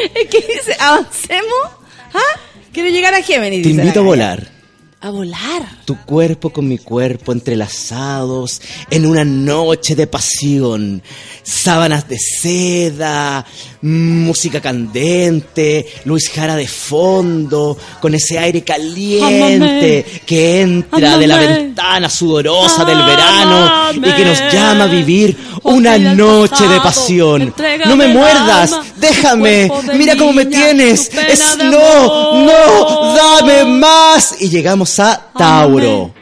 Es 0.14 0.28
que 0.28 0.40
dice, 0.40 0.76
avancemos. 0.78 1.70
¿Ah? 2.14 2.40
Quiero 2.72 2.88
llegar 2.90 3.14
a 3.14 3.22
Géminis. 3.22 3.62
Te 3.62 3.70
invito 3.70 4.00
a 4.00 4.02
la 4.02 4.08
volar. 4.08 4.59
A 5.02 5.08
volar. 5.08 5.62
Tu 5.86 5.96
cuerpo 5.96 6.50
con 6.50 6.68
mi 6.68 6.76
cuerpo 6.76 7.32
entrelazados 7.32 8.60
en 8.90 9.06
una 9.06 9.24
noche 9.24 9.94
de 9.94 10.06
pasión. 10.06 11.02
Sábanas 11.42 12.06
de 12.06 12.18
seda, 12.18 13.46
música 13.80 14.60
candente, 14.60 15.86
Luis 16.04 16.28
Jara 16.28 16.54
de 16.54 16.68
fondo, 16.68 17.78
con 18.02 18.14
ese 18.14 18.38
aire 18.38 18.62
caliente 18.62 20.04
que 20.26 20.60
entra 20.60 21.16
de 21.16 21.26
la 21.26 21.38
ventana 21.38 22.10
sudorosa 22.10 22.84
del 22.84 23.02
verano 23.02 23.92
y 23.94 24.12
que 24.12 24.24
nos 24.26 24.52
llama 24.52 24.84
a 24.84 24.88
vivir 24.88 25.34
una 25.62 25.96
noche 25.96 26.68
de 26.68 26.78
pasión. 26.82 27.54
No 27.86 27.96
me 27.96 28.08
muerdas, 28.08 28.72
alma, 28.72 28.84
déjame, 28.96 29.70
mira 29.94 30.14
cómo 30.16 30.34
me 30.34 30.44
tienes. 30.44 31.10
Es 31.26 31.56
no, 31.56 32.44
no, 32.44 33.14
dame 33.14 33.64
más. 33.64 34.36
Y 34.40 34.50
llegamos 34.50 34.89
a 34.98 35.30
Tauro. 35.36 36.12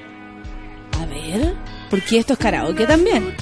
A 1.00 1.06
ver, 1.06 1.54
porque 1.90 2.18
esto 2.18 2.34
es 2.34 2.38
karaoke 2.38 2.86
también. 2.86 3.34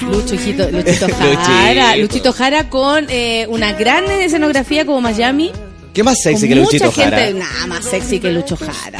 Lucho, 0.00 0.34
hijito, 0.34 0.68
Luchito 0.70 1.06
Jara. 1.14 1.96
Luchito. 1.96 2.32
Jara 2.32 2.68
con 2.68 3.06
eh, 3.08 3.46
una 3.48 3.72
gran 3.72 4.04
escenografía 4.10 4.84
como 4.86 5.00
Miami. 5.00 5.52
¿Qué 5.92 6.02
más 6.02 6.18
sexy 6.22 6.48
que 6.48 6.54
mucha 6.54 6.64
Luchito 6.72 6.92
gente, 6.92 7.10
Jara? 7.16 7.30
Nada 7.32 7.66
más 7.66 7.84
sexy 7.84 8.20
que 8.20 8.30
Lucho 8.30 8.56
Jara. 8.56 8.98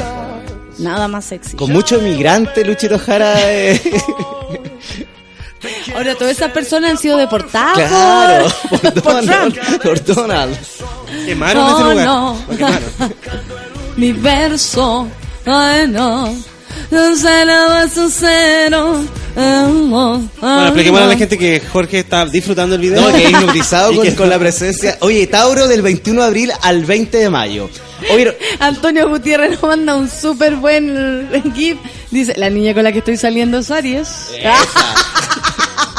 Nada 0.78 1.08
más 1.08 1.24
sexy. 1.24 1.56
Con 1.56 1.72
mucho 1.72 2.00
migrante 2.00 2.64
Luchito 2.64 2.98
Jara. 2.98 3.34
eh. 3.52 3.80
Ahora, 5.94 6.14
todas 6.14 6.36
esas 6.36 6.52
personas 6.52 6.92
han 6.92 6.98
sido 6.98 7.16
deportadas 7.16 7.88
Claro, 7.88 8.46
por, 8.70 9.02
Donald. 9.02 9.82
Por 9.82 10.04
Donald. 10.04 10.56
Quemaron 11.28 11.62
Oh, 11.64 11.76
ese 11.76 11.90
lugar. 11.90 12.06
no. 12.06 12.44
Lo 12.48 12.56
quemaron. 12.56 12.82
Mi 13.96 14.12
verso, 14.12 15.08
ay 15.44 15.88
no, 15.88 16.32
no 16.90 17.16
se 17.16 17.44
la 17.44 17.66
va 17.66 17.82
a 17.82 17.88
su 17.88 18.08
cero. 18.10 19.04
Bueno, 19.34 20.28
expliquemos 20.64 21.00
a 21.00 21.06
la 21.06 21.16
gente 21.16 21.38
que 21.38 21.60
Jorge 21.72 22.00
está 22.00 22.26
disfrutando 22.26 22.74
el 22.76 22.80
video. 22.80 23.00
No, 23.02 23.12
que 23.12 23.24
es 23.24 23.30
hipnotizado 23.30 23.92
con 24.16 24.28
la 24.28 24.38
presencia. 24.38 24.96
Oye, 25.00 25.26
Tauro 25.28 25.68
del 25.68 25.82
21 25.82 26.22
de 26.22 26.26
abril 26.26 26.52
al 26.62 26.84
20 26.84 27.18
de 27.18 27.30
mayo. 27.30 27.70
Oye, 28.12 28.36
Antonio 28.60 29.08
Gutiérrez 29.08 29.52
nos 29.52 29.62
manda 29.62 29.96
un 29.96 30.08
súper 30.10 30.56
buen 30.56 31.28
GIF. 31.54 31.76
Dice, 32.10 32.34
la 32.36 32.50
niña 32.50 32.74
con 32.74 32.82
la 32.84 32.90
que 32.92 32.98
estoy 32.98 33.16
saliendo 33.16 33.58
es 33.58 33.70
Aries. 33.70 34.08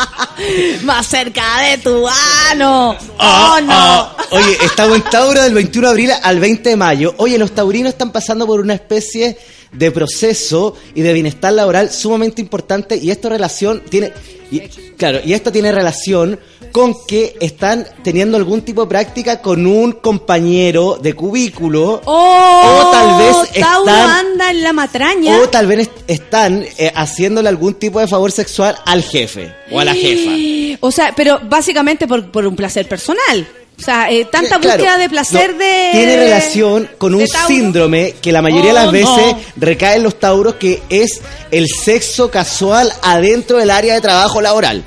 Más 0.84 1.08
cerca 1.08 1.62
de 1.62 1.78
tu 1.80 2.08
ano. 2.50 2.92
Oh, 3.20 3.58
no. 3.62 3.72
Ah, 3.74 4.16
Oye, 4.32 4.58
estamos 4.64 4.96
en 4.98 5.04
Tauro 5.04 5.42
del 5.42 5.54
21 5.54 5.88
de 5.88 5.92
abril 5.92 6.12
al 6.24 6.40
20 6.40 6.70
de 6.70 6.76
mayo. 6.76 7.14
Oye, 7.18 7.38
los 7.38 7.52
taurinos 7.54 7.94
están 7.94 8.12
pasando 8.12 8.46
por 8.46 8.60
una 8.60 8.74
especie 8.76 9.38
de 9.72 9.92
proceso 9.92 10.76
y 10.96 11.02
de 11.02 11.14
bienestar 11.14 11.54
laboral 11.54 11.92
sumamente 11.92 12.42
importante 12.42 12.96
y 12.98 13.12
esto 13.12 13.30
relación 13.30 13.82
tiene 13.90 14.12
y- 14.52 14.62
claro, 14.98 15.20
y 15.24 15.34
esto 15.34 15.52
tiene 15.52 15.72
relación 15.72 16.40
con 16.72 16.94
que 17.08 17.36
están 17.40 17.86
teniendo 18.04 18.38
algún 18.38 18.62
tipo 18.62 18.82
de 18.84 18.88
práctica 18.88 19.42
con 19.42 19.66
un 19.66 19.94
compañero 19.94 20.98
de 21.02 21.14
cubículo 21.14 22.02
Oh, 22.06 22.82
o 22.86 22.92
tal 22.92 23.18
vez 23.18 23.36
están 23.56 23.90
anda 23.90 24.52
en 24.52 24.64
la 24.64 24.74
matraña. 24.74 25.38
o 25.40 25.50
tal 25.50 25.68
vez 25.68 25.80
est- 25.80 25.92
están 26.08 26.66
eh, 26.78 26.92
haciéndole 26.96 27.50
algún 27.50 27.74
tipo 27.76 28.00
de 28.00 28.08
favor 28.08 28.32
sexual 28.32 28.76
al 28.86 29.04
jefe 29.04 29.54
o 29.72 29.80
a 29.80 29.86
la 29.86 29.94
jefa. 29.94 30.78
O 30.82 30.92
sea, 30.92 31.14
pero 31.16 31.40
básicamente 31.44 32.08
por, 32.08 32.32
por 32.32 32.46
un 32.46 32.56
placer 32.56 32.88
personal. 32.88 33.48
O 33.78 33.82
sea, 33.82 34.12
eh, 34.12 34.26
tanta 34.26 34.60
Claro, 34.60 34.78
búsqueda 34.78 34.98
de 34.98 35.10
placer 35.10 35.54
no, 35.54 35.58
de... 35.60 35.90
Tiene 35.94 36.18
relación 36.18 36.90
con 36.98 37.16
un 37.16 37.26
síndrome 37.26 38.16
que 38.22 38.34
la 38.34 38.42
mayoría 38.42 38.74
de 38.74 38.80
Oh, 38.80 38.84
las 38.84 38.92
veces 38.92 39.08
no. 39.34 39.40
recae 39.56 39.96
en 39.96 40.04
los 40.04 40.20
tauros, 40.20 40.56
que 40.56 40.82
es 40.90 41.22
el 41.50 41.70
sexo 41.70 42.30
casual 42.30 42.92
adentro 43.02 43.58
del 43.58 43.70
área 43.72 43.94
de 43.94 44.02
trabajo 44.02 44.42
laboral. 44.42 44.84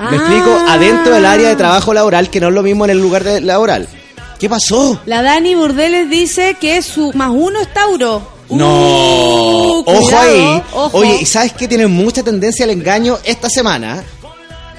¿Me 0.00 0.16
Ah. 0.16 0.20
explico? 0.20 0.58
Adentro 0.68 1.14
del 1.14 1.26
área 1.26 1.48
de 1.48 1.56
trabajo 1.56 1.92
laboral, 1.92 2.30
que 2.30 2.40
no 2.40 2.48
es 2.48 2.54
lo 2.54 2.62
mismo 2.62 2.84
en 2.84 2.90
el 2.92 2.98
lugar 3.00 3.24
de 3.24 3.40
laboral. 3.40 3.88
¿Qué 4.38 4.48
pasó? 4.48 4.98
La 5.06 5.22
Dani 5.22 5.54
Burdeles 5.54 6.08
dice 6.08 6.56
que 6.58 6.80
su 6.82 7.12
más 7.14 7.30
uno 7.32 7.60
es 7.60 7.72
Tauro. 7.74 8.22
No, 8.48 8.66
Uh, 8.66 9.82
ojo 9.86 10.00
cuidado, 10.02 10.30
ahí. 10.30 10.62
ojo. 10.72 10.98
Oye, 10.98 11.18
¿y 11.20 11.26
sabes 11.26 11.52
que 11.52 11.68
tiene 11.68 11.86
mucha 11.86 12.22
tendencia 12.22 12.64
al 12.64 12.70
engaño 12.70 13.18
esta 13.22 13.48
semana? 13.48 14.02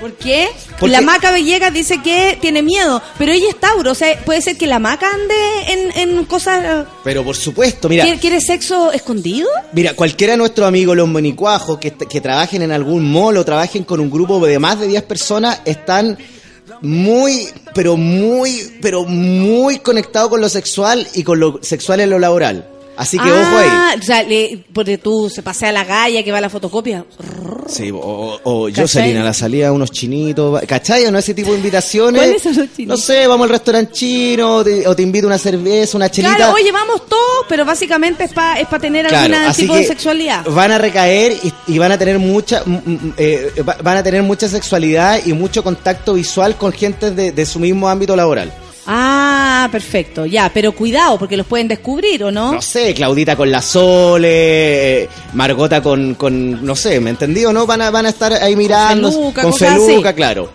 ¿Por 0.01 0.13
qué? 0.13 0.47
Porque- 0.79 0.91
La 0.91 0.99
Maca 1.01 1.31
Villegas 1.31 1.71
dice 1.71 2.01
que 2.01 2.37
tiene 2.41 2.61
miedo, 2.63 3.01
pero 3.19 3.31
ella 3.31 3.45
es 3.49 3.59
Tauro, 3.59 3.91
o 3.91 3.95
sea, 3.95 4.19
puede 4.25 4.41
ser 4.41 4.57
que 4.57 4.65
la 4.65 4.79
Maca 4.79 5.07
ande 5.13 5.35
en, 5.67 6.09
en 6.09 6.25
cosas... 6.25 6.87
Pero 7.03 7.23
por 7.23 7.35
supuesto, 7.35 7.87
mira, 7.87 8.03
¿Quiere, 8.03 8.19
quiere 8.19 8.41
sexo 8.41 8.91
escondido? 8.91 9.47
Mira, 9.73 9.93
cualquiera 9.93 10.33
de 10.33 10.37
nuestros 10.37 10.67
amigos, 10.67 10.97
los 10.97 11.07
monicuajos, 11.07 11.77
que, 11.77 11.91
que 11.93 12.19
trabajen 12.19 12.63
en 12.63 12.71
algún 12.71 13.09
mall 13.11 13.37
o 13.37 13.45
trabajen 13.45 13.83
con 13.83 13.99
un 13.99 14.09
grupo 14.09 14.43
de 14.45 14.57
más 14.57 14.79
de 14.79 14.87
10 14.87 15.03
personas, 15.03 15.61
están 15.65 16.17
muy, 16.81 17.47
pero 17.75 17.95
muy, 17.95 18.73
pero 18.81 19.05
muy 19.05 19.77
conectados 19.79 20.29
con 20.31 20.41
lo 20.41 20.49
sexual 20.49 21.07
y 21.13 21.21
con 21.23 21.39
lo 21.39 21.59
sexual 21.61 21.99
en 21.99 22.09
lo 22.09 22.17
laboral. 22.17 22.67
Así 22.97 23.17
que 23.17 23.31
ojo 23.31 23.57
ahí. 23.57 23.67
Ah, 23.69 23.95
O 23.99 24.03
sea, 24.03 24.21
le, 24.23 24.63
porque 24.73 24.97
tú 24.97 25.29
se 25.29 25.41
pasea 25.41 25.71
la 25.71 25.83
galla 25.85 26.23
que 26.23 26.31
va 26.31 26.37
a 26.37 26.41
la 26.41 26.49
fotocopia. 26.49 27.05
Sí, 27.67 27.89
o, 27.91 28.39
o. 28.43 28.69
Jocelyn 28.75 29.17
a 29.17 29.23
la 29.23 29.33
salida, 29.33 29.71
unos 29.71 29.91
chinitos, 29.91 30.61
¿cachai? 30.67 31.05
¿O 31.05 31.11
no? 31.11 31.17
Ese 31.17 31.33
tipo 31.33 31.51
de 31.51 31.57
invitaciones. 31.57 32.21
¿Cuáles 32.21 32.41
son 32.43 32.55
los 32.57 32.65
chinitos? 32.75 32.87
No 32.87 32.97
sé, 32.97 33.25
vamos 33.27 33.45
al 33.45 33.49
restaurante 33.51 33.93
chino, 33.93 34.57
o 34.57 34.63
te, 34.63 34.87
o 34.87 34.95
te 34.95 35.01
invito 35.03 35.25
una 35.27 35.37
cerveza, 35.37 35.97
una 35.97 36.09
chelita. 36.11 36.35
Claro, 36.35 36.53
oye, 36.53 36.71
vamos 36.71 37.07
todos, 37.07 37.45
pero 37.47 37.63
básicamente 37.65 38.25
es 38.25 38.33
para 38.33 38.59
es 38.59 38.67
pa 38.67 38.77
tener 38.79 39.07
Claro, 39.07 39.35
algún 39.35 39.53
tipo 39.53 39.75
de 39.75 39.85
sexualidad. 39.85 40.45
Van 40.45 40.71
a 40.71 40.77
recaer 40.77 41.33
y, 41.43 41.53
y 41.67 41.77
van 41.79 41.91
a 41.93 41.97
tener 41.97 42.19
mucha 42.19 42.63
eh, 43.17 43.51
va- 43.67 43.77
van 43.81 43.97
a 43.97 44.03
tener 44.03 44.21
mucha 44.23 44.47
sexualidad 44.47 45.19
y 45.25 45.33
mucho 45.33 45.63
contacto 45.63 46.13
visual 46.15 46.55
con 46.57 46.71
gente 46.73 47.11
de, 47.11 47.31
de 47.31 47.45
su 47.45 47.59
mismo 47.59 47.87
ámbito 47.89 48.15
laboral. 48.15 48.51
Ah, 48.93 49.69
perfecto, 49.71 50.25
ya, 50.25 50.51
pero 50.53 50.73
cuidado, 50.73 51.17
porque 51.17 51.37
los 51.37 51.47
pueden 51.47 51.67
descubrir, 51.69 52.25
¿o 52.25 52.31
no? 52.31 52.51
No 52.51 52.61
sé, 52.61 52.93
Claudita 52.93 53.37
con 53.37 53.49
la 53.49 53.61
Sole, 53.61 55.03
eh, 55.03 55.09
Margota 55.33 55.81
con, 55.81 56.15
con 56.15 56.65
no 56.65 56.75
sé, 56.75 56.99
¿me 56.99 57.11
entendió? 57.11 57.53
¿No? 57.53 57.65
Van 57.65 57.81
a, 57.83 57.89
van 57.89 58.05
a 58.05 58.09
estar 58.09 58.33
ahí 58.33 58.53
mirando 58.55 59.09
feluca, 59.09 59.41
con 59.43 59.53
feluca, 59.53 60.09
así. 60.09 60.15
claro. 60.17 60.51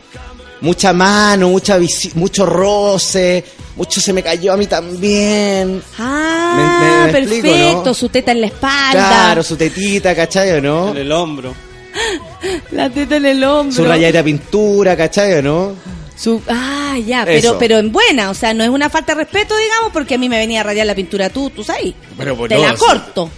Mucha 0.60 0.92
mano, 0.92 1.48
mucha 1.50 1.78
visi- 1.78 2.12
mucho 2.14 2.44
roce, 2.44 3.42
mucho 3.76 4.00
se 4.02 4.12
me 4.12 4.22
cayó 4.22 4.52
a 4.52 4.56
mí 4.58 4.66
también. 4.66 5.82
Ah, 5.98 6.56
Me- 6.56 6.86
me- 7.06 7.12
me 7.12 7.18
explico, 7.18 7.42
perfecto, 7.48 7.84
¿no? 7.86 7.94
su 7.94 8.08
teta 8.10 8.32
en 8.32 8.40
la 8.42 8.46
espalda. 8.48 8.90
Claro, 9.08 9.42
su 9.42 9.56
tetita, 9.56 10.14
¿cachai 10.14 10.50
o 10.52 10.60
no? 10.60 10.90
En 10.90 10.96
el 10.98 11.12
hombro. 11.12 11.54
La 12.72 12.90
teta 12.90 13.16
en 13.16 13.24
el 13.26 13.44
hombro. 13.44 13.74
Su 13.74 13.84
rayadita 13.84 14.18
de 14.18 14.24
pintura, 14.24 14.94
¿cachai 14.96 15.34
o 15.34 15.42
no? 15.42 15.72
Su- 16.18 16.42
ah, 16.48 16.85
ya, 17.05 17.24
pero, 17.24 17.39
Eso. 17.51 17.59
pero 17.59 17.78
en 17.78 17.93
buena, 17.93 18.31
o 18.31 18.35
sea, 18.35 18.55
no 18.55 18.62
es 18.64 18.70
una 18.70 18.89
falta 18.90 19.14
de 19.14 19.23
respeto, 19.24 19.56
digamos, 19.56 19.93
porque 19.93 20.14
a 20.14 20.18
mí 20.18 20.28
me 20.28 20.39
venía 20.39 20.60
a 20.60 20.64
rayar 20.64 20.86
la 20.86 20.94
pintura 20.94 21.28
tú, 21.31 21.51
tú 21.51 21.62
sabes. 21.64 21.94
Pero 22.16 22.36
pues 22.36 22.48
Te 22.48 22.56
no, 22.56 22.62
la 22.62 22.74
corto. 22.77 23.31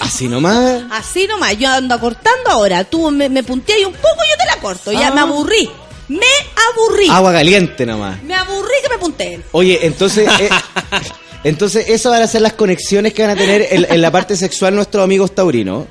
Así 0.00 0.28
nomás. 0.28 0.82
Así 0.90 1.26
nomás, 1.26 1.56
yo 1.58 1.68
ando 1.70 1.98
cortando 2.00 2.50
ahora. 2.50 2.84
Tú 2.84 3.10
me, 3.10 3.28
me 3.28 3.42
punteas 3.42 3.78
y 3.80 3.84
un 3.84 3.92
poco 3.92 4.16
yo 4.30 4.36
te 4.38 4.46
la 4.46 4.56
corto. 4.60 4.92
Ya 4.92 5.08
Ah. 5.08 5.10
me 5.14 5.20
aburrí. 5.20 5.70
Me 6.08 6.26
aburrí. 6.72 7.08
Agua 7.08 7.32
caliente 7.32 7.86
nomás. 7.86 8.22
Me 8.24 8.34
aburrí 8.34 8.74
que 8.82 8.88
me 8.88 8.98
punteen. 8.98 9.44
Oye, 9.52 9.78
entonces, 9.86 10.28
eh, 10.40 10.48
entonces 11.44 11.88
eso 11.88 12.10
van 12.10 12.22
a 12.22 12.26
ser 12.26 12.42
las 12.42 12.52
conexiones 12.54 13.14
que 13.14 13.22
van 13.22 13.30
a 13.30 13.36
tener 13.36 13.66
en, 13.70 13.86
en 13.90 14.00
la 14.00 14.10
parte 14.10 14.36
sexual 14.36 14.74
nuestros 14.74 15.02
amigos 15.04 15.34
taurinos. 15.34 15.86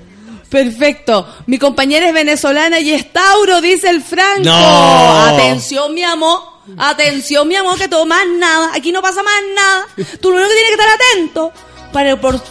Perfecto. 0.49 1.25
Mi 1.47 1.57
compañera 1.57 2.07
es 2.09 2.13
venezolana 2.13 2.81
y 2.81 2.91
es 2.91 3.11
Tauro, 3.13 3.61
dice 3.61 3.89
el 3.89 4.01
Franco. 4.03 4.43
No. 4.43 5.25
Atención, 5.27 5.93
mi 5.93 6.03
amor. 6.03 6.39
Atención, 6.77 7.47
mi 7.47 7.55
amor, 7.55 7.77
que 7.77 7.87
todo 7.87 8.05
más 8.05 8.25
nada. 8.37 8.71
Aquí 8.73 8.91
no 8.91 9.01
pasa 9.01 9.23
más 9.23 9.41
nada. 9.55 9.87
Tú 10.19 10.29
lo 10.31 10.37
único 10.37 10.49
que 10.49 10.55
tienes 10.55 10.75
que 10.75 10.81
estar 10.81 10.89
atento. 10.95 11.53
Para 11.91 12.19
por... 12.19 12.41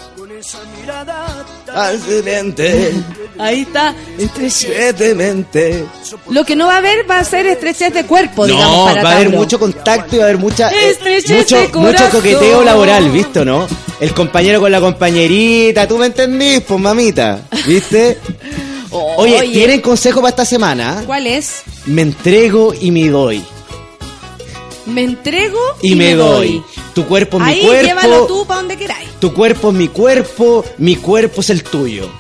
Accidente, 1.75 2.93
Ahí 3.39 3.63
está. 3.63 3.95
estrechetamente. 4.19 5.87
Lo 6.31 6.45
que 6.45 6.57
no 6.57 6.67
va 6.67 6.75
a 6.75 6.79
haber 6.79 7.09
va 7.11 7.19
a 7.19 7.25
ser 7.25 7.47
estrechez 7.47 7.93
de 7.93 8.05
cuerpo, 8.05 8.47
digamos, 8.47 8.77
No, 8.77 8.85
para 8.87 9.03
va 9.03 9.11
a 9.11 9.17
haber 9.17 9.31
mucho 9.31 9.59
contacto 9.59 10.17
y 10.17 10.19
va 10.19 10.25
a 10.25 10.29
haber 10.29 10.39
mucha, 10.39 10.71
eh, 10.71 10.97
mucho, 11.29 11.57
de 11.57 11.69
mucho 11.69 12.11
coqueteo 12.11 12.65
laboral, 12.65 13.11
¿viste 13.11 13.41
o 13.41 13.45
no? 13.45 13.67
El 14.01 14.15
compañero 14.15 14.61
con 14.61 14.73
la 14.73 14.81
compañerita, 14.81 15.87
¿tú 15.87 15.99
me 15.99 16.07
entendís? 16.07 16.61
Pues 16.63 16.81
mamita, 16.81 17.43
¿viste? 17.67 18.19
Oye, 18.91 19.41
Oye. 19.41 19.53
¿tienen 19.53 19.81
consejo 19.81 20.21
para 20.21 20.31
esta 20.31 20.45
semana? 20.45 21.03
¿Cuál 21.07 21.27
es? 21.27 21.63
Me 21.87 22.03
entrego 22.03 22.75
y 22.79 22.91
me 22.91 23.09
doy. 23.09 23.45
Me 24.91 25.05
entrego 25.05 25.59
Y, 25.83 25.95
me 25.95 26.15
doy. 26.15 26.63
Tu 26.95 27.07
cuerpo 27.07 27.39
es 27.39 27.45
mi 27.45 27.51
Ahí 27.51 27.63
cuerpo. 27.63 27.87
llévalo 27.87 28.27
tú 28.27 28.47
para 28.47 28.61
donde 28.61 28.77
queráis. 28.77 29.09
Tu 29.21 29.33
cuerpo 29.33 29.69
es 29.71 29.75
mi 29.75 29.89
cuerpo, 29.89 30.65
mi 30.79 30.97
cuerpo 30.97 31.41
es 31.41 31.51
el 31.51 31.63
tuyo. 31.63 32.11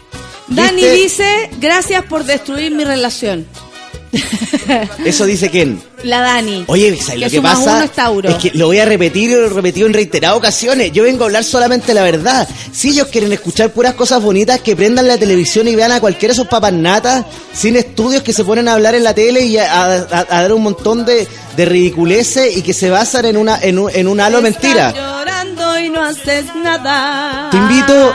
Dani 0.48 0.82
¿Viste? 0.82 0.92
dice, 0.97 1.51
gracias 1.60 2.05
por 2.06 2.24
destruir 2.24 2.72
mi 2.72 2.84
relación. 2.84 3.47
Eso 5.05 5.24
dice 5.24 5.51
quién. 5.51 5.81
La 6.03 6.20
Dani. 6.20 6.65
Oye, 6.66 6.97
¿sabes 6.97 7.20
lo 7.20 7.31
que 7.31 7.41
pasa? 7.43 7.85
es 7.85 7.93
Tauro. 7.93 8.28
Es 8.28 8.37
que 8.37 8.51
lo 8.55 8.66
voy 8.66 8.78
a 8.78 8.85
repetir 8.85 9.31
y 9.31 9.35
lo 9.35 9.47
he 9.47 9.49
repetido 9.51 9.87
en 9.87 9.95
reiteradas 9.95 10.37
ocasiones. 10.39 10.93
Yo 10.93 11.03
vengo 11.05 11.23
a 11.24 11.27
hablar 11.27 11.45
solamente 11.45 11.95
la 11.95 12.03
verdad. 12.03 12.49
Si 12.73 12.89
ellos 12.91 13.09
quieren 13.09 13.32
escuchar 13.32 13.70
puras 13.70 13.95
cosas 13.95 14.23
bonitas, 14.23 14.61
que 14.61 14.74
prendan 14.74 15.07
la 15.07 15.16
televisión 15.19 15.69
y 15.69 15.77
vean 15.77 15.93
a 15.93 16.01
cualquiera 16.01 16.32
de 16.35 16.41
esos 16.41 16.49
papas 16.49 16.73
sin 17.53 17.77
estudios 17.77 18.23
que 18.23 18.32
se 18.32 18.45
ponen 18.45 18.69
a 18.69 18.74
hablar 18.74 18.95
en 18.95 19.05
la 19.05 19.15
tele 19.15 19.43
y 19.43 19.59
a, 19.59 19.73
a- 19.73 20.27
a 20.28 20.43
dar 20.43 20.53
un 20.53 20.62
montón 20.62 21.05
de, 21.05 21.27
de 21.57 21.65
ridiculeces 21.65 22.57
y 22.57 22.62
que 22.62 22.73
se 22.73 22.91
basan 22.91 23.27
en 23.27 23.37
una 23.37 23.61
en 23.61 23.78
un, 23.78 23.91
en 23.95 24.09
un 24.09 24.20
halo 24.20 24.39
Estás 24.39 24.53
mentira. 24.62 24.93
llorando 24.93 25.78
y 25.78 25.89
no 25.91 26.03
haces 26.03 26.47
nada. 26.62 27.49
Te 27.51 27.57
invito 27.57 28.12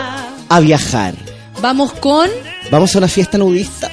a 0.49 0.59
viajar. 0.59 1.13
Vamos 1.61 1.93
con... 1.93 2.29
Vamos 2.71 2.95
a 2.95 2.97
una 2.97 3.07
fiesta 3.07 3.37
nudista. 3.37 3.91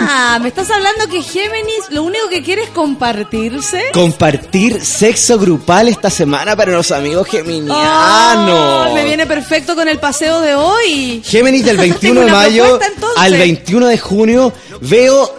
Ah, 0.00 0.38
me 0.40 0.48
estás 0.48 0.70
hablando 0.70 1.06
que 1.08 1.22
Géminis 1.22 1.90
lo 1.90 2.02
único 2.02 2.28
que 2.28 2.42
quiere 2.42 2.64
es 2.64 2.70
compartirse. 2.70 3.84
Compartir 3.92 4.84
sexo 4.84 5.38
grupal 5.38 5.88
esta 5.88 6.10
semana 6.10 6.56
para 6.56 6.72
los 6.72 6.90
amigos 6.90 7.26
geminianos. 7.28 7.76
Ah, 7.78 8.90
me 8.94 9.04
viene 9.04 9.26
perfecto 9.26 9.74
con 9.74 9.88
el 9.88 9.98
paseo 9.98 10.40
de 10.40 10.54
hoy. 10.54 11.22
Géminis 11.24 11.64
del 11.64 11.76
21 11.78 12.20
Tengo 12.20 12.26
de 12.26 12.32
mayo 12.32 12.78
propuesta, 12.78 13.20
al 13.20 13.32
21 13.32 13.86
de 13.86 13.98
junio 13.98 14.52
veo 14.80 15.34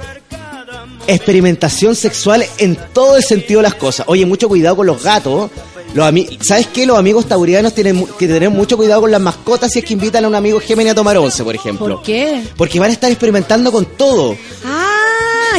experimentación 1.07 1.95
sexual 1.95 2.45
en 2.57 2.77
todo 2.93 3.17
el 3.17 3.23
sentido 3.23 3.59
de 3.59 3.63
las 3.63 3.75
cosas. 3.75 4.05
Oye, 4.09 4.25
mucho 4.25 4.47
cuidado 4.47 4.75
con 4.75 4.85
los 4.85 5.01
gatos, 5.01 5.49
Los 5.93 6.13
¿Sabes 6.41 6.67
qué? 6.67 6.85
Los 6.85 6.97
amigos 6.97 7.25
taurianos 7.25 7.73
tienen 7.73 8.05
que 8.19 8.27
tener 8.27 8.49
mucho 8.49 8.77
cuidado 8.77 9.01
con 9.01 9.11
las 9.11 9.21
mascotas 9.21 9.71
si 9.71 9.79
es 9.79 9.85
que 9.85 9.93
invitan 9.93 10.25
a 10.25 10.27
un 10.27 10.35
amigo 10.35 10.59
Géminis 10.59 10.91
a 10.91 10.95
tomar 10.95 11.17
once, 11.17 11.43
por 11.43 11.55
ejemplo. 11.55 11.95
¿Por 11.95 12.03
qué? 12.03 12.43
Porque 12.55 12.79
van 12.79 12.89
a 12.89 12.93
estar 12.93 13.09
experimentando 13.09 13.71
con 13.71 13.85
todo. 13.85 14.35
Ah, 14.65 14.97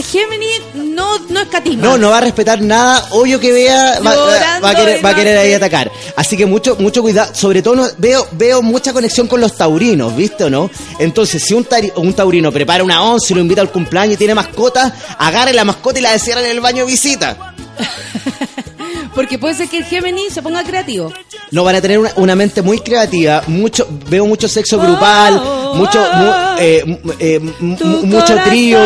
Géminis 0.02 0.60
no, 0.74 1.18
no 1.28 1.40
escatima. 1.40 1.82
No, 1.82 1.98
no 1.98 2.10
va 2.10 2.18
a 2.18 2.20
respetar 2.22 2.60
nada. 2.60 3.06
Obvio 3.10 3.38
que 3.40 3.52
vea, 3.52 3.98
va, 4.00 4.14
va 4.62 4.70
a 4.70 4.74
querer, 4.74 4.98
y 4.98 5.02
va 5.02 5.08
a 5.10 5.12
no 5.12 5.18
querer 5.18 5.38
ahí 5.38 5.52
atacar. 5.52 5.90
Así 6.16 6.36
que 6.36 6.46
mucho, 6.46 6.76
mucho 6.78 7.02
cuidado. 7.02 7.34
Sobre 7.34 7.62
todo 7.62 7.76
no- 7.76 7.88
veo, 7.98 8.26
veo 8.32 8.62
mucha 8.62 8.92
conexión 8.92 9.26
con 9.26 9.40
los 9.40 9.56
taurinos, 9.56 10.14
¿viste 10.16 10.44
o 10.44 10.50
no? 10.50 10.70
Entonces, 10.98 11.42
si 11.44 11.54
un, 11.54 11.64
tari- 11.64 11.92
un 11.96 12.12
taurino 12.14 12.50
prepara 12.52 12.82
una 12.84 13.02
once 13.02 13.32
y 13.32 13.36
lo 13.36 13.40
invita 13.42 13.60
al 13.60 13.70
cumpleaños 13.70 14.14
y 14.14 14.16
tiene 14.18 14.34
mascota, 14.34 14.94
agarre 15.18 15.52
la 15.52 15.64
mascota 15.64 15.98
y 15.98 16.02
la 16.02 16.12
encierra 16.14 16.40
en 16.42 16.50
el 16.50 16.60
baño 16.60 16.84
de 16.84 16.90
visita. 16.92 17.54
Porque 19.18 19.36
puede 19.36 19.54
ser 19.56 19.68
que 19.68 19.78
el 19.78 19.84
Géminis 19.84 20.32
se 20.32 20.42
ponga 20.42 20.62
creativo. 20.62 21.12
No, 21.50 21.64
van 21.64 21.74
a 21.74 21.80
tener 21.80 21.98
una, 21.98 22.12
una 22.14 22.36
mente 22.36 22.62
muy 22.62 22.78
creativa, 22.78 23.42
mucho, 23.48 23.88
veo 24.08 24.24
mucho 24.26 24.46
sexo 24.46 24.78
grupal, 24.78 25.34
mucho, 25.74 25.98
mu- 25.98 26.32
eh, 26.60 26.84
mu- 26.86 27.12
eh, 27.18 27.40
mu- 27.58 27.76
Tu 27.76 27.84
mucho 28.06 28.36
trío, 28.44 28.78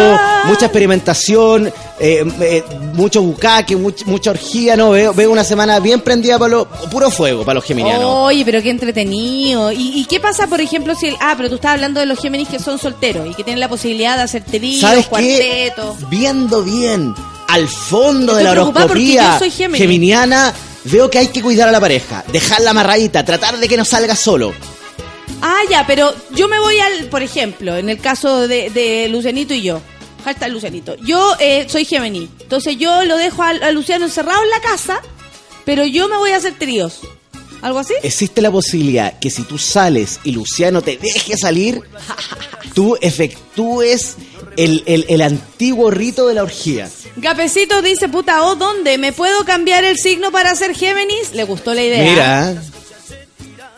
mucha 0.47 0.67
experimentación, 0.67 1.67
eh, 2.01 2.25
eh, 2.41 2.65
mucho 2.95 3.21
bucaque, 3.21 3.77
much- 3.77 4.07
mucha 4.07 4.31
orgía, 4.31 4.75
no, 4.75 4.91
veo, 4.93 5.13
veo 5.13 5.31
una 5.31 5.45
semana 5.45 5.81
bien 5.81 6.01
prendida 6.01 6.39
para 6.39 6.49
los, 6.53 6.67
puro 6.91 7.11
fuego 7.11 7.45
para 7.45 7.57
los 7.57 7.65
geminianos. 7.65 8.03
Oye, 8.07 8.43
pero 8.47 8.63
qué 8.63 8.71
entretenido. 8.71 9.71
¿Y, 9.71 10.01
y 10.01 10.07
qué 10.07 10.19
pasa, 10.19 10.47
por 10.47 10.63
ejemplo, 10.63 10.95
si 10.95 11.09
el... 11.09 11.17
Ah, 11.21 11.35
pero 11.37 11.51
tú 11.51 11.57
estabas 11.57 11.75
hablando 11.75 12.01
de 12.01 12.07
los 12.07 12.19
Géminis 12.19 12.49
que 12.49 12.59
son 12.59 12.79
solteros 12.79 13.29
y 13.29 13.35
que 13.35 13.45
tienen 13.45 13.61
la 13.61 13.69
posibilidad 13.69 14.17
de 14.17 14.23
hacer 14.23 14.43
tríos, 14.45 14.81
¿Sabes 14.81 15.05
qué? 15.05 15.11
cuartetos. 15.11 16.09
Viendo 16.09 16.63
bien 16.63 17.15
al 17.53 17.69
fondo 17.69 18.33
Estoy 18.33 18.37
de 18.39 18.45
la 18.45 18.51
horoscopía 18.53 19.41
geminiana, 19.75 20.55
veo 20.85 21.11
que 21.11 21.19
hay 21.19 21.29
que 21.29 21.43
cuidar 21.43 21.69
a 21.69 21.73
la 21.73 21.81
pareja, 21.81 22.25
dejarla 22.33 22.71
amarradita, 22.71 23.27
tratar 23.27 23.59
de 23.59 23.69
que 23.69 23.77
no 23.77 23.85
salga 23.85 24.17
solo. 24.17 24.55
Ah, 25.43 25.61
ya, 25.69 25.87
pero 25.87 26.15
yo 26.35 26.49
me 26.49 26.59
voy 26.59 26.79
al, 26.79 27.09
por 27.09 27.23
ejemplo, 27.23 27.77
en 27.77 27.91
el 27.91 27.99
caso 27.99 28.49
de, 28.49 28.71
de 28.71 29.09
Lucianito 29.11 29.53
y 29.53 29.61
yo. 29.61 29.83
Hashtag 30.25 30.51
Lucianito. 30.51 30.97
Yo 31.05 31.37
eh, 31.41 31.67
soy 31.69 31.85
Gemini. 31.85 32.31
Entonces 32.41 32.79
yo 32.79 33.05
lo 33.05 33.19
dejo 33.19 33.43
a, 33.43 33.51
a 33.51 33.71
Luciano 33.71 34.07
encerrado 34.07 34.43
en 34.43 34.51
la 34.51 34.61
casa, 34.61 35.03
pero 35.67 35.85
yo 35.85 36.09
me 36.09 36.17
voy 36.17 36.31
a 36.31 36.37
hacer 36.37 36.55
tríos. 36.59 37.01
¿Algo 37.61 37.81
así? 37.81 37.93
Existe 38.03 38.41
la 38.41 38.51
posibilidad 38.51 39.19
que 39.19 39.31
si 39.31 39.43
tú 39.43 39.59
sales 39.59 40.21
y 40.25 40.33
Luciano 40.33 40.81
te 40.81 40.97
deje 40.97 41.37
salir, 41.37 41.83
tú 42.75 42.97
efectúes 43.03 44.17
el, 44.57 44.83
el- 44.87 45.07
el 45.09 45.23
antiguo 45.23 45.91
rito 45.91 46.27
de 46.29 46.35
la 46.35 46.43
orgía. 46.43 46.89
Gapecito 47.17 47.83
dice, 47.83 48.09
puta, 48.09 48.45
¿o 48.45 48.57
dónde? 48.57 48.99
¿Me 48.99 49.13
puedo 49.13 49.45
cambiar 49.45 49.85
el 49.85 49.97
signo 49.99 50.31
para 50.31 50.55
ser 50.55 50.75
Géminis? 50.75 51.33
Le 51.33 51.45
gustó 51.45 51.75
la 51.75 51.83
idea. 51.83 52.03
Mira, 52.11 52.63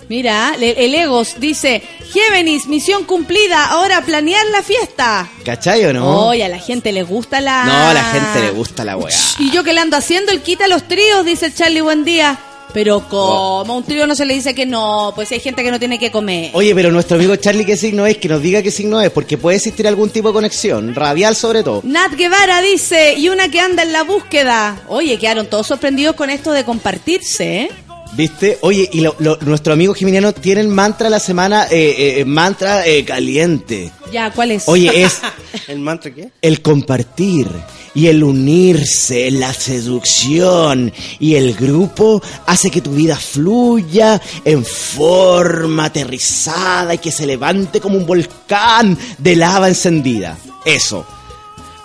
Mira, 0.06 0.54
le- 0.58 0.84
el 0.84 0.94
Egos 0.94 1.36
dice, 1.38 1.82
Géminis, 2.12 2.66
misión 2.66 3.04
cumplida, 3.04 3.64
ahora 3.64 4.02
planear 4.02 4.44
la 4.48 4.62
fiesta. 4.62 5.28
¿cachai 5.46 5.82
o 5.86 5.92
no? 5.94 6.28
Oye, 6.28 6.44
a 6.44 6.48
la 6.48 6.58
gente 6.58 6.92
le 6.92 7.02
gusta 7.02 7.40
la... 7.40 7.64
No, 7.64 7.72
a 7.88 7.94
la 7.94 8.04
gente 8.12 8.40
le 8.42 8.50
gusta 8.50 8.84
la 8.84 8.98
weá. 8.98 9.16
Y 9.38 9.50
yo 9.50 9.64
que 9.64 9.72
le 9.72 9.80
ando 9.80 9.96
haciendo 9.96 10.30
el 10.30 10.42
quita 10.42 10.68
los 10.68 10.86
tríos, 10.86 11.24
dice 11.24 11.52
Charlie, 11.54 11.80
buen 11.80 12.04
día. 12.04 12.38
Pero 12.74 13.08
como 13.08 13.72
a 13.72 13.76
un 13.76 13.84
trío 13.84 14.06
no 14.06 14.14
se 14.16 14.26
le 14.26 14.34
dice 14.34 14.54
que 14.54 14.66
no, 14.66 15.12
pues 15.14 15.30
hay 15.32 15.40
gente 15.40 15.62
que 15.62 15.70
no 15.70 15.78
tiene 15.78 15.98
que 15.98 16.10
comer. 16.10 16.50
Oye, 16.54 16.74
pero 16.74 16.90
nuestro 16.90 17.16
amigo 17.16 17.34
Charlie, 17.36 17.64
¿qué 17.64 17.76
signo 17.76 18.04
es? 18.04 18.18
Que 18.18 18.28
nos 18.28 18.42
diga 18.42 18.62
qué 18.62 18.70
signo 18.72 19.00
es, 19.00 19.10
porque 19.10 19.38
puede 19.38 19.56
existir 19.58 19.86
algún 19.88 20.10
tipo 20.10 20.28
de 20.28 20.34
conexión, 20.34 20.92
radial 20.94 21.36
sobre 21.36 21.62
todo. 21.62 21.80
Nat 21.84 22.12
Guevara 22.14 22.60
dice, 22.60 23.14
y 23.16 23.28
una 23.28 23.48
que 23.48 23.60
anda 23.60 23.84
en 23.84 23.92
la 23.92 24.02
búsqueda. 24.02 24.82
Oye, 24.88 25.16
quedaron 25.18 25.46
todos 25.46 25.68
sorprendidos 25.68 26.16
con 26.16 26.28
esto 26.30 26.50
de 26.52 26.64
compartirse, 26.64 27.60
¿eh? 27.62 27.68
¿Viste? 28.16 28.58
Oye, 28.60 28.88
y 28.92 29.00
lo, 29.00 29.16
lo- 29.18 29.38
nuestro 29.40 29.72
amigo 29.72 29.92
Geminiano 29.94 30.32
tiene 30.32 30.60
el 30.60 30.68
mantra 30.68 31.06
de 31.06 31.10
la 31.10 31.18
semana, 31.20 31.66
eh, 31.70 32.18
eh, 32.20 32.24
mantra 32.24 32.86
eh, 32.86 33.04
caliente. 33.04 33.90
Ya, 34.12 34.30
¿cuál 34.30 34.52
es? 34.52 34.64
Oye, 34.68 35.02
es 35.02 35.20
¿El 35.68 35.80
mantra 35.80 36.12
qué? 36.14 36.28
el 36.42 36.60
compartir 36.62 37.48
y 37.94 38.08
el 38.08 38.22
unirse, 38.24 39.30
la 39.30 39.52
seducción 39.52 40.92
y 41.18 41.36
el 41.36 41.54
grupo 41.54 42.22
hace 42.46 42.70
que 42.70 42.80
tu 42.80 42.92
vida 42.92 43.16
fluya 43.16 44.20
en 44.44 44.64
forma 44.64 45.86
aterrizada 45.86 46.94
y 46.94 46.98
que 46.98 47.12
se 47.12 47.26
levante 47.26 47.80
como 47.80 47.96
un 47.96 48.06
volcán 48.06 48.98
de 49.18 49.36
lava 49.36 49.68
encendida. 49.68 50.36
Eso. 50.64 51.06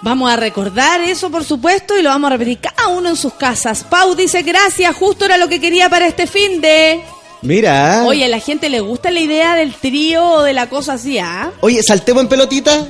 Vamos 0.01 0.31
a 0.31 0.37
recordar 0.37 1.01
eso, 1.01 1.29
por 1.29 1.43
supuesto, 1.43 1.97
y 1.97 2.01
lo 2.01 2.09
vamos 2.09 2.29
a 2.29 2.33
repetir 2.33 2.59
cada 2.59 2.87
uno 2.87 3.09
en 3.09 3.17
sus 3.17 3.33
casas. 3.33 3.83
Pau 3.83 4.15
dice, 4.15 4.43
gracias, 4.43 4.95
justo 4.95 5.25
era 5.25 5.37
lo 5.37 5.49
que 5.49 5.59
quería 5.59 5.89
para 5.89 6.07
este 6.07 6.25
fin 6.25 6.61
de... 6.61 7.01
Mira. 7.41 8.03
Oye, 8.05 8.25
a 8.25 8.27
la 8.27 8.39
gente 8.39 8.69
le 8.69 8.79
gusta 8.79 9.11
la 9.11 9.19
idea 9.19 9.55
del 9.55 9.73
trío 9.73 10.25
o 10.25 10.43
de 10.43 10.53
la 10.53 10.69
cosa 10.69 10.93
así, 10.93 11.19
¿ah? 11.19 11.51
Oye, 11.61 11.81
saltemos 11.83 12.23
en 12.23 12.29
pelotita. 12.29 12.87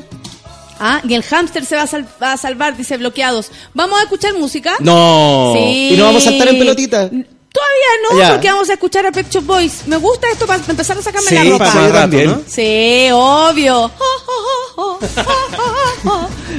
Ah, 0.80 1.02
y 1.08 1.14
el 1.14 1.24
hámster 1.24 1.66
se 1.66 1.76
va 1.76 1.84
a, 1.84 1.88
sal- 1.88 2.08
va 2.22 2.34
a 2.34 2.38
salvar, 2.38 2.76
dice 2.78 2.98
bloqueados. 2.98 3.52
¿Vamos 3.74 4.00
a 4.00 4.04
escuchar 4.04 4.34
música? 4.36 4.76
No. 4.80 5.54
Sí. 5.56 5.90
¿Y 5.94 5.98
no 5.98 6.06
vamos 6.06 6.26
a 6.26 6.30
saltar 6.30 6.48
en 6.50 6.60
pelotita? 6.60 7.10
Todavía 7.10 7.88
no, 8.12 8.20
Ya. 8.20 8.30
porque 8.34 8.48
vamos 8.50 8.70
a 8.70 8.74
escuchar 8.74 9.06
a 9.08 9.12
Pet 9.12 9.28
Shop 9.30 9.44
Boys. 9.44 9.88
Me 9.88 9.98
gusta 9.98 10.28
esto 10.32 10.46
para 10.46 10.64
empezar 10.64 10.98
a 10.98 11.02
sacarme 11.02 11.28
Sí, 11.30 11.36
la 11.36 11.44
ropa. 11.46 11.66
para. 11.74 12.08
¿no? 12.08 12.42
Sí, 12.48 13.10
obvio. 13.12 13.92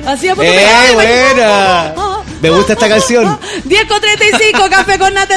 Así 0.06 0.28
a 0.28 0.34
punto 0.34 0.50
¡Eh, 0.50 0.90
buena! 0.94 1.94
Me 2.42 2.50
gusta 2.50 2.72
esta 2.72 2.88
canción. 2.88 3.38
10 3.64 3.84
con 3.86 4.00
35, 4.00 4.68
café 4.70 4.98
con 4.98 5.14
nata 5.14 5.36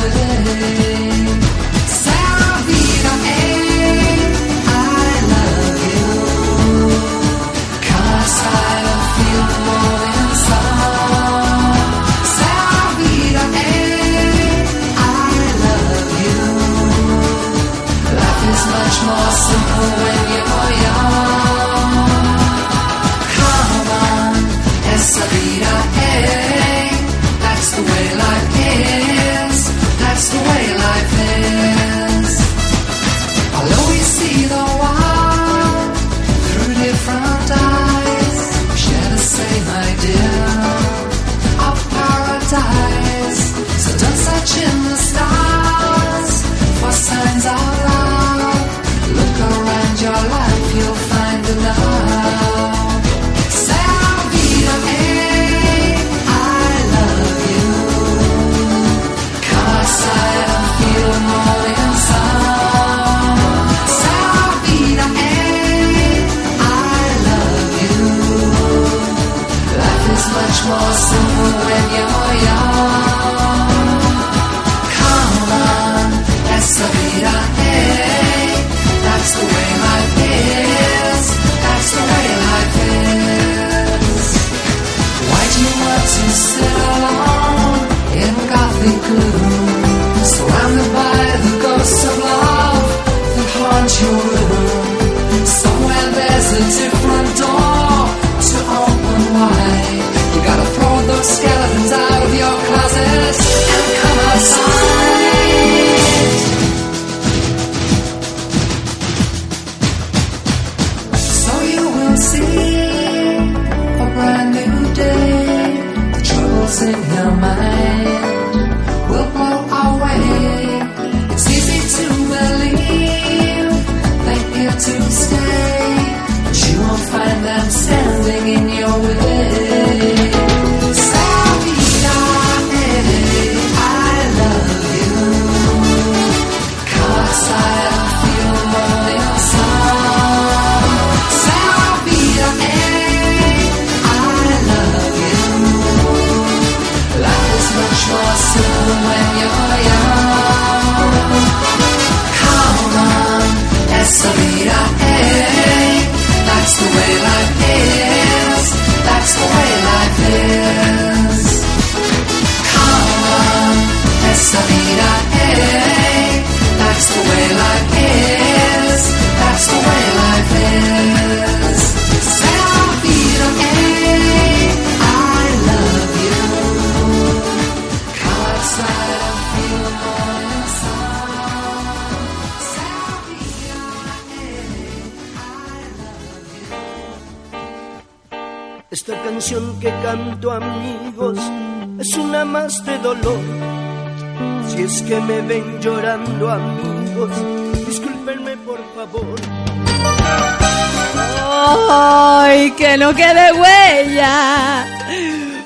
no 202.97 203.15
quede 203.15 203.51
huella! 203.53 204.85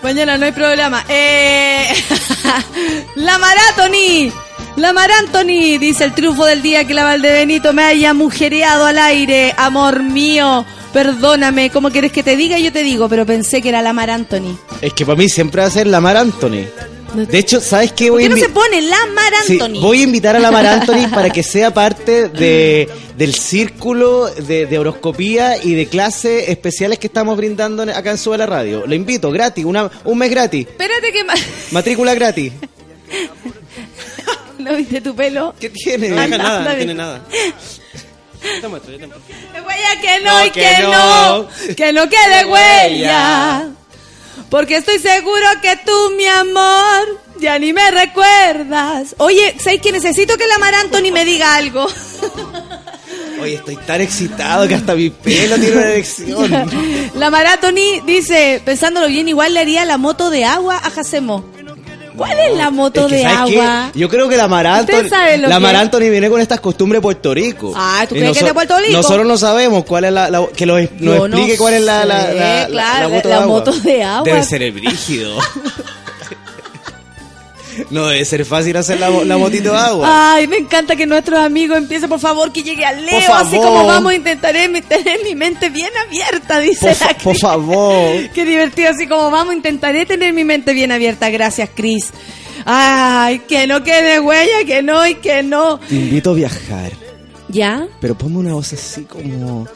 Mañana 0.04 0.38
no 0.38 0.46
hay 0.46 0.52
problema. 0.52 1.04
Eh, 1.10 1.88
la 3.16 3.38
Maratoni. 3.38 4.32
La 4.76 4.92
Marantoni, 4.92 5.78
dice 5.78 6.04
el 6.04 6.14
triunfo 6.14 6.46
del 6.46 6.62
día 6.62 6.86
que 6.86 6.94
la 6.94 7.06
Valdebenito 7.06 7.72
me 7.72 7.84
haya 7.84 8.14
mujereado 8.14 8.86
al 8.86 8.98
aire. 8.98 9.54
Amor 9.58 10.04
mío, 10.04 10.66
perdóname. 10.92 11.70
¿Cómo 11.70 11.92
quieres 11.92 12.12
que 12.12 12.24
te 12.24 12.36
diga? 12.36 12.60
Yo 12.60 12.74
te 12.74 12.84
digo, 12.84 13.08
pero 13.08 13.26
pensé 13.26 13.62
que 13.62 13.70
era 13.70 13.82
la 13.82 13.94
Marantoni. 13.94 14.58
Es 14.82 14.94
que 14.94 15.06
para 15.06 15.18
mí 15.18 15.30
siempre 15.30 15.62
va 15.62 15.68
a 15.68 15.72
ser 15.72 15.88
la 15.88 16.02
Mar 16.02 16.18
Anthony. 16.18 16.66
De 17.16 17.38
hecho, 17.40 17.62
¿sabes 17.62 17.92
qué? 17.94 18.06
¿Por 18.08 18.14
Voy 18.16 18.24
qué 18.24 18.30
no 18.30 18.36
a 18.36 18.40
se 18.40 18.50
pone 18.50 18.82
la 18.82 18.98
Sí, 18.98 19.54
Marantoni? 19.54 19.80
voy 19.82 20.00
a 20.02 20.04
invitar 20.04 20.36
a 20.36 20.40
la 20.40 20.52
Mar 20.52 20.66
Anthony 20.82 21.10
para 21.14 21.30
que 21.30 21.44
sea 21.44 21.74
parte 21.74 22.30
de, 22.30 22.90
del 23.18 23.34
círculo 23.36 24.26
de, 24.28 24.66
de 24.66 24.80
horoscopía 24.80 25.58
y 25.64 25.76
de 25.76 25.88
clases 25.88 26.50
especiales 26.50 27.00
que 27.00 27.08
estamos 27.08 27.38
brindando 27.38 27.84
acá 27.84 28.12
en 28.12 28.18
Sube 28.18 28.38
la 28.38 28.46
Radio. 28.46 28.84
Lo 28.86 28.96
invito, 28.96 29.32
gratis, 29.32 29.66
una, 29.66 29.90
un 30.04 30.18
mes 30.18 30.30
gratis, 30.30 30.68
Espérate 30.68 31.12
que... 31.12 31.24
ma- 31.24 31.34
matrícula 31.72 32.14
gratis. 32.14 32.54
¿No 34.60 34.76
viste 34.76 35.02
tu 35.02 35.16
pelo? 35.16 35.54
¿Qué 35.60 35.70
tiene? 35.70 36.10
No 36.10 36.16
deja 36.16 36.26
Anda, 36.26 36.38
nada, 36.38 36.72
no 36.72 36.76
tiene 36.78 36.94
nada. 36.94 37.22
Yo 37.32 38.62
te 38.62 38.68
muestro, 38.68 38.92
yo 38.92 39.00
te 39.00 39.08
muestro. 39.08 39.36
Huella 39.66 40.02
que 40.02 40.24
no, 40.24 40.40
No, 40.40 40.46
y 40.46 40.50
que 40.52 40.62
que 40.62 40.82
no, 40.84 41.38
no. 41.44 41.50
que 41.76 41.94
no 41.94 42.10
quede 42.10 42.46
huella. 42.46 43.68
Porque 44.50 44.78
estoy 44.78 45.00
seguro 45.00 45.46
que 45.62 45.78
tú, 45.86 46.16
mi 46.16 46.26
amor, 46.26 47.20
ya 47.40 47.60
ni 47.60 47.74
me 47.74 47.92
recuerdas. 47.92 49.16
Oye, 49.18 49.56
¿sabes 49.60 49.82
que 49.82 49.92
necesito 49.92 50.38
que 50.38 50.48
la 50.48 50.58
Mar 50.58 50.76
Anthony 50.76 51.12
me 51.12 51.26
diga 51.26 51.56
algo? 51.56 51.88
Oye, 53.42 53.56
estoy 53.56 53.76
tan 53.78 54.02
excitado 54.02 54.68
que 54.68 54.76
hasta 54.76 54.96
mi 54.96 55.10
pelo 55.10 55.58
tiene 55.58 55.78
una 55.78 55.88
erección. 55.90 57.12
La 57.16 57.30
Mar 57.30 57.46
Anthony 57.46 58.02
dice, 58.06 58.62
pensándolo 58.64 59.08
bien, 59.08 59.28
igual 59.28 59.54
le 59.54 59.60
haría 59.60 59.86
la 59.86 59.98
moto 59.98 60.30
de 60.30 60.46
agua 60.46 60.78
a 60.78 60.90
Jacemo. 60.90 61.44
¿Cuál 62.16 62.40
es 62.40 62.58
la 62.58 62.70
moto 62.70 63.02
Es 63.06 63.08
que, 63.12 63.16
de 63.18 63.26
agua? 63.26 63.92
Yo 63.94 64.10
creo 64.10 64.28
que 64.30 64.38
la 64.38 64.48
Mar 64.48 64.66
¿Usted 64.82 64.94
Anthony, 64.96 65.10
sabe 65.10 65.38
lo 65.38 65.48
la 65.50 65.56
que 65.56 65.62
Mar 65.62 65.76
es? 65.76 65.82
Anthony 65.82 66.10
viene 66.12 66.30
con 66.30 66.42
estas 66.42 66.60
costumbres 66.60 67.00
de 67.00 67.02
Puerto 67.04 67.34
Rico. 67.34 67.74
Ah, 67.76 68.06
¿tú 68.08 68.16
Y 68.16 68.20
crees 68.20 68.34
que 68.34 68.40
es 68.40 68.46
de 68.46 68.54
Puerto 68.54 68.78
Rico? 68.80 68.94
Nosotros 68.94 69.26
no 69.28 69.38
sabemos 69.38 69.84
cuál 69.86 70.06
es 70.06 70.12
la, 70.14 70.30
la- 70.30 70.48
que 70.56 70.66
lo- 70.66 70.80
nos 70.80 70.90
Yo 71.00 71.28
no 71.28 71.38
explique 71.38 71.58
cuál 71.58 71.74
es 71.76 71.82
la, 71.84 72.06
la, 72.06 72.22
sé, 72.26 72.36
la- 72.36 72.60
la- 72.62 72.68
claro, 72.68 73.10
la 73.10 73.16
moto, 73.16 73.30
la 73.30 73.36
de, 73.36 73.42
agua. 73.42 73.58
moto 73.60 73.72
de 73.72 74.04
agua. 74.04 74.24
Debe 74.26 74.44
ser 74.44 74.64
el 74.64 74.72
brígido. 74.72 75.38
no 77.90 78.08
debe 78.08 78.26
ser 78.26 78.46
fácil 78.46 78.76
hacer 78.78 79.00
la, 79.00 79.10
la 79.10 79.38
motito 79.38 79.72
de 79.72 79.78
agua. 79.78 80.34
Ay, 80.34 80.48
me 80.48 80.58
encanta 80.58 80.96
que 80.96 81.06
nuestros 81.06 81.40
amigos 81.40 81.78
empiecen, 81.78 82.10
por 82.10 82.20
favor, 82.20 82.52
que 82.52 82.64
llegue 82.64 82.86
al 82.86 83.06
Leo, 83.06 83.34
así 83.34 83.58
como 83.58 83.86
vamos 83.86 84.12
a 84.12 84.16
intentar 84.16 84.54
tener 84.54 85.24
mi 85.24 85.36
mente 85.36 85.70
bien 85.70 85.92
abierta, 86.08 86.60
dice 86.60 86.96
por, 86.96 87.08
la 87.08 87.18
por 87.18 87.38
favor. 87.38 88.30
Qué 88.34 88.46
divertido, 88.46 88.90
así 88.90 89.08
como 89.08 89.32
vamos, 89.32 89.54
intentaré 89.54 90.06
tener 90.06 90.34
mi 90.34 90.44
mente 90.44 90.74
bien 90.74 90.92
abierta. 90.92 91.30
Gracias, 91.30 91.70
Cris. 91.74 92.12
Ay, 92.66 93.40
que 93.40 93.68
no 93.68 93.84
quede 93.84 94.20
huella, 94.20 94.66
que 94.66 94.82
no 94.82 95.06
y 95.06 95.16
que 95.16 95.44
no. 95.44 95.80
Te 95.80 95.96
invito 95.96 96.32
a 96.32 96.34
viajar, 96.34 96.92
¿Ya? 97.50 97.88
pero 98.02 98.18
ponme 98.18 98.38
una 98.38 98.54
voz 98.54 98.74
así 98.74 99.04
como 99.04 99.68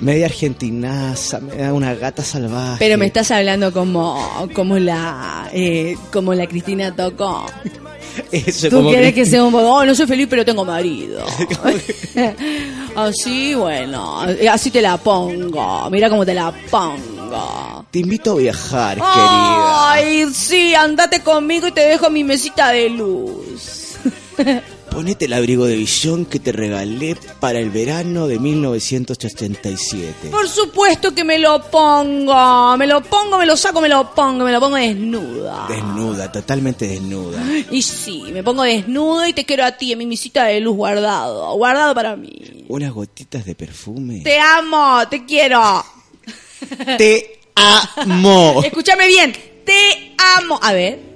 media 0.00 0.26
argentinaza, 0.26 1.40
me 1.40 1.56
da 1.56 1.72
una 1.72 1.94
gata 1.94 2.22
salvaje. 2.22 2.76
Pero 2.78 2.98
me 2.98 3.06
estás 3.06 3.30
hablando 3.30 3.72
como, 3.72 4.48
como 4.54 4.78
la, 4.78 5.48
eh, 5.52 5.96
como 6.12 6.34
la 6.34 6.46
Cristina 6.46 6.94
Tocó. 6.94 7.46
Eso, 8.32 8.68
Tú 8.68 8.76
como 8.76 8.90
quieres 8.90 9.14
que 9.14 9.24
sea 9.24 9.44
un 9.44 9.52
poco, 9.52 9.72
oh, 9.72 9.84
no 9.84 9.94
soy 9.94 10.06
feliz, 10.06 10.26
pero 10.28 10.44
tengo 10.44 10.64
marido. 10.64 11.24
así, 12.96 13.54
bueno, 13.54 14.20
así 14.50 14.70
te 14.70 14.82
la 14.82 14.96
pongo. 14.96 15.88
Mira 15.90 16.10
cómo 16.10 16.26
te 16.26 16.34
la 16.34 16.52
pongo. 16.70 17.86
Te 17.90 18.00
invito 18.00 18.32
a 18.32 18.36
viajar, 18.36 18.96
querida. 18.96 19.92
Ay, 19.92 20.26
sí, 20.32 20.74
andate 20.74 21.20
conmigo 21.20 21.68
y 21.68 21.72
te 21.72 21.82
dejo 21.82 22.10
mi 22.10 22.24
mesita 22.24 22.70
de 22.70 22.90
luz. 22.90 23.96
Ponete 24.90 25.26
el 25.26 25.32
abrigo 25.32 25.66
de 25.66 25.76
visión 25.76 26.26
que 26.26 26.40
te 26.40 26.52
regalé 26.52 27.16
para 27.38 27.58
el 27.58 27.70
verano 27.70 28.26
de 28.26 28.38
1987. 28.38 30.28
Por 30.30 30.48
supuesto 30.48 31.14
que 31.14 31.24
me 31.24 31.38
lo 31.38 31.62
pongo. 31.70 32.76
Me 32.76 32.86
lo 32.86 33.00
pongo, 33.00 33.38
me 33.38 33.46
lo 33.46 33.56
saco, 33.56 33.80
me 33.80 33.88
lo 33.88 34.12
pongo, 34.14 34.44
me 34.44 34.52
lo 34.52 34.60
pongo 34.60 34.76
desnuda. 34.76 35.66
Desnuda, 35.68 36.32
totalmente 36.32 36.88
desnuda. 36.88 37.40
Y 37.70 37.82
sí, 37.82 38.24
me 38.32 38.42
pongo 38.42 38.64
desnudo 38.64 39.26
y 39.26 39.32
te 39.32 39.44
quiero 39.44 39.64
a 39.64 39.72
ti 39.72 39.92
en 39.92 39.98
mi 39.98 40.06
mesita 40.06 40.44
de 40.44 40.60
luz 40.60 40.76
guardado. 40.76 41.54
Guardado 41.54 41.94
para 41.94 42.16
mí. 42.16 42.64
Unas 42.68 42.92
gotitas 42.92 43.44
de 43.44 43.54
perfume. 43.54 44.20
Te 44.20 44.38
amo, 44.38 45.08
te 45.08 45.24
quiero. 45.24 45.84
Te 46.98 47.40
amo. 47.54 48.60
Escúchame 48.64 49.06
bien. 49.06 49.32
Te 49.64 50.14
amo. 50.36 50.58
A 50.60 50.72
ver. 50.72 51.09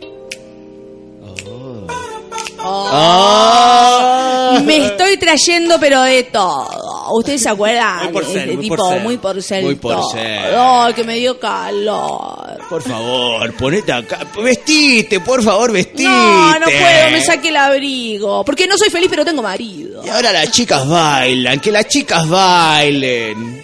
Ah. 2.66 4.60
Me 4.64 4.86
estoy 4.86 5.16
trayendo, 5.16 5.78
pero 5.78 6.02
de 6.02 6.22
todo. 6.24 7.10
¿Ustedes 7.12 7.42
se 7.42 7.48
acuerdan? 7.50 8.04
Muy 8.04 8.12
por 8.12 8.24
ser, 8.24 8.36
Este 8.38 8.54
muy 8.54 8.62
tipo, 8.64 8.76
por 8.76 8.88
ser. 8.92 9.02
muy 9.02 9.16
por 9.18 9.42
ser. 9.42 9.62
Muy 9.64 9.74
por 9.74 10.10
ser. 10.10 10.94
Que 10.94 11.04
me 11.04 11.16
dio 11.16 11.38
calor. 11.38 12.58
Por 12.68 12.82
favor, 12.82 13.52
ponete 13.54 13.92
acá. 13.92 14.20
Vestite, 14.42 15.20
por 15.20 15.42
favor, 15.42 15.72
vestite. 15.72 16.04
No, 16.04 16.58
no 16.58 16.66
puedo, 16.66 17.10
me 17.10 17.20
saqué 17.22 17.48
el 17.48 17.56
abrigo. 17.56 18.44
Porque 18.44 18.66
no 18.66 18.78
soy 18.78 18.90
feliz, 18.90 19.08
pero 19.10 19.24
tengo 19.24 19.42
marido. 19.42 20.02
Y 20.04 20.08
ahora 20.08 20.32
las 20.32 20.50
chicas 20.50 20.88
bailan, 20.88 21.60
que 21.60 21.70
las 21.70 21.86
chicas 21.88 22.26
bailen. 22.28 23.63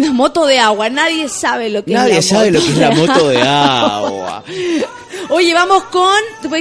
La 0.00 0.12
moto 0.12 0.46
de 0.46 0.58
agua, 0.58 0.88
nadie 0.88 1.28
sabe 1.28 1.70
lo 1.70 1.84
que 1.84 1.92
Nadie 1.92 2.18
es 2.18 2.30
la 2.30 2.38
sabe 2.38 2.50
moto 2.50 2.58
lo 2.60 2.64
que 2.66 2.72
es 2.72 2.78
la 2.78 2.90
moto 2.90 3.28
de 3.28 3.42
agua. 3.46 4.44
Oye, 5.28 5.54
vamos 5.54 5.84
con 5.84 6.10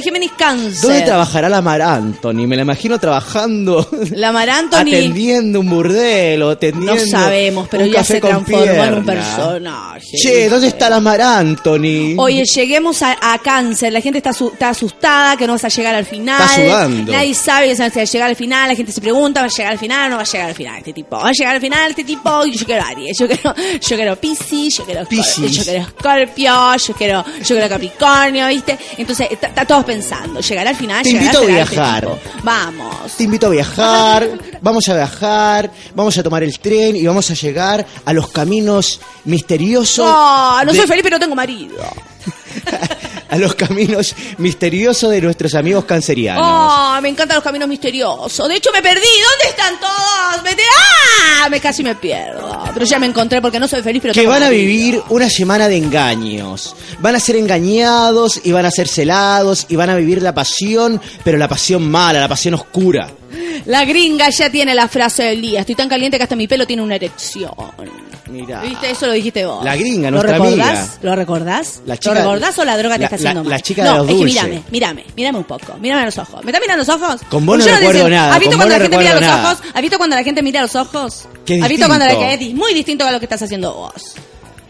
Géminis 0.04 0.32
Cáncer. 0.38 0.82
¿Dónde 0.82 1.02
trabajará 1.02 1.50
la 1.50 1.62
Mar 1.62 1.82
Anthony? 1.82 2.46
Me 2.48 2.56
la 2.56 2.62
imagino 2.64 3.00
trabajando, 3.00 3.88
La 4.12 4.32
Mar 4.32 4.50
Anthony. 4.50 4.80
atendiendo 4.82 5.60
un 5.62 5.70
burdel 5.70 6.42
o 6.44 6.50
atendiendo 6.52 6.94
No 6.96 7.10
sabemos, 7.10 7.68
pero 7.70 7.84
un 7.84 7.90
ya 7.90 8.00
café 8.00 8.14
se 8.16 8.22
transformó 8.22 8.84
en 8.84 8.94
un 8.96 9.06
personaje. 9.06 10.18
Che, 10.22 10.50
¿dónde 10.50 10.68
está 10.68 10.90
la 10.90 11.00
Mar 11.00 11.22
Anthony? 11.22 12.16
Oye, 12.18 12.44
lleguemos 12.46 13.02
a, 13.02 13.18
a 13.22 13.40
cáncer. 13.40 13.92
La 13.94 14.02
gente 14.02 14.20
está, 14.20 14.32
asu- 14.32 14.52
está 14.54 14.70
asustada 14.70 15.36
que 15.38 15.48
no 15.48 15.54
vas 15.54 15.66
a 15.66 15.70
llegar 15.70 15.96
al 15.96 16.06
final. 16.06 16.42
Está 16.42 16.56
sudando. 16.56 17.12
Nadie 17.12 17.34
sabe 17.34 17.76
si 17.76 17.82
va 17.82 17.86
a 17.88 18.04
llegar 18.04 18.30
al 18.30 18.36
final. 18.36 18.70
La 18.70 18.76
gente 18.76 18.92
se 18.92 19.02
pregunta, 19.02 19.42
¿va 19.42 19.48
a 19.48 19.50
llegar 19.50 19.72
al 19.72 19.80
final 19.80 20.08
o 20.08 20.10
no 20.12 20.16
va 20.18 20.24
a 20.24 20.26
llegar 20.26 20.50
al 20.50 20.56
final 20.56 20.78
este 20.78 20.94
tipo? 20.94 21.16
¿Va 21.18 21.30
a 21.30 21.32
llegar 21.32 21.56
al 21.56 21.62
final 21.62 21.90
este 21.90 22.04
tipo? 22.04 22.46
Yo 22.46 22.66
quiero 22.66 22.84
Aries, 22.86 23.18
yo 23.18 23.28
quiero, 23.38 23.56
yo 23.82 23.96
quiero 23.96 24.16
Piscis, 24.16 24.78
yo 24.78 24.86
quiero, 24.86 25.06
Piscis. 25.06 25.52
yo 25.52 25.64
quiero 25.64 25.86
Scorpio, 25.86 26.76
yo 26.76 26.94
quiero, 26.96 27.26
yo 27.26 27.56
quiero 27.56 27.70
Capricornio, 27.70 28.48
¿viste? 28.48 28.78
Entonces, 28.98 29.28
está, 29.32 29.66
todos 29.66 29.86
pensando, 29.86 30.40
¿llegará 30.42 30.70
al 30.72 30.76
final? 30.76 31.04
Te 31.04 31.12
¿Llegará 31.12 31.26
invito 31.26 31.40
a 31.40 31.42
este 31.64 31.76
viajar. 31.76 32.20
Vamos. 32.44 33.12
Te 33.18 33.24
invito 33.24 33.48
a 33.48 33.50
viajar, 33.50 34.30
vamos 34.62 34.88
a 34.90 34.96
viajar, 34.96 35.72
vamos 35.96 36.18
a 36.18 36.24
tomar 36.24 36.44
el 36.44 36.60
tren 36.60 36.96
y 36.96 37.06
vamos 37.06 37.30
a 37.32 37.34
llegar 37.34 37.86
a 38.06 38.14
los 38.14 38.30
caminos 38.30 39.00
misteriosos. 39.26 40.06
No, 40.06 40.64
no 40.66 40.72
de- 40.72 40.78
soy 40.78 40.88
feliz, 40.88 41.04
pero 41.04 41.20
tengo 41.20 41.36
marido. 41.36 41.76
A 43.30 43.38
los 43.38 43.54
caminos 43.56 44.16
misteriosos 44.40 45.12
de 45.12 45.22
nuestros 45.22 45.54
amigos 45.56 45.86
cancerianos. 45.86 46.44
Oh, 46.46 47.00
me 47.02 47.10
encantan 47.10 47.36
los 47.36 47.44
caminos 47.44 47.68
misteriosos. 47.70 48.48
De 48.48 48.56
hecho, 48.56 48.72
me 48.74 48.82
perdí. 48.82 49.02
¿Dónde 49.02 49.50
están 49.50 49.80
todos? 49.80 50.44
Me 50.44 50.56
te- 50.56 50.64
¡Ah! 51.44 51.48
Me 51.50 51.60
casi 51.60 51.84
me 51.84 51.96
pierdo. 51.96 52.64
Pero 52.74 52.86
ya 52.86 52.98
me 53.00 53.06
encontré 53.06 53.42
porque 53.42 53.60
no 53.60 53.68
soy 53.68 53.82
feliz, 53.84 54.02
pero 54.02 54.14
que 54.14 54.26
van 54.28 54.44
a 54.44 54.50
vivir 54.50 55.02
una 55.10 55.30
semana 55.30 55.68
de 55.68 55.78
engaños. 55.78 56.76
Van 57.00 57.16
a 57.16 57.20
ser 57.20 57.36
engañados 57.36 58.42
y 58.44 58.52
van 58.52 58.66
a 58.66 58.72
ser 58.72 58.88
celados 58.88 59.66
y 59.70 59.76
van 59.76 59.90
a 59.90 59.96
vivir 59.96 60.22
la 60.22 60.34
pasión, 60.34 61.00
pero 61.24 61.38
la 61.38 61.48
pasión 61.48 61.90
mala, 61.90 62.20
la 62.20 62.28
pasión 62.28 62.56
oscura. 62.56 63.10
La 63.66 63.86
gringa 63.86 64.30
ya 64.30 64.50
tiene 64.50 64.74
la 64.74 64.88
frase 64.88 65.24
del 65.24 65.42
día. 65.42 65.60
Estoy 65.62 65.76
tan 65.76 65.88
caliente 65.90 66.18
que 66.18 66.24
hasta 66.24 66.36
mi 66.36 66.48
pelo 66.48 66.66
tiene 66.66 66.82
una 66.82 66.96
erección. 66.96 67.52
Mira. 68.30 68.62
¿Viste? 68.62 68.92
Eso 68.92 69.08
lo 69.08 69.14
dijiste 69.14 69.46
vos. 69.46 69.64
La 69.64 69.76
gringa, 69.76 70.12
¿Lo 70.12 70.18
nuestra 70.18 70.34
recordás? 70.38 70.68
amiga. 70.80 70.98
¿Lo 71.02 71.16
recordás? 71.16 71.82
La 71.86 71.98
chica- 71.98 72.14
¿Lo 72.14 72.20
recordás 72.22 72.60
o 72.60 72.66
la 72.66 72.78
droga 72.78 72.96
te 72.96 73.00
la- 73.00 73.06
está 73.06 73.16
haciendo 73.16 73.40
la- 73.40 73.44
mal? 73.44 73.50
la 73.52 73.60
chica 73.60 73.84
no, 73.84 73.92
de 73.92 73.98
los 74.00 74.10
es 74.10 74.16
que 74.16 74.26
mírame, 74.26 74.64
mírame, 74.72 75.06
mírame 75.16 75.38
un 75.40 75.44
poco. 75.46 75.74
Mírame 75.80 76.02
a 76.04 76.06
los 76.06 76.18
ojos. 76.18 76.44
¿Me 76.44 76.52
estás 76.52 76.62
mirando 76.62 76.84
los 76.86 76.90
ojos? 77.02 77.22
Con 77.30 77.46
vos 77.46 77.58
no 77.60 77.66
Yo 77.66 77.72
recuerdo 77.76 78.04
decía, 78.04 78.10
nada, 78.18 78.34
¿Has 78.34 78.40
visto 78.40 78.56
cuando 78.58 78.66
vos 78.66 78.72
la 78.72 78.78
no 78.78 78.84
gente 78.84 78.98
mira 78.98 79.12
los 79.14 79.22
nada. 79.22 79.52
ojos? 79.52 79.64
¿Has 79.74 79.82
visto 79.82 79.98
cuando 79.98 80.16
la 80.16 80.24
gente 80.24 80.42
mira 80.44 80.62
los 80.62 80.76
ojos? 80.76 81.28
¿Has 81.62 81.70
visto 81.70 81.88
cuando 81.88 82.06
la 82.06 82.16
que 82.18 82.34
es 82.36 82.54
muy 82.54 82.74
distinto 82.74 83.06
a 83.06 83.12
lo 83.12 83.20
que 83.20 83.26
estás 83.26 83.42
haciendo 83.42 83.74
vos? 83.74 84.14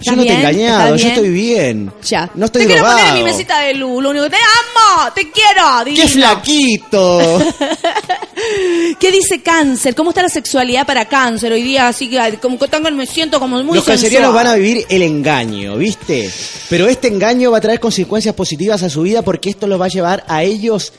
Yo 0.02 0.16
no 0.16 0.24
te 0.24 0.30
he 0.30 0.36
engañado, 0.36 0.96
¿Estás 0.96 1.02
yo 1.02 1.08
estoy 1.10 1.30
bien. 1.30 1.92
Ya. 2.08 2.30
No 2.36 2.46
estoy 2.46 2.62
te 2.64 2.68
quiero 2.74 2.86
poner 2.86 3.08
en 3.08 3.14
mi 3.16 3.24
mesita 3.24 3.60
de 3.62 3.74
luz. 3.74 4.02
Lo 4.04 4.10
único 4.12 4.24
que 4.26 4.32
te 4.32 4.38
amo, 4.38 5.12
te 5.14 5.30
quiero. 5.32 5.96
¡Qué 5.96 6.08
flaquito! 6.08 7.40
¿Qué 9.00 9.12
dice 9.12 9.42
cáncer? 9.42 9.96
¿Cómo 9.96 10.12
está 10.12 10.22
la 10.22 10.30
sexualidad 10.30 10.86
para 10.86 11.06
cáncer 11.06 11.52
hoy 11.52 11.62
día? 11.64 11.88
Así 11.88 12.10
que 12.10 12.38
como 12.42 12.58
que 12.58 12.68
tengo- 12.68 12.90
me 12.92 13.06
siento 13.06 13.40
como 13.40 13.62
muy 13.64 13.76
Los 13.76 13.84
cancerianos 13.86 14.28
sensual. 14.30 14.46
van 14.46 14.54
a 14.54 14.56
vivir 14.56 14.86
el 14.90 15.02
engaño, 15.02 15.76
¿viste? 15.78 16.30
Pero 16.70 16.88
este 16.88 17.08
engaño 17.10 17.52
va 17.52 17.58
a 17.58 17.62
traer 17.62 17.80
consecuencias 17.80 18.34
positivas 18.36 18.82
a 18.84 18.90
su 18.90 19.02
vida 19.02 19.22
porque 19.22 19.50
esto 19.50 19.68
los 19.68 19.80
va 19.80 19.86
a 19.86 19.90
llevar 19.90 20.24
a 20.28 20.44
ellos. 20.44 20.94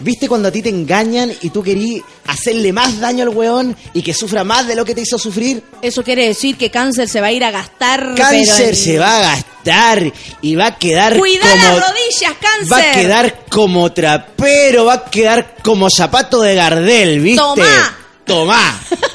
¿Viste 0.00 0.28
cuando 0.28 0.48
a 0.48 0.50
ti 0.52 0.60
te 0.62 0.68
engañan 0.70 1.32
y 1.42 1.50
tú 1.50 1.62
querí 1.62 2.02
hacerle 2.26 2.72
más 2.72 2.98
daño 3.00 3.22
al 3.22 3.28
weón 3.30 3.76
y 3.92 4.02
que 4.02 4.12
sufra 4.12 4.42
más 4.44 4.66
de 4.66 4.74
lo 4.74 4.84
que 4.84 4.94
te 4.94 5.02
hizo 5.02 5.18
sufrir? 5.18 5.62
Eso 5.82 6.02
quiere 6.02 6.26
decir 6.26 6.56
que 6.56 6.70
cáncer 6.70 7.08
se 7.08 7.20
va 7.20 7.28
a 7.28 7.32
ir 7.32 7.44
a 7.44 7.50
gastar. 7.50 8.00
pero 8.00 8.16
Cáncer 8.16 8.70
en- 8.70 8.76
se 8.76 8.98
va 8.98 9.16
a 9.18 9.20
gastar 9.20 10.12
y 10.42 10.54
va 10.56 10.66
a 10.66 10.78
quedar 10.78 11.16
Cuidá 11.18 11.48
como... 11.48 11.62
las 11.62 11.88
rodillas, 11.88 12.32
cáncer. 12.40 12.72
Va 12.72 12.78
a 12.78 12.92
quedar 12.92 13.44
como 13.48 13.92
trapero, 13.92 14.84
va 14.86 14.94
a 14.94 15.04
quedar 15.04 15.56
como 15.62 15.88
zapato 15.90 16.40
de 16.40 16.54
Gardel, 16.54 17.20
¿viste? 17.20 17.40
Tomá. 17.40 17.96
Tomá. 18.26 18.80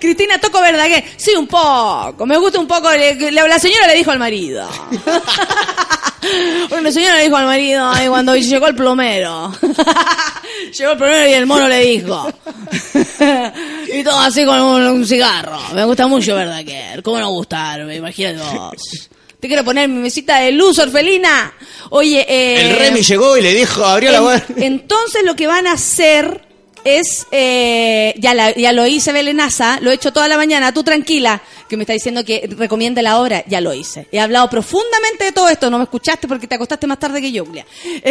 Cristina 0.00 0.38
Toco 0.38 0.60
Verdaguer. 0.60 1.04
Sí, 1.16 1.32
un 1.36 1.46
poco. 1.46 2.26
Me 2.26 2.36
gusta 2.38 2.58
un 2.58 2.66
poco. 2.66 2.90
le- 2.92 3.14
le- 3.14 3.48
la 3.48 3.58
señora 3.58 3.86
le 3.86 3.94
dijo 3.94 4.10
al 4.10 4.18
marido. 4.18 4.68
Bueno, 6.70 6.84
la 6.84 6.92
señora 6.92 7.16
le 7.16 7.24
dijo 7.24 7.36
al 7.36 7.44
marido 7.44 7.92
y 8.02 8.08
cuando 8.08 8.34
llegó 8.34 8.66
el 8.66 8.74
plomero. 8.74 9.52
llegó 10.78 10.92
el 10.92 10.96
plomero 10.98 11.28
y 11.28 11.32
el 11.34 11.44
mono 11.46 11.68
le 11.68 11.80
dijo. 11.80 12.32
y 13.92 14.02
todo 14.02 14.18
así 14.20 14.44
con 14.46 14.58
un, 14.58 14.82
un 14.86 15.06
cigarro. 15.06 15.58
Me 15.74 15.84
gusta 15.84 16.06
mucho 16.06 16.34
Verdaguer. 16.34 17.02
¿Cómo 17.02 17.20
no 17.20 17.28
gustarme? 17.30 17.96
Imagínate 17.96 18.38
vos. 18.56 19.10
Te 19.38 19.48
quiero 19.48 19.64
poner 19.64 19.86
mi 19.88 19.98
mesita 20.00 20.38
de 20.38 20.52
luz, 20.52 20.78
orfelina. 20.78 21.52
Oye, 21.90 22.24
eh, 22.26 22.70
El 22.70 22.76
Remy 22.78 23.02
llegó 23.02 23.36
y 23.36 23.42
le 23.42 23.52
dijo, 23.52 23.84
abrió 23.84 24.10
la 24.10 24.20
puerta. 24.22 24.54
Entonces 24.56 25.22
lo 25.26 25.36
que 25.36 25.46
van 25.46 25.66
a 25.66 25.72
hacer 25.72 26.40
es, 26.84 27.26
eh, 27.32 28.14
ya, 28.18 28.34
la- 28.34 28.54
ya 28.54 28.72
lo 28.72 28.86
hice 28.86 29.12
Belenaza, 29.12 29.78
lo 29.80 29.90
he 29.90 29.94
hecho 29.94 30.12
toda 30.12 30.28
la 30.28 30.36
mañana, 30.36 30.72
tú 30.72 30.82
tranquila, 30.84 31.42
que 31.68 31.76
me 31.76 31.82
está 31.84 31.92
diciendo 31.94 32.24
que 32.24 32.48
recomiende 32.58 33.00
la 33.02 33.18
obra, 33.20 33.42
ya 33.46 33.60
lo 33.60 33.72
hice. 33.74 34.06
He 34.12 34.20
hablado 34.20 34.48
profundamente 34.50 35.24
de 35.24 35.32
todo 35.32 35.48
esto, 35.48 35.70
no 35.70 35.78
me 35.78 35.84
escuchaste 35.84 36.28
porque 36.28 36.46
te 36.46 36.54
acostaste 36.56 36.86
más 36.86 36.98
tarde 36.98 37.20
que 37.20 37.32
yo, 37.32 37.44
Julia. 37.44 37.66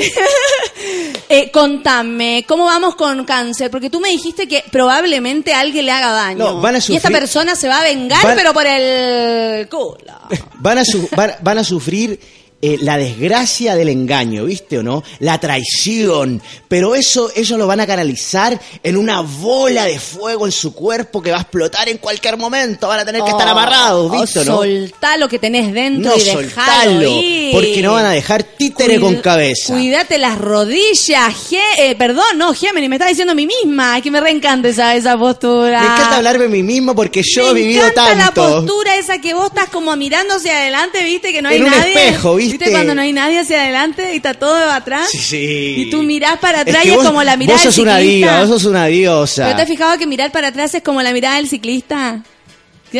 Eh, 1.29 1.49
contame, 1.51 2.45
¿cómo 2.47 2.65
vamos 2.65 2.95
con 2.95 3.23
cáncer? 3.25 3.71
Porque 3.71 3.89
tú 3.89 3.99
me 3.99 4.09
dijiste 4.09 4.47
que 4.47 4.63
probablemente 4.71 5.53
alguien 5.53 5.85
le 5.85 5.91
haga 5.91 6.11
daño. 6.11 6.37
No, 6.37 6.61
van 6.61 6.75
a 6.75 6.77
Y 6.79 6.95
esta 6.95 7.09
sufrir- 7.09 7.11
persona 7.19 7.55
se 7.55 7.67
va 7.67 7.79
a 7.79 7.83
vengar, 7.83 8.23
van- 8.23 8.35
pero 8.35 8.53
por 8.53 8.65
el 8.67 9.67
culo. 9.69 9.97
Van 10.59 10.77
a, 10.77 10.85
su- 10.85 11.07
van, 11.15 11.33
van 11.41 11.57
a 11.57 11.63
sufrir 11.63 12.19
eh, 12.65 12.77
la 12.79 12.97
desgracia 12.97 13.75
del 13.75 13.89
engaño, 13.89 14.45
¿viste 14.45 14.77
o 14.79 14.83
no? 14.83 15.03
La 15.19 15.37
traición. 15.37 16.41
Pero 16.69 16.95
eso 16.95 17.29
ellos 17.35 17.59
lo 17.59 17.67
van 17.67 17.81
a 17.81 17.85
canalizar 17.87 18.57
en 18.81 18.95
una 18.97 19.19
bola 19.21 19.83
de 19.85 19.99
fuego 19.99 20.45
en 20.45 20.51
su 20.53 20.73
cuerpo 20.73 21.21
que 21.21 21.29
va 21.31 21.39
a 21.39 21.41
explotar 21.41 21.89
en 21.89 21.97
cualquier 21.97 22.37
momento. 22.37 22.87
Van 22.87 23.01
a 23.01 23.05
tener 23.05 23.21
que 23.21 23.29
estar 23.31 23.47
Oh, 23.47 23.51
amarrados, 23.51 24.11
¿viste 24.11 24.39
o 24.39 24.45
no? 24.45 24.55
Soltá 24.57 25.17
lo 25.17 25.27
que 25.27 25.39
tenés 25.39 25.73
dentro 25.73 26.11
No, 26.11 26.17
y 26.17 26.21
soltalo, 26.21 27.19
ir. 27.21 27.51
porque 27.51 27.81
no 27.81 27.91
van 27.93 28.05
a 28.05 28.11
dejar 28.11 28.43
títere 28.43 28.97
con 28.99 29.15
cabeza. 29.17 29.73
Cuídate 29.73 30.17
las 30.17 30.37
rodillas. 30.37 31.33
Ge- 31.49 31.59
eh, 31.89 31.95
perdón, 31.95 32.23
no, 32.37 32.53
Géminis, 32.53 32.89
me 32.89 32.95
está 32.95 33.07
diciendo 33.07 33.33
a 33.33 33.35
mí 33.35 33.45
misma. 33.45 33.99
Que 34.01 34.09
me 34.09 34.21
reencanta 34.21 34.69
esa, 34.69 34.95
esa 34.95 35.17
postura. 35.17 35.79
Me 35.81 35.85
encanta 35.85 36.17
hablarme 36.17 36.45
a 36.45 36.49
mí 36.49 36.63
mismo 36.63 36.95
porque 36.95 37.21
yo 37.23 37.49
he 37.49 37.53
Me 37.53 37.59
vivido 37.59 37.81
encanta 37.87 38.15
la 38.15 38.25
tanto. 38.31 38.41
postura 38.65 38.95
esa 38.95 39.19
que 39.19 39.33
vos 39.33 39.47
estás 39.47 39.69
como 39.69 39.93
mirando 39.97 40.35
hacia 40.35 40.57
adelante, 40.61 41.03
viste, 41.03 41.31
que 41.33 41.41
no 41.41 41.49
hay 41.49 41.57
En 41.57 41.63
un 41.65 41.71
nadie. 41.71 41.93
espejo, 41.93 42.35
¿viste? 42.35 42.52
Cuando 42.71 42.95
no 42.95 43.01
hay 43.01 43.13
nadie 43.13 43.39
hacia 43.39 43.61
adelante 43.63 44.13
y 44.13 44.17
está 44.17 44.33
todo 44.33 44.71
atrás? 44.71 45.09
Sí, 45.11 45.17
sí. 45.19 45.73
Y 45.77 45.89
tú 45.89 46.03
mirás 46.03 46.37
para 46.39 46.61
Es 46.61 46.67
atrás 46.67 46.83
que 46.83 46.89
y 46.89 46.91
es 46.91 46.97
como 46.97 47.23
la 47.23 47.37
mirada 47.37 47.55
Vos 47.57 47.63
del 47.63 47.73
sos 47.73 47.81
una 47.83 47.97
ciclista. 47.97 48.27
diva, 48.31 48.39
vos 48.41 48.49
sos 48.49 48.65
una 48.65 48.85
diosa. 48.87 49.43
¿Pero 49.45 49.55
te 49.55 49.61
has 49.63 49.67
fijado 49.69 49.97
que 49.97 50.07
mirar 50.07 50.31
para 50.31 50.47
atrás 50.49 50.73
es 50.75 50.83
como 50.83 51.01
la 51.01 51.11
mirada 51.13 51.35
del 51.37 51.47
ciclista? 51.49 52.21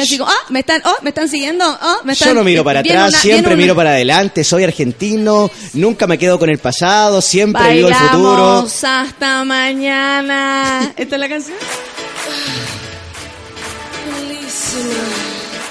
Así 0.02 0.18
como, 0.18 0.28
ah, 0.32 0.36
me 0.50 0.62
están, 0.62 0.82
oh, 0.86 0.96
me 1.04 1.10
están 1.10 1.30
siguiendo, 1.30 1.64
oh, 1.70 1.98
me 2.04 2.14
están 2.14 2.30
Yo 2.30 2.34
no 2.34 2.44
miro 2.44 2.64
para 2.64 2.80
atrás, 2.80 3.10
una- 3.10 3.20
siempre 3.20 3.54
una- 3.54 3.62
miro 3.62 3.76
para 3.76 3.92
adelante, 3.92 4.44
soy 4.44 4.64
argentino, 4.64 5.52
nunca 5.74 6.08
me 6.08 6.18
quedo 6.18 6.40
con 6.40 6.50
el 6.50 6.58
pasado, 6.58 7.22
siempre 7.22 7.74
vivo 7.76 7.90
el 7.90 7.94
futuro. 7.94 8.68
Hasta 8.84 9.44
mañana. 9.44 10.92
¿Esta 10.98 11.16
es 11.16 11.20
la 11.20 11.30
canción? 11.30 11.58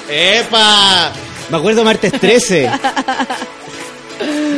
¡Epa! 0.09 1.13
Me 1.51 1.57
acuerdo 1.57 1.83
martes 1.85 2.13
13. 2.13 2.71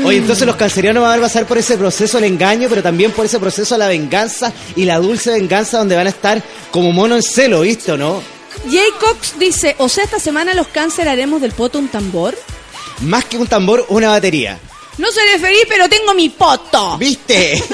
Oye, 0.04 0.18
entonces 0.18 0.46
los 0.46 0.56
cancerianos 0.56 1.02
van 1.02 1.18
a 1.18 1.22
pasar 1.22 1.46
por 1.46 1.58
ese 1.58 1.78
proceso 1.78 2.18
del 2.18 2.32
engaño, 2.32 2.68
pero 2.68 2.82
también 2.82 3.10
por 3.12 3.24
ese 3.24 3.38
proceso 3.38 3.74
de 3.74 3.78
la 3.78 3.88
venganza 3.88 4.52
y 4.76 4.84
la 4.84 4.98
dulce 4.98 5.30
venganza 5.30 5.78
donde 5.78 5.96
van 5.96 6.06
a 6.06 6.10
estar 6.10 6.42
como 6.70 6.92
mono 6.92 7.16
en 7.16 7.22
celo, 7.22 7.60
¿viste 7.62 7.92
o 7.92 7.96
no? 7.96 8.22
Jay 8.70 8.90
Cox 9.00 9.38
dice, 9.38 9.74
o 9.78 9.88
sea, 9.88 10.04
esta 10.04 10.18
semana 10.18 10.54
los 10.54 10.68
cáncer 10.68 11.08
haremos 11.08 11.40
del 11.40 11.52
poto 11.52 11.78
un 11.78 11.88
tambor. 11.88 12.36
Más 13.00 13.24
que 13.24 13.36
un 13.36 13.46
tambor, 13.46 13.84
una 13.88 14.08
batería. 14.08 14.58
No 14.98 15.10
seré 15.10 15.38
feliz, 15.38 15.64
pero 15.68 15.88
tengo 15.88 16.14
mi 16.14 16.28
poto. 16.28 16.96
¿Viste? 16.98 17.62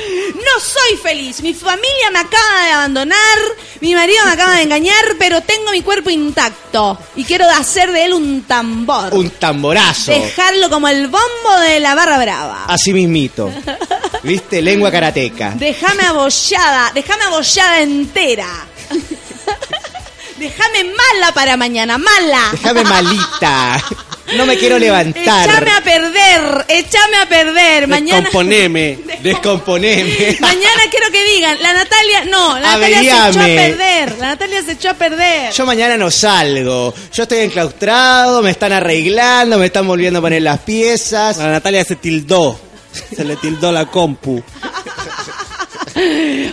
No 0.00 0.60
soy 0.60 0.96
feliz. 0.96 1.42
Mi 1.42 1.52
familia 1.52 2.10
me 2.12 2.20
acaba 2.20 2.64
de 2.64 2.70
abandonar. 2.72 3.38
Mi 3.80 3.94
marido 3.94 4.24
me 4.24 4.32
acaba 4.32 4.54
de 4.56 4.62
engañar, 4.62 5.16
pero 5.18 5.42
tengo 5.42 5.70
mi 5.72 5.82
cuerpo 5.82 6.10
intacto. 6.10 6.98
Y 7.16 7.24
quiero 7.24 7.48
hacer 7.50 7.92
de 7.92 8.04
él 8.04 8.14
un 8.14 8.42
tambor. 8.42 9.12
Un 9.14 9.30
tamborazo. 9.30 10.12
Dejarlo 10.12 10.70
como 10.70 10.88
el 10.88 11.08
bombo 11.08 11.60
de 11.68 11.80
la 11.80 11.94
barra 11.94 12.18
brava. 12.18 12.64
Así 12.66 12.92
mismito. 12.92 13.52
¿Viste? 14.22 14.62
Lengua 14.62 14.90
karateca. 14.90 15.52
Déjame 15.56 16.04
abollada, 16.04 16.92
déjame 16.94 17.24
abollada 17.24 17.80
entera. 17.80 18.66
déjame 20.38 20.84
mala 20.84 21.32
para 21.32 21.56
mañana, 21.56 21.98
mala. 21.98 22.48
Déjame 22.52 22.84
malita. 22.84 23.82
No 24.36 24.46
me 24.46 24.56
quiero 24.56 24.78
levantar. 24.78 25.48
Échame 25.48 25.70
a 25.70 25.80
perder, 25.80 26.64
échame 26.68 27.16
a 27.16 27.28
perder. 27.28 27.88
Mañana, 27.88 28.20
Descomponeme. 28.20 28.98
Descomponeme. 29.22 30.36
mañana 30.40 30.82
quiero 30.90 31.10
que 31.10 31.24
digan, 31.24 31.58
la 31.62 31.72
Natalia, 31.72 32.24
no, 32.26 32.58
la 32.58 32.78
Natalia 32.78 33.00
se 33.00 33.30
echó 33.30 33.40
a 33.40 33.44
perder. 33.44 34.18
La 34.18 34.26
Natalia 34.28 34.62
se 34.62 34.72
echó 34.72 34.90
a 34.90 34.94
perder. 34.94 35.52
Yo 35.52 35.66
mañana 35.66 35.96
no 35.96 36.10
salgo. 36.10 36.94
Yo 37.12 37.22
estoy 37.22 37.38
enclaustrado, 37.38 38.42
me 38.42 38.50
están 38.50 38.72
arreglando, 38.72 39.58
me 39.58 39.66
están 39.66 39.86
volviendo 39.86 40.20
a 40.20 40.22
poner 40.22 40.42
las 40.42 40.60
piezas. 40.60 41.38
A 41.38 41.48
Natalia 41.48 41.84
se 41.84 41.96
tildó. 41.96 42.58
Se 43.14 43.24
le 43.24 43.36
tildó 43.36 43.70
la 43.70 43.86
compu. 43.86 44.42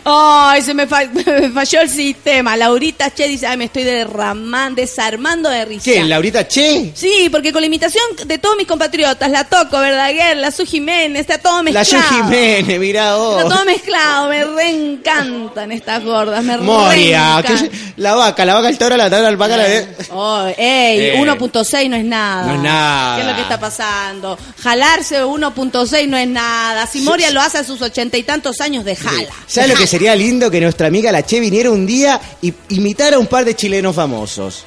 Ay, 0.05 0.61
se 0.61 0.73
me, 0.73 0.87
fa- 0.87 1.05
me 1.13 1.49
falló 1.49 1.81
el 1.81 1.89
sistema. 1.89 2.55
Laurita 2.57 3.13
Che 3.13 3.27
dice, 3.27 3.47
ay, 3.47 3.57
me 3.57 3.65
estoy 3.65 3.83
derramando, 3.83 4.81
desarmando 4.81 5.49
de 5.49 5.65
risa. 5.65 5.83
¿Qué? 5.85 6.03
¿Laurita 6.03 6.47
Che? 6.47 6.91
Sí, 6.95 7.27
porque 7.31 7.51
con 7.51 7.61
la 7.61 7.67
imitación 7.67 8.03
de 8.25 8.37
todos 8.37 8.55
mis 8.57 8.67
compatriotas, 8.67 9.29
la 9.29 9.43
Toco, 9.43 9.79
Verdaguer, 9.79 10.37
la 10.37 10.51
Su 10.51 10.65
Jiménez, 10.65 11.21
está 11.21 11.37
todo 11.37 11.57
La 11.63 11.79
mezclado. 11.81 12.03
Yu 12.09 12.15
Jiménez, 12.23 12.79
mirá 12.79 13.15
vos. 13.15 13.37
Está 13.43 13.55
todo 13.55 13.65
mezclado, 13.65 14.29
me 14.29 14.43
reencantan 14.45 15.71
estas 15.71 16.03
gordas, 16.03 16.43
me 16.43 16.57
Moria, 16.57 17.43
que- 17.45 17.71
la 17.97 18.13
vaca, 18.15 18.45
la 18.45 18.55
vaca, 18.55 18.69
el 18.69 18.77
toro, 18.77 18.95
la 18.97 19.09
toro, 19.09 19.21
la 19.23 19.27
alpaca, 19.29 19.57
la... 19.57 19.65
Oh, 20.11 20.45
ey, 20.57 20.99
Eh. 20.99 21.13
1.6 21.17 21.89
no 21.89 21.95
es 21.95 22.05
nada. 22.05 22.45
No 22.47 22.53
es 22.55 22.59
nada. 22.61 23.15
¿Qué 23.15 23.21
es 23.21 23.27
lo 23.27 23.35
que 23.35 23.41
está 23.41 23.59
pasando? 23.59 24.37
Jalarse 24.61 25.23
1.6 25.23 26.07
no 26.07 26.17
es 26.17 26.27
nada. 26.27 26.85
Si 26.87 27.01
Moria 27.01 27.31
lo 27.31 27.41
hace 27.41 27.57
a 27.59 27.63
sus 27.63 27.81
ochenta 27.81 28.17
y 28.17 28.23
tantos 28.23 28.61
años, 28.61 28.83
déjala. 28.85 29.27
¿Sabes 29.45 29.69
lo 29.71 29.75
que 29.75 29.87
sería 29.87 30.15
lindo? 30.15 30.49
Que 30.49 30.59
nuestra 30.59 30.87
amiga 30.87 31.11
la 31.11 31.23
Che 31.23 31.39
viniera 31.39 31.69
un 31.71 31.85
día 31.85 32.19
y 32.41 32.53
imitara 32.69 33.17
a 33.17 33.19
un 33.19 33.27
par 33.27 33.45
de 33.45 33.55
chilenos 33.55 33.95
famosos. 33.95 34.65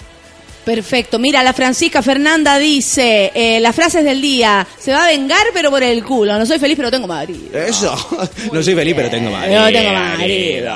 Perfecto. 0.64 1.18
Mira, 1.18 1.42
la 1.42 1.52
Francisca 1.52 2.02
Fernanda 2.02 2.58
dice, 2.58 3.32
eh, 3.34 3.60
las 3.60 3.74
frases 3.74 4.04
del 4.04 4.20
día, 4.20 4.66
se 4.78 4.92
va 4.92 5.04
a 5.04 5.08
vengar 5.08 5.42
pero 5.52 5.70
por 5.70 5.82
el 5.82 6.04
culo. 6.04 6.38
No 6.38 6.46
soy 6.46 6.58
feliz 6.58 6.76
pero 6.76 6.90
tengo 6.90 7.06
marido. 7.06 7.58
Eso. 7.58 7.94
No 8.52 8.62
soy 8.62 8.74
feliz, 8.74 8.94
pero 8.94 9.10
tengo 9.10 9.30
marido. 9.30 9.68
Yo 9.68 9.78
tengo 9.78 9.92
marido. 9.92 10.74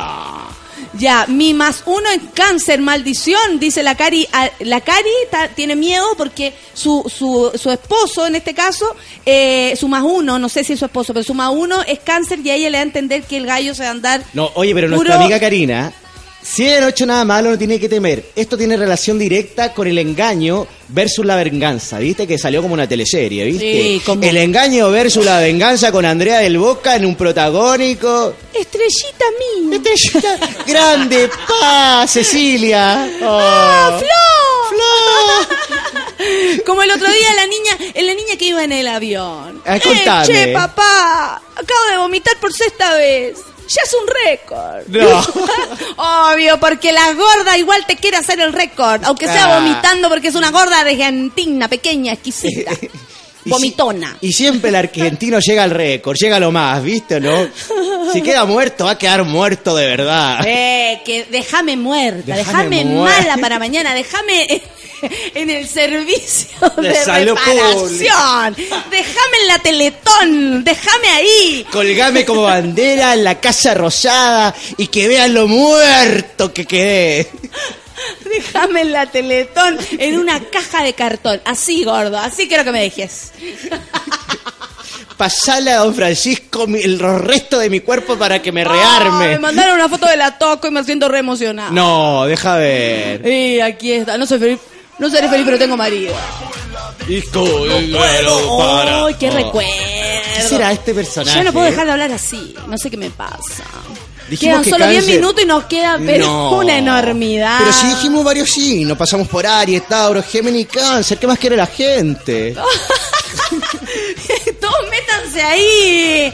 Ya, 0.99 1.27
mi 1.27 1.55
más 1.55 1.83
uno 1.87 2.09
en 2.13 2.21
cáncer, 2.35 2.81
maldición, 2.81 3.59
dice 3.59 3.83
la 3.83 3.97
Cari. 3.97 4.27
Ah, 4.33 4.49
La 4.61 4.81
Cari 4.81 5.09
ta- 5.31 5.49
tiene 5.49 5.75
miedo 5.75 6.07
porque 6.17 6.53
su, 6.73 7.03
su, 7.15 7.51
su 7.61 7.71
esposo, 7.71 8.27
en 8.27 8.37
este 8.37 8.55
caso, 8.55 8.87
eh, 9.27 9.75
su 9.77 9.89
más 9.89 10.03
uno, 10.05 10.39
no 10.39 10.49
sé 10.49 10.63
si 10.63 10.75
es 10.75 10.79
su 10.79 10.85
esposo, 10.85 11.13
pero 11.13 11.25
su 11.25 11.35
más 11.35 11.51
uno 11.53 11.83
es 11.83 11.99
cáncer 12.01 12.39
y 12.45 12.51
a 12.51 12.55
ella 12.55 12.71
le 12.71 12.79
da 12.79 12.83
a 12.83 12.87
entender 12.87 13.23
que 13.25 13.37
el 13.37 13.47
gallo 13.47 13.75
se 13.75 13.83
va 13.83 13.89
a 13.89 13.93
andar 13.93 14.23
No, 14.35 14.51
oye, 14.55 14.73
pero 14.75 14.87
Puro- 14.87 14.97
nuestra 14.99 15.17
amiga 15.17 15.41
Karina 15.41 15.93
Si 16.47 16.67
ella 16.67 16.81
no 16.81 16.87
ha 16.87 16.91
hecho 16.91 17.07
nada 17.07 17.25
malo, 17.25 17.51
no 17.51 17.57
tiene 17.59 17.81
que 17.81 17.89
temer. 17.89 18.23
Esto 18.37 18.59
tiene 18.59 18.77
relación 18.77 19.19
directa 19.19 19.73
con 19.73 19.89
el 19.89 19.97
engaño 19.99 20.67
versus 20.89 21.25
la 21.25 21.37
venganza. 21.37 21.99
¿Viste? 21.99 22.27
Que 22.27 22.37
salió 22.37 22.61
como 22.61 22.75
una 22.75 22.87
teleserie, 22.87 23.45
¿viste? 23.47 23.83
Sí, 23.83 24.03
como- 24.05 24.23
El 24.23 24.37
engaño 24.37 24.91
versus 24.91 25.25
la 25.25 25.41
venganza 25.41 25.91
con 25.91 26.05
Andrea 26.05 26.41
del 26.41 26.59
Boca 26.59 26.97
en 26.97 27.07
un 27.07 27.17
protagónico. 27.17 28.35
Estrellita 28.53 29.25
mía. 29.71 29.77
Estrellita 29.79 30.39
grande, 30.67 31.31
pa, 31.49 32.07
Cecilia. 32.07 33.09
Oh. 33.23 33.39
¡Ah, 33.41 33.99
Flor! 33.99 34.15
Como 36.67 36.83
el 36.83 36.91
otro 36.91 37.07
día 37.11 37.35
la 37.37 37.47
niña, 37.47 37.93
en 37.95 38.07
la 38.07 38.15
niña 38.15 38.37
que 38.39 38.45
iba 38.47 38.63
en 38.65 38.73
el 38.73 38.87
avión. 38.87 39.63
Ah, 39.67 39.77
Eh, 39.77 39.81
che, 40.27 40.53
papá, 40.53 41.37
acabo 41.55 41.91
de 41.91 41.97
vomitar 41.99 42.39
por 42.39 42.53
sexta 42.53 42.95
vez. 42.97 43.37
Ya 43.69 43.81
es 43.83 43.95
un 43.95 44.07
récord. 44.07 44.87
No. 44.89 45.25
Obvio, 46.35 46.59
porque 46.61 46.93
la 46.93 47.13
gorda 47.15 47.57
igual 47.57 47.85
te 47.87 47.97
quiere 47.97 48.17
hacer 48.19 48.41
el 48.41 48.53
récord, 48.53 49.03
aunque 49.05 49.27
sea 49.27 49.45
Ah. 49.57 49.59
vomitando 49.61 50.09
porque 50.09 50.29
es 50.29 50.35
una 50.35 50.51
gorda 50.51 50.81
argentina, 50.81 51.69
pequeña, 51.69 52.13
exquisita. 52.13 52.73
Y 53.47 53.51
Vomitona. 53.51 54.17
si- 54.23 54.29
y 54.29 54.33
siempre 54.33 54.71
el 54.71 54.77
argentino 54.77 55.39
llega 55.39 55.65
al 55.65 55.71
récord, 55.71 56.17
llega 56.17 56.37
a 56.37 56.41
lo 56.41 56.51
más, 56.51 56.83
¿viste 56.83 57.17
o 57.17 57.21
no? 57.21 57.47
Si 58.11 58.23
queda 58.23 58.47
muerto, 58.47 58.87
va 58.87 58.93
a 58.93 58.99
quedar 58.99 59.23
muerto 59.25 59.77
de 59.77 59.87
verdad. 59.87 60.39
Eh, 60.47 61.03
que 61.05 61.27
déjame 61.31 61.77
muerta, 61.77 62.35
Déjame 62.37 62.87
mala 62.87 63.37
para 63.37 63.59
mañana, 63.59 63.95
déjame 63.95 64.63
en 65.35 65.51
el 65.51 65.69
servicio 65.69 66.49
De 66.77 66.89
de, 66.89 67.25
reparación, 67.25 68.55
déjame 68.91 69.37
en 69.43 69.49
la 69.49 69.59
Teletón, 69.59 70.65
déjame 70.65 71.09
ahí. 71.09 71.67
Colgame 71.71 72.25
como 72.25 72.43
bandera 72.43 73.15
en 73.15 73.25
la 73.25 73.41
Casa 73.41 73.75
Rosada 73.75 74.55
y 74.77 74.87
que 74.89 75.09
vean 75.09 75.35
lo 75.35 75.49
muerto 75.49 76.53
que 76.53 76.65
quedé. 76.67 77.29
Déjame 78.29 78.83
en 78.83 78.93
la 78.93 79.07
Teletón 79.07 79.79
en 79.99 80.19
una 80.19 80.41
caja 80.41 80.83
de 80.83 80.93
cartón, 80.95 81.41
así 81.45 81.85
gordo, 81.85 82.19
así 82.19 82.49
quiero 82.49 82.65
que 82.65 82.73
me 82.73 82.81
dejes. 82.83 83.33
Pasale 85.17 85.71
a 85.71 85.79
don 85.79 85.95
Francisco 85.95 86.65
el- 86.67 86.99
los 86.99 87.21
restos 87.21 87.61
de 87.61 87.71
mi 87.71 87.81
cuerpo 87.81 88.17
para 88.17 88.43
que 88.43 88.51
me 88.51 88.65
rearme. 88.65 89.29
me 89.29 89.39
mandaron 89.39 89.77
una 89.77 89.89
foto 89.89 90.07
de 90.07 90.17
la 90.17 90.37
toco 90.39 90.67
y 90.67 90.71
me 90.73 90.83
siento 90.83 91.09
re 91.09 91.21
emocionada. 91.21 91.71
No, 91.71 92.25
deja 92.27 92.57
ver. 92.57 93.25
Y 93.27 93.61
aquí 93.61 93.93
está, 93.93 94.19
no 94.19 94.27
soy 94.27 94.39
feliz, 94.41 94.59
no 94.99 95.11
seré 95.11 95.29
feliz, 95.29 95.45
pero 95.45 95.59
tengo 95.59 95.77
marido. 95.77 96.15
¡Ay, 97.07 99.15
qué 99.19 99.29
Oh. 99.31 99.35
recuerdo! 99.35 99.71
¿Qué 100.37 100.43
será 100.49 100.73
este 100.73 100.95
personaje? 100.95 101.37
Yo 101.39 101.45
no 101.45 101.53
puedo 101.53 101.67
dejar 101.67 101.85
de 101.87 101.93
hablar 101.93 102.11
así, 102.13 102.55
no 102.67 102.79
sé 102.79 102.91
qué 102.91 102.97
me 102.97 103.11
pasa. 103.11 103.63
Dijimos 104.29 104.55
Quedan 104.55 104.65
que 104.65 104.71
solo 104.71 104.87
10 104.89 105.05
cáncer- 105.05 105.21
minutos 105.21 105.43
y 105.43 105.47
nos 105.47 105.65
queda 105.65 105.99
pero 106.05 106.27
No. 106.27 106.53
una 106.57 106.79
enormidad. 106.79 107.59
Pero 107.59 107.73
si 107.75 107.87
dijimos 107.89 108.25
varios 108.25 108.49
sí, 108.51 108.85
nos 108.87 108.97
pasamos 108.97 109.29
por 109.29 109.47
Aries, 109.47 109.87
Tauro, 109.87 110.23
Géminis, 110.23 110.67
Cáncer. 110.69 111.19
¿Qué 111.19 111.27
más 111.27 111.39
quiere 111.39 111.57
la 111.57 111.67
gente? 111.67 112.55
Todos 114.61 114.91
métanse 114.91 115.43
ahí. 115.43 116.33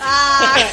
Ah. 0.00 0.56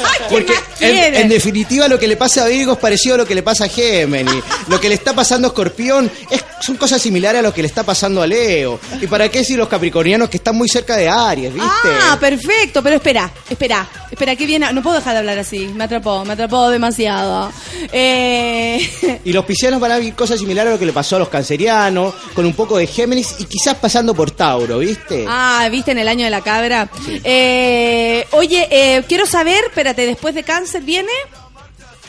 ¿Qué 0.00 0.24
Porque 0.28 0.54
en, 0.80 1.28
definitiva 1.28 1.88
lo 1.88 1.98
que 1.98 2.06
le 2.08 2.16
pasa 2.16 2.44
a 2.44 2.48
Virgo 2.48 2.72
es 2.72 2.78
parecido 2.78 3.14
a 3.16 3.18
lo 3.18 3.26
que 3.26 3.34
le 3.34 3.42
pasa 3.42 3.64
a 3.64 3.68
Géminis. 3.68 4.42
Lo 4.68 4.80
que 4.80 4.88
le 4.88 4.94
está 4.94 5.14
pasando 5.14 5.48
a 5.48 5.50
Escorpión 5.50 6.10
es- 6.30 6.44
son 6.60 6.76
cosas 6.76 7.00
similares 7.00 7.38
a 7.40 7.42
lo 7.42 7.54
que 7.54 7.62
le 7.62 7.68
está 7.68 7.82
pasando 7.84 8.22
a 8.22 8.26
Leo. 8.26 8.78
¿Y 9.00 9.06
para 9.06 9.28
qué 9.30 9.38
decir 9.38 9.56
los 9.58 9.68
capricornianos 9.68 10.28
que 10.28 10.36
están 10.36 10.56
muy 10.56 10.68
cerca 10.68 10.96
de 10.96 11.08
Aries, 11.08 11.52
viste? 11.54 11.68
Ah, 11.84 12.16
perfecto, 12.20 12.82
pero 12.82 12.96
espera, 12.96 13.30
espera, 13.48 13.88
espera, 14.10 14.36
que 14.36 14.46
viene. 14.46 14.70
No 14.72 14.82
puedo 14.82 14.96
dejar 14.96 15.14
de 15.14 15.18
hablar 15.20 15.38
así, 15.38 15.68
me 15.74 15.84
atrapó, 15.84 16.24
me 16.24 16.34
atrapó 16.34 16.68
demasiado. 16.68 17.50
Eh, 17.92 19.20
Y 19.24 19.32
los 19.32 19.44
piscianos 19.44 19.80
van 19.80 19.92
a 19.92 19.98
vivir 19.98 20.14
cosas 20.14 20.38
similares 20.38 20.70
a 20.70 20.74
lo 20.74 20.78
que 20.78 20.86
le 20.86 20.92
pasó 20.92 21.16
a 21.16 21.18
los 21.18 21.28
cancerianos, 21.28 22.14
con 22.34 22.44
un 22.44 22.52
poco 22.54 22.76
de 22.78 22.86
Géminis 22.86 23.34
y 23.38 23.44
quizás 23.44 23.76
pasando 23.76 24.14
por 24.14 24.30
Tauro, 24.30 24.78
¿viste? 24.78 25.24
ah, 25.28 25.66
viste 25.70 25.90
en 25.92 25.98
el 25.98 26.08
año 26.08 26.24
de 26.24 26.30
la 26.30 26.40
cabra. 26.42 26.88
Eh, 27.24 28.26
oye, 28.32 28.68
eh, 28.70 29.02
quiero 29.08 29.26
saber, 29.26 29.64
espérate, 29.90 30.06
después 30.06 30.34
de 30.34 30.42
cáncer 30.42 30.82
viene. 30.82 31.12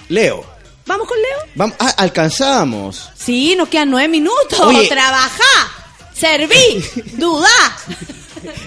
Leo. 0.09 0.45
¿Vamos 0.85 1.07
con 1.07 1.17
Leo? 1.17 1.37
Vamos, 1.55 1.75
ah, 1.79 1.93
alcanzamos. 1.97 3.09
Sí, 3.15 3.55
nos 3.55 3.69
quedan 3.69 3.89
nueve 3.89 4.07
minutos. 4.07 4.59
Oye. 4.59 4.87
Trabajá, 4.87 5.71
serví, 6.13 6.83
dudá. 7.13 7.47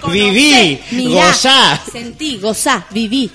Viví, 0.09 0.79
mirá, 0.91 1.27
gozá. 1.27 1.81
Sentí, 1.91 2.37
gozá, 2.39 2.85
viví, 2.91 3.29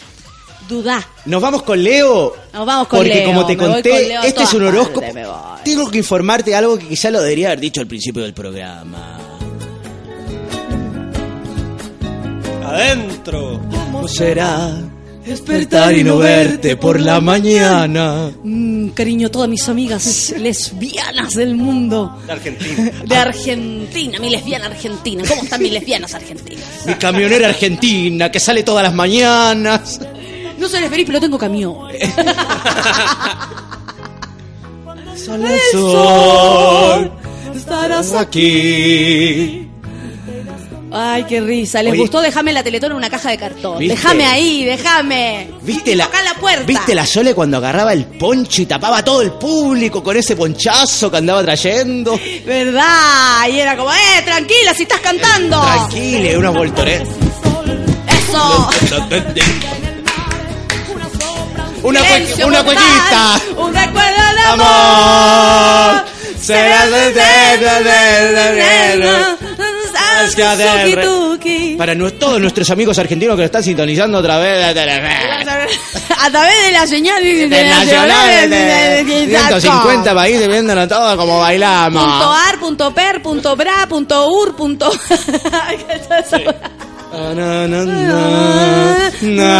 dudá. 0.68 1.06
Nos 1.26 1.42
vamos 1.42 1.62
con 1.62 1.82
Leo. 1.82 2.34
Nos 2.52 2.66
vamos 2.66 2.88
con 2.88 3.00
Porque 3.00 3.14
Leo, 3.14 3.26
como 3.26 3.46
te 3.46 3.56
conté, 3.56 3.90
con 3.90 4.24
este 4.24 4.42
es 4.42 4.54
un 4.54 4.66
horóscopo. 4.66 5.06
Tengo 5.64 5.90
que 5.90 5.98
informarte 5.98 6.50
de 6.50 6.56
algo 6.56 6.78
que 6.78 6.88
quizá 6.88 7.10
lo 7.10 7.20
debería 7.20 7.48
haber 7.48 7.60
dicho 7.60 7.80
al 7.80 7.86
principio 7.86 8.22
del 8.22 8.32
programa. 8.34 9.18
Adentro. 12.64 13.60
¿Cómo 13.70 14.08
será 14.08 14.72
despertar 15.24 15.96
y 15.96 16.04
no 16.04 16.18
verte 16.18 16.76
por 16.76 17.00
la 17.00 17.20
mañana? 17.20 18.30
Mm, 18.42 18.88
cariño, 18.88 19.30
todas 19.30 19.48
mis 19.48 19.68
amigas 19.68 20.34
lesbianas 20.38 21.34
del 21.34 21.54
mundo. 21.54 22.18
De 22.26 22.32
Argentina. 22.32 22.92
De 23.04 23.16
Argentina, 23.16 24.18
mi 24.18 24.30
lesbiana 24.30 24.66
argentina. 24.66 25.22
¿Cómo 25.28 25.42
están 25.42 25.62
mis 25.62 25.72
lesbianas 25.72 26.14
argentinas? 26.14 26.64
Mi 26.86 26.94
camionera 26.94 27.48
argentina 27.48 28.30
que 28.30 28.40
sale 28.40 28.62
todas 28.62 28.82
las 28.82 28.94
mañanas. 28.94 30.00
No 30.58 30.68
soy 30.68 30.82
feliz, 30.88 31.06
pero 31.06 31.20
tengo 31.20 31.38
camión. 31.38 31.74
Sol 35.16 35.44
al 35.44 35.58
sol. 35.72 37.12
Estarás 37.54 38.14
aquí. 38.14 39.69
Ay, 40.92 41.24
qué 41.24 41.40
risa. 41.40 41.82
¿Les 41.82 41.92
Oye. 41.92 42.00
gustó? 42.00 42.20
Déjame 42.20 42.52
la 42.52 42.62
teletón 42.62 42.90
en 42.92 42.96
una 42.96 43.08
caja 43.10 43.30
de 43.30 43.38
cartón. 43.38 43.78
¿Viste? 43.78 43.94
Déjame 43.94 44.26
ahí, 44.26 44.64
déjame. 44.64 45.50
¿Viste 45.62 45.94
la, 45.94 46.08
la 46.24 46.34
puerta. 46.34 46.64
¿Viste 46.66 46.94
la 46.94 47.06
Sole 47.06 47.34
cuando 47.34 47.58
agarraba 47.58 47.92
el 47.92 48.04
poncho 48.06 48.62
y 48.62 48.66
tapaba 48.66 48.98
a 48.98 49.04
todo 49.04 49.22
el 49.22 49.32
público 49.32 50.02
con 50.02 50.16
ese 50.16 50.34
ponchazo 50.36 51.10
que 51.10 51.16
andaba 51.18 51.42
trayendo? 51.42 52.18
¿Verdad? 52.44 53.48
Y 53.52 53.60
era 53.60 53.76
como, 53.76 53.92
eh, 53.92 54.22
tranquila, 54.24 54.74
si 54.74 54.82
estás 54.82 55.00
cantando. 55.00 55.60
Tranquile, 55.60 56.36
una 56.38 56.50
voltoreta. 56.50 57.04
Eso. 58.08 58.68
Una, 61.82 62.00
cue- 62.00 62.44
una 62.44 62.62
cuequita. 62.62 63.40
Un 63.56 63.74
recuerdo 63.74 64.34
de 64.34 64.40
amor. 64.52 64.66
Amor. 64.66 66.04
Será 66.40 66.86
de- 66.86 67.12
Para 71.78 71.94
nu- 71.94 72.10
todos 72.12 72.40
nuestros 72.40 72.68
amigos 72.70 72.98
argentinos 72.98 73.34
que 73.36 73.40
lo 73.42 73.46
están 73.46 73.62
sintonizando 73.62 74.18
otra 74.18 74.38
vez. 74.38 74.74
de- 74.74 74.80
A 76.18 76.30
través 76.30 76.64
de 76.66 76.72
la 76.72 76.86
señal 76.86 77.24
Internacional 77.26 78.50
de, 78.50 79.04
de 79.04 79.26
150 79.38 80.14
países 80.14 80.48
viéndolo 80.48 80.86
todo 80.88 81.16
como 81.16 81.40
bailamos. 81.40 82.02
Punto 82.04 82.32
ar, 82.32 82.58
punto 82.58 82.94
per, 82.94 83.22
punto 83.22 83.56
bra, 83.56 83.86
punto 83.88 84.28
ur, 84.30 84.54
punto... 84.56 84.90
Na, 87.12 87.34
na, 87.34 87.66
na, 87.66 87.84
na, 87.84 88.10
na, 89.22 89.54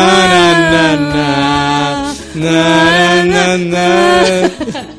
na, 2.35 2.45
na, 3.24 3.24
na, 3.24 3.57
na, 3.59 4.90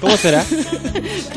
¿Cómo 0.00 0.16
será? 0.16 0.44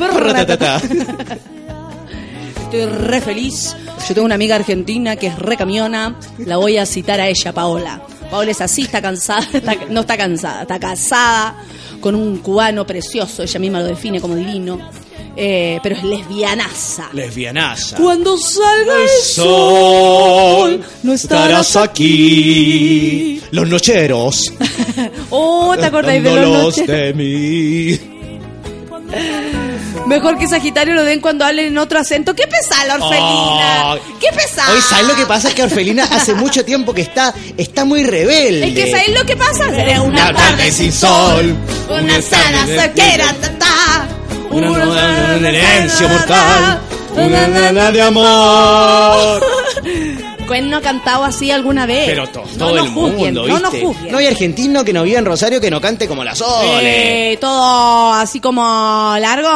Estoy 2.62 2.86
re 2.86 3.20
feliz. 3.20 3.76
Yo 4.08 4.14
tengo 4.14 4.24
una 4.26 4.34
amiga 4.34 4.56
argentina 4.56 5.16
que 5.16 5.28
es 5.28 5.38
re 5.38 5.56
camiona. 5.56 6.16
La 6.38 6.56
voy 6.56 6.78
a 6.78 6.86
citar 6.86 7.20
a 7.20 7.28
ella, 7.28 7.52
Paola. 7.52 8.00
Paola 8.30 8.50
es 8.50 8.60
así, 8.60 8.82
está 8.82 9.00
cansada. 9.02 9.46
está- 9.52 9.76
no 9.90 10.00
está 10.00 10.16
cansada, 10.16 10.62
está 10.62 10.78
casada 10.80 11.54
con 12.00 12.14
un 12.14 12.38
cubano 12.38 12.86
precioso. 12.86 13.42
Ella 13.42 13.60
misma 13.60 13.80
lo 13.80 13.86
define 13.86 14.20
como 14.20 14.34
divino. 14.34 14.78
Eh, 15.36 15.80
pero 15.82 15.96
es 15.96 16.04
lesbianaza. 16.04 17.08
Lesbianaza. 17.12 17.96
Cuando 17.96 18.36
salga 18.36 18.94
el 19.02 19.24
sol, 19.24 20.84
no 21.02 21.12
estarás 21.12 21.76
aquí. 21.76 23.40
Los 23.50 23.68
nocheros. 23.68 24.52
Oh, 25.34 25.74
¿te 25.78 25.86
acordáis 25.86 26.22
de 26.22 26.30
los 26.30 26.76
de 26.76 27.14
mí. 27.14 27.98
Mejor 30.06 30.38
que 30.38 30.46
Sagitario 30.46 30.94
lo 30.94 31.04
den 31.04 31.20
cuando 31.20 31.44
hablen 31.44 31.66
en 31.66 31.78
otro 31.78 31.98
acento. 31.98 32.34
¿Qué 32.34 32.46
pesa 32.46 32.84
la 32.84 32.94
orfelina? 32.96 33.92
Ay. 33.92 34.00
¿Qué 34.20 34.28
pesa? 34.34 34.70
Hoy, 34.70 34.80
¿sabes 34.82 35.06
lo 35.06 35.14
que 35.16 35.26
pasa? 35.26 35.48
Es 35.48 35.54
que 35.54 35.62
Orfelina 35.62 36.04
hace 36.04 36.34
mucho 36.34 36.64
tiempo 36.64 36.92
que 36.92 37.02
está, 37.02 37.32
está 37.56 37.84
muy 37.84 38.04
rebelde. 38.04 38.68
Es 38.68 38.74
que 38.74 38.90
¿sabes 38.90 39.18
lo 39.18 39.24
que 39.24 39.36
pasa? 39.36 39.70
Será 39.70 40.02
una 40.02 40.28
Una 40.28 40.34
tarde 40.34 40.70
sin 40.70 40.92
sol. 40.92 41.56
Una 41.88 42.20
sana 42.20 42.66
cerquera, 42.66 43.32
ta, 43.40 43.50
ta. 43.58 43.66
Una, 44.52 44.70
una, 44.70 44.84
una 45.38 45.48
herencia 45.48 46.08
mortal. 46.08 46.80
Una 47.16 47.46
nana 47.48 47.90
de 47.90 48.02
amor. 48.02 49.42
¿Quién 50.48 50.68
no 50.70 50.76
ha 50.78 50.80
cantado 50.82 51.24
así 51.24 51.50
alguna 51.50 51.86
vez? 51.86 52.04
Pero 52.06 52.26
to- 52.28 52.44
No 52.58 52.66
todo 52.66 52.76
nos 52.76 52.86
el 52.86 52.92
juzguen, 52.92 53.16
mundo, 53.34 53.46
No 53.46 53.54
¿viste? 53.54 53.62
nos 53.62 53.74
juzguen. 53.94 54.12
No 54.12 54.18
hay 54.18 54.26
argentino 54.26 54.84
que 54.84 54.92
no 54.92 55.02
viva 55.02 55.18
en 55.18 55.24
Rosario 55.24 55.60
que 55.62 55.70
no 55.70 55.80
cante 55.80 56.06
como 56.06 56.22
la 56.24 56.34
Sole. 56.34 57.32
Eh, 57.32 57.36
todo 57.38 58.12
así 58.12 58.38
como 58.40 58.60
largo, 59.18 59.48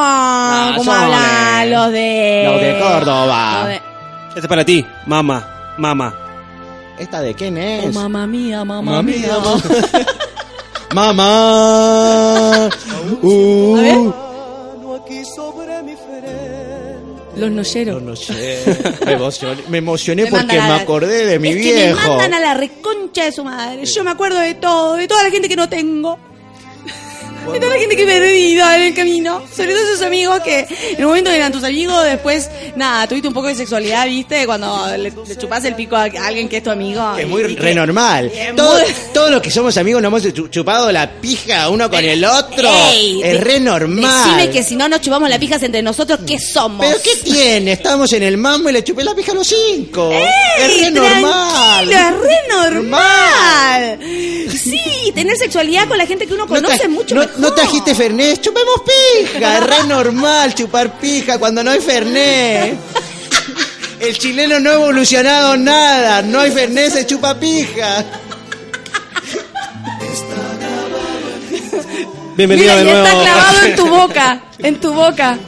como 0.79 0.85
Sole. 0.95 1.05
hablan 1.05 1.71
los 1.71 1.93
de... 1.93 2.43
Los 2.51 2.61
de 2.63 2.79
Córdoba. 2.81 3.59
los 3.61 3.69
de- 3.69 3.81
Este 4.29 4.41
es 4.41 4.47
para 4.47 4.65
ti, 4.65 4.87
mamá, 5.07 5.75
mamá. 5.77 6.15
¿Esta 6.99 7.21
de 7.21 7.35
quién 7.35 7.59
Oh, 7.59 7.61
es? 7.89 7.95
mamá 7.95 8.27
mía, 8.27 8.65
mamá, 8.65 8.81
Mamá 8.93 9.03
mía. 9.03 9.17
mía, 9.19 9.37
Mamá. 10.95 12.71
Uh. 13.23 14.13
A 15.07 16.21
ver. 16.23 16.97
Los 17.37 17.51
noyeros. 17.51 18.03
No 18.03 18.17
sé. 18.17 18.63
Me 19.05 19.13
emocioné, 19.13 19.63
me 19.69 19.79
emocioné 19.79 20.25
Me 20.25 20.31
porque 20.31 20.55
me 20.57 20.73
acordé 20.73 21.27
de 21.27 21.39
mi 21.39 21.51
es 21.51 21.57
que 21.57 21.63
viejo. 21.63 22.01
me 22.01 22.09
mandan 22.09 22.35
a 22.35 22.41
la 22.41 22.55
reconcha 22.55 23.25
de 23.25 23.33
su 23.33 23.45
madre. 23.45 23.85
Yo 23.85 24.05
me 24.05 24.11
acuerdo 24.11 24.39
de 24.41 24.55
todo, 24.55 24.95
de 24.95 25.07
toda 25.07 25.23
la 25.23 25.31
gente 25.31 25.49
que 25.49 25.57
no 25.57 25.69
tengo. 25.69 26.19
De 27.53 27.61
toda 27.61 27.75
la 27.75 27.79
gente 27.81 27.97
que 27.97 28.03
he 28.03 28.07
perdido 28.07 28.71
en 28.73 28.83
el 28.83 28.95
camino. 28.95 29.43
Sobre 29.55 29.73
todo 29.73 29.83
esos 29.85 30.03
amigos 30.03 30.41
que 30.41 30.67
en 30.91 30.99
un 31.05 31.09
momento 31.11 31.31
eran 31.31 31.53
tus 31.53 31.65
amigos, 31.65 32.05
después, 32.05 32.51
nada, 32.77 33.07
tuviste 33.07 33.29
un 33.29 33.35
poco 33.35 33.47
de 33.49 33.55
sexualidad, 33.55 34.07
¿viste? 34.07 34.47
Cuando 34.47 34.87
le, 34.97 35.11
le 35.11 35.37
chupás 35.37 35.65
el 35.65 35.75
pico 35.75 35.97
a 35.97 36.05
alguien 36.05 36.49
que 36.49 36.59
es 36.59 36.63
tu 36.63 36.71
amigo. 36.71 37.15
Que 37.17 37.23
es 37.23 37.29
muy 37.29 37.43
y 37.43 37.55
que- 37.55 37.63
re 37.63 37.75
normal. 37.75 38.31
y 38.35 38.39
es 38.39 38.57
Todo- 38.57 38.79
muy- 38.81 38.93
Todos 39.15 39.31
los 39.31 39.41
que 39.43 39.51
somos 39.51 39.77
amigos 39.77 40.03
nos 40.03 40.09
hemos 40.11 40.23
chu- 40.35 40.49
chupado 40.51 40.91
la 40.93 41.11
pija 41.21 41.69
uno 41.71 41.89
con 41.91 42.05
el 42.05 42.25
otro. 42.25 42.69
Ey, 42.91 43.21
es 43.23 43.41
re 43.41 43.61
normal. 43.61 44.25
Decime 44.37 44.51
que 44.51 44.63
si 44.63 44.77
no 44.77 44.89
nos 44.89 45.01
chupamos 45.01 45.29
las 45.31 45.39
pijas 45.39 45.63
entre 45.63 45.83
nosotros, 45.83 46.21
¿qué 46.27 46.39
somos? 46.39 46.85
¿Pero 46.87 46.99
qué 47.03 47.17
tiene? 47.31 47.73
Estábamos 47.73 48.13
en 48.13 48.23
el 48.23 48.37
mambo 48.37 48.69
y 48.69 48.73
le 48.73 48.85
chupé 48.85 49.05
la 49.05 49.15
pija 49.15 49.33
a 49.33 49.35
los 49.37 49.47
cinco. 49.47 50.11
¡Ey, 50.13 50.25
es 50.61 50.81
re 50.81 50.91
normal. 50.91 51.89
tranquilo, 51.89 52.01
es 52.01 52.21
re 52.23 52.39
normal. 52.49 53.99
Sí, 54.57 55.13
tener 55.15 55.37
sexualidad 55.37 55.87
con 55.89 55.99
la 55.99 56.07
gente 56.07 56.27
que 56.27 56.35
uno 56.35 56.45
No 56.47 56.49
conoce 56.55 56.85
tra- 56.85 56.89
mucho 56.89 57.15
no, 57.15 57.21
mejor. 57.23 57.36
No 57.39 57.53
trajiste 57.53 57.95
Fernet, 57.95 58.41
chupemos 58.41 58.83
pija. 58.85 59.59
Es 59.59 59.65
re 59.67 59.85
normal 59.87 60.55
chupar 60.55 60.99
pija 60.99 61.39
cuando 61.39 61.63
no 61.63 61.71
hay 61.71 61.81
Fernet. 61.81 62.77
El 64.01 64.19
chileno 64.19 64.61
no 64.61 64.71
ha 64.71 64.75
evolucionado 64.75 65.57
nada. 65.57 66.23
No 66.23 66.41
hay 66.41 66.51
Fernet, 66.51 66.93
se 66.93 67.07
chupa 67.07 67.35
pija. 67.39 68.05
Bienvenido 72.37 72.75
Mira, 72.75 72.77
de 72.77 72.85
ya 72.85 72.93
nuevo. 72.93 73.07
está 73.07 73.23
clavado 73.23 73.67
en 73.67 73.77
tu 73.77 73.87
boca, 73.89 74.41
en 74.59 74.81
tu 74.81 74.93
boca. 74.93 75.39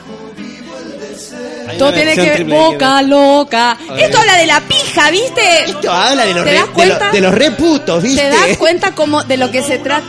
Todo 1.79 1.93
tiene 1.93 2.15
que 2.15 2.31
triple 2.31 2.55
boca 2.57 3.03
loca. 3.03 3.77
ver. 3.91 4.05
Esto 4.05 4.19
habla 4.19 4.37
de 4.39 4.47
la 4.47 4.61
pija, 4.63 5.11
¿viste? 5.11 5.65
Esto 5.67 5.93
habla 5.93 6.25
de 6.25 6.33
los, 6.35 6.45
¿Te 6.45 6.51
re, 6.51 6.57
das 6.57 6.75
de, 6.75 6.87
lo- 6.87 7.13
de 7.13 7.21
los 7.21 7.35
reputos, 7.35 8.03
¿viste? 8.03 8.23
¿Te 8.23 8.29
das 8.31 8.57
cuenta 8.57 8.95
como 8.95 9.23
de 9.23 9.37
lo 9.37 9.51
que 9.51 9.63
se 9.63 9.79
trata 9.79 10.07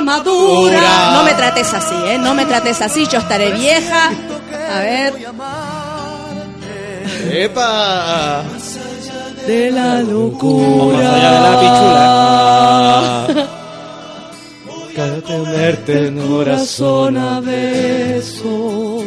madura? 0.00 0.80
Dura. 0.80 1.12
No 1.14 1.22
me 1.24 1.34
trates 1.34 1.72
así, 1.74 1.94
¿eh? 2.06 2.18
No 2.18 2.34
me 2.34 2.44
trates 2.46 2.80
así, 2.82 3.06
yo 3.06 3.18
estaré 3.18 3.50
vieja. 3.52 4.10
A 4.74 4.78
ver. 4.80 5.14
¡Epa! 7.30 8.42
De 9.46 9.70
la 9.70 9.94
Más 9.94 10.04
locura. 10.04 11.14
allá 11.14 11.30
de 11.32 11.40
la 11.40 11.52
pichula. 11.60 13.48
Tenerte 15.26 16.06
en 16.08 16.28
Corazón 16.28 17.16
a 17.16 17.40
besos. 17.40 19.04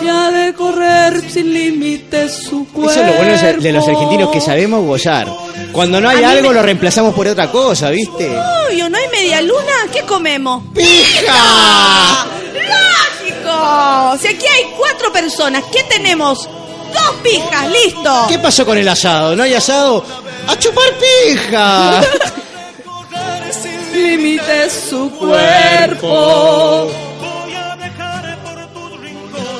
Y 0.00 0.08
ha 0.08 0.30
de 0.30 0.52
correr 0.54 1.30
sin 1.30 1.52
límites 1.54 2.34
su 2.48 2.66
cuerpo. 2.68 2.90
Eso 2.90 3.00
es 3.00 3.06
lo 3.06 3.12
bueno 3.14 3.60
de- 3.62 3.72
los 3.72 3.88
argentinos 3.88 4.30
que 4.30 4.40
sabemos 4.40 4.84
gozar. 4.84 5.26
Cuando 5.72 6.00
no 6.00 6.08
hay 6.08 6.22
A 6.22 6.30
algo 6.30 6.48
me- 6.50 6.54
lo 6.54 6.62
reemplazamos 6.62 7.14
por 7.14 7.26
otra 7.26 7.50
cosa, 7.50 7.90
¿viste? 7.90 8.30
Obvio, 8.68 8.88
¿no 8.90 8.98
hay 8.98 9.08
media 9.10 9.40
luna? 9.40 9.72
¿Qué 9.92 10.02
comemos? 10.02 10.62
¡Pija! 10.74 12.26
¡Lógico! 12.52 14.18
Si 14.20 14.28
aquí 14.28 14.46
hay 14.46 14.64
cuatro 14.76 15.12
personas, 15.12 15.64
¿qué 15.72 15.82
tenemos? 15.84 16.44
Dos 16.44 17.14
pijas, 17.22 17.68
listo. 17.70 18.26
¿Qué 18.28 18.38
pasó 18.38 18.64
con 18.66 18.76
el 18.78 18.88
asado? 18.88 19.34
¿No 19.34 19.42
hay 19.44 19.54
asado? 19.54 20.04
¡A 20.46 20.58
chupar 20.58 20.84
pija! 21.00 22.00
límites 23.94 24.86
su 24.90 25.10
cuerpo. 25.10 26.90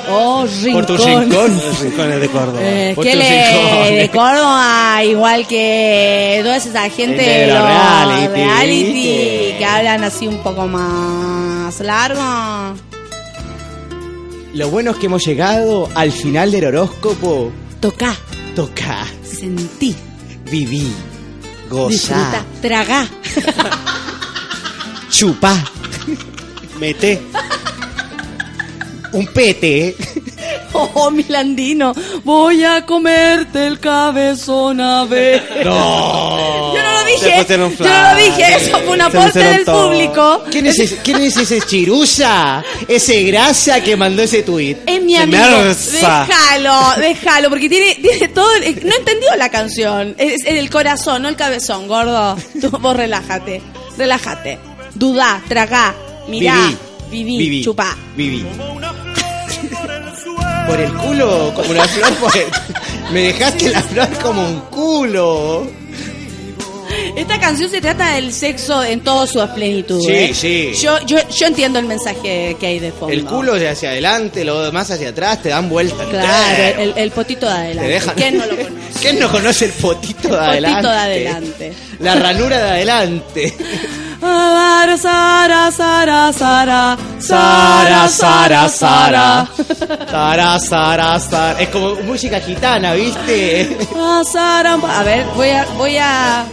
Oh, 0.09 0.47
rincón. 0.47 0.73
Por 0.73 0.87
tu 0.87 0.97
rincón. 1.05 1.57
Los 1.67 1.81
rincones 1.81 2.21
de 2.21 2.29
Córdoba. 2.29 2.59
Eh, 2.63 2.93
Por 2.95 3.05
que 3.05 3.11
tus 3.13 3.19
le, 3.21 3.97
de 3.97 4.11
Córdoba, 4.11 5.05
igual 5.05 5.47
que 5.47 6.41
toda 6.43 6.57
esa 6.57 6.89
gente 6.91 7.23
de 7.23 7.47
los 7.49 7.63
reality, 8.31 9.55
que 9.59 9.65
hablan 9.65 10.05
así 10.05 10.27
un 10.27 10.39
poco 10.43 10.67
más 10.67 11.79
largo. 11.81 12.75
Lo 14.55 14.71
bueno 14.71 14.93
es 14.93 14.97
que 14.97 15.07
hemos 15.07 15.25
llegado 15.27 15.89
al 15.95 16.13
final 16.13 16.51
del 16.53 16.67
horóscopo. 16.67 17.53
Toca, 17.81 18.15
Toca, 18.55 19.07
sentí, 19.23 19.95
viví, 20.51 20.93
disfruta, 21.69 21.69
gozá, 21.69 22.45
tragá. 22.63 23.07
chupá, 25.11 25.63
Mete. 26.81 27.21
Un 29.17 29.27
pete. 29.29 29.95
Oh, 30.79 31.11
Milandino, 31.11 31.95
voy 32.23 32.63
a 32.63 32.85
comerte 32.85 33.67
el 33.67 33.81
cabezón 33.81 34.79
a 34.81 35.05
ver. 35.07 35.63
No. 35.65 36.75
Yo 36.75 36.83
no 36.83 36.93
lo 36.93 37.05
dije, 37.07 37.47
yo 37.49 37.57
no 37.59 38.11
lo 38.13 38.17
dije, 38.17 38.57
eso 38.57 38.79
fue 38.81 38.91
un 38.91 39.01
aporte 39.01 39.39
del 39.39 39.65
todo. 39.65 39.89
público. 39.91 40.45
¿Quién 40.51 40.67
es, 40.67 40.79
ese, 40.79 40.97
¿Quién 40.99 41.23
es 41.23 41.37
ese 41.37 41.61
chirusa? 41.63 42.63
Ese 42.87 43.23
grasa 43.25 43.83
que 43.83 43.97
mandó 43.97 44.23
ese 44.23 44.43
tuit. 44.43 44.79
Es 44.87 45.03
mi 45.03 45.17
amigo. 45.17 45.39
Déjalo, 45.93 47.01
déjalo, 47.01 47.49
porque 47.49 47.69
tiene, 47.71 47.95
tiene 47.97 48.29
todo. 48.29 48.55
el- 48.57 48.87
No 48.87 48.95
entendió 48.97 49.35
la 49.39 49.49
canción. 49.51 50.15
Es 50.19 50.45
el 50.45 50.69
corazón, 50.69 51.23
no 51.23 51.29
el 51.29 51.37
cabezón, 51.37 51.89
gordo. 51.89 52.37
Tú, 52.61 52.69
vos 52.71 52.95
relájate, 52.97 53.63
relájate. 53.97 54.59
Dudá, 54.95 55.43
tragá, 55.49 55.95
mirá, 56.29 56.71
viví, 57.11 57.39
Viví. 57.39 57.65
chupá. 57.65 57.97
Viví. 58.15 58.45
Por 60.67 60.81
el 60.81 60.93
culo, 60.95 61.53
como 61.55 61.71
una 61.71 61.85
flor. 61.89 62.13
por 62.21 62.37
el- 62.37 63.13
Me 63.13 63.21
dejaste 63.23 63.71
la 63.71 63.83
flor 63.83 64.09
como 64.23 64.43
un 64.47 64.61
culo. 64.63 65.67
Esta 67.17 67.39
canción 67.41 67.71
se 67.71 67.81
trata 67.81 68.15
del 68.15 68.33
sexo 68.33 68.83
en 68.85 69.01
toda 69.01 69.27
su 69.27 69.47
plenitud. 69.55 70.01
Sí, 70.01 70.13
¿eh? 70.13 70.31
sí. 70.35 70.73
Yo, 70.83 70.99
yo, 71.07 71.17
yo 71.29 71.47
entiendo 71.47 71.79
el 71.79 71.87
mensaje 71.87 72.57
que 72.59 72.67
hay 72.67 72.79
de 72.79 72.91
fondo. 72.93 73.13
El 73.13 73.25
culo 73.25 73.55
hacia 73.55 73.91
adelante, 73.91 74.45
lo 74.45 74.63
demás 74.63 74.91
hacia 74.91 75.11
atrás, 75.11 75.43
te 75.43 75.49
dan 75.51 75.69
vuelta. 75.69 76.05
Claro, 76.05 76.81
el, 76.81 76.95
el 76.97 77.11
potito 77.11 77.47
de 77.47 77.53
Te 77.53 77.59
adelante. 77.61 77.89
dejan. 77.91 78.15
¿Quién 78.17 78.39
no 78.39 78.47
lo 78.47 78.57
conoce? 78.57 78.73
¿Quién 79.01 79.19
no 79.19 79.31
conoce 79.31 79.65
el 79.67 79.71
potito 79.73 80.29
de 80.29 80.37
adelante? 80.39 80.77
Potito 80.77 80.91
de 80.93 80.99
adelante. 80.99 81.73
La 82.01 82.15
ranura 82.17 82.57
de 82.59 82.71
adelante. 82.71 83.55
Sara, 84.21 84.97
Sara, 84.97 85.71
Sara, 85.71 86.33
Sara, 86.33 86.97
Sara, 87.21 88.09
Sara, 88.09 88.69
Sara. 88.69 89.49
Sara, 90.11 90.59
Sara, 90.59 91.19
Sara. 91.21 91.61
Es 91.61 91.69
como 91.69 91.95
música 92.03 92.41
gitana, 92.41 92.95
¿viste? 92.95 93.77
Ah, 93.95 94.23
Sara. 94.25 94.75
A 94.75 95.03
ver, 95.03 95.27
voy 95.35 95.51
a, 95.51 95.65
voy 95.77 95.97
a. 95.99 96.45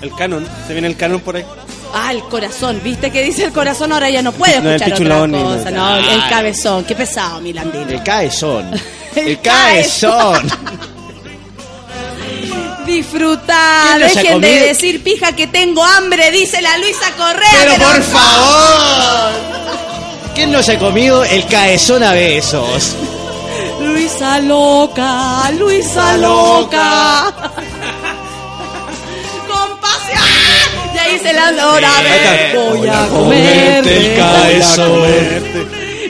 El 0.00 0.14
canon. 0.14 0.46
Se 0.66 0.72
viene 0.72 0.88
el 0.88 0.96
canon 0.96 1.20
por 1.20 1.36
ahí. 1.36 1.44
Ah, 1.92 2.12
el 2.12 2.22
corazón. 2.24 2.80
¿Viste 2.84 3.10
que 3.10 3.22
dice 3.24 3.44
el 3.44 3.52
corazón? 3.52 3.92
Ahora 3.92 4.08
ya 4.08 4.22
no 4.22 4.32
puede 4.32 4.60
No, 4.60 4.70
el 4.70 4.76
escuchar 4.76 4.98
pichulón 4.98 5.34
otra 5.34 5.56
cosa. 5.56 5.70
No, 5.72 5.96
el 5.96 6.28
cabezón. 6.28 6.84
Qué 6.84 6.94
pesado, 6.94 7.40
Milandino. 7.40 7.90
El 7.90 8.02
caezón. 8.02 8.70
El 9.16 9.40
caezón. 9.40 10.46
Disfrutar. 12.90 13.98
¿Quién 13.98 14.00
no 14.00 14.08
se 14.08 14.18
ha 14.18 14.22
Dejen 14.22 14.40
de 14.40 14.60
decir 14.66 15.02
pija 15.02 15.32
que 15.36 15.46
tengo 15.46 15.84
hambre, 15.84 16.30
dice 16.32 16.60
la 16.60 16.76
Luisa 16.78 17.12
Correa. 17.16 17.50
Pero 17.60 17.74
por 17.74 18.02
favor. 18.02 19.32
¿Quién 20.34 20.50
no 20.50 20.60
se 20.62 20.72
ha 20.72 20.78
comido 20.78 21.22
el 21.24 21.46
caezón 21.46 22.02
a 22.02 22.12
besos? 22.12 22.96
Luisa 23.80 24.40
loca, 24.40 25.50
Luisa 25.56 26.16
loca. 26.16 27.32
Compasión. 29.46 30.22
Y 30.94 30.98
ahí 30.98 31.18
se 31.20 31.32
la 31.32 31.68
hora 31.68 31.96
a 31.96 32.02
ver. 32.02 32.56
Voy 32.56 32.88
a 32.88 33.06
comerte 33.06 33.96
el 33.96 34.16
caezón. 34.18 35.02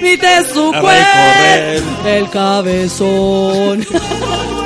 Viste 0.01 0.45
su 0.53 0.73
cuerpo, 0.73 2.07
el 2.07 2.31
cabezón. 2.31 3.87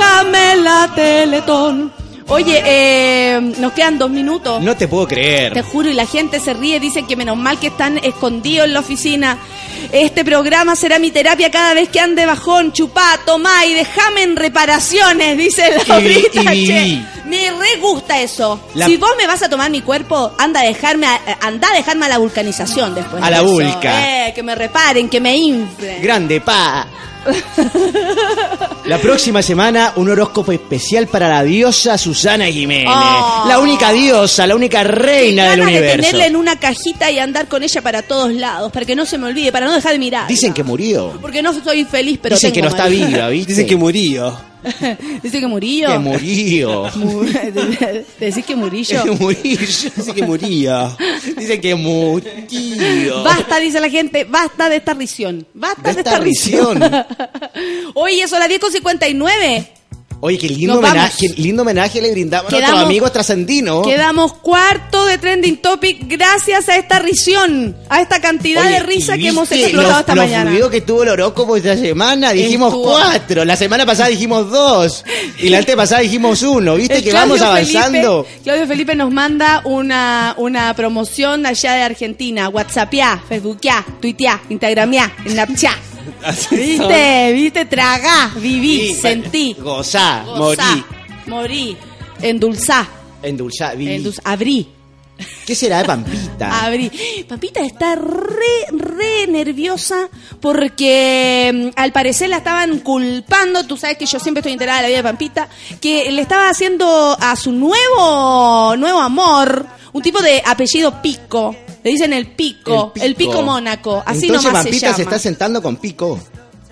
Déjame 0.00 0.56
la 0.56 0.90
teletón. 0.94 1.92
Oye, 2.28 2.62
eh, 2.64 3.38
nos 3.58 3.72
quedan 3.72 3.98
dos 3.98 4.08
minutos. 4.10 4.62
No 4.62 4.74
te 4.74 4.88
puedo 4.88 5.06
creer. 5.06 5.52
Te 5.52 5.62
juro, 5.62 5.90
y 5.90 5.94
la 5.94 6.06
gente 6.06 6.40
se 6.40 6.54
ríe, 6.54 6.80
dicen 6.80 7.06
que 7.06 7.16
menos 7.16 7.36
mal 7.36 7.58
que 7.58 7.66
están 7.66 7.98
escondidos 7.98 8.66
en 8.66 8.72
la 8.72 8.80
oficina. 8.80 9.36
Este 9.92 10.24
programa 10.24 10.74
será 10.74 10.98
mi 10.98 11.10
terapia 11.10 11.50
cada 11.50 11.74
vez 11.74 11.88
que 11.90 12.00
ande 12.00 12.24
bajón, 12.24 12.72
chupá, 12.72 13.18
tomá 13.26 13.66
y 13.66 13.74
déjame 13.74 14.22
en 14.22 14.36
reparaciones, 14.36 15.36
dice 15.36 15.70
Y- 15.84 15.88
Laurita. 15.88 16.54
y- 16.54 16.66
che. 16.66 17.02
Me 17.30 17.50
re 17.50 17.80
gusta 17.80 18.20
eso. 18.20 18.60
La- 18.74 18.86
Si 18.86 18.96
vos 18.96 19.10
me 19.16 19.26
vas 19.26 19.42
a 19.42 19.48
tomar 19.48 19.70
mi 19.70 19.80
cuerpo, 19.82 20.32
anda 20.38 20.60
a 20.60 20.64
dejarme 20.64 21.06
a, 21.06 21.20
anda 21.40 21.68
a 21.70 21.74
dejarme 21.74 22.06
a 22.06 22.08
la 22.10 22.18
vulcanización 22.18 22.94
después. 22.94 23.22
A 23.22 23.26
de 23.26 23.30
la 23.30 23.36
eso. 23.38 23.46
vulca. 23.46 24.26
Eh, 24.28 24.32
que 24.34 24.42
me 24.42 24.54
reparen, 24.54 25.08
que 25.08 25.20
me 25.20 25.36
inflen. 25.36 26.02
Grande, 26.02 26.40
pa. 26.40 26.86
La 28.86 28.98
próxima 28.98 29.42
semana, 29.42 29.92
un 29.96 30.08
horóscopo 30.08 30.52
especial 30.52 31.06
para 31.06 31.28
la 31.28 31.42
diosa 31.44 31.98
Susana 31.98 32.46
Jiménez. 32.46 32.88
Oh. 32.90 33.44
La 33.46 33.58
única 33.58 33.92
diosa, 33.92 34.46
la 34.46 34.56
única 34.56 34.82
reina 34.82 35.42
del 35.50 35.60
Ganas 35.60 35.66
de 35.66 35.78
universo. 35.80 35.96
tenerla 35.96 36.26
en 36.26 36.36
una 36.36 36.56
cajita 36.58 37.10
y 37.10 37.18
andar 37.18 37.46
con 37.46 37.62
ella 37.62 37.82
para 37.82 38.02
todos 38.02 38.32
lados, 38.32 38.72
para 38.72 38.86
que 38.86 38.96
no 38.96 39.04
se 39.04 39.18
me 39.18 39.26
olvide, 39.26 39.52
para 39.52 39.66
no 39.66 39.72
dejar 39.74 39.92
de 39.92 39.98
mirar. 39.98 40.26
Dicen 40.28 40.54
que 40.54 40.64
murió. 40.64 41.12
Porque 41.20 41.42
no 41.42 41.52
soy 41.52 41.84
feliz, 41.84 42.18
pero 42.22 42.36
Dicen 42.36 42.52
que 42.52 42.62
no 42.62 42.68
está 42.68 42.86
viva, 42.86 43.28
¿viste? 43.28 43.52
Dicen 43.52 43.66
que 43.66 43.76
murió. 43.76 44.49
Dice 45.22 45.40
que 45.40 45.46
murió. 45.46 45.88
Que 45.90 45.98
murió. 45.98 46.90
Mu- 46.96 47.22
Decís 48.18 48.44
que 48.44 48.56
murillo. 48.56 49.02
Que 49.04 49.10
murió. 49.12 49.58
Dicen 49.60 50.14
que 50.14 50.24
murió. 50.24 50.96
Dicen 51.36 51.60
que 51.60 51.74
murió. 51.74 53.22
Basta, 53.24 53.58
dice 53.58 53.80
la 53.80 53.88
gente, 53.90 54.24
basta 54.24 54.68
de 54.68 54.76
esta 54.76 54.94
risión. 54.94 55.46
Basta 55.54 55.82
De 55.82 55.94
de, 55.94 56.00
esta 56.00 56.10
esta 56.12 56.22
risión. 56.24 56.80
risión. 56.80 57.06
Oye, 57.94 58.26
son 58.28 58.38
las 58.40 58.48
10 58.48 58.60
con 58.60 58.72
59. 58.72 59.72
Oye, 60.22 60.36
qué 60.36 60.50
lindo, 60.50 60.76
homenaje, 60.78 61.28
qué 61.34 61.40
lindo 61.42 61.62
homenaje 61.62 61.98
le 62.02 62.10
brindamos 62.10 62.52
a 62.52 62.56
nuestros 62.56 62.80
amigos 62.80 63.10
trascendinos. 63.10 63.86
Quedamos 63.86 64.34
cuarto 64.34 65.06
de 65.06 65.16
Trending 65.16 65.56
Topic 65.62 66.02
gracias 66.06 66.68
a 66.68 66.76
esta 66.76 66.98
risión, 66.98 67.74
a 67.88 68.02
esta 68.02 68.20
cantidad 68.20 68.66
Oye, 68.66 68.74
de 68.74 68.80
risa 68.80 69.16
¿y 69.16 69.22
que 69.22 69.28
hemos 69.28 69.50
explotado 69.50 69.92
lo- 69.94 70.00
esta 70.00 70.14
lo 70.14 70.22
mañana. 70.22 70.70
que 70.70 70.82
tuvo 70.82 71.04
el 71.04 71.08
horóscopo 71.08 71.56
esta 71.56 71.74
semana? 71.74 72.32
Dijimos 72.32 72.68
Estuvo- 72.74 72.92
cuatro. 72.92 73.46
La 73.46 73.56
semana 73.56 73.86
pasada 73.86 74.10
dijimos 74.10 74.50
dos. 74.50 75.04
Y 75.38 75.48
la 75.48 75.56
antes 75.58 75.74
pasada 75.74 76.02
dijimos 76.02 76.42
uno. 76.42 76.74
¿Viste 76.74 76.98
El 76.98 77.04
que 77.04 77.12
vamos 77.14 77.40
avanzando? 77.40 78.24
Felipe- 78.24 78.42
Claudio 78.44 78.66
Felipe 78.66 78.94
nos 78.94 79.10
manda 79.10 79.62
una, 79.64 80.34
una 80.36 80.74
promoción 80.74 81.46
allá 81.46 81.72
de 81.72 81.82
Argentina. 81.82 82.50
WhatsAppia, 82.50 83.22
Facebookia, 83.26 83.86
Tuitea, 84.02 84.38
Instagramia, 84.50 85.10
Snapchat. 85.26 85.78
¿Viste? 86.50 87.32
¿Viste? 87.32 87.64
Tragá, 87.66 88.32
viví, 88.36 88.88
Sí, 88.88 88.94
sentí. 88.94 89.56
Gozá, 89.58 90.24
gozá, 90.26 90.62
morí, 90.72 90.84
Morí. 91.26 91.76
Endulzá. 92.22 92.86
endulzá, 93.22 93.74
viví. 93.74 93.94
endulzá, 93.94 94.22
abrí. 94.24 94.68
¿Qué 95.46 95.54
será 95.54 95.78
de 95.80 95.84
Pampita? 95.84 96.64
Abrí. 96.64 96.90
Papita 97.28 97.60
está 97.60 97.94
re, 97.94 98.70
re 98.72 99.26
nerviosa 99.26 100.08
porque 100.40 101.50
mm, 101.52 101.78
al 101.78 101.92
parecer 101.92 102.30
la 102.30 102.38
estaban 102.38 102.78
culpando. 102.78 103.64
Tú 103.66 103.76
sabes 103.76 103.98
que 103.98 104.06
yo 104.06 104.18
siempre 104.18 104.40
estoy 104.40 104.52
enterada 104.52 104.78
de 104.78 104.82
la 104.84 104.88
vida 104.88 104.96
de 104.98 105.02
Pampita. 105.02 105.48
Que 105.78 106.10
le 106.10 106.22
estaba 106.22 106.48
haciendo 106.48 107.14
a 107.20 107.36
su 107.36 107.52
nuevo, 107.52 108.74
nuevo 108.78 108.98
amor 109.00 109.66
un 109.92 110.02
tipo 110.02 110.22
de 110.22 110.42
apellido 110.46 111.02
Pico. 111.02 111.54
Le 111.82 111.90
dicen 111.90 112.12
el 112.12 112.26
Pico, 112.28 112.92
el 112.96 113.14
Pico, 113.14 113.42
Mónaco. 113.42 114.02
Así 114.04 114.26
Entonces 114.26 114.44
nomás 114.44 114.64
Pampita 114.64 114.78
se 114.78 114.86
llama. 114.86 114.96
se 114.96 115.02
está 115.02 115.18
sentando 115.18 115.62
con 115.62 115.76
Pico. 115.76 116.18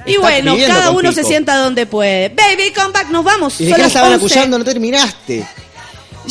y 0.07 0.11
Está 0.13 0.23
bueno, 0.23 0.57
cada 0.67 0.91
uno 0.91 1.11
se 1.13 1.21
Pico. 1.21 1.29
sienta 1.29 1.57
donde 1.57 1.87
puede. 1.87 2.29
Baby, 2.29 2.73
come 2.75 2.93
back, 2.93 3.09
nos 3.11 3.25
vamos. 3.25 3.61
¿Y 3.61 3.67
de 3.67 3.71
estaban 3.73 4.13
11. 4.13 4.17
acusando? 4.17 4.59
No 4.59 4.65
terminaste. 4.65 5.47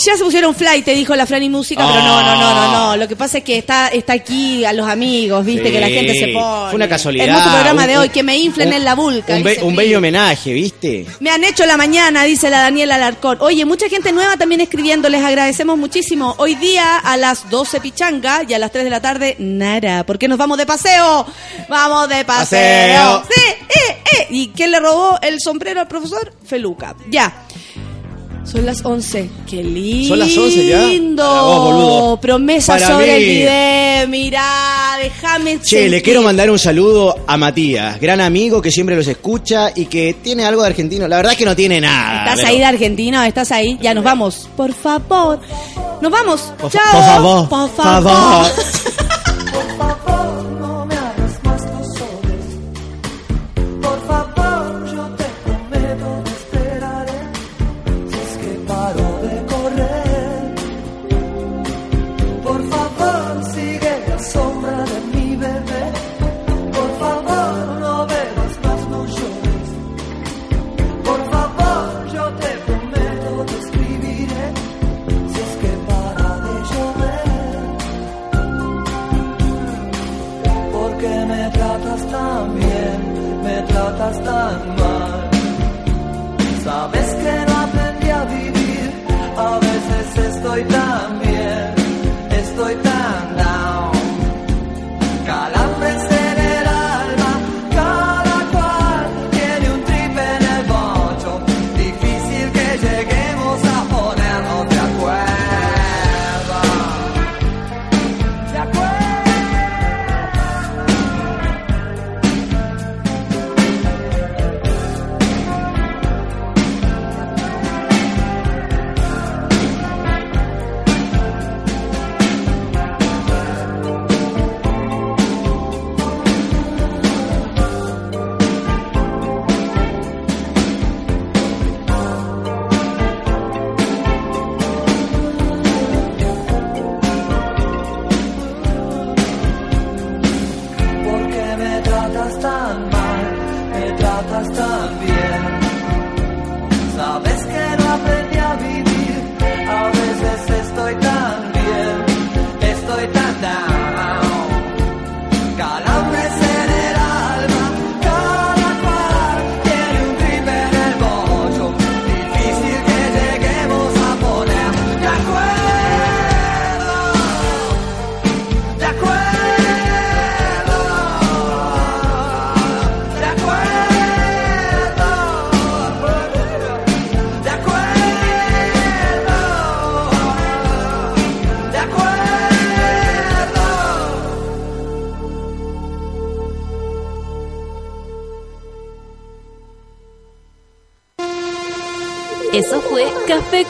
Ya 0.06 0.15
se 0.15 0.24
pusieron 0.24 0.53
fly, 0.56 0.82
te 0.84 0.94
dijo 0.94 1.15
la 1.15 1.26
Fran 1.26 1.41
y 1.44 1.49
Música, 1.49 1.86
pero 1.86 1.99
no, 2.02 2.22
no, 2.22 2.36
no, 2.36 2.53
no, 2.56 2.72
no. 2.72 2.98
Lo 2.98 3.07
que 3.07 3.15
pasa 3.15 3.40
es 3.40 3.44
que 3.44 3.57
está, 3.57 3.88
está 3.90 4.14
aquí 4.14 4.64
a 4.64 4.72
los 4.74 4.88
amigos, 4.88 5.44
viste, 5.45 5.65
Sí, 5.68 5.72
que 5.72 5.80
la 5.80 5.88
gente 5.90 6.14
se 6.14 6.28
pone. 6.34 6.68
Fue 6.69 6.76
una 6.76 6.88
casualidad. 6.90 7.26
Hermoso 7.28 7.49
programa 7.52 7.82
Un- 7.82 7.88
de 7.88 7.98
hoy, 7.98 8.10
que 8.10 8.24
me 8.24 8.38
inflen 8.38 8.68
un- 8.69 8.74
en 8.76 8.86
la 8.86 8.95
vulca. 8.95 9.36
Un, 9.36 9.44
be- 9.44 9.52
dice 9.52 9.64
un 9.64 9.76
bello 9.76 9.98
homenaje, 9.98 10.53
¿viste? 10.53 11.06
Me 11.19 11.30
han 11.32 11.44
hecho 11.44 11.65
la 11.65 11.78
mañana, 11.78 12.24
dice 12.24 12.49
la 12.49 12.61
Daniela 12.61 12.95
Alarcón. 12.95 13.38
Oye, 13.41 13.65
mucha 13.65 13.90
gente 13.90 14.11
nueva 14.11 14.38
también 14.38 14.61
escribiendo, 14.61 15.10
les 15.10 15.24
agradecemos 15.24 15.78
muchísimo. 15.78 16.36
Hoy 16.38 16.56
día 16.56 16.98
a 16.99 17.18
las 17.18 17.49
12 17.49 17.80
pichanga 17.82 18.41
y 18.48 18.53
a 18.53 18.60
las 18.60 18.72
3 18.72 18.84
de 18.84 18.90
la 18.91 19.02
tarde, 19.02 19.36
nada. 19.40 20.06
¿Por 20.06 20.19
qué 20.19 20.28
nos 20.28 20.38
vamos 20.38 20.57
de 20.57 20.65
paseo? 20.65 21.26
Vamos 21.69 22.07
de 22.10 22.24
paseo. 22.24 23.22
Paseo. 23.22 23.24
Sí, 23.34 23.41
eh, 23.69 23.98
eh. 24.19 24.28
¿Y 24.30 24.48
quién 24.49 24.72
le 24.72 24.80
robó 24.80 25.18
el 25.22 25.40
sombrero 25.40 25.82
al 25.82 25.88
profesor? 25.88 26.34
Feluca. 26.45 26.95
Ya. 27.10 27.44
Son 28.52 28.65
las 28.65 28.84
11. 28.84 29.30
Qué 29.49 29.64
lindo. 29.64 30.07
Son 30.10 30.19
las 30.19 30.38
11 30.38 30.68
ya. 30.68 30.78
Para 31.18 31.41
vos, 31.41 31.60
boludo. 31.64 32.18
Promesa 32.22 32.74
Para 32.74 32.88
sobre 32.88 33.18
el 33.18 33.22
mí. 33.22 33.30
video. 33.30 34.07
Mirá, 34.07 34.98
déjame 35.02 35.60
Che, 35.61 35.90
le 35.90 36.02
quiero 36.02 36.22
mandar 36.22 36.49
un 36.49 36.57
saludo 36.57 37.15
a 37.28 37.36
Matías, 37.36 37.99
gran 37.99 38.22
amigo 38.22 38.61
que 38.61 38.72
siempre 38.72 38.95
los 38.95 39.07
escucha 39.07 39.72
y 39.76 39.86
que 39.88 40.15
tiene 40.24 40.45
algo 40.45 40.61
de 40.61 40.68
argentino. 40.69 41.07
La 41.07 41.18
verdad 41.18 41.34
es 41.34 41.38
que 41.38 41.45
no 41.45 41.56
tiene 41.56 41.82
nada. 41.82 42.19
¿Estás 42.24 42.36
pero- 42.38 42.48
ahí 42.48 42.57
de 42.60 42.65
argentino? 42.65 43.24
¿Estás 43.24 43.52
ahí? 43.52 43.78
Ya 43.82 43.94
nos 43.94 44.03
vamos. 44.06 44.48
Por 44.56 44.74
favor. 44.74 45.40
Nos 46.02 46.11
vamos. 46.11 46.41
Por 46.57 46.72
Chao. 46.72 46.82
por 46.94 47.02
favor, 47.03 47.49
Por 47.49 47.69
favor. 47.76 48.11
favor. 48.14 49.07